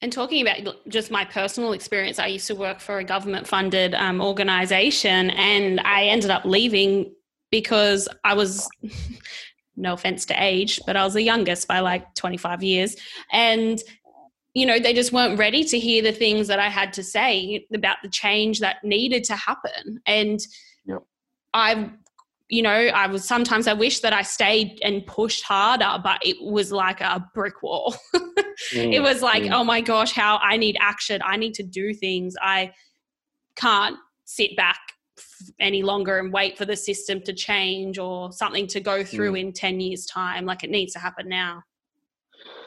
And 0.00 0.12
talking 0.12 0.46
about 0.46 0.76
just 0.88 1.10
my 1.10 1.24
personal 1.24 1.72
experience, 1.72 2.18
I 2.18 2.26
used 2.26 2.46
to 2.48 2.54
work 2.54 2.80
for 2.80 2.98
a 2.98 3.04
government 3.04 3.46
funded 3.46 3.94
um, 3.94 4.20
organization 4.20 5.30
and 5.30 5.80
I 5.80 6.04
ended 6.04 6.30
up 6.30 6.44
leaving 6.44 7.14
because 7.50 8.08
I 8.22 8.34
was, 8.34 8.68
no 9.76 9.94
offense 9.94 10.26
to 10.26 10.34
age, 10.42 10.80
but 10.86 10.96
I 10.96 11.04
was 11.04 11.14
the 11.14 11.22
youngest 11.22 11.66
by 11.66 11.80
like 11.80 12.14
25 12.14 12.62
years. 12.62 12.96
And 13.32 13.82
you 14.54 14.66
know, 14.66 14.78
they 14.78 14.94
just 14.94 15.12
weren't 15.12 15.38
ready 15.38 15.64
to 15.64 15.78
hear 15.78 16.00
the 16.00 16.12
things 16.12 16.46
that 16.46 16.60
I 16.60 16.68
had 16.68 16.92
to 16.94 17.02
say 17.02 17.66
about 17.74 17.96
the 18.02 18.08
change 18.08 18.60
that 18.60 18.84
needed 18.84 19.24
to 19.24 19.34
happen. 19.34 20.00
And 20.06 20.38
yep. 20.86 21.02
I 21.52 21.90
you 22.48 22.62
know, 22.62 22.70
I 22.70 23.06
was 23.06 23.26
sometimes 23.26 23.66
I 23.66 23.72
wish 23.72 24.00
that 24.00 24.12
I 24.12 24.22
stayed 24.22 24.78
and 24.82 25.06
pushed 25.06 25.42
harder, 25.44 25.98
but 26.02 26.18
it 26.24 26.36
was 26.40 26.70
like 26.72 27.00
a 27.00 27.26
brick 27.34 27.62
wall. 27.62 27.96
mm, 28.14 28.92
it 28.92 29.00
was 29.00 29.22
like, 29.22 29.44
mm. 29.44 29.52
oh 29.52 29.64
my 29.64 29.80
gosh, 29.80 30.12
how 30.12 30.38
I 30.42 30.56
need 30.56 30.76
action. 30.80 31.20
I 31.24 31.36
need 31.36 31.54
to 31.54 31.62
do 31.62 31.94
things. 31.94 32.34
I 32.40 32.72
can't 33.56 33.96
sit 34.24 34.56
back 34.56 34.78
any 35.60 35.82
longer 35.82 36.18
and 36.18 36.32
wait 36.32 36.58
for 36.58 36.64
the 36.64 36.76
system 36.76 37.20
to 37.22 37.32
change 37.32 37.98
or 37.98 38.32
something 38.32 38.66
to 38.68 38.80
go 38.80 39.04
through 39.04 39.32
mm. 39.32 39.40
in 39.40 39.52
10 39.52 39.80
years' 39.80 40.06
time. 40.06 40.44
Like 40.44 40.64
it 40.64 40.70
needs 40.70 40.92
to 40.94 40.98
happen 40.98 41.28
now. 41.28 41.62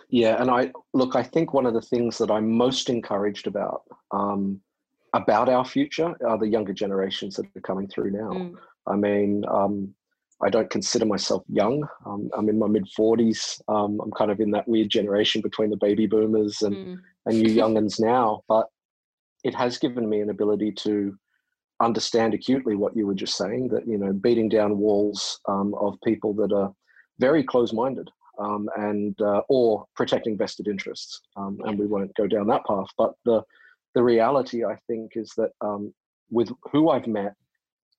Yeah, 0.09 0.41
and 0.41 0.49
I 0.49 0.71
look, 0.93 1.15
I 1.15 1.23
think 1.23 1.53
one 1.53 1.65
of 1.65 1.73
the 1.73 1.82
things 1.82 2.17
that 2.19 2.32
I'm 2.32 2.49
most 2.49 2.89
encouraged 2.89 3.45
about 3.45 3.82
um, 4.11 4.61
about 5.13 5.49
our 5.49 5.65
future 5.65 6.15
are 6.25 6.38
the 6.38 6.47
younger 6.47 6.73
generations 6.73 7.36
that 7.36 7.45
are 7.55 7.61
coming 7.61 7.88
through 7.88 8.11
now. 8.11 8.51
I 8.88 8.95
mean, 8.95 9.43
um, 9.49 9.93
I 10.43 10.49
don't 10.49 10.69
consider 10.69 11.05
myself 11.05 11.43
young. 11.47 11.88
Um, 12.05 12.29
I'm 12.38 12.49
in 12.49 12.59
my 12.59 12.67
mid 12.67 12.88
40s. 12.97 13.59
Um, 13.67 13.99
I'm 14.01 14.11
kind 14.11 14.31
of 14.31 14.39
in 14.39 14.51
that 14.51 14.67
weird 14.67 14.89
generation 14.89 15.41
between 15.41 15.69
the 15.69 15.77
baby 15.77 16.05
boomers 16.05 16.61
and, 16.61 16.75
mm. 16.75 16.97
and 17.25 17.35
you 17.35 17.55
youngins 17.61 17.99
now. 17.99 18.43
But 18.47 18.67
it 19.43 19.55
has 19.55 19.77
given 19.77 20.07
me 20.07 20.21
an 20.21 20.29
ability 20.29 20.73
to 20.73 21.17
understand 21.79 22.33
acutely 22.33 22.75
what 22.75 22.95
you 22.95 23.07
were 23.07 23.15
just 23.15 23.38
saying 23.38 23.69
that, 23.69 23.88
you 23.88 23.97
know, 23.97 24.13
beating 24.13 24.49
down 24.49 24.77
walls 24.77 25.39
um, 25.47 25.73
of 25.75 25.97
people 26.03 26.33
that 26.33 26.51
are 26.51 26.71
very 27.19 27.43
close 27.43 27.73
minded 27.73 28.09
um, 28.39 28.69
and 28.77 29.19
uh, 29.21 29.41
or 29.49 29.85
protecting 29.95 30.38
vested 30.38 30.67
interests. 30.67 31.21
Um, 31.35 31.59
and 31.65 31.79
we 31.79 31.88
won't 31.88 32.15
go 32.15 32.27
down 32.27 32.47
that 32.47 32.65
path. 32.65 32.88
But 32.97 33.13
the, 33.25 33.41
the 33.95 34.03
reality, 34.03 34.63
I 34.65 34.77
think, 34.88 35.13
is 35.15 35.31
that 35.38 35.49
um, 35.61 35.93
with 36.29 36.51
who 36.71 36.89
I've 36.89 37.07
met 37.07 37.33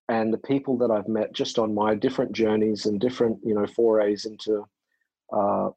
and 0.09 0.33
the 0.33 0.39
people 0.39 0.77
that 0.79 0.91
I've 0.91 1.09
met 1.09 1.33
just 1.33 1.59
on 1.59 1.75
my 1.75 1.95
different 1.95 2.33
journeys 2.33 2.87
and 2.87 3.01
different 3.01 3.39
you 3.45 3.55
know 3.55 3.67
forays 3.67 4.25
into 4.25 4.67
uh, 5.33 5.71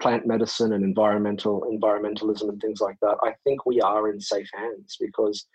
plant 0.00 0.26
medicine 0.26 0.72
and 0.72 0.84
environmental 0.84 1.62
environmentalism 1.62 2.48
and 2.48 2.60
things 2.60 2.80
like 2.80 2.96
that, 3.02 3.16
I 3.22 3.34
think 3.44 3.66
we 3.66 3.80
are 3.80 4.10
in 4.10 4.20
safe 4.20 4.50
hands 4.54 4.96
because 5.00 5.46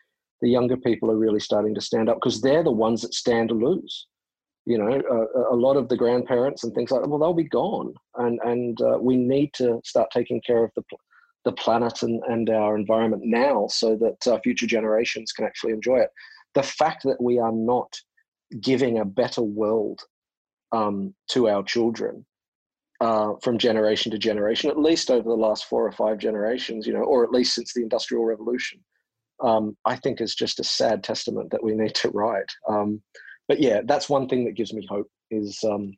the 0.41 0.49
younger 0.49 0.77
people 0.77 1.11
are 1.11 1.17
really 1.17 1.39
starting 1.39 1.75
to 1.75 1.81
stand 1.81 2.09
up 2.09 2.17
because 2.17 2.41
they're 2.41 2.63
the 2.63 2.71
ones 2.71 3.01
that 3.01 3.13
stand 3.13 3.49
to 3.49 3.55
lose. 3.55 4.07
You 4.65 4.77
know, 4.77 5.01
uh, 5.09 5.53
a 5.53 5.55
lot 5.55 5.77
of 5.77 5.87
the 5.87 5.95
grandparents 5.95 6.63
and 6.63 6.73
things 6.73 6.91
like 6.91 7.01
that, 7.01 7.09
well, 7.09 7.19
they'll 7.19 7.33
be 7.33 7.43
gone, 7.45 7.93
and 8.15 8.39
and 8.43 8.81
uh, 8.81 8.97
we 8.99 9.15
need 9.15 9.53
to 9.55 9.81
start 9.85 10.11
taking 10.11 10.41
care 10.41 10.63
of 10.63 10.71
the 10.75 10.83
the 11.45 11.53
planet 11.53 12.03
and, 12.03 12.21
and 12.27 12.49
our 12.49 12.75
environment 12.75 13.23
now 13.25 13.67
so 13.67 13.95
that 13.95 14.27
uh, 14.27 14.37
future 14.43 14.67
generations 14.67 15.31
can 15.31 15.45
actually 15.45 15.71
enjoy 15.71 15.97
it. 15.97 16.09
The 16.55 16.63
fact 16.63 17.03
that 17.03 17.21
we 17.21 17.39
are 17.39 17.53
not 17.53 17.97
giving 18.61 18.99
a 18.99 19.05
better 19.05 19.41
world 19.41 20.01
um, 20.71 21.13
to 21.29 21.49
our 21.49 21.63
children 21.63 22.25
uh, 23.01 23.33
from 23.41 23.57
generation 23.57 24.11
to 24.11 24.17
generation, 24.17 24.69
at 24.69 24.79
least 24.79 25.11
over 25.11 25.27
the 25.27 25.35
last 25.35 25.65
four 25.65 25.85
or 25.85 25.91
five 25.91 26.17
generations, 26.17 26.87
you 26.87 26.93
know, 26.93 27.03
or 27.03 27.23
at 27.23 27.31
least 27.31 27.53
since 27.55 27.73
the 27.73 27.81
Industrial 27.81 28.25
Revolution, 28.25 28.79
um, 29.43 29.77
I 29.85 29.95
think 29.95 30.19
is 30.19 30.35
just 30.35 30.59
a 30.59 30.63
sad 30.63 31.03
testament 31.03 31.51
that 31.51 31.63
we 31.63 31.75
need 31.75 31.93
to 31.95 32.09
write. 32.09 32.49
Um, 32.67 33.01
but 33.47 33.59
yeah, 33.59 33.81
that's 33.85 34.09
one 34.09 34.27
thing 34.27 34.45
that 34.45 34.55
gives 34.55 34.73
me 34.73 34.85
hope 34.89 35.07
is 35.29 35.63
um, 35.63 35.95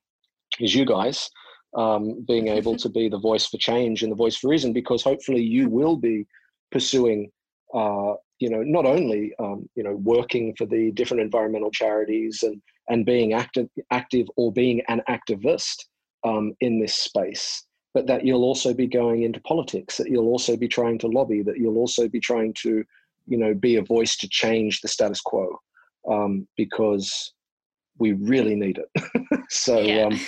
is 0.60 0.76
you 0.76 0.86
guys 0.86 1.30
um, 1.76 2.26
being 2.28 2.48
able 2.50 2.76
to 2.84 2.90
be 2.90 3.10
the 3.10 3.20
voice 3.20 3.48
for 3.48 3.58
change 3.58 4.04
and 4.04 4.12
the 4.12 4.18
voice 4.18 4.36
for 4.36 4.50
reason, 4.50 4.74
because 4.74 5.04
hopefully 5.04 5.42
you 5.42 5.70
will 5.70 5.96
be 5.96 6.28
pursuing 6.72 7.32
uh, 7.74 8.14
you 8.40 8.50
know, 8.50 8.64
not 8.64 8.86
only 8.86 9.34
um, 9.40 9.70
you 9.76 9.84
know 9.84 9.96
working 9.96 10.56
for 10.58 10.66
the 10.66 10.92
different 10.92 11.22
environmental 11.22 11.72
charities 11.72 12.44
and 12.44 12.62
and 12.90 13.06
being 13.06 13.34
active, 13.34 13.68
active 13.92 14.28
or 14.36 14.52
being 14.52 14.82
an 14.88 15.02
activist 15.08 15.86
um, 16.26 16.54
in 16.60 16.80
this 16.80 16.96
space, 16.96 17.64
but 17.94 18.08
that 18.08 18.26
you'll 18.26 18.44
also 18.44 18.74
be 18.74 18.88
going 18.88 19.24
into 19.24 19.40
politics, 19.42 19.98
that 19.98 20.10
you'll 20.10 20.28
also 20.28 20.58
be 20.58 20.68
trying 20.68 20.98
to 21.00 21.08
lobby, 21.08 21.44
that 21.44 21.58
you'll 21.58 21.78
also 21.78 22.08
be 22.08 22.20
trying 22.20 22.54
to, 22.62 22.84
you 23.28 23.38
know, 23.38 23.54
be 23.54 23.76
a 23.76 23.84
voice 23.84 24.18
to 24.18 24.28
change 24.30 24.82
the 24.82 24.88
status 24.88 25.22
quo, 25.22 25.56
um, 26.10 26.48
because 26.58 27.34
we 28.00 28.14
really 28.14 28.56
need 28.56 28.80
it. 28.80 29.42
so, 29.50 29.78
um, 30.06 30.20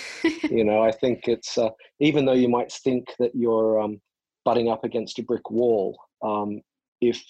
you 0.50 0.64
know, 0.64 0.84
I 0.84 0.92
think 0.92 1.28
it's 1.28 1.58
uh, 1.58 1.70
even 2.00 2.26
though 2.26 2.34
you 2.34 2.50
might 2.50 2.72
think 2.72 3.08
that 3.20 3.32
you're 3.34 3.80
um, 3.80 4.00
butting 4.46 4.70
up 4.70 4.84
against 4.84 5.20
a 5.20 5.24
brick 5.24 5.50
wall, 5.50 5.98
um, 6.24 6.62
if 7.02 7.22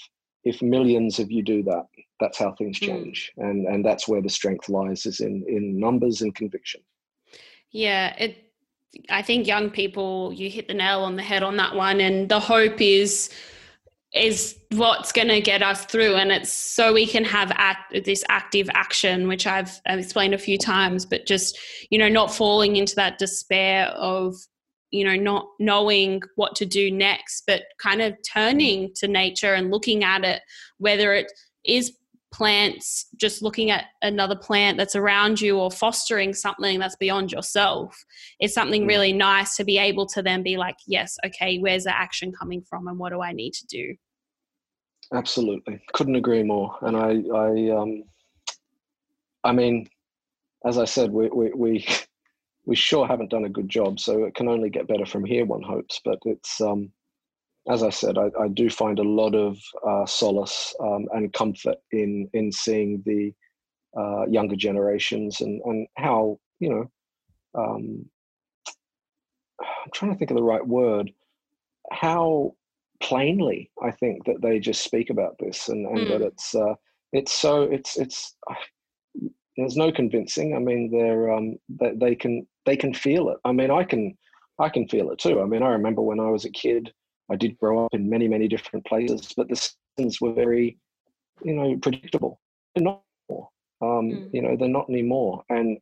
if 0.43 0.61
millions 0.61 1.19
of 1.19 1.31
you 1.31 1.43
do 1.43 1.63
that, 1.63 1.85
that's 2.19 2.37
how 2.37 2.53
things 2.53 2.77
hmm. 2.79 2.85
change, 2.85 3.31
mm. 3.37 3.49
and 3.49 3.67
and 3.67 3.85
that's 3.85 4.07
where 4.07 4.21
the 4.21 4.29
strength 4.29 4.69
lies 4.69 5.05
is 5.05 5.19
in 5.19 5.43
in 5.47 5.79
numbers 5.79 6.21
and 6.21 6.35
conviction. 6.35 6.81
Yeah, 7.71 8.15
it. 8.17 8.47
I 9.09 9.21
think 9.21 9.47
young 9.47 9.69
people, 9.69 10.33
you 10.33 10.49
hit 10.49 10.67
the 10.67 10.73
nail 10.73 10.99
on 11.01 11.15
the 11.15 11.23
head 11.23 11.43
on 11.43 11.55
that 11.57 11.75
one, 11.75 12.01
and 12.01 12.27
the 12.27 12.39
hope 12.39 12.81
is 12.81 13.29
is 14.13 14.57
what's 14.71 15.11
going 15.13 15.29
to 15.29 15.39
get 15.39 15.63
us 15.63 15.85
through 15.85 16.15
and 16.15 16.33
it's 16.33 16.51
so 16.51 16.91
we 16.91 17.07
can 17.07 17.23
have 17.23 17.49
act, 17.55 17.93
this 18.03 18.25
active 18.27 18.69
action 18.73 19.27
which 19.27 19.47
I've, 19.47 19.79
I've 19.87 19.99
explained 19.99 20.33
a 20.33 20.37
few 20.37 20.57
times 20.57 21.05
but 21.05 21.25
just 21.25 21.57
you 21.89 21.97
know 21.97 22.09
not 22.09 22.33
falling 22.33 22.75
into 22.75 22.95
that 22.95 23.17
despair 23.19 23.87
of 23.87 24.35
you 24.91 25.03
know 25.03 25.15
not 25.15 25.47
knowing 25.59 26.21
what 26.35 26.55
to 26.55 26.65
do 26.65 26.91
next 26.91 27.43
but 27.47 27.63
kind 27.79 28.01
of 28.01 28.15
turning 28.31 28.91
to 28.95 29.07
nature 29.07 29.53
and 29.53 29.71
looking 29.71 30.03
at 30.03 30.23
it 30.23 30.41
whether 30.77 31.13
it 31.13 31.31
is 31.65 31.93
plants 32.33 33.07
just 33.17 33.41
looking 33.41 33.71
at 33.71 33.85
another 34.01 34.37
plant 34.37 34.77
that's 34.77 34.95
around 34.95 35.41
you 35.41 35.57
or 35.57 35.69
fostering 35.69 36.33
something 36.33 36.79
that's 36.79 36.95
beyond 36.95 37.31
yourself 37.31 38.05
it's 38.39 38.53
something 38.53 38.87
really 38.87 39.11
nice 39.11 39.55
to 39.57 39.65
be 39.65 39.77
able 39.77 40.05
to 40.05 40.21
then 40.21 40.41
be 40.41 40.55
like 40.55 40.77
yes 40.87 41.17
okay 41.25 41.57
where's 41.57 41.83
the 41.83 41.95
action 41.95 42.31
coming 42.31 42.61
from 42.61 42.87
and 42.87 42.97
what 42.97 43.11
do 43.11 43.21
i 43.21 43.33
need 43.33 43.53
to 43.53 43.65
do? 43.67 43.95
Absolutely. 45.13 45.81
Couldn't 45.93 46.15
agree 46.15 46.43
more. 46.43 46.77
And 46.81 46.95
i 46.95 47.21
i 47.35 47.69
um 47.75 48.03
i 49.43 49.51
mean 49.51 49.87
as 50.65 50.77
i 50.77 50.85
said 50.85 51.11
we 51.11 51.27
we, 51.29 51.51
we 51.53 51.87
we 52.65 52.75
sure 52.75 53.07
haven't 53.07 53.31
done 53.31 53.45
a 53.45 53.49
good 53.49 53.69
job. 53.69 53.99
So 53.99 54.23
it 54.23 54.35
can 54.35 54.47
only 54.47 54.69
get 54.69 54.87
better 54.87 55.05
from 55.05 55.25
here, 55.25 55.45
one 55.45 55.63
hopes. 55.63 55.99
But 56.03 56.19
it's, 56.25 56.61
um, 56.61 56.91
as 57.67 57.83
I 57.83 57.89
said, 57.89 58.17
I, 58.17 58.29
I, 58.39 58.47
do 58.47 58.69
find 58.69 58.99
a 58.99 59.03
lot 59.03 59.35
of 59.35 59.57
uh, 59.87 60.05
solace 60.05 60.75
um, 60.79 61.07
and 61.13 61.33
comfort 61.33 61.77
in 61.91 62.29
in 62.33 62.51
seeing 62.51 63.03
the 63.05 63.33
uh, 63.99 64.25
younger 64.27 64.55
generations 64.55 65.41
and 65.41 65.61
and 65.65 65.87
how 65.97 66.39
you 66.59 66.69
know. 66.69 66.91
Um, 67.53 68.05
I'm 69.61 69.91
trying 69.93 70.11
to 70.11 70.17
think 70.17 70.31
of 70.31 70.37
the 70.37 70.43
right 70.43 70.65
word. 70.65 71.11
How 71.91 72.55
plainly 73.01 73.71
I 73.81 73.91
think 73.91 74.25
that 74.25 74.41
they 74.41 74.59
just 74.59 74.83
speak 74.83 75.09
about 75.09 75.37
this, 75.39 75.69
and, 75.69 75.85
and 75.85 76.07
mm. 76.07 76.09
that 76.09 76.21
it's 76.21 76.55
uh, 76.55 76.75
it's 77.11 77.31
so 77.31 77.63
it's 77.63 77.97
it's 77.97 78.35
there's 79.57 79.75
no 79.75 79.91
convincing. 79.91 80.55
I 80.55 80.59
mean, 80.59 80.91
they're 80.91 81.31
um, 81.31 81.57
they, 81.69 81.91
they 81.95 82.15
can 82.15 82.47
they 82.65 82.75
can 82.75 82.93
feel 82.93 83.29
it. 83.29 83.37
I 83.45 83.51
mean, 83.51 83.71
I 83.71 83.83
can 83.83 84.17
I 84.59 84.69
can 84.69 84.87
feel 84.87 85.11
it 85.11 85.19
too. 85.19 85.41
I 85.41 85.45
mean, 85.45 85.63
I 85.63 85.69
remember 85.69 86.01
when 86.01 86.19
I 86.19 86.29
was 86.29 86.45
a 86.45 86.51
kid, 86.51 86.91
I 87.31 87.35
did 87.35 87.57
grow 87.57 87.85
up 87.85 87.93
in 87.93 88.09
many 88.09 88.27
many 88.27 88.47
different 88.47 88.85
places, 88.85 89.33
but 89.35 89.49
the 89.49 89.55
seasons 89.97 90.21
were 90.21 90.33
very, 90.33 90.77
you 91.43 91.53
know, 91.53 91.77
predictable. 91.77 92.39
They're 92.75 92.83
not 92.83 93.01
anymore. 93.29 93.49
Um, 93.81 94.11
mm. 94.11 94.29
You 94.33 94.41
know, 94.41 94.55
they're 94.57 94.67
not 94.67 94.89
anymore. 94.89 95.43
And 95.49 95.77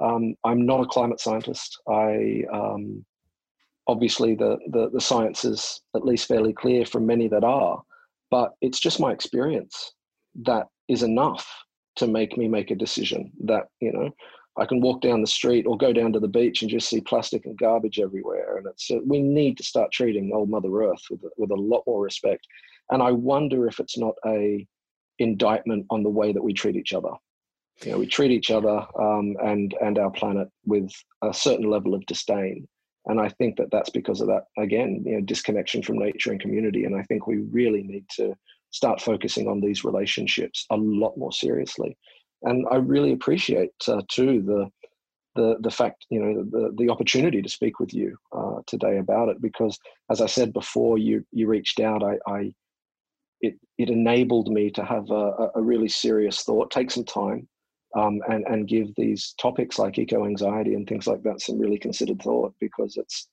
um, 0.00 0.34
I'm 0.44 0.64
not 0.64 0.80
a 0.80 0.86
climate 0.86 1.20
scientist. 1.20 1.78
I 1.88 2.44
um, 2.52 3.04
obviously 3.86 4.34
the, 4.34 4.58
the 4.68 4.90
the 4.90 5.00
science 5.00 5.44
is 5.44 5.80
at 5.94 6.04
least 6.04 6.28
fairly 6.28 6.52
clear 6.52 6.86
from 6.86 7.06
many 7.06 7.28
that 7.28 7.44
are, 7.44 7.82
but 8.30 8.52
it's 8.62 8.80
just 8.80 9.00
my 9.00 9.12
experience 9.12 9.92
that 10.44 10.66
is 10.88 11.02
enough 11.02 11.46
to 11.96 12.06
make 12.06 12.36
me 12.36 12.48
make 12.48 12.70
a 12.70 12.76
decision 12.76 13.30
that 13.44 13.64
you 13.80 13.92
know 13.92 14.10
I 14.58 14.66
can 14.66 14.80
walk 14.80 15.00
down 15.00 15.20
the 15.20 15.26
street 15.26 15.66
or 15.66 15.76
go 15.76 15.92
down 15.92 16.12
to 16.12 16.20
the 16.20 16.28
beach 16.28 16.62
and 16.62 16.70
just 16.70 16.88
see 16.88 17.00
plastic 17.00 17.46
and 17.46 17.56
garbage 17.56 17.98
everywhere. 17.98 18.58
And 18.58 18.66
it's 18.66 18.90
uh, 18.90 18.98
we 19.04 19.20
need 19.20 19.56
to 19.58 19.64
start 19.64 19.92
treating 19.92 20.32
old 20.34 20.50
Mother 20.50 20.70
Earth 20.82 21.02
with 21.10 21.22
with 21.36 21.50
a 21.50 21.54
lot 21.54 21.82
more 21.86 22.02
respect. 22.02 22.46
And 22.90 23.02
I 23.02 23.12
wonder 23.12 23.66
if 23.66 23.80
it's 23.80 23.96
not 23.96 24.14
a 24.26 24.66
indictment 25.18 25.86
on 25.90 26.02
the 26.02 26.10
way 26.10 26.32
that 26.32 26.42
we 26.42 26.52
treat 26.52 26.76
each 26.76 26.92
other. 26.92 27.12
You 27.84 27.92
know, 27.92 27.98
we 27.98 28.06
treat 28.06 28.30
each 28.30 28.50
other 28.50 28.86
um, 29.00 29.36
and 29.42 29.74
and 29.80 29.98
our 29.98 30.10
planet 30.10 30.48
with 30.66 30.90
a 31.22 31.32
certain 31.32 31.70
level 31.70 31.94
of 31.94 32.04
disdain. 32.06 32.68
And 33.06 33.20
I 33.20 33.30
think 33.30 33.56
that 33.56 33.70
that's 33.72 33.90
because 33.90 34.20
of 34.20 34.28
that 34.28 34.44
again, 34.58 35.02
you 35.06 35.14
know, 35.14 35.20
disconnection 35.22 35.82
from 35.82 35.98
nature 35.98 36.30
and 36.30 36.40
community. 36.40 36.84
And 36.84 36.94
I 36.94 37.02
think 37.04 37.26
we 37.26 37.38
really 37.38 37.82
need 37.82 38.04
to 38.16 38.34
start 38.72 39.00
focusing 39.00 39.46
on 39.48 39.60
these 39.60 39.84
relationships 39.84 40.66
a 40.70 40.76
lot 40.76 41.16
more 41.16 41.32
seriously. 41.32 41.96
And 42.42 42.66
I 42.72 42.76
really 42.76 43.12
appreciate 43.12 43.70
uh, 43.86 44.02
too 44.08 44.42
the 44.42 44.68
the 45.34 45.56
the 45.60 45.70
fact 45.70 46.04
you 46.10 46.20
know 46.20 46.44
the 46.50 46.74
the 46.76 46.90
opportunity 46.90 47.40
to 47.40 47.48
speak 47.48 47.80
with 47.80 47.94
you 47.94 48.16
uh, 48.36 48.60
today 48.66 48.98
about 48.98 49.28
it 49.28 49.40
because 49.40 49.78
as 50.10 50.20
I 50.20 50.26
said 50.26 50.52
before, 50.52 50.98
you 50.98 51.24
you 51.30 51.46
reached 51.46 51.80
out. 51.80 52.02
I, 52.02 52.18
I 52.26 52.52
it 53.40 53.54
it 53.78 53.90
enabled 53.90 54.48
me 54.48 54.70
to 54.70 54.84
have 54.84 55.10
a, 55.10 55.50
a 55.54 55.62
really 55.62 55.88
serious 55.88 56.42
thought, 56.42 56.70
take 56.70 56.90
some 56.90 57.04
time, 57.04 57.48
um, 57.96 58.20
and 58.28 58.44
and 58.46 58.68
give 58.68 58.94
these 58.96 59.34
topics 59.40 59.78
like 59.78 59.98
eco 59.98 60.26
anxiety 60.26 60.74
and 60.74 60.88
things 60.88 61.06
like 61.06 61.22
that 61.22 61.40
some 61.40 61.58
really 61.58 61.78
considered 61.78 62.20
thought 62.22 62.54
because 62.60 62.96
it's 62.96 63.28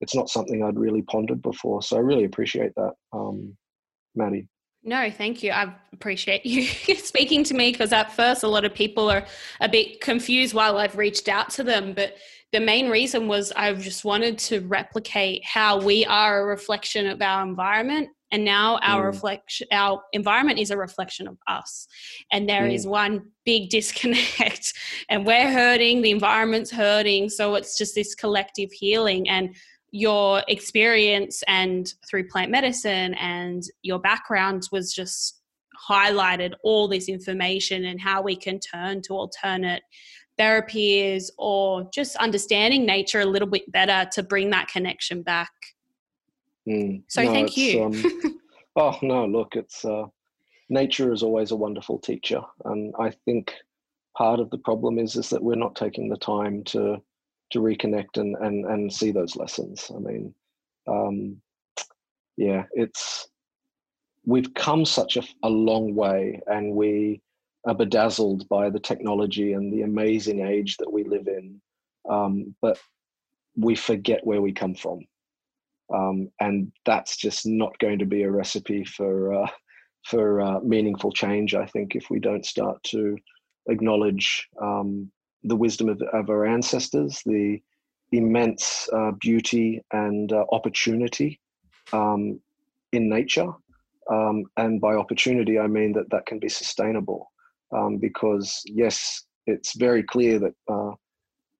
it's 0.00 0.14
not 0.14 0.28
something 0.28 0.62
I'd 0.62 0.78
really 0.78 1.02
pondered 1.02 1.42
before. 1.42 1.82
So 1.82 1.96
I 1.96 2.00
really 2.00 2.24
appreciate 2.24 2.74
that, 2.76 2.92
um, 3.12 3.56
Maddie. 4.14 4.48
No, 4.86 5.10
thank 5.10 5.42
you. 5.42 5.50
I 5.50 5.74
appreciate 5.94 6.44
you 6.44 6.62
speaking 6.96 7.42
to 7.44 7.54
me 7.54 7.72
because 7.72 7.92
at 7.92 8.12
first 8.12 8.42
a 8.42 8.48
lot 8.48 8.66
of 8.66 8.74
people 8.74 9.10
are 9.10 9.26
a 9.60 9.68
bit 9.68 10.02
confused 10.02 10.52
while 10.52 10.76
I've 10.76 10.98
reached 10.98 11.26
out 11.28 11.48
to 11.50 11.64
them. 11.64 11.94
But 11.94 12.16
the 12.52 12.60
main 12.60 12.90
reason 12.90 13.26
was 13.26 13.50
I 13.56 13.72
just 13.72 14.04
wanted 14.04 14.38
to 14.38 14.60
replicate 14.60 15.42
how 15.44 15.80
we 15.80 16.04
are 16.04 16.42
a 16.42 16.44
reflection 16.44 17.06
of 17.06 17.22
our 17.22 17.42
environment 17.42 18.10
and 18.30 18.44
now 18.44 18.78
our 18.82 19.02
mm. 19.02 19.06
reflection 19.06 19.66
our 19.72 20.02
environment 20.12 20.58
is 20.58 20.70
a 20.70 20.76
reflection 20.76 21.28
of 21.28 21.36
us 21.46 21.86
and 22.32 22.48
there 22.48 22.62
mm. 22.62 22.74
is 22.74 22.86
one 22.86 23.22
big 23.44 23.70
disconnect 23.76 24.72
and 25.08 25.24
we're 25.24 25.52
hurting 25.52 26.02
the 26.02 26.10
environment's 26.10 26.70
hurting 26.70 27.28
so 27.28 27.54
it's 27.54 27.78
just 27.78 27.94
this 27.94 28.14
collective 28.14 28.70
healing 28.72 29.28
and 29.28 29.54
your 29.94 30.42
experience 30.48 31.44
and 31.46 31.94
through 32.04 32.26
plant 32.26 32.50
medicine 32.50 33.14
and 33.14 33.62
your 33.82 34.00
background 34.00 34.68
was 34.72 34.92
just 34.92 35.40
highlighted 35.88 36.52
all 36.64 36.88
this 36.88 37.08
information 37.08 37.84
and 37.84 38.00
how 38.00 38.20
we 38.20 38.34
can 38.34 38.58
turn 38.58 39.00
to 39.00 39.14
alternate 39.14 39.84
therapies 40.36 41.30
or 41.38 41.88
just 41.94 42.16
understanding 42.16 42.84
nature 42.84 43.20
a 43.20 43.24
little 43.24 43.46
bit 43.46 43.70
better 43.70 44.10
to 44.10 44.20
bring 44.24 44.50
that 44.50 44.66
connection 44.66 45.22
back. 45.22 45.52
Mm. 46.68 47.04
So 47.06 47.22
no, 47.22 47.30
thank 47.30 47.56
you. 47.56 47.84
Um, 47.84 48.40
oh 48.76 48.98
no, 49.00 49.26
look, 49.26 49.54
it's 49.54 49.84
uh, 49.84 50.06
nature 50.68 51.12
is 51.12 51.22
always 51.22 51.52
a 51.52 51.56
wonderful 51.56 52.00
teacher, 52.00 52.40
and 52.64 52.92
I 52.98 53.12
think 53.24 53.54
part 54.16 54.40
of 54.40 54.50
the 54.50 54.58
problem 54.58 54.98
is 54.98 55.14
is 55.14 55.30
that 55.30 55.44
we're 55.44 55.54
not 55.54 55.76
taking 55.76 56.08
the 56.08 56.16
time 56.16 56.64
to 56.64 57.00
to 57.54 57.60
reconnect 57.60 58.18
and 58.18 58.36
and 58.40 58.66
and 58.66 58.92
see 58.92 59.12
those 59.12 59.36
lessons. 59.36 59.90
I 59.94 59.98
mean, 60.00 60.34
um, 60.88 61.40
yeah, 62.36 62.64
it's 62.72 63.28
we've 64.26 64.52
come 64.54 64.84
such 64.84 65.16
a, 65.16 65.22
a 65.44 65.48
long 65.48 65.94
way, 65.94 66.40
and 66.48 66.74
we 66.74 67.22
are 67.64 67.74
bedazzled 67.74 68.48
by 68.48 68.70
the 68.70 68.80
technology 68.80 69.52
and 69.52 69.72
the 69.72 69.82
amazing 69.82 70.44
age 70.44 70.76
that 70.78 70.92
we 70.92 71.04
live 71.04 71.28
in. 71.28 71.60
Um, 72.10 72.54
but 72.60 72.78
we 73.56 73.76
forget 73.76 74.26
where 74.26 74.42
we 74.42 74.52
come 74.52 74.74
from. 74.74 75.06
Um, 75.94 76.30
and 76.40 76.72
that's 76.84 77.16
just 77.16 77.46
not 77.46 77.78
going 77.78 78.00
to 78.00 78.06
be 78.06 78.24
a 78.24 78.30
recipe 78.30 78.84
for 78.84 79.44
uh, 79.44 79.50
for 80.04 80.40
uh, 80.40 80.58
meaningful 80.60 81.12
change. 81.12 81.54
I 81.54 81.66
think 81.66 81.94
if 81.94 82.10
we 82.10 82.18
don't 82.18 82.44
start 82.44 82.82
to 82.94 83.16
acknowledge 83.68 84.48
um, 84.60 85.12
the 85.44 85.56
wisdom 85.56 85.88
of, 85.88 86.00
of, 86.12 86.30
our 86.30 86.46
ancestors, 86.46 87.20
the 87.26 87.60
immense 88.12 88.88
uh, 88.92 89.12
beauty 89.20 89.82
and 89.92 90.32
uh, 90.32 90.44
opportunity 90.52 91.40
um, 91.92 92.40
in 92.92 93.08
nature, 93.08 93.52
um, 94.10 94.44
and 94.56 94.80
by 94.80 94.94
opportunity 94.94 95.58
I 95.58 95.66
mean 95.66 95.92
that 95.92 96.10
that 96.10 96.26
can 96.26 96.38
be 96.38 96.48
sustainable. 96.48 97.30
Um, 97.72 97.98
because 97.98 98.62
yes, 98.66 99.24
it's 99.46 99.76
very 99.76 100.02
clear 100.02 100.38
that 100.38 100.54
uh, 100.68 100.92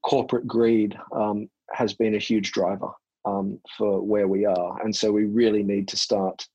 corporate 0.02 0.46
greed 0.46 0.96
um, 1.14 1.48
has 1.72 1.94
been 1.94 2.14
a 2.14 2.18
huge 2.18 2.52
driver 2.52 2.90
um, 3.24 3.58
for 3.76 4.00
where 4.00 4.28
we 4.28 4.44
are, 4.44 4.80
and 4.82 4.94
so 4.94 5.10
we 5.12 5.24
really 5.24 5.62
need 5.62 5.88
to 5.88 5.96
start 5.96 6.46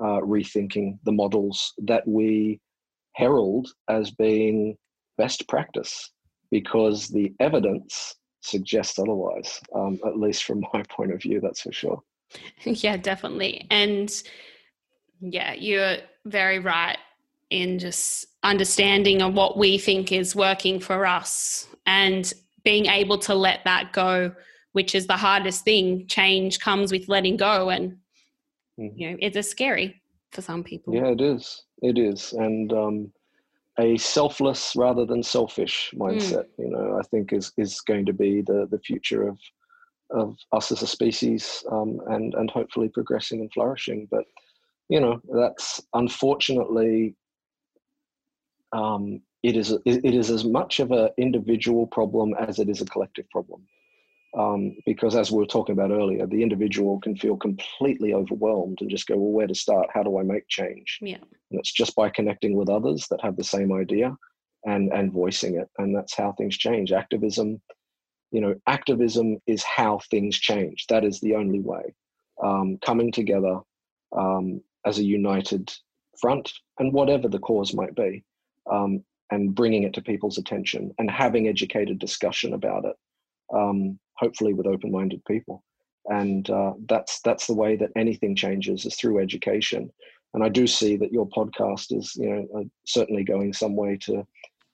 uh, 0.00 0.20
rethinking 0.20 0.98
the 1.04 1.12
models 1.12 1.72
that 1.78 2.06
we 2.06 2.60
herald 3.18 3.68
as 3.88 4.10
being 4.12 4.76
best 5.16 5.48
practice, 5.48 6.12
because 6.50 7.08
the 7.08 7.32
evidence 7.40 8.14
suggests 8.40 8.98
otherwise. 8.98 9.60
Um, 9.74 9.98
at 10.06 10.18
least 10.18 10.44
from 10.44 10.64
my 10.72 10.82
point 10.88 11.12
of 11.12 11.22
view, 11.22 11.40
that's 11.40 11.62
for 11.62 11.72
sure. 11.72 12.02
Yeah, 12.64 12.98
definitely, 12.98 13.66
and 13.70 14.10
yeah, 15.20 15.54
you're 15.54 15.96
very 16.26 16.58
right 16.58 16.98
in 17.50 17.78
just 17.78 18.26
understanding 18.42 19.22
of 19.22 19.34
what 19.34 19.56
we 19.56 19.78
think 19.78 20.12
is 20.12 20.36
working 20.36 20.78
for 20.78 21.06
us 21.06 21.66
and 21.86 22.32
being 22.64 22.86
able 22.86 23.18
to 23.18 23.34
let 23.34 23.64
that 23.64 23.92
go 23.92 24.30
which 24.72 24.94
is 24.94 25.06
the 25.06 25.16
hardest 25.16 25.64
thing 25.64 26.06
change 26.06 26.60
comes 26.60 26.92
with 26.92 27.08
letting 27.08 27.36
go 27.36 27.70
and 27.70 27.96
mm-hmm. 28.78 28.96
you 28.96 29.10
know 29.10 29.16
it's 29.20 29.36
a 29.36 29.42
scary 29.42 30.00
for 30.30 30.42
some 30.42 30.62
people 30.62 30.94
yeah 30.94 31.08
it 31.08 31.20
is 31.20 31.64
it 31.82 31.98
is 31.98 32.32
and 32.34 32.72
um, 32.72 33.12
a 33.78 33.96
selfless 33.96 34.74
rather 34.76 35.04
than 35.04 35.22
selfish 35.22 35.92
mindset 35.96 36.44
mm. 36.44 36.58
you 36.58 36.70
know 36.70 36.98
i 36.98 37.02
think 37.08 37.32
is 37.32 37.52
is 37.56 37.80
going 37.82 38.04
to 38.04 38.12
be 38.12 38.42
the 38.42 38.66
the 38.70 38.78
future 38.78 39.28
of 39.28 39.38
of 40.10 40.36
us 40.52 40.72
as 40.72 40.80
a 40.82 40.86
species 40.86 41.64
um, 41.70 42.00
and 42.08 42.34
and 42.34 42.50
hopefully 42.50 42.88
progressing 42.88 43.40
and 43.40 43.52
flourishing 43.52 44.08
but 44.10 44.24
you 44.88 45.00
know 45.00 45.20
that's 45.34 45.82
unfortunately 45.94 47.14
um, 48.72 49.20
it 49.42 49.56
is 49.56 49.70
it 49.84 50.14
is 50.14 50.30
as 50.30 50.44
much 50.44 50.80
of 50.80 50.90
an 50.90 51.10
individual 51.16 51.86
problem 51.86 52.34
as 52.38 52.58
it 52.58 52.68
is 52.68 52.80
a 52.80 52.86
collective 52.86 53.28
problem. 53.30 53.66
Um, 54.36 54.76
because 54.84 55.16
as 55.16 55.30
we 55.30 55.38
were 55.38 55.46
talking 55.46 55.72
about 55.72 55.90
earlier, 55.90 56.26
the 56.26 56.42
individual 56.42 57.00
can 57.00 57.16
feel 57.16 57.36
completely 57.36 58.12
overwhelmed 58.12 58.78
and 58.80 58.90
just 58.90 59.06
go, 59.06 59.16
well, 59.16 59.32
where 59.32 59.46
to 59.46 59.54
start? 59.54 59.88
How 59.92 60.02
do 60.02 60.18
I 60.18 60.22
make 60.22 60.46
change? 60.48 60.98
Yeah. 61.00 61.16
And 61.50 61.58
it's 61.58 61.72
just 61.72 61.96
by 61.96 62.10
connecting 62.10 62.54
with 62.54 62.68
others 62.68 63.06
that 63.10 63.22
have 63.22 63.36
the 63.36 63.44
same 63.44 63.72
idea 63.72 64.16
and 64.66 64.92
and 64.92 65.12
voicing 65.12 65.56
it. 65.56 65.68
And 65.78 65.96
that's 65.96 66.14
how 66.14 66.32
things 66.32 66.58
change. 66.58 66.92
Activism, 66.92 67.60
you 68.30 68.40
know, 68.40 68.54
activism 68.66 69.38
is 69.46 69.62
how 69.62 70.00
things 70.10 70.38
change. 70.38 70.86
That 70.88 71.04
is 71.04 71.20
the 71.20 71.34
only 71.34 71.60
way. 71.60 71.94
Um, 72.42 72.78
coming 72.84 73.10
together 73.10 73.60
um, 74.16 74.60
as 74.86 74.98
a 74.98 75.04
united 75.04 75.72
front 76.20 76.52
and 76.78 76.92
whatever 76.92 77.28
the 77.28 77.38
cause 77.38 77.74
might 77.74 77.94
be 77.94 78.24
um, 78.70 79.02
and 79.30 79.54
bringing 79.54 79.82
it 79.84 79.92
to 79.94 80.02
people's 80.02 80.38
attention 80.38 80.94
and 80.98 81.10
having 81.10 81.48
educated 81.48 81.98
discussion 81.98 82.52
about 82.52 82.84
it, 82.84 82.96
um, 83.54 83.98
hopefully 84.18 84.52
with 84.52 84.66
open-minded 84.66 85.24
people. 85.26 85.64
And 86.06 86.48
uh, 86.48 86.72
that's 86.88 87.20
that's 87.20 87.46
the 87.46 87.54
way 87.54 87.76
that 87.76 87.90
anything 87.96 88.34
changes 88.34 88.86
is 88.86 88.96
through 88.96 89.20
education. 89.20 89.90
And 90.34 90.42
I 90.44 90.48
do 90.48 90.66
see 90.66 90.96
that 90.96 91.12
your 91.12 91.28
podcast 91.28 91.96
is, 91.96 92.14
you 92.16 92.28
know, 92.28 92.60
uh, 92.60 92.64
certainly 92.86 93.24
going 93.24 93.52
some 93.52 93.76
way 93.76 93.98
to 94.02 94.26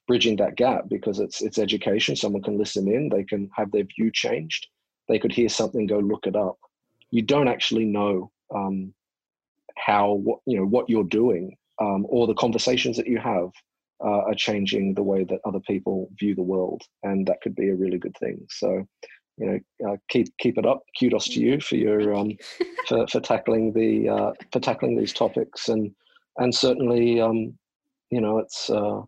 bridging 0.06 0.36
that 0.36 0.56
gap 0.56 0.84
because 0.88 1.18
it's 1.18 1.42
it's 1.42 1.58
education. 1.58 2.16
Someone 2.16 2.42
can 2.42 2.58
listen 2.58 2.88
in, 2.88 3.08
they 3.08 3.24
can 3.24 3.50
have 3.56 3.70
their 3.72 3.84
view 3.84 4.10
changed, 4.12 4.68
they 5.08 5.18
could 5.18 5.32
hear 5.32 5.48
something, 5.48 5.86
go 5.86 5.98
look 5.98 6.26
it 6.26 6.36
up. 6.36 6.58
You 7.10 7.22
don't 7.22 7.48
actually 7.48 7.84
know 7.84 8.30
um, 8.54 8.94
how 9.76 10.12
what 10.12 10.40
you 10.46 10.58
know 10.58 10.66
what 10.66 10.88
you're 10.88 11.04
doing 11.04 11.56
um, 11.80 12.06
or 12.08 12.26
the 12.26 12.34
conversations 12.34 12.96
that 12.96 13.06
you 13.06 13.18
have 13.18 13.50
uh, 14.04 14.22
are 14.28 14.34
changing 14.34 14.94
the 14.94 15.02
way 15.02 15.24
that 15.24 15.40
other 15.44 15.60
people 15.60 16.08
view 16.18 16.34
the 16.34 16.42
world, 16.42 16.82
and 17.02 17.26
that 17.26 17.40
could 17.42 17.54
be 17.54 17.68
a 17.68 17.74
really 17.74 17.98
good 17.98 18.16
thing. 18.18 18.44
So, 18.50 18.86
you 19.36 19.46
know, 19.46 19.90
uh, 19.90 19.96
keep 20.08 20.28
keep 20.38 20.58
it 20.58 20.66
up. 20.66 20.82
Kudos 20.98 21.26
to 21.26 21.40
you 21.40 21.60
for 21.60 21.76
your 21.76 22.14
um, 22.14 22.36
for 22.88 23.06
for 23.08 23.20
tackling 23.20 23.72
the 23.72 24.08
uh, 24.08 24.32
for 24.52 24.60
tackling 24.60 24.96
these 24.96 25.12
topics, 25.12 25.68
and 25.68 25.94
and 26.38 26.54
certainly, 26.54 27.20
um, 27.20 27.56
you 28.10 28.20
know, 28.20 28.38
it's 28.38 28.70
uh, 28.70 29.00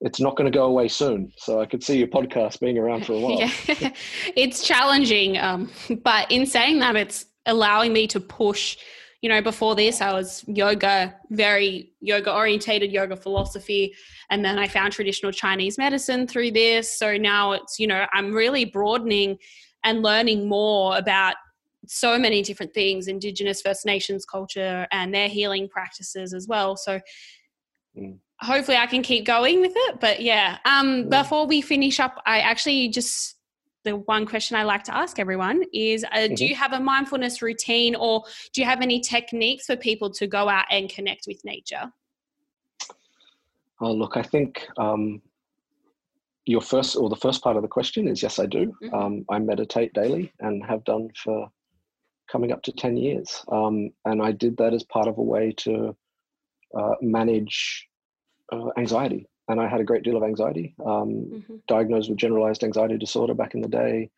it's 0.00 0.20
not 0.20 0.36
going 0.36 0.50
to 0.50 0.56
go 0.56 0.66
away 0.66 0.88
soon. 0.88 1.32
So 1.36 1.60
I 1.60 1.66
could 1.66 1.82
see 1.82 1.98
your 1.98 2.08
podcast 2.08 2.60
being 2.60 2.78
around 2.78 3.06
for 3.06 3.12
a 3.12 3.18
while. 3.20 3.38
yeah. 3.38 3.50
it's 4.36 4.62
challenging, 4.62 5.38
um, 5.38 5.70
but 6.02 6.30
in 6.30 6.46
saying 6.46 6.80
that, 6.80 6.96
it's 6.96 7.26
allowing 7.46 7.92
me 7.92 8.06
to 8.08 8.20
push 8.20 8.76
you 9.22 9.28
know, 9.28 9.40
before 9.40 9.76
this, 9.76 10.00
I 10.00 10.12
was 10.12 10.44
yoga, 10.48 11.14
very 11.30 11.92
yoga 12.00 12.34
orientated, 12.34 12.90
yoga 12.90 13.14
philosophy. 13.14 13.94
And 14.32 14.42
then 14.42 14.58
I 14.58 14.66
found 14.66 14.94
traditional 14.94 15.30
Chinese 15.30 15.76
medicine 15.76 16.26
through 16.26 16.52
this. 16.52 16.98
So 16.98 17.18
now 17.18 17.52
it's, 17.52 17.78
you 17.78 17.86
know, 17.86 18.06
I'm 18.14 18.32
really 18.32 18.64
broadening 18.64 19.36
and 19.84 20.02
learning 20.02 20.48
more 20.48 20.96
about 20.96 21.36
so 21.86 22.18
many 22.18 22.42
different 22.42 22.72
things 22.72 23.08
indigenous 23.08 23.60
first 23.60 23.84
nations 23.84 24.24
culture 24.24 24.86
and 24.92 25.12
their 25.12 25.28
healing 25.28 25.68
practices 25.68 26.32
as 26.32 26.46
well 26.46 26.76
so 26.76 27.00
mm. 27.98 28.16
hopefully 28.40 28.76
i 28.76 28.86
can 28.86 29.02
keep 29.02 29.26
going 29.26 29.60
with 29.60 29.72
it 29.74 29.98
but 29.98 30.22
yeah 30.22 30.58
um 30.64 31.08
yeah. 31.10 31.22
before 31.22 31.44
we 31.44 31.60
finish 31.60 31.98
up 31.98 32.22
i 32.24 32.38
actually 32.38 32.88
just 32.88 33.34
the 33.84 33.96
one 33.96 34.26
question 34.26 34.56
I 34.56 34.62
like 34.62 34.84
to 34.84 34.96
ask 34.96 35.18
everyone 35.18 35.64
is 35.72 36.04
uh, 36.04 36.08
mm-hmm. 36.16 36.34
Do 36.34 36.46
you 36.46 36.54
have 36.54 36.72
a 36.72 36.80
mindfulness 36.80 37.42
routine 37.42 37.94
or 37.94 38.22
do 38.52 38.60
you 38.60 38.64
have 38.64 38.80
any 38.80 39.00
techniques 39.00 39.66
for 39.66 39.76
people 39.76 40.10
to 40.12 40.26
go 40.26 40.48
out 40.48 40.66
and 40.70 40.88
connect 40.88 41.24
with 41.26 41.44
nature? 41.44 41.90
Oh, 43.82 43.92
look, 43.92 44.16
I 44.16 44.22
think 44.22 44.66
um, 44.78 45.20
your 46.46 46.60
first 46.60 46.96
or 46.96 47.08
the 47.08 47.16
first 47.16 47.42
part 47.42 47.56
of 47.56 47.62
the 47.62 47.68
question 47.68 48.08
is 48.08 48.22
yes, 48.22 48.38
I 48.38 48.46
do. 48.46 48.72
Mm-hmm. 48.82 48.94
Um, 48.94 49.24
I 49.28 49.38
meditate 49.38 49.92
daily 49.92 50.32
and 50.40 50.64
have 50.64 50.84
done 50.84 51.08
for 51.22 51.48
coming 52.30 52.52
up 52.52 52.62
to 52.62 52.72
10 52.72 52.96
years. 52.96 53.44
Um, 53.50 53.90
and 54.04 54.22
I 54.22 54.32
did 54.32 54.56
that 54.56 54.72
as 54.72 54.84
part 54.84 55.08
of 55.08 55.18
a 55.18 55.22
way 55.22 55.52
to 55.58 55.94
uh, 56.78 56.94
manage 57.02 57.86
uh, 58.52 58.70
anxiety 58.78 59.26
and 59.48 59.60
I 59.60 59.68
had 59.68 59.80
a 59.80 59.84
great 59.84 60.02
deal 60.02 60.16
of 60.16 60.22
anxiety. 60.22 60.74
Um, 60.84 61.30
mm-hmm. 61.32 61.56
Diagnosed 61.68 62.08
with 62.08 62.18
generalized 62.18 62.64
anxiety 62.64 62.96
disorder 62.96 63.34
back 63.34 63.54
in 63.54 63.60
the 63.60 63.68
day. 63.68 64.10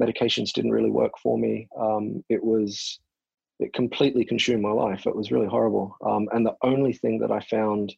Medications 0.00 0.52
didn't 0.52 0.70
really 0.70 0.90
work 0.90 1.12
for 1.22 1.38
me. 1.38 1.68
Um, 1.78 2.24
it 2.28 2.42
was 2.42 3.00
it 3.58 3.72
completely 3.74 4.24
consumed 4.24 4.62
my 4.62 4.70
life. 4.70 5.06
It 5.06 5.14
was 5.14 5.30
really 5.30 5.48
horrible. 5.48 5.94
Um, 6.04 6.28
and 6.32 6.46
the 6.46 6.56
only 6.62 6.94
thing 6.94 7.18
that 7.18 7.30
I 7.30 7.40
found 7.40 7.94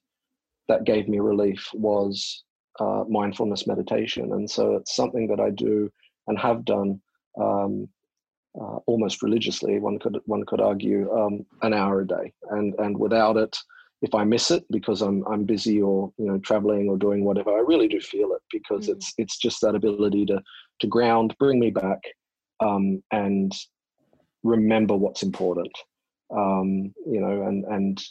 that 0.69 0.85
gave 0.85 1.09
me 1.09 1.19
relief 1.19 1.69
was 1.75 2.45
uh, 2.81 3.05
mindfulness 3.09 3.67
meditation. 3.67 4.33
And 4.33 4.51
so 4.51 4.77
it's 4.77 4.97
something 4.97 5.27
that 5.29 5.41
I 5.41 5.51
do 5.51 5.91
and 6.27 6.39
have 6.39 6.65
done 6.65 7.01
um, 7.41 7.89
uh, 8.61 8.77
almost 8.87 9.23
religiously. 9.23 9.79
One 9.79 9.99
could 9.99 10.19
one 10.27 10.45
could 10.47 10.61
argue 10.61 11.11
um, 11.13 11.47
an 11.63 11.73
hour 11.73 12.03
a 12.03 12.07
day, 12.07 12.33
and 12.51 12.75
and 12.79 12.99
without 12.99 13.37
it, 13.37 13.57
if 14.03 14.15
I 14.15 14.25
miss 14.25 14.51
it 14.51 14.65
because 14.71 15.01
I'm 15.01 15.25
I'm 15.27 15.45
busy 15.45 15.81
or 15.81 16.13
you 16.19 16.27
know 16.27 16.39
traveling 16.39 16.89
or 16.89 16.97
doing 16.97 17.25
whatever, 17.25 17.51
I 17.51 17.61
really 17.61 17.89
do 17.89 18.01
feel 18.01 18.33
it 18.33 18.43
because 18.51 18.89
mm. 18.89 18.93
it's 18.93 19.15
it's 19.19 19.39
just 19.39 19.61
that 19.63 19.75
ability 19.75 20.27
to 20.27 20.43
to 20.81 20.87
ground, 20.87 21.35
bring 21.39 21.59
me 21.59 21.71
back, 21.71 22.01
um, 22.61 23.03
and 23.11 23.53
remember 24.43 24.97
what's 24.97 25.23
important. 25.23 25.73
Um, 26.35 26.93
you 27.07 27.21
know, 27.21 27.47
and 27.47 27.65
and 27.65 28.03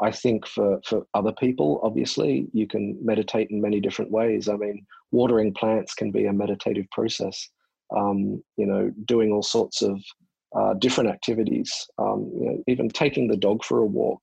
I 0.00 0.10
think 0.10 0.46
for 0.46 0.80
for 0.86 1.06
other 1.14 1.32
people, 1.32 1.80
obviously, 1.82 2.48
you 2.52 2.66
can 2.66 2.98
meditate 3.02 3.50
in 3.50 3.60
many 3.60 3.80
different 3.80 4.10
ways. 4.10 4.48
I 4.48 4.56
mean, 4.56 4.84
watering 5.12 5.54
plants 5.54 5.94
can 5.94 6.10
be 6.10 6.26
a 6.26 6.32
meditative 6.32 6.90
process 6.90 7.48
um, 7.94 8.42
you 8.56 8.66
know, 8.66 8.90
doing 9.04 9.32
all 9.32 9.42
sorts 9.42 9.82
of 9.82 10.00
uh, 10.56 10.74
different 10.74 11.10
activities, 11.10 11.72
um, 11.98 12.30
you 12.38 12.46
know, 12.46 12.62
even 12.68 12.88
taking 12.88 13.28
the 13.28 13.36
dog 13.36 13.64
for 13.64 13.78
a 13.78 13.86
walk 13.86 14.22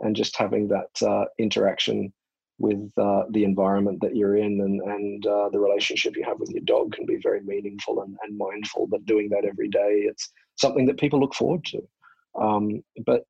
and 0.00 0.16
just 0.16 0.36
having 0.36 0.68
that 0.68 1.06
uh, 1.06 1.24
interaction 1.38 2.12
with 2.58 2.92
uh, 2.98 3.22
the 3.30 3.44
environment 3.44 3.98
that 4.02 4.14
you're 4.14 4.36
in 4.36 4.60
and, 4.60 4.80
and 4.82 5.26
uh, 5.26 5.48
the 5.48 5.58
relationship 5.58 6.14
you 6.14 6.22
have 6.22 6.38
with 6.38 6.50
your 6.50 6.62
dog 6.64 6.92
can 6.92 7.06
be 7.06 7.18
very 7.22 7.40
meaningful 7.40 8.02
and, 8.02 8.14
and, 8.22 8.36
mindful. 8.36 8.86
But 8.86 9.06
doing 9.06 9.30
that 9.30 9.46
every 9.46 9.68
day, 9.68 10.04
it's 10.06 10.30
something 10.56 10.84
that 10.86 11.00
people 11.00 11.18
look 11.18 11.34
forward 11.34 11.64
to. 11.66 11.80
Um, 12.38 12.82
but 13.06 13.24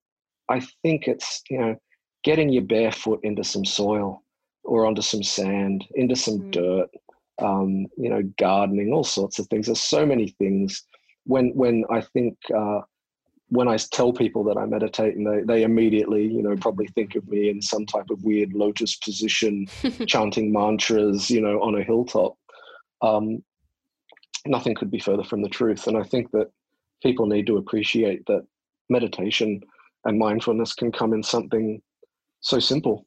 I 0.51 0.61
think 0.83 1.07
it's, 1.07 1.43
you 1.49 1.59
know, 1.59 1.77
getting 2.25 2.51
your 2.51 2.65
bare 2.65 2.93
foot 2.93 3.21
into 3.23 3.45
some 3.45 3.65
soil 3.65 4.23
or 4.65 4.85
onto 4.85 5.03
some 5.03 5.23
sand, 5.23 5.87
into 5.95 6.17
some 6.17 6.41
mm. 6.41 6.51
dirt, 6.51 6.91
um, 7.41 7.87
you 7.97 8.11
know, 8.11 8.23
gardening, 8.39 8.93
all 8.93 9.05
sorts 9.05 9.39
of 9.39 9.47
things. 9.47 9.67
There's 9.67 9.81
so 9.81 10.05
many 10.05 10.29
things. 10.39 10.83
When 11.25 11.51
when 11.55 11.85
I 11.91 12.01
think 12.01 12.37
uh, 12.55 12.81
when 13.49 13.69
I 13.69 13.77
tell 13.77 14.13
people 14.13 14.45
that 14.45 14.59
I 14.59 14.67
meditate, 14.67 15.17
and 15.17 15.27
they 15.27 15.43
they 15.43 15.63
immediately, 15.63 16.27
you 16.27 16.43
know, 16.43 16.57
probably 16.57 16.89
think 16.89 17.15
of 17.15 17.27
me 17.29 17.49
in 17.49 17.63
some 17.63 17.87
type 17.87 18.11
of 18.11 18.23
weird 18.23 18.53
lotus 18.53 18.97
position, 18.97 19.67
chanting 20.07 20.53
mantras, 20.53 21.31
you 21.31 21.41
know, 21.41 21.61
on 21.63 21.77
a 21.77 21.85
hilltop. 21.85 22.35
Um, 23.03 23.43
nothing 24.47 24.75
could 24.75 24.91
be 24.91 25.01
further 25.01 25.25
from 25.25 25.43
the 25.43 25.49
truth. 25.49 25.87
And 25.87 25.97
I 25.97 26.03
think 26.03 26.31
that 26.33 26.51
people 27.03 27.27
need 27.27 27.47
to 27.47 27.57
appreciate 27.57 28.25
that 28.27 28.47
meditation 28.89 29.61
and 30.05 30.19
mindfulness 30.19 30.75
can 30.75 30.91
come 30.93 31.13
in 31.13 31.23
something 31.23 31.81
so 32.41 32.59
simple 32.59 33.07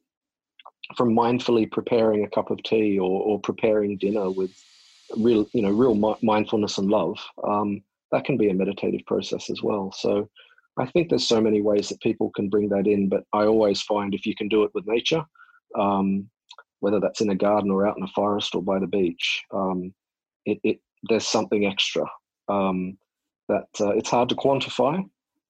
from 0.96 1.16
mindfully 1.16 1.72
preparing 1.72 2.24
a 2.24 2.30
cup 2.30 2.52
of 2.52 2.62
tea 2.64 3.00
or, 3.00 3.22
or 3.22 3.40
preparing 3.40 3.98
dinner 3.98 4.30
with 4.30 4.52
real, 5.18 5.48
you 5.54 5.62
know, 5.62 5.72
real 5.72 6.18
mindfulness 6.22 6.78
and 6.78 6.90
love, 6.90 7.18
um, 7.48 7.82
that 8.12 8.26
can 8.26 8.38
be 8.38 8.50
a 8.50 8.54
meditative 8.54 9.06
process 9.08 9.50
as 9.50 9.62
well. 9.64 9.92
So 9.92 10.30
I 10.78 10.86
think 10.86 11.10
there's 11.10 11.28
so 11.28 11.42
many 11.42 11.62
ways 11.62 11.90
that 11.90 12.02
people 12.02 12.32
can 12.36 12.50
bring 12.50 12.70
that 12.70 12.88
in, 12.88 13.10
but 13.10 13.24
I 13.34 13.46
always 13.46 13.82
find 13.82 14.14
if 14.14 14.26
you 14.26 14.36
can 14.36 14.48
do 14.48 14.64
it 14.64 14.72
with 14.74 14.88
nature, 14.88 15.24
um, 15.78 16.30
whether 16.80 17.00
that's 17.00 17.22
in 17.22 17.30
a 17.30 17.36
garden 17.36 17.72
or 17.72 17.88
out 17.88 17.98
in 17.98 18.04
a 18.04 18.08
forest 18.08 18.56
or 18.56 18.62
by 18.62 18.80
the 18.80 18.88
beach, 18.88 19.44
um, 19.54 19.94
it, 20.46 20.60
it, 20.64 20.80
there's 21.10 21.28
something 21.28 21.66
extra 21.66 22.06
um, 22.50 22.98
that 23.50 23.68
uh, 23.80 23.90
it's 23.90 24.10
hard 24.10 24.30
to 24.30 24.36
quantify, 24.36 25.04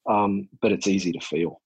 um, 0.09 0.49
but 0.61 0.71
it's 0.71 0.87
easy 0.87 1.11
to 1.11 1.19
feel. 1.19 1.61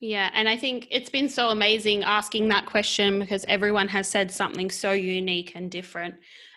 Yeah, 0.00 0.30
and 0.32 0.48
I 0.48 0.56
think 0.56 0.88
it's 0.90 1.10
been 1.10 1.28
so 1.28 1.50
amazing 1.50 2.04
asking 2.04 2.48
that 2.48 2.64
question 2.64 3.18
because 3.20 3.44
everyone 3.48 3.86
has 3.88 4.08
said 4.08 4.30
something 4.30 4.70
so 4.70 4.92
unique 4.92 5.52
and 5.54 5.70
different. 5.70 6.14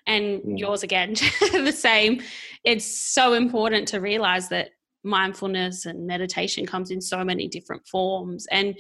And 0.08 0.42
mm. 0.42 0.58
yours 0.58 0.84
again, 0.84 1.14
the 1.52 1.74
same. 1.74 2.22
It's 2.64 2.86
so 3.14 3.34
important 3.34 3.88
to 3.90 4.00
realize 4.00 4.48
that 4.50 4.70
mindfulness 5.04 5.86
and 5.86 6.08
meditation 6.08 6.66
comes 6.66 6.90
in 6.90 7.02
so 7.02 7.24
many 7.26 7.50
different 7.50 7.86
forms. 7.86 8.48
And, 8.50 8.76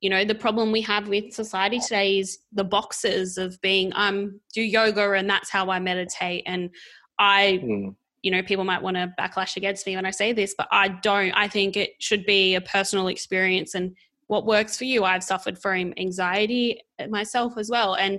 you 0.00 0.08
know, 0.08 0.24
the 0.24 0.34
problem 0.34 0.72
we 0.72 0.80
have 0.82 1.08
with 1.08 1.34
society 1.34 1.78
today 1.78 2.18
is 2.18 2.38
the 2.52 2.64
boxes 2.64 3.36
of 3.36 3.60
being, 3.60 3.92
I'm 3.94 4.18
um, 4.18 4.40
do 4.54 4.62
yoga 4.62 5.12
and 5.12 5.28
that's 5.28 5.50
how 5.50 5.70
I 5.70 5.78
meditate. 5.78 6.44
And 6.46 6.70
I, 7.18 7.60
mm 7.62 7.94
you 8.26 8.32
know 8.32 8.42
people 8.42 8.64
might 8.64 8.82
want 8.82 8.96
to 8.96 9.12
backlash 9.18 9.56
against 9.56 9.86
me 9.86 9.94
when 9.94 10.04
i 10.04 10.10
say 10.10 10.32
this 10.32 10.54
but 10.58 10.68
i 10.72 10.88
don't 10.88 11.32
i 11.32 11.46
think 11.46 11.76
it 11.76 11.90
should 12.00 12.26
be 12.26 12.54
a 12.54 12.60
personal 12.60 13.08
experience 13.08 13.74
and 13.74 13.94
what 14.28 14.46
works 14.46 14.76
for 14.76 14.84
you. 14.84 15.04
I've 15.04 15.24
suffered 15.24 15.58
from 15.58 15.94
anxiety 15.96 16.80
myself 17.08 17.56
as 17.56 17.70
well. 17.70 17.94
And, 17.94 18.18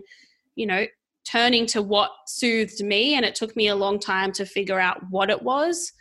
you 0.56 0.66
know, 0.66 0.86
turning 1.26 1.66
to 1.68 1.82
what 1.82 2.12
soothed 2.26 2.82
me. 2.84 3.16
And 3.16 3.26
it 3.26 3.36
took 3.36 3.56
me 3.56 3.68
a 3.68 3.76
long 3.76 4.00
time 4.00 4.32
to 4.34 4.46
figure 4.46 4.80
out 4.80 5.02
what 5.10 5.30
it 5.30 5.42
was. 5.42 5.92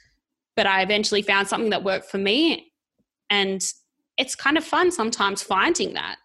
But 0.55 0.67
I 0.67 0.83
eventually 0.83 1.23
found 1.23 1.49
something 1.49 1.71
that 1.71 1.85
worked 1.85 2.11
for 2.11 2.19
me. 2.19 2.73
And 3.29 3.61
it's 4.17 4.35
kind 4.35 4.57
of 4.57 4.65
fun 4.65 4.91
sometimes 4.93 5.43
finding 5.43 5.95
that, 5.95 6.17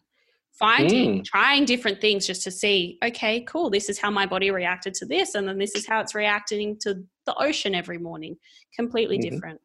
finding, 0.53 1.19
mm. 1.19 1.25
trying 1.25 1.65
different 1.65 1.99
things 1.99 2.27
just 2.27 2.43
to 2.43 2.51
see, 2.51 2.99
okay, 3.03 3.41
cool, 3.41 3.69
this 3.69 3.89
is 3.89 3.99
how 3.99 4.11
my 4.11 4.25
body 4.25 4.51
reacted 4.51 4.93
to 4.95 5.05
this. 5.05 5.33
And 5.35 5.47
then 5.47 5.57
this 5.57 5.75
is 5.75 5.87
how 5.87 5.99
it's 5.99 6.15
reacting 6.15 6.77
to 6.81 7.03
the 7.25 7.35
ocean 7.35 7.75
every 7.75 7.97
morning. 7.97 8.37
Completely 8.75 9.17
mm-hmm. 9.17 9.35
different. 9.35 9.61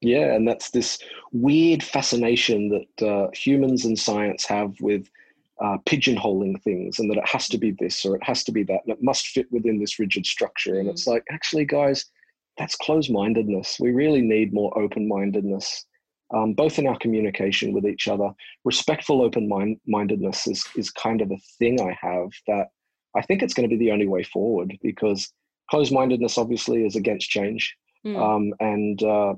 Yeah, 0.00 0.32
and 0.34 0.46
that's 0.46 0.70
this 0.70 0.98
weird 1.32 1.82
fascination 1.82 2.68
that 2.68 3.06
uh, 3.06 3.30
humans 3.32 3.84
and 3.84 3.98
science 3.98 4.44
have 4.46 4.80
with 4.80 5.10
uh, 5.60 5.78
pigeonholing 5.86 6.62
things 6.62 7.00
and 7.00 7.10
that 7.10 7.18
it 7.18 7.26
has 7.28 7.48
to 7.48 7.58
be 7.58 7.72
this 7.72 8.04
or 8.04 8.14
it 8.14 8.22
has 8.22 8.44
to 8.44 8.52
be 8.52 8.62
that 8.62 8.80
and 8.84 8.92
it 8.92 9.02
must 9.02 9.26
fit 9.28 9.50
within 9.50 9.80
this 9.80 9.98
rigid 9.98 10.24
structure. 10.24 10.78
And 10.78 10.88
it's 10.88 11.04
mm. 11.04 11.12
like, 11.12 11.24
actually, 11.32 11.64
guys, 11.64 12.04
that's 12.58 12.76
closed 12.76 13.10
mindedness. 13.10 13.78
We 13.80 13.90
really 13.90 14.20
need 14.20 14.52
more 14.52 14.76
open 14.78 15.08
mindedness, 15.08 15.84
um, 16.32 16.54
both 16.54 16.78
in 16.78 16.86
our 16.86 16.98
communication 16.98 17.72
with 17.72 17.84
each 17.84 18.06
other. 18.06 18.30
Respectful 18.64 19.20
open 19.20 19.48
mindedness 19.86 20.46
is, 20.46 20.64
is 20.76 20.90
kind 20.90 21.20
of 21.20 21.30
a 21.32 21.38
thing 21.58 21.80
I 21.80 21.96
have 22.00 22.30
that 22.46 22.68
I 23.16 23.22
think 23.22 23.42
it's 23.42 23.54
going 23.54 23.68
to 23.68 23.76
be 23.76 23.84
the 23.84 23.92
only 23.92 24.06
way 24.06 24.22
forward 24.22 24.78
because 24.82 25.32
closed 25.70 25.92
mindedness 25.92 26.38
obviously 26.38 26.84
is 26.84 26.96
against 26.96 27.30
change. 27.30 27.76
Mm. 28.06 28.16
Um, 28.16 28.54
and 28.60 29.02
uh, 29.02 29.34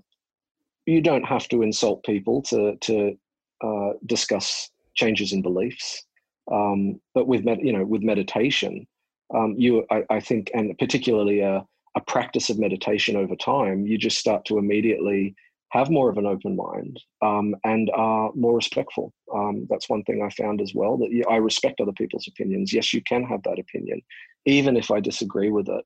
you 0.87 1.01
don't 1.01 1.25
have 1.25 1.49
to 1.49 1.63
insult 1.63 2.05
people 2.05 2.43
to 2.43 2.77
to 2.77 3.17
uh, 3.63 3.93
discuss 4.07 4.71
changes 4.95 5.33
in 5.33 5.43
beliefs. 5.43 6.05
Um, 6.51 7.01
but 7.15 7.27
with 7.27 7.45
med- 7.45 7.63
you 7.63 7.73
know 7.73 7.85
with 7.85 8.03
meditation, 8.03 8.87
um, 9.35 9.55
you 9.57 9.87
I, 9.91 10.05
I, 10.11 10.21
think, 10.21 10.51
and 10.55 10.77
particularly 10.79 11.41
a, 11.41 11.65
a 11.97 12.01
practice 12.01 12.51
of 12.51 12.59
meditation 12.59 13.17
over 13.17 13.37
time, 13.37 13.87
you 13.87 13.99
just 13.99 14.19
start 14.19 14.45
to 14.47 14.59
immediately 14.59 15.35
have 15.71 15.89
more 15.89 16.11
of 16.11 16.19
an 16.19 16.27
open 16.27 16.57
mind 16.57 17.01
um, 17.23 17.55
and 17.65 17.91
are 17.95 18.31
more 18.35 18.57
respectful. 18.57 19.13
Um, 19.33 19.67
that's 19.71 19.89
one 19.89 20.03
thing 20.03 20.21
I 20.23 20.31
found 20.31 20.61
as 20.61 20.75
well 20.75 20.97
that 20.99 21.13
you, 21.13 21.25
I 21.31 21.37
respect 21.37 21.81
other 21.81 21.93
people's 21.93 22.27
opinions. 22.27 22.73
Yes, 22.73 22.93
you 22.93 23.03
can 23.03 23.23
have 23.25 23.43
that 23.45 23.61
opinion, 23.61 24.03
even 24.47 24.77
if 24.77 24.91
I 24.91 24.99
disagree 24.99 25.51
with 25.51 25.69
it. 25.69 25.85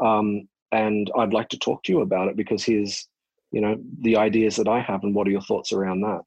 Um, 0.00 0.48
and 0.72 1.10
I'd 1.16 1.32
like 1.32 1.48
to 1.50 1.58
talk 1.58 1.82
to 1.84 1.92
you 1.92 2.00
about 2.00 2.28
it 2.28 2.36
because 2.36 2.64
here's 2.64 3.08
you 3.52 3.60
know 3.60 3.76
the 4.00 4.16
ideas 4.16 4.56
that 4.56 4.68
I 4.68 4.80
have 4.80 5.02
and 5.02 5.14
what 5.14 5.26
are 5.26 5.30
your 5.30 5.40
thoughts 5.42 5.72
around 5.72 6.02
that? 6.02 6.22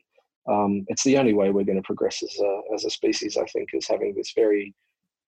Um, 0.48 0.86
it's 0.88 1.04
the 1.04 1.18
only 1.18 1.34
way 1.34 1.52
we're 1.52 1.64
going 1.64 1.78
to 1.78 1.84
progress 1.84 2.22
as 2.22 2.38
a, 2.40 2.62
as 2.74 2.84
a 2.86 2.90
species. 2.90 3.38
I 3.38 3.46
think 3.46 3.70
is 3.74 3.88
having 3.88 4.14
this 4.14 4.34
very 4.36 4.74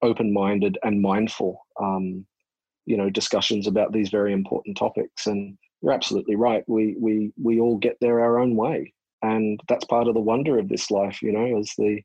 open-minded 0.02 0.78
and 0.84 1.02
mindful, 1.02 1.66
um, 1.82 2.26
you 2.86 2.98
know, 2.98 3.10
discussions 3.10 3.66
about 3.66 3.94
these 3.94 4.10
very 4.10 4.34
important 4.34 4.76
topics. 4.76 5.26
And 5.28 5.58
you're 5.82 5.94
absolutely 5.94 6.36
right. 6.36 6.64
We 6.68 6.96
we 7.00 7.32
we 7.42 7.60
all 7.60 7.78
get 7.78 7.98
there 8.02 8.20
our 8.20 8.40
own 8.40 8.56
way, 8.56 8.94
and 9.22 9.60
that's 9.70 9.86
part 9.86 10.08
of 10.08 10.16
the 10.16 10.20
wonder 10.20 10.60
of 10.60 10.68
this 10.68 10.92
life. 10.92 11.22
You 11.22 11.32
know, 11.32 11.60
is 11.60 11.74
the 11.78 12.02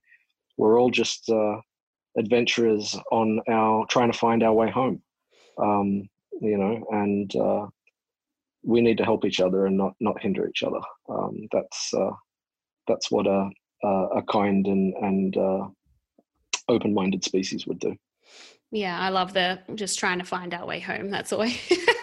we're 0.57 0.79
all 0.79 0.91
just 0.91 1.29
uh, 1.31 1.57
adventurers 2.17 2.97
on 3.11 3.41
our 3.49 3.87
trying 3.87 4.13
to 4.13 4.19
find 4.19 4.43
our 4.43 4.53
way 4.53 4.71
home. 4.71 5.03
Um, 5.59 6.09
you 6.41 6.59
know, 6.59 6.87
and 6.91 7.35
uh, 7.37 7.67
we 8.63 8.81
need 8.81 8.99
to 8.99 9.05
help 9.05 9.25
each 9.25 9.41
other 9.41 9.67
and 9.67 9.77
not 9.77 9.95
not 10.01 10.21
hinder 10.21 10.49
each 10.49 10.63
other. 10.63 10.81
Um, 11.09 11.49
that's 11.53 11.95
uh, 11.95 12.11
that's 12.87 13.11
what 13.11 13.27
a 13.27 13.51
a 13.83 14.23
kind 14.31 14.67
and 14.67 14.95
and 14.95 15.37
uh, 15.37 15.67
open 16.69 16.95
minded 16.95 17.25
species 17.25 17.67
would 17.67 17.79
do. 17.79 17.97
Yeah, 18.71 18.99
I 19.01 19.09
love 19.09 19.33
the 19.33 19.59
just 19.75 19.99
trying 19.99 20.19
to 20.21 20.25
find 20.25 20.55
our 20.55 20.67
way 20.67 20.81
home. 20.81 21.11
That's 21.11 21.33
always 21.33 21.59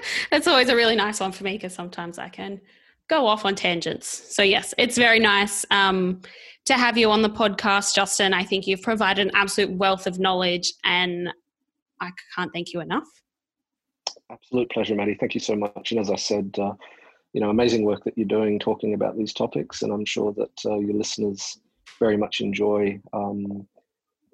that's 0.31 0.47
always 0.47 0.69
a 0.69 0.75
really 0.75 0.95
nice 0.95 1.19
one 1.19 1.31
for 1.31 1.43
me 1.43 1.53
because 1.53 1.73
sometimes 1.73 2.17
I 2.19 2.29
can 2.29 2.59
go 3.07 3.25
off 3.25 3.45
on 3.45 3.55
tangents. 3.55 4.35
So 4.35 4.43
yes, 4.43 4.73
it's 4.77 4.97
very 4.97 5.19
nice 5.19 5.65
um, 5.71 6.21
to 6.65 6.73
have 6.73 6.97
you 6.97 7.09
on 7.09 7.21
the 7.21 7.29
podcast, 7.29 7.95
Justin. 7.95 8.33
I 8.33 8.43
think 8.43 8.67
you've 8.67 8.81
provided 8.81 9.27
an 9.27 9.31
absolute 9.35 9.71
wealth 9.77 10.07
of 10.07 10.19
knowledge, 10.19 10.73
and 10.83 11.29
I 12.01 12.11
can't 12.35 12.51
thank 12.51 12.73
you 12.73 12.81
enough. 12.81 13.07
Absolute 14.29 14.69
pleasure, 14.71 14.95
Maddie. 14.95 15.15
Thank 15.15 15.35
you 15.35 15.39
so 15.39 15.55
much. 15.55 15.91
And 15.91 15.99
as 15.99 16.09
I 16.09 16.15
said, 16.15 16.55
uh, 16.59 16.73
you 17.33 17.41
know, 17.41 17.49
amazing 17.49 17.83
work 17.83 18.03
that 18.03 18.17
you're 18.17 18.27
doing 18.27 18.59
talking 18.59 18.93
about 18.93 19.17
these 19.17 19.33
topics, 19.33 19.81
and 19.81 19.91
I'm 19.91 20.05
sure 20.05 20.33
that 20.33 20.65
uh, 20.65 20.77
your 20.79 20.95
listeners 20.95 21.59
very 21.99 22.17
much 22.17 22.41
enjoy 22.41 22.99
um, 23.13 23.67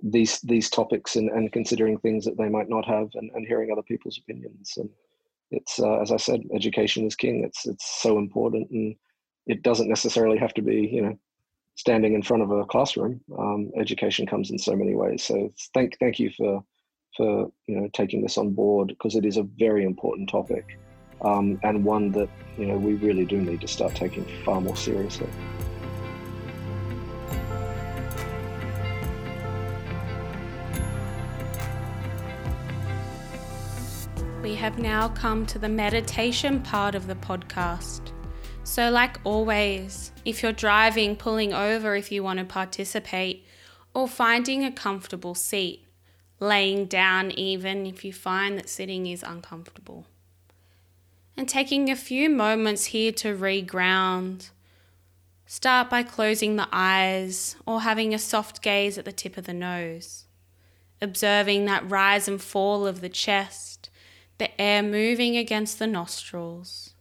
these 0.02 0.40
these 0.41 0.70
topics 0.70 1.15
and, 1.15 1.30
and 1.30 1.52
considering 1.52 1.98
things 1.98 2.26
that 2.26 2.38
they 2.38 2.49
might 2.49 2.70
not 2.70 2.86
have, 2.86 3.10
and, 3.15 3.30
and 3.36 3.48
hearing 3.48 3.72
other 3.72 3.84
people's 3.84 4.18
opinions. 4.18 4.74
And 4.78 4.90
it's 5.52 5.80
uh, 5.80 5.99
as 5.99 6.11
I 6.11 6.18
said, 6.18 6.41
education 6.53 7.06
is 7.06 7.15
king. 7.15 7.44
It's 7.44 7.65
it's 7.68 8.02
so 8.02 8.18
important, 8.18 8.70
and 8.72 8.95
it 9.48 9.61
doesn't 9.61 9.90
necessarily 9.90 10.38
have 10.38 10.53
to 10.56 10.61
be 10.61 10.90
you 10.91 11.02
know 11.03 11.20
standing 11.76 12.14
in 12.14 12.24
front 12.24 12.44
of 12.44 12.52
a 12.52 12.65
classroom. 12.65 13.22
Um, 13.38 13.72
education 13.78 14.26
comes 14.26 14.49
in 14.49 14.57
so 14.57 14.76
many 14.76 14.95
ways. 14.95 15.24
So 15.24 15.53
thank 15.74 15.99
thank 15.99 16.20
you 16.20 16.32
for 16.32 16.64
for 17.15 17.52
you 17.68 17.80
know 17.80 17.90
taking 17.94 18.22
this 18.22 18.38
on 18.38 18.52
board 18.52 18.88
because 18.90 19.15
it 19.15 19.26
is 19.26 19.38
a 19.38 19.44
very 19.44 19.84
important 19.84 20.30
topic 20.30 20.80
um, 21.22 21.60
and 21.64 21.84
one 21.84 22.11
that 22.11 22.30
you 22.57 22.65
know 22.65 22.77
we 22.77 22.94
really 22.95 23.26
do 23.26 23.41
need 23.41 23.61
to 23.61 23.68
start 23.68 23.95
taking 23.95 24.26
far 24.44 24.61
more 24.61 24.76
seriously. 24.76 25.30
We 34.41 34.56
have 34.56 34.77
now 34.77 35.07
come 35.07 35.45
to 35.45 35.57
the 35.57 35.69
meditation 35.69 36.61
part 36.61 36.95
of 36.95 37.07
the 37.07 37.15
podcast. 37.15 38.11
So, 38.65 38.90
like 38.90 39.18
always, 39.23 40.11
if 40.26 40.44
you're 40.44 40.52
driving, 40.52 41.15
pulling 41.15 41.53
over 41.53 41.95
if 41.95 42.11
you 42.11 42.23
want 42.23 42.40
to 42.40 42.45
participate, 42.45 43.45
or 43.94 44.06
finding 44.06 44.65
a 44.65 44.72
comfortable 44.72 45.34
seat, 45.34 45.85
laying 46.44 46.86
down 46.86 47.32
even 47.32 47.86
if 47.86 48.03
you 48.03 48.14
find 48.14 48.57
that 48.57 48.70
sitting 48.70 49.07
is 49.07 49.24
uncomfortable. 49.24 50.06
And 51.36 51.49
taking 51.49 51.90
a 51.90 51.95
few 51.95 52.30
moments 52.30 52.86
here 52.86 53.11
to 53.14 53.36
reground. 53.36 54.49
Start 55.45 55.90
by 55.90 56.03
closing 56.03 56.56
the 56.56 56.68
eyes 56.72 57.56
or 57.65 57.82
having 57.82 58.14
a 58.14 58.20
soft 58.20 58.61
gaze 58.61 58.98
at 58.98 59.06
the 59.06 59.11
tip 59.11 59.38
of 59.38 59.45
the 59.45 59.53
nose, 59.53 60.26
observing 61.02 61.65
that 61.65 61.90
rise 61.90 62.28
and 62.28 62.41
fall 62.41 62.88
of 62.88 63.02
the 63.02 63.10
chest, 63.10 63.90
the 64.38 64.60
air 64.61 64.82
moving 64.82 65.36
against 65.38 65.80
the 65.80 65.88
nostrils 65.88 66.94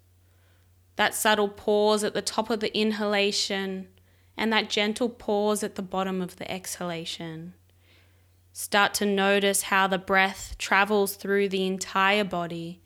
that 0.96 1.14
subtle 1.14 1.48
pause 1.48 2.04
at 2.04 2.14
the 2.14 2.22
top 2.22 2.50
of 2.50 2.60
the 2.60 2.76
inhalation 2.76 3.88
and 4.36 4.52
that 4.52 4.70
gentle 4.70 5.08
pause 5.08 5.62
at 5.62 5.74
the 5.74 5.82
bottom 5.82 6.20
of 6.20 6.36
the 6.36 6.50
exhalation. 6.50 7.54
Start 8.52 8.94
to 8.94 9.06
notice 9.06 9.62
how 9.62 9.86
the 9.86 9.98
breath 9.98 10.56
travels 10.58 11.16
through 11.16 11.48
the 11.48 11.66
entire 11.66 12.24
body, 12.24 12.80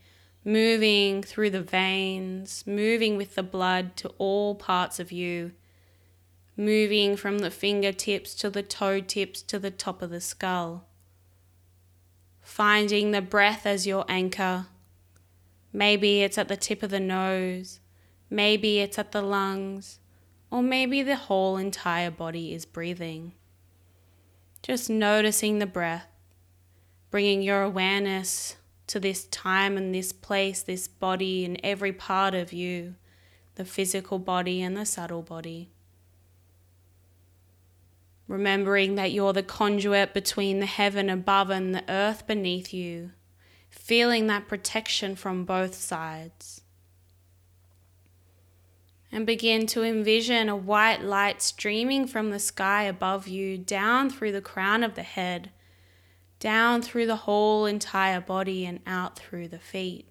moving 0.44 1.22
through 1.22 1.50
the 1.50 1.62
veins, 1.62 2.64
moving 2.66 3.16
with 3.16 3.34
the 3.34 3.42
blood 3.42 3.96
to 3.96 4.08
all 4.18 4.54
parts 4.54 5.00
of 5.00 5.10
you, 5.10 5.52
moving 6.56 7.16
from 7.16 7.38
the 7.38 7.50
fingertips 7.50 8.34
to 8.36 8.48
the 8.48 8.62
toe 8.62 9.00
tips 9.00 9.42
to 9.42 9.58
the 9.58 9.70
top 9.70 10.02
of 10.02 10.10
the 10.10 10.20
skull. 10.20 10.86
Finding 12.40 13.10
the 13.10 13.20
breath 13.20 13.66
as 13.66 13.86
your 13.86 14.04
anchor. 14.08 14.66
Maybe 15.72 16.22
it's 16.22 16.38
at 16.38 16.48
the 16.48 16.56
tip 16.56 16.82
of 16.82 16.90
the 16.90 17.00
nose 17.00 17.80
Maybe 18.28 18.80
it's 18.80 18.98
at 18.98 19.12
the 19.12 19.22
lungs, 19.22 20.00
or 20.50 20.62
maybe 20.62 21.02
the 21.02 21.16
whole 21.16 21.56
entire 21.56 22.10
body 22.10 22.52
is 22.52 22.66
breathing. 22.66 23.34
Just 24.62 24.90
noticing 24.90 25.58
the 25.58 25.66
breath, 25.66 26.08
bringing 27.10 27.42
your 27.42 27.62
awareness 27.62 28.56
to 28.88 29.00
this 29.00 29.24
time 29.26 29.76
and 29.76 29.94
this 29.94 30.12
place, 30.12 30.62
this 30.62 30.88
body, 30.88 31.44
and 31.44 31.60
every 31.62 31.92
part 31.92 32.34
of 32.34 32.52
you 32.52 32.94
the 33.56 33.64
physical 33.64 34.18
body 34.18 34.60
and 34.62 34.76
the 34.76 34.84
subtle 34.84 35.22
body. 35.22 35.70
Remembering 38.28 38.96
that 38.96 39.12
you're 39.12 39.32
the 39.32 39.42
conduit 39.42 40.12
between 40.12 40.60
the 40.60 40.66
heaven 40.66 41.08
above 41.08 41.48
and 41.48 41.74
the 41.74 41.84
earth 41.88 42.26
beneath 42.26 42.74
you, 42.74 43.12
feeling 43.70 44.26
that 44.26 44.46
protection 44.46 45.16
from 45.16 45.44
both 45.44 45.74
sides 45.74 46.60
and 49.16 49.24
begin 49.24 49.66
to 49.66 49.82
envision 49.82 50.46
a 50.46 50.54
white 50.54 51.00
light 51.00 51.40
streaming 51.40 52.06
from 52.06 52.28
the 52.28 52.38
sky 52.38 52.82
above 52.82 53.26
you 53.26 53.56
down 53.56 54.10
through 54.10 54.30
the 54.30 54.42
crown 54.42 54.84
of 54.84 54.94
the 54.94 55.02
head, 55.02 55.48
down 56.38 56.82
through 56.82 57.06
the 57.06 57.16
whole 57.16 57.64
entire 57.64 58.20
body, 58.20 58.66
and 58.66 58.78
out 58.86 59.18
through 59.18 59.48
the 59.48 59.58
feet. 59.58 60.06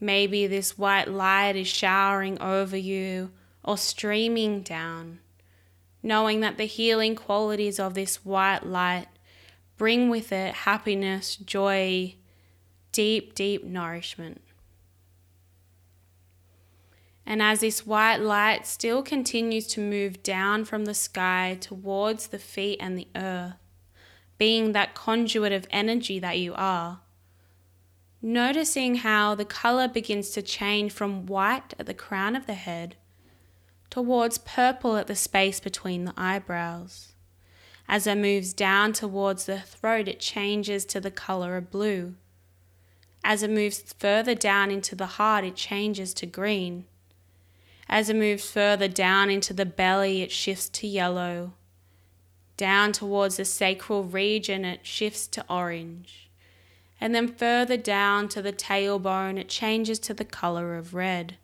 Maybe 0.00 0.48
this 0.48 0.76
white 0.76 1.06
light 1.06 1.54
is 1.54 1.68
showering 1.68 2.42
over 2.42 2.76
you 2.76 3.30
or 3.62 3.78
streaming 3.78 4.62
down, 4.62 5.20
knowing 6.02 6.40
that 6.40 6.58
the 6.58 6.64
healing 6.64 7.14
qualities 7.14 7.78
of 7.78 7.94
this 7.94 8.24
white 8.24 8.66
light 8.66 9.06
bring 9.78 10.10
with 10.10 10.32
it 10.32 10.54
happiness, 10.54 11.36
joy, 11.36 12.16
deep, 12.90 13.36
deep 13.36 13.62
nourishment. 13.62 14.42
And 17.24 17.40
as 17.40 17.60
this 17.60 17.86
white 17.86 18.16
light 18.16 18.66
still 18.66 19.02
continues 19.02 19.66
to 19.68 19.80
move 19.80 20.22
down 20.22 20.64
from 20.64 20.84
the 20.84 20.94
sky 20.94 21.56
towards 21.60 22.28
the 22.28 22.38
feet 22.38 22.78
and 22.80 22.98
the 22.98 23.08
earth, 23.14 23.54
being 24.38 24.72
that 24.72 24.94
conduit 24.94 25.52
of 25.52 25.66
energy 25.70 26.18
that 26.18 26.38
you 26.38 26.52
are, 26.54 27.00
noticing 28.20 28.96
how 28.96 29.34
the 29.34 29.44
color 29.44 29.88
begins 29.88 30.30
to 30.30 30.42
change 30.42 30.92
from 30.92 31.26
white 31.26 31.74
at 31.78 31.86
the 31.86 31.94
crown 31.94 32.34
of 32.34 32.46
the 32.46 32.54
head 32.54 32.96
towards 33.92 34.38
purple 34.38 34.96
at 34.96 35.06
the 35.06 35.14
space 35.14 35.60
between 35.60 36.06
the 36.06 36.14
eyebrows. 36.16 37.12
As 37.86 38.06
it 38.06 38.16
moves 38.16 38.54
down 38.54 38.94
towards 38.94 39.44
the 39.44 39.60
throat, 39.60 40.08
it 40.08 40.18
changes 40.18 40.86
to 40.86 40.98
the 40.98 41.10
color 41.10 41.58
of 41.58 41.70
blue. 41.70 42.14
As 43.22 43.42
it 43.42 43.50
moves 43.50 43.92
further 43.98 44.34
down 44.34 44.70
into 44.70 44.96
the 44.96 45.06
heart, 45.06 45.44
it 45.44 45.56
changes 45.56 46.14
to 46.14 46.26
green. 46.26 46.86
As 47.92 48.08
it 48.08 48.16
moves 48.16 48.50
further 48.50 48.88
down 48.88 49.28
into 49.28 49.52
the 49.52 49.66
belly, 49.66 50.22
it 50.22 50.32
shifts 50.32 50.70
to 50.70 50.86
yellow. 50.86 51.52
Down 52.56 52.90
towards 52.90 53.36
the 53.36 53.44
sacral 53.44 54.02
region, 54.02 54.64
it 54.64 54.86
shifts 54.86 55.26
to 55.26 55.44
orange. 55.46 56.30
And 56.98 57.14
then 57.14 57.28
further 57.28 57.76
down 57.76 58.30
to 58.30 58.40
the 58.40 58.52
tailbone, 58.52 59.38
it 59.38 59.50
changes 59.50 59.98
to 59.98 60.14
the 60.14 60.24
color 60.24 60.74
of 60.78 60.94
red. 60.94 61.36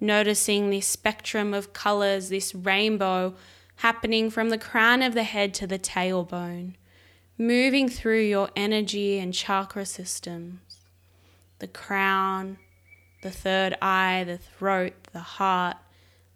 Noticing 0.00 0.70
this 0.70 0.88
spectrum 0.88 1.54
of 1.54 1.72
colors, 1.72 2.28
this 2.28 2.52
rainbow 2.52 3.36
happening 3.76 4.30
from 4.30 4.50
the 4.50 4.58
crown 4.58 5.00
of 5.00 5.14
the 5.14 5.22
head 5.22 5.54
to 5.54 5.66
the 5.68 5.78
tailbone, 5.78 6.74
moving 7.38 7.88
through 7.88 8.22
your 8.22 8.50
energy 8.56 9.20
and 9.20 9.32
chakra 9.32 9.86
systems. 9.86 10.58
The 11.60 11.68
crown, 11.68 12.58
the 13.24 13.30
third 13.30 13.74
eye, 13.80 14.22
the 14.26 14.36
throat, 14.36 14.92
the 15.14 15.18
heart, 15.18 15.78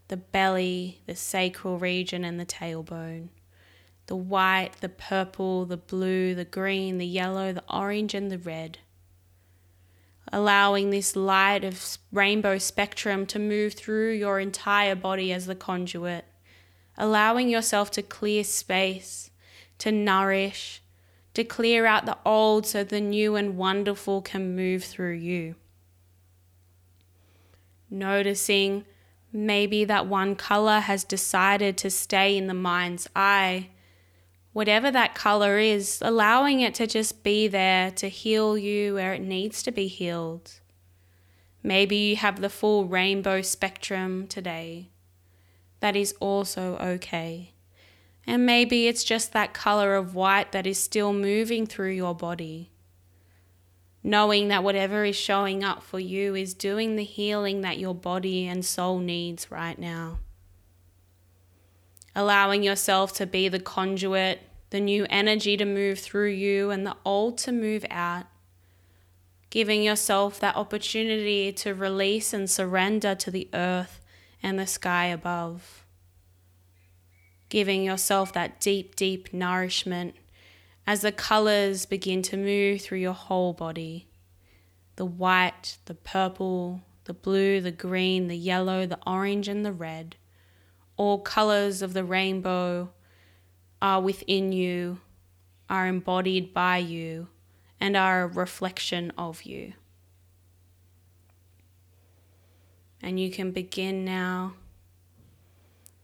the 0.09 0.17
belly, 0.17 1.03
the 1.05 1.15
sacral 1.15 1.79
region, 1.79 2.25
and 2.25 2.41
the 2.41 2.47
tailbone. 2.47 3.29
The 4.07 4.17
white, 4.17 4.81
the 4.81 4.89
purple, 4.89 5.67
the 5.67 5.77
blue, 5.77 6.35
the 6.35 6.47
green, 6.47 6.97
the 6.97 7.07
yellow, 7.07 7.53
the 7.53 7.63
orange, 7.69 8.15
and 8.15 8.31
the 8.31 8.39
red. 8.39 8.79
Allowing 10.33 10.89
this 10.89 11.15
light 11.15 11.63
of 11.63 11.99
rainbow 12.11 12.57
spectrum 12.57 13.27
to 13.27 13.39
move 13.39 13.75
through 13.75 14.13
your 14.13 14.41
entire 14.41 14.95
body 14.95 15.31
as 15.31 15.45
the 15.45 15.55
conduit. 15.55 16.25
Allowing 16.97 17.51
yourself 17.51 17.91
to 17.93 18.03
clear 18.03 18.43
space, 18.45 19.31
to 19.77 19.93
nourish, 19.93 20.81
to 21.35 21.45
clear 21.45 21.85
out 21.85 22.07
the 22.07 22.17
old 22.25 22.65
so 22.65 22.83
the 22.83 23.03
new 23.03 23.37
and 23.37 23.59
wonderful 23.59 24.23
can 24.23 24.57
move 24.57 24.85
through 24.85 25.17
you 25.17 25.55
noticing 27.91 28.85
maybe 29.33 29.85
that 29.85 30.07
one 30.07 30.35
color 30.35 30.81
has 30.81 31.05
decided 31.05 31.77
to 31.79 31.91
stay 31.91 32.37
in 32.37 32.47
the 32.47 32.55
mind's 32.55 33.09
eye. 33.15 33.69
Whatever 34.53 34.91
that 34.91 35.15
color 35.15 35.59
is, 35.59 36.01
allowing 36.03 36.61
it 36.61 36.75
to 36.75 36.87
just 36.87 37.23
be 37.23 37.47
there 37.49 37.91
to 37.93 38.09
heal 38.09 38.57
you 38.57 38.95
where 38.95 39.15
it 39.15 39.21
needs 39.21 39.63
to 39.63 39.71
be 39.71 39.87
healed. 39.87 40.61
Maybe 41.63 41.97
you 41.97 42.17
have 42.17 42.41
the 42.41 42.49
full 42.49 42.87
rainbow 42.87 43.43
spectrum 43.43 44.27
today. 44.27 44.89
That 45.81 45.97
is 45.97 46.15
also 46.21 46.77
okay. 46.79 47.53
And 48.27 48.45
maybe 48.45 48.89
it's 48.89 49.05
just 49.05 49.33
that 49.33 49.55
color 49.55 49.95
of 49.95 50.15
white 50.15 50.53
that 50.53 50.67
is 50.67 50.79
still 50.79 51.13
moving 51.13 51.67
through 51.67 51.93
your 51.93 52.15
body 52.15 52.71
knowing 54.03 54.49
that 54.49 54.63
whatever 54.63 55.05
is 55.05 55.17
showing 55.17 55.65
up 55.65 55.83
for 55.83 55.99
you 55.99 56.35
is 56.35 56.55
doing 56.55 56.97
the 56.97 57.05
healing 57.05 57.61
that 57.63 57.79
your 57.79 57.95
body 57.95 58.47
and 58.47 58.65
soul 58.65 58.99
needs 58.99 59.51
right 59.51 59.79
now. 59.79 60.19
Allowing 62.15 62.63
yourself 62.63 63.13
to 63.15 63.27
be 63.27 63.49
the 63.49 63.61
conduit, 63.61 64.41
the 64.71 64.81
new 64.81 65.07
energy 65.09 65.57
to 65.57 65.65
move 65.65 65.99
through 65.99 66.31
you, 66.31 66.71
and 66.71 66.87
the 66.87 66.97
old 67.05 67.39
to 67.39 67.53
move 67.53 67.85
out. 67.91 68.27
Giving 69.51 69.83
yourself 69.83 70.39
that 70.41 70.57
opportunity 70.57 71.53
to 71.53 71.75
release 71.75 72.33
and 72.33 72.51
surrender 72.51 73.15
to 73.15 73.31
the 73.31 73.49
earth 73.55 74.01
and 74.43 74.59
the 74.59 74.67
sky 74.67 75.07
above. 75.07 75.85
Giving 77.49 77.83
yourself 77.83 78.33
that 78.35 78.61
deep, 78.61 78.95
deep 78.95 79.33
nourishment 79.33 80.15
as 80.89 81.03
the 81.03 81.13
colors 81.13 81.85
begin 81.85 82.23
to 82.23 82.35
move 82.35 82.81
through 82.81 82.97
your 82.97 83.13
whole 83.13 83.53
body, 83.53 84.09
the 84.97 85.05
white, 85.05 85.77
the 85.85 85.93
purple, 85.93 86.81
the 87.05 87.13
blue, 87.13 87.61
the 87.61 87.71
green, 87.71 88.27
the 88.27 88.39
yellow, 88.39 88.87
the 88.87 88.99
orange, 89.07 89.49
and 89.49 89.67
the 89.67 89.73
red. 89.73 90.17
All 90.97 91.19
colors 91.19 91.83
of 91.83 91.93
the 91.93 92.05
rainbow 92.05 92.89
are 93.83 94.01
within 94.01 94.51
you, 94.51 95.01
are 95.69 95.87
embodied 95.87 96.55
by 96.55 96.79
you, 96.79 97.29
and 97.79 97.95
are 97.95 98.23
a 98.23 98.27
reflection 98.27 99.13
of 99.19 99.43
you. 99.43 99.75
And 103.03 103.21
you 103.21 103.31
can 103.31 103.51
begin 103.51 104.07
now 104.07 104.55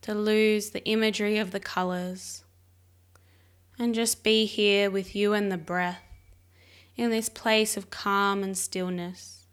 to 0.03 0.15
lose 0.15 0.71
the 0.71 0.85
imagery 0.85 1.39
of 1.39 1.53
the 1.53 1.61
colors 1.61 2.44
and 3.79 3.95
just 3.95 4.23
be 4.23 4.45
here 4.47 4.91
with 4.91 5.15
you 5.15 5.33
and 5.33 5.51
the 5.51 5.59
breath 5.59 6.03
in 6.97 7.11
this 7.11 7.29
place 7.29 7.77
of 7.77 7.91
calm 7.91 8.43
and 8.43 8.57
stillness. 8.57 9.47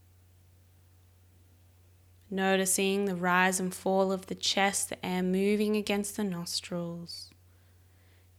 Noticing 2.29 3.05
the 3.05 3.15
rise 3.15 3.59
and 3.59 3.73
fall 3.73 4.11
of 4.11 4.27
the 4.27 4.35
chest, 4.35 4.89
the 4.89 5.05
air 5.05 5.23
moving 5.23 5.75
against 5.75 6.15
the 6.15 6.23
nostrils, 6.23 7.29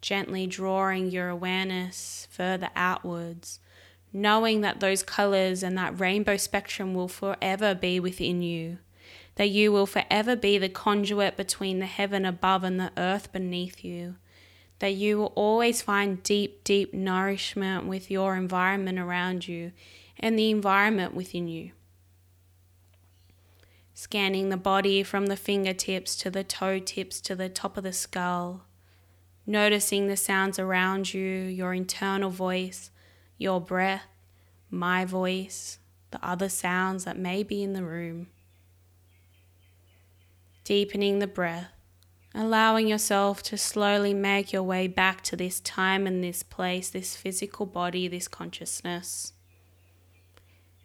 gently 0.00 0.46
drawing 0.46 1.10
your 1.10 1.28
awareness 1.28 2.26
further 2.30 2.70
outwards, 2.74 3.60
knowing 4.12 4.60
that 4.62 4.80
those 4.80 5.02
colors 5.02 5.62
and 5.62 5.76
that 5.76 5.98
rainbow 6.00 6.36
spectrum 6.36 6.94
will 6.94 7.08
forever 7.08 7.74
be 7.74 8.00
within 8.00 8.40
you 8.40 8.78
that 9.36 9.48
you 9.48 9.72
will 9.72 9.86
forever 9.86 10.36
be 10.36 10.58
the 10.58 10.68
conduit 10.68 11.36
between 11.36 11.78
the 11.78 11.86
heaven 11.86 12.24
above 12.24 12.64
and 12.64 12.78
the 12.78 12.92
earth 12.96 13.32
beneath 13.32 13.84
you, 13.84 14.16
that 14.82 14.94
you 14.94 15.16
will 15.16 15.32
always 15.36 15.80
find 15.80 16.24
deep, 16.24 16.64
deep 16.64 16.92
nourishment 16.92 17.86
with 17.86 18.10
your 18.10 18.34
environment 18.34 18.98
around 18.98 19.46
you 19.46 19.70
and 20.18 20.36
the 20.36 20.50
environment 20.50 21.14
within 21.14 21.46
you. 21.46 21.70
Scanning 23.94 24.48
the 24.48 24.56
body 24.56 25.04
from 25.04 25.26
the 25.26 25.36
fingertips 25.36 26.16
to 26.16 26.32
the 26.32 26.42
toe 26.42 26.80
tips 26.80 27.20
to 27.20 27.36
the 27.36 27.48
top 27.48 27.76
of 27.76 27.84
the 27.84 27.92
skull, 27.92 28.64
noticing 29.46 30.08
the 30.08 30.16
sounds 30.16 30.58
around 30.58 31.14
you, 31.14 31.22
your 31.22 31.72
internal 31.72 32.30
voice, 32.30 32.90
your 33.38 33.60
breath, 33.60 34.02
my 34.68 35.04
voice, 35.04 35.78
the 36.10 36.18
other 36.26 36.48
sounds 36.48 37.04
that 37.04 37.16
may 37.16 37.44
be 37.44 37.62
in 37.62 37.72
the 37.72 37.84
room. 37.84 38.26
Deepening 40.64 41.20
the 41.20 41.28
breath, 41.28 41.70
allowing 42.34 42.88
yourself 42.88 43.42
to 43.42 43.58
slowly 43.58 44.14
make 44.14 44.52
your 44.52 44.62
way 44.62 44.88
back 44.88 45.20
to 45.22 45.36
this 45.36 45.60
time 45.60 46.06
and 46.06 46.22
this 46.22 46.42
place, 46.42 46.90
this 46.90 47.16
physical 47.16 47.66
body, 47.66 48.08
this 48.08 48.28
consciousness. 48.28 49.32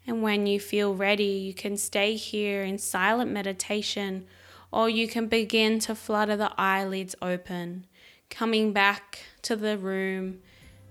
And 0.05 0.21
when 0.21 0.47
you 0.47 0.59
feel 0.59 0.95
ready, 0.95 1.23
you 1.23 1.53
can 1.53 1.77
stay 1.77 2.15
here 2.15 2.63
in 2.63 2.77
silent 2.77 3.31
meditation, 3.31 4.25
or 4.71 4.89
you 4.89 5.07
can 5.07 5.27
begin 5.27 5.79
to 5.79 5.95
flutter 5.95 6.35
the 6.35 6.53
eyelids 6.57 7.15
open, 7.21 7.85
coming 8.29 8.73
back 8.73 9.19
to 9.43 9.55
the 9.55 9.77
room, 9.77 10.39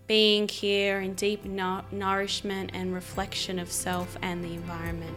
being 0.06 0.48
here 0.48 1.00
in 1.00 1.14
deep 1.14 1.44
no- 1.44 1.84
nourishment 1.90 2.70
and 2.72 2.94
reflection 2.94 3.58
of 3.58 3.72
self 3.72 4.16
and 4.22 4.44
the 4.44 4.54
environment. 4.54 5.16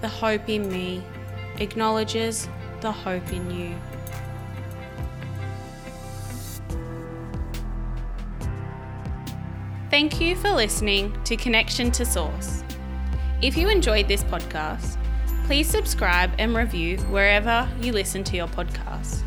The 0.00 0.08
hope 0.08 0.48
in 0.48 0.70
me 0.70 1.02
acknowledges 1.58 2.48
the 2.84 2.92
hope 2.92 3.32
in 3.32 3.50
you. 3.50 3.74
Thank 9.90 10.20
you 10.20 10.36
for 10.36 10.50
listening 10.50 11.16
to 11.24 11.34
Connection 11.36 11.90
to 11.92 12.04
Source. 12.04 12.62
If 13.40 13.56
you 13.56 13.70
enjoyed 13.70 14.06
this 14.06 14.22
podcast, 14.24 14.98
please 15.46 15.66
subscribe 15.66 16.30
and 16.38 16.54
review 16.54 16.98
wherever 17.08 17.66
you 17.80 17.92
listen 17.92 18.22
to 18.24 18.36
your 18.36 18.48
podcasts. 18.48 19.22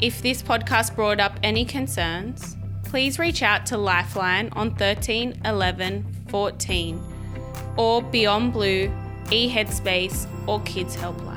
If 0.00 0.20
this 0.20 0.42
podcast 0.42 0.96
brought 0.96 1.20
up 1.20 1.38
any 1.44 1.64
concerns, 1.64 2.56
please 2.82 3.20
reach 3.20 3.44
out 3.44 3.66
to 3.66 3.78
Lifeline 3.78 4.48
on 4.52 4.74
13 4.74 5.42
11 5.44 6.04
14 6.28 7.00
or 7.76 8.02
Beyond 8.02 8.52
Blue 8.52 8.90
eHeadspace, 9.26 10.26
or 10.46 10.60
Kids 10.62 10.96
Helpline. 10.96 11.35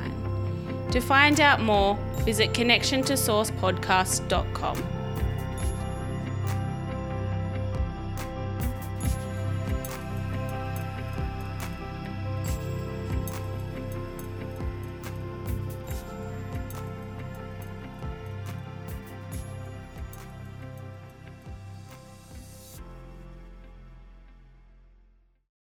To 0.92 1.00
find 1.00 1.40
out 1.40 1.62
more, 1.62 1.98
visit 2.26 2.54
connectiontosourcepodcast.com. 2.54 4.99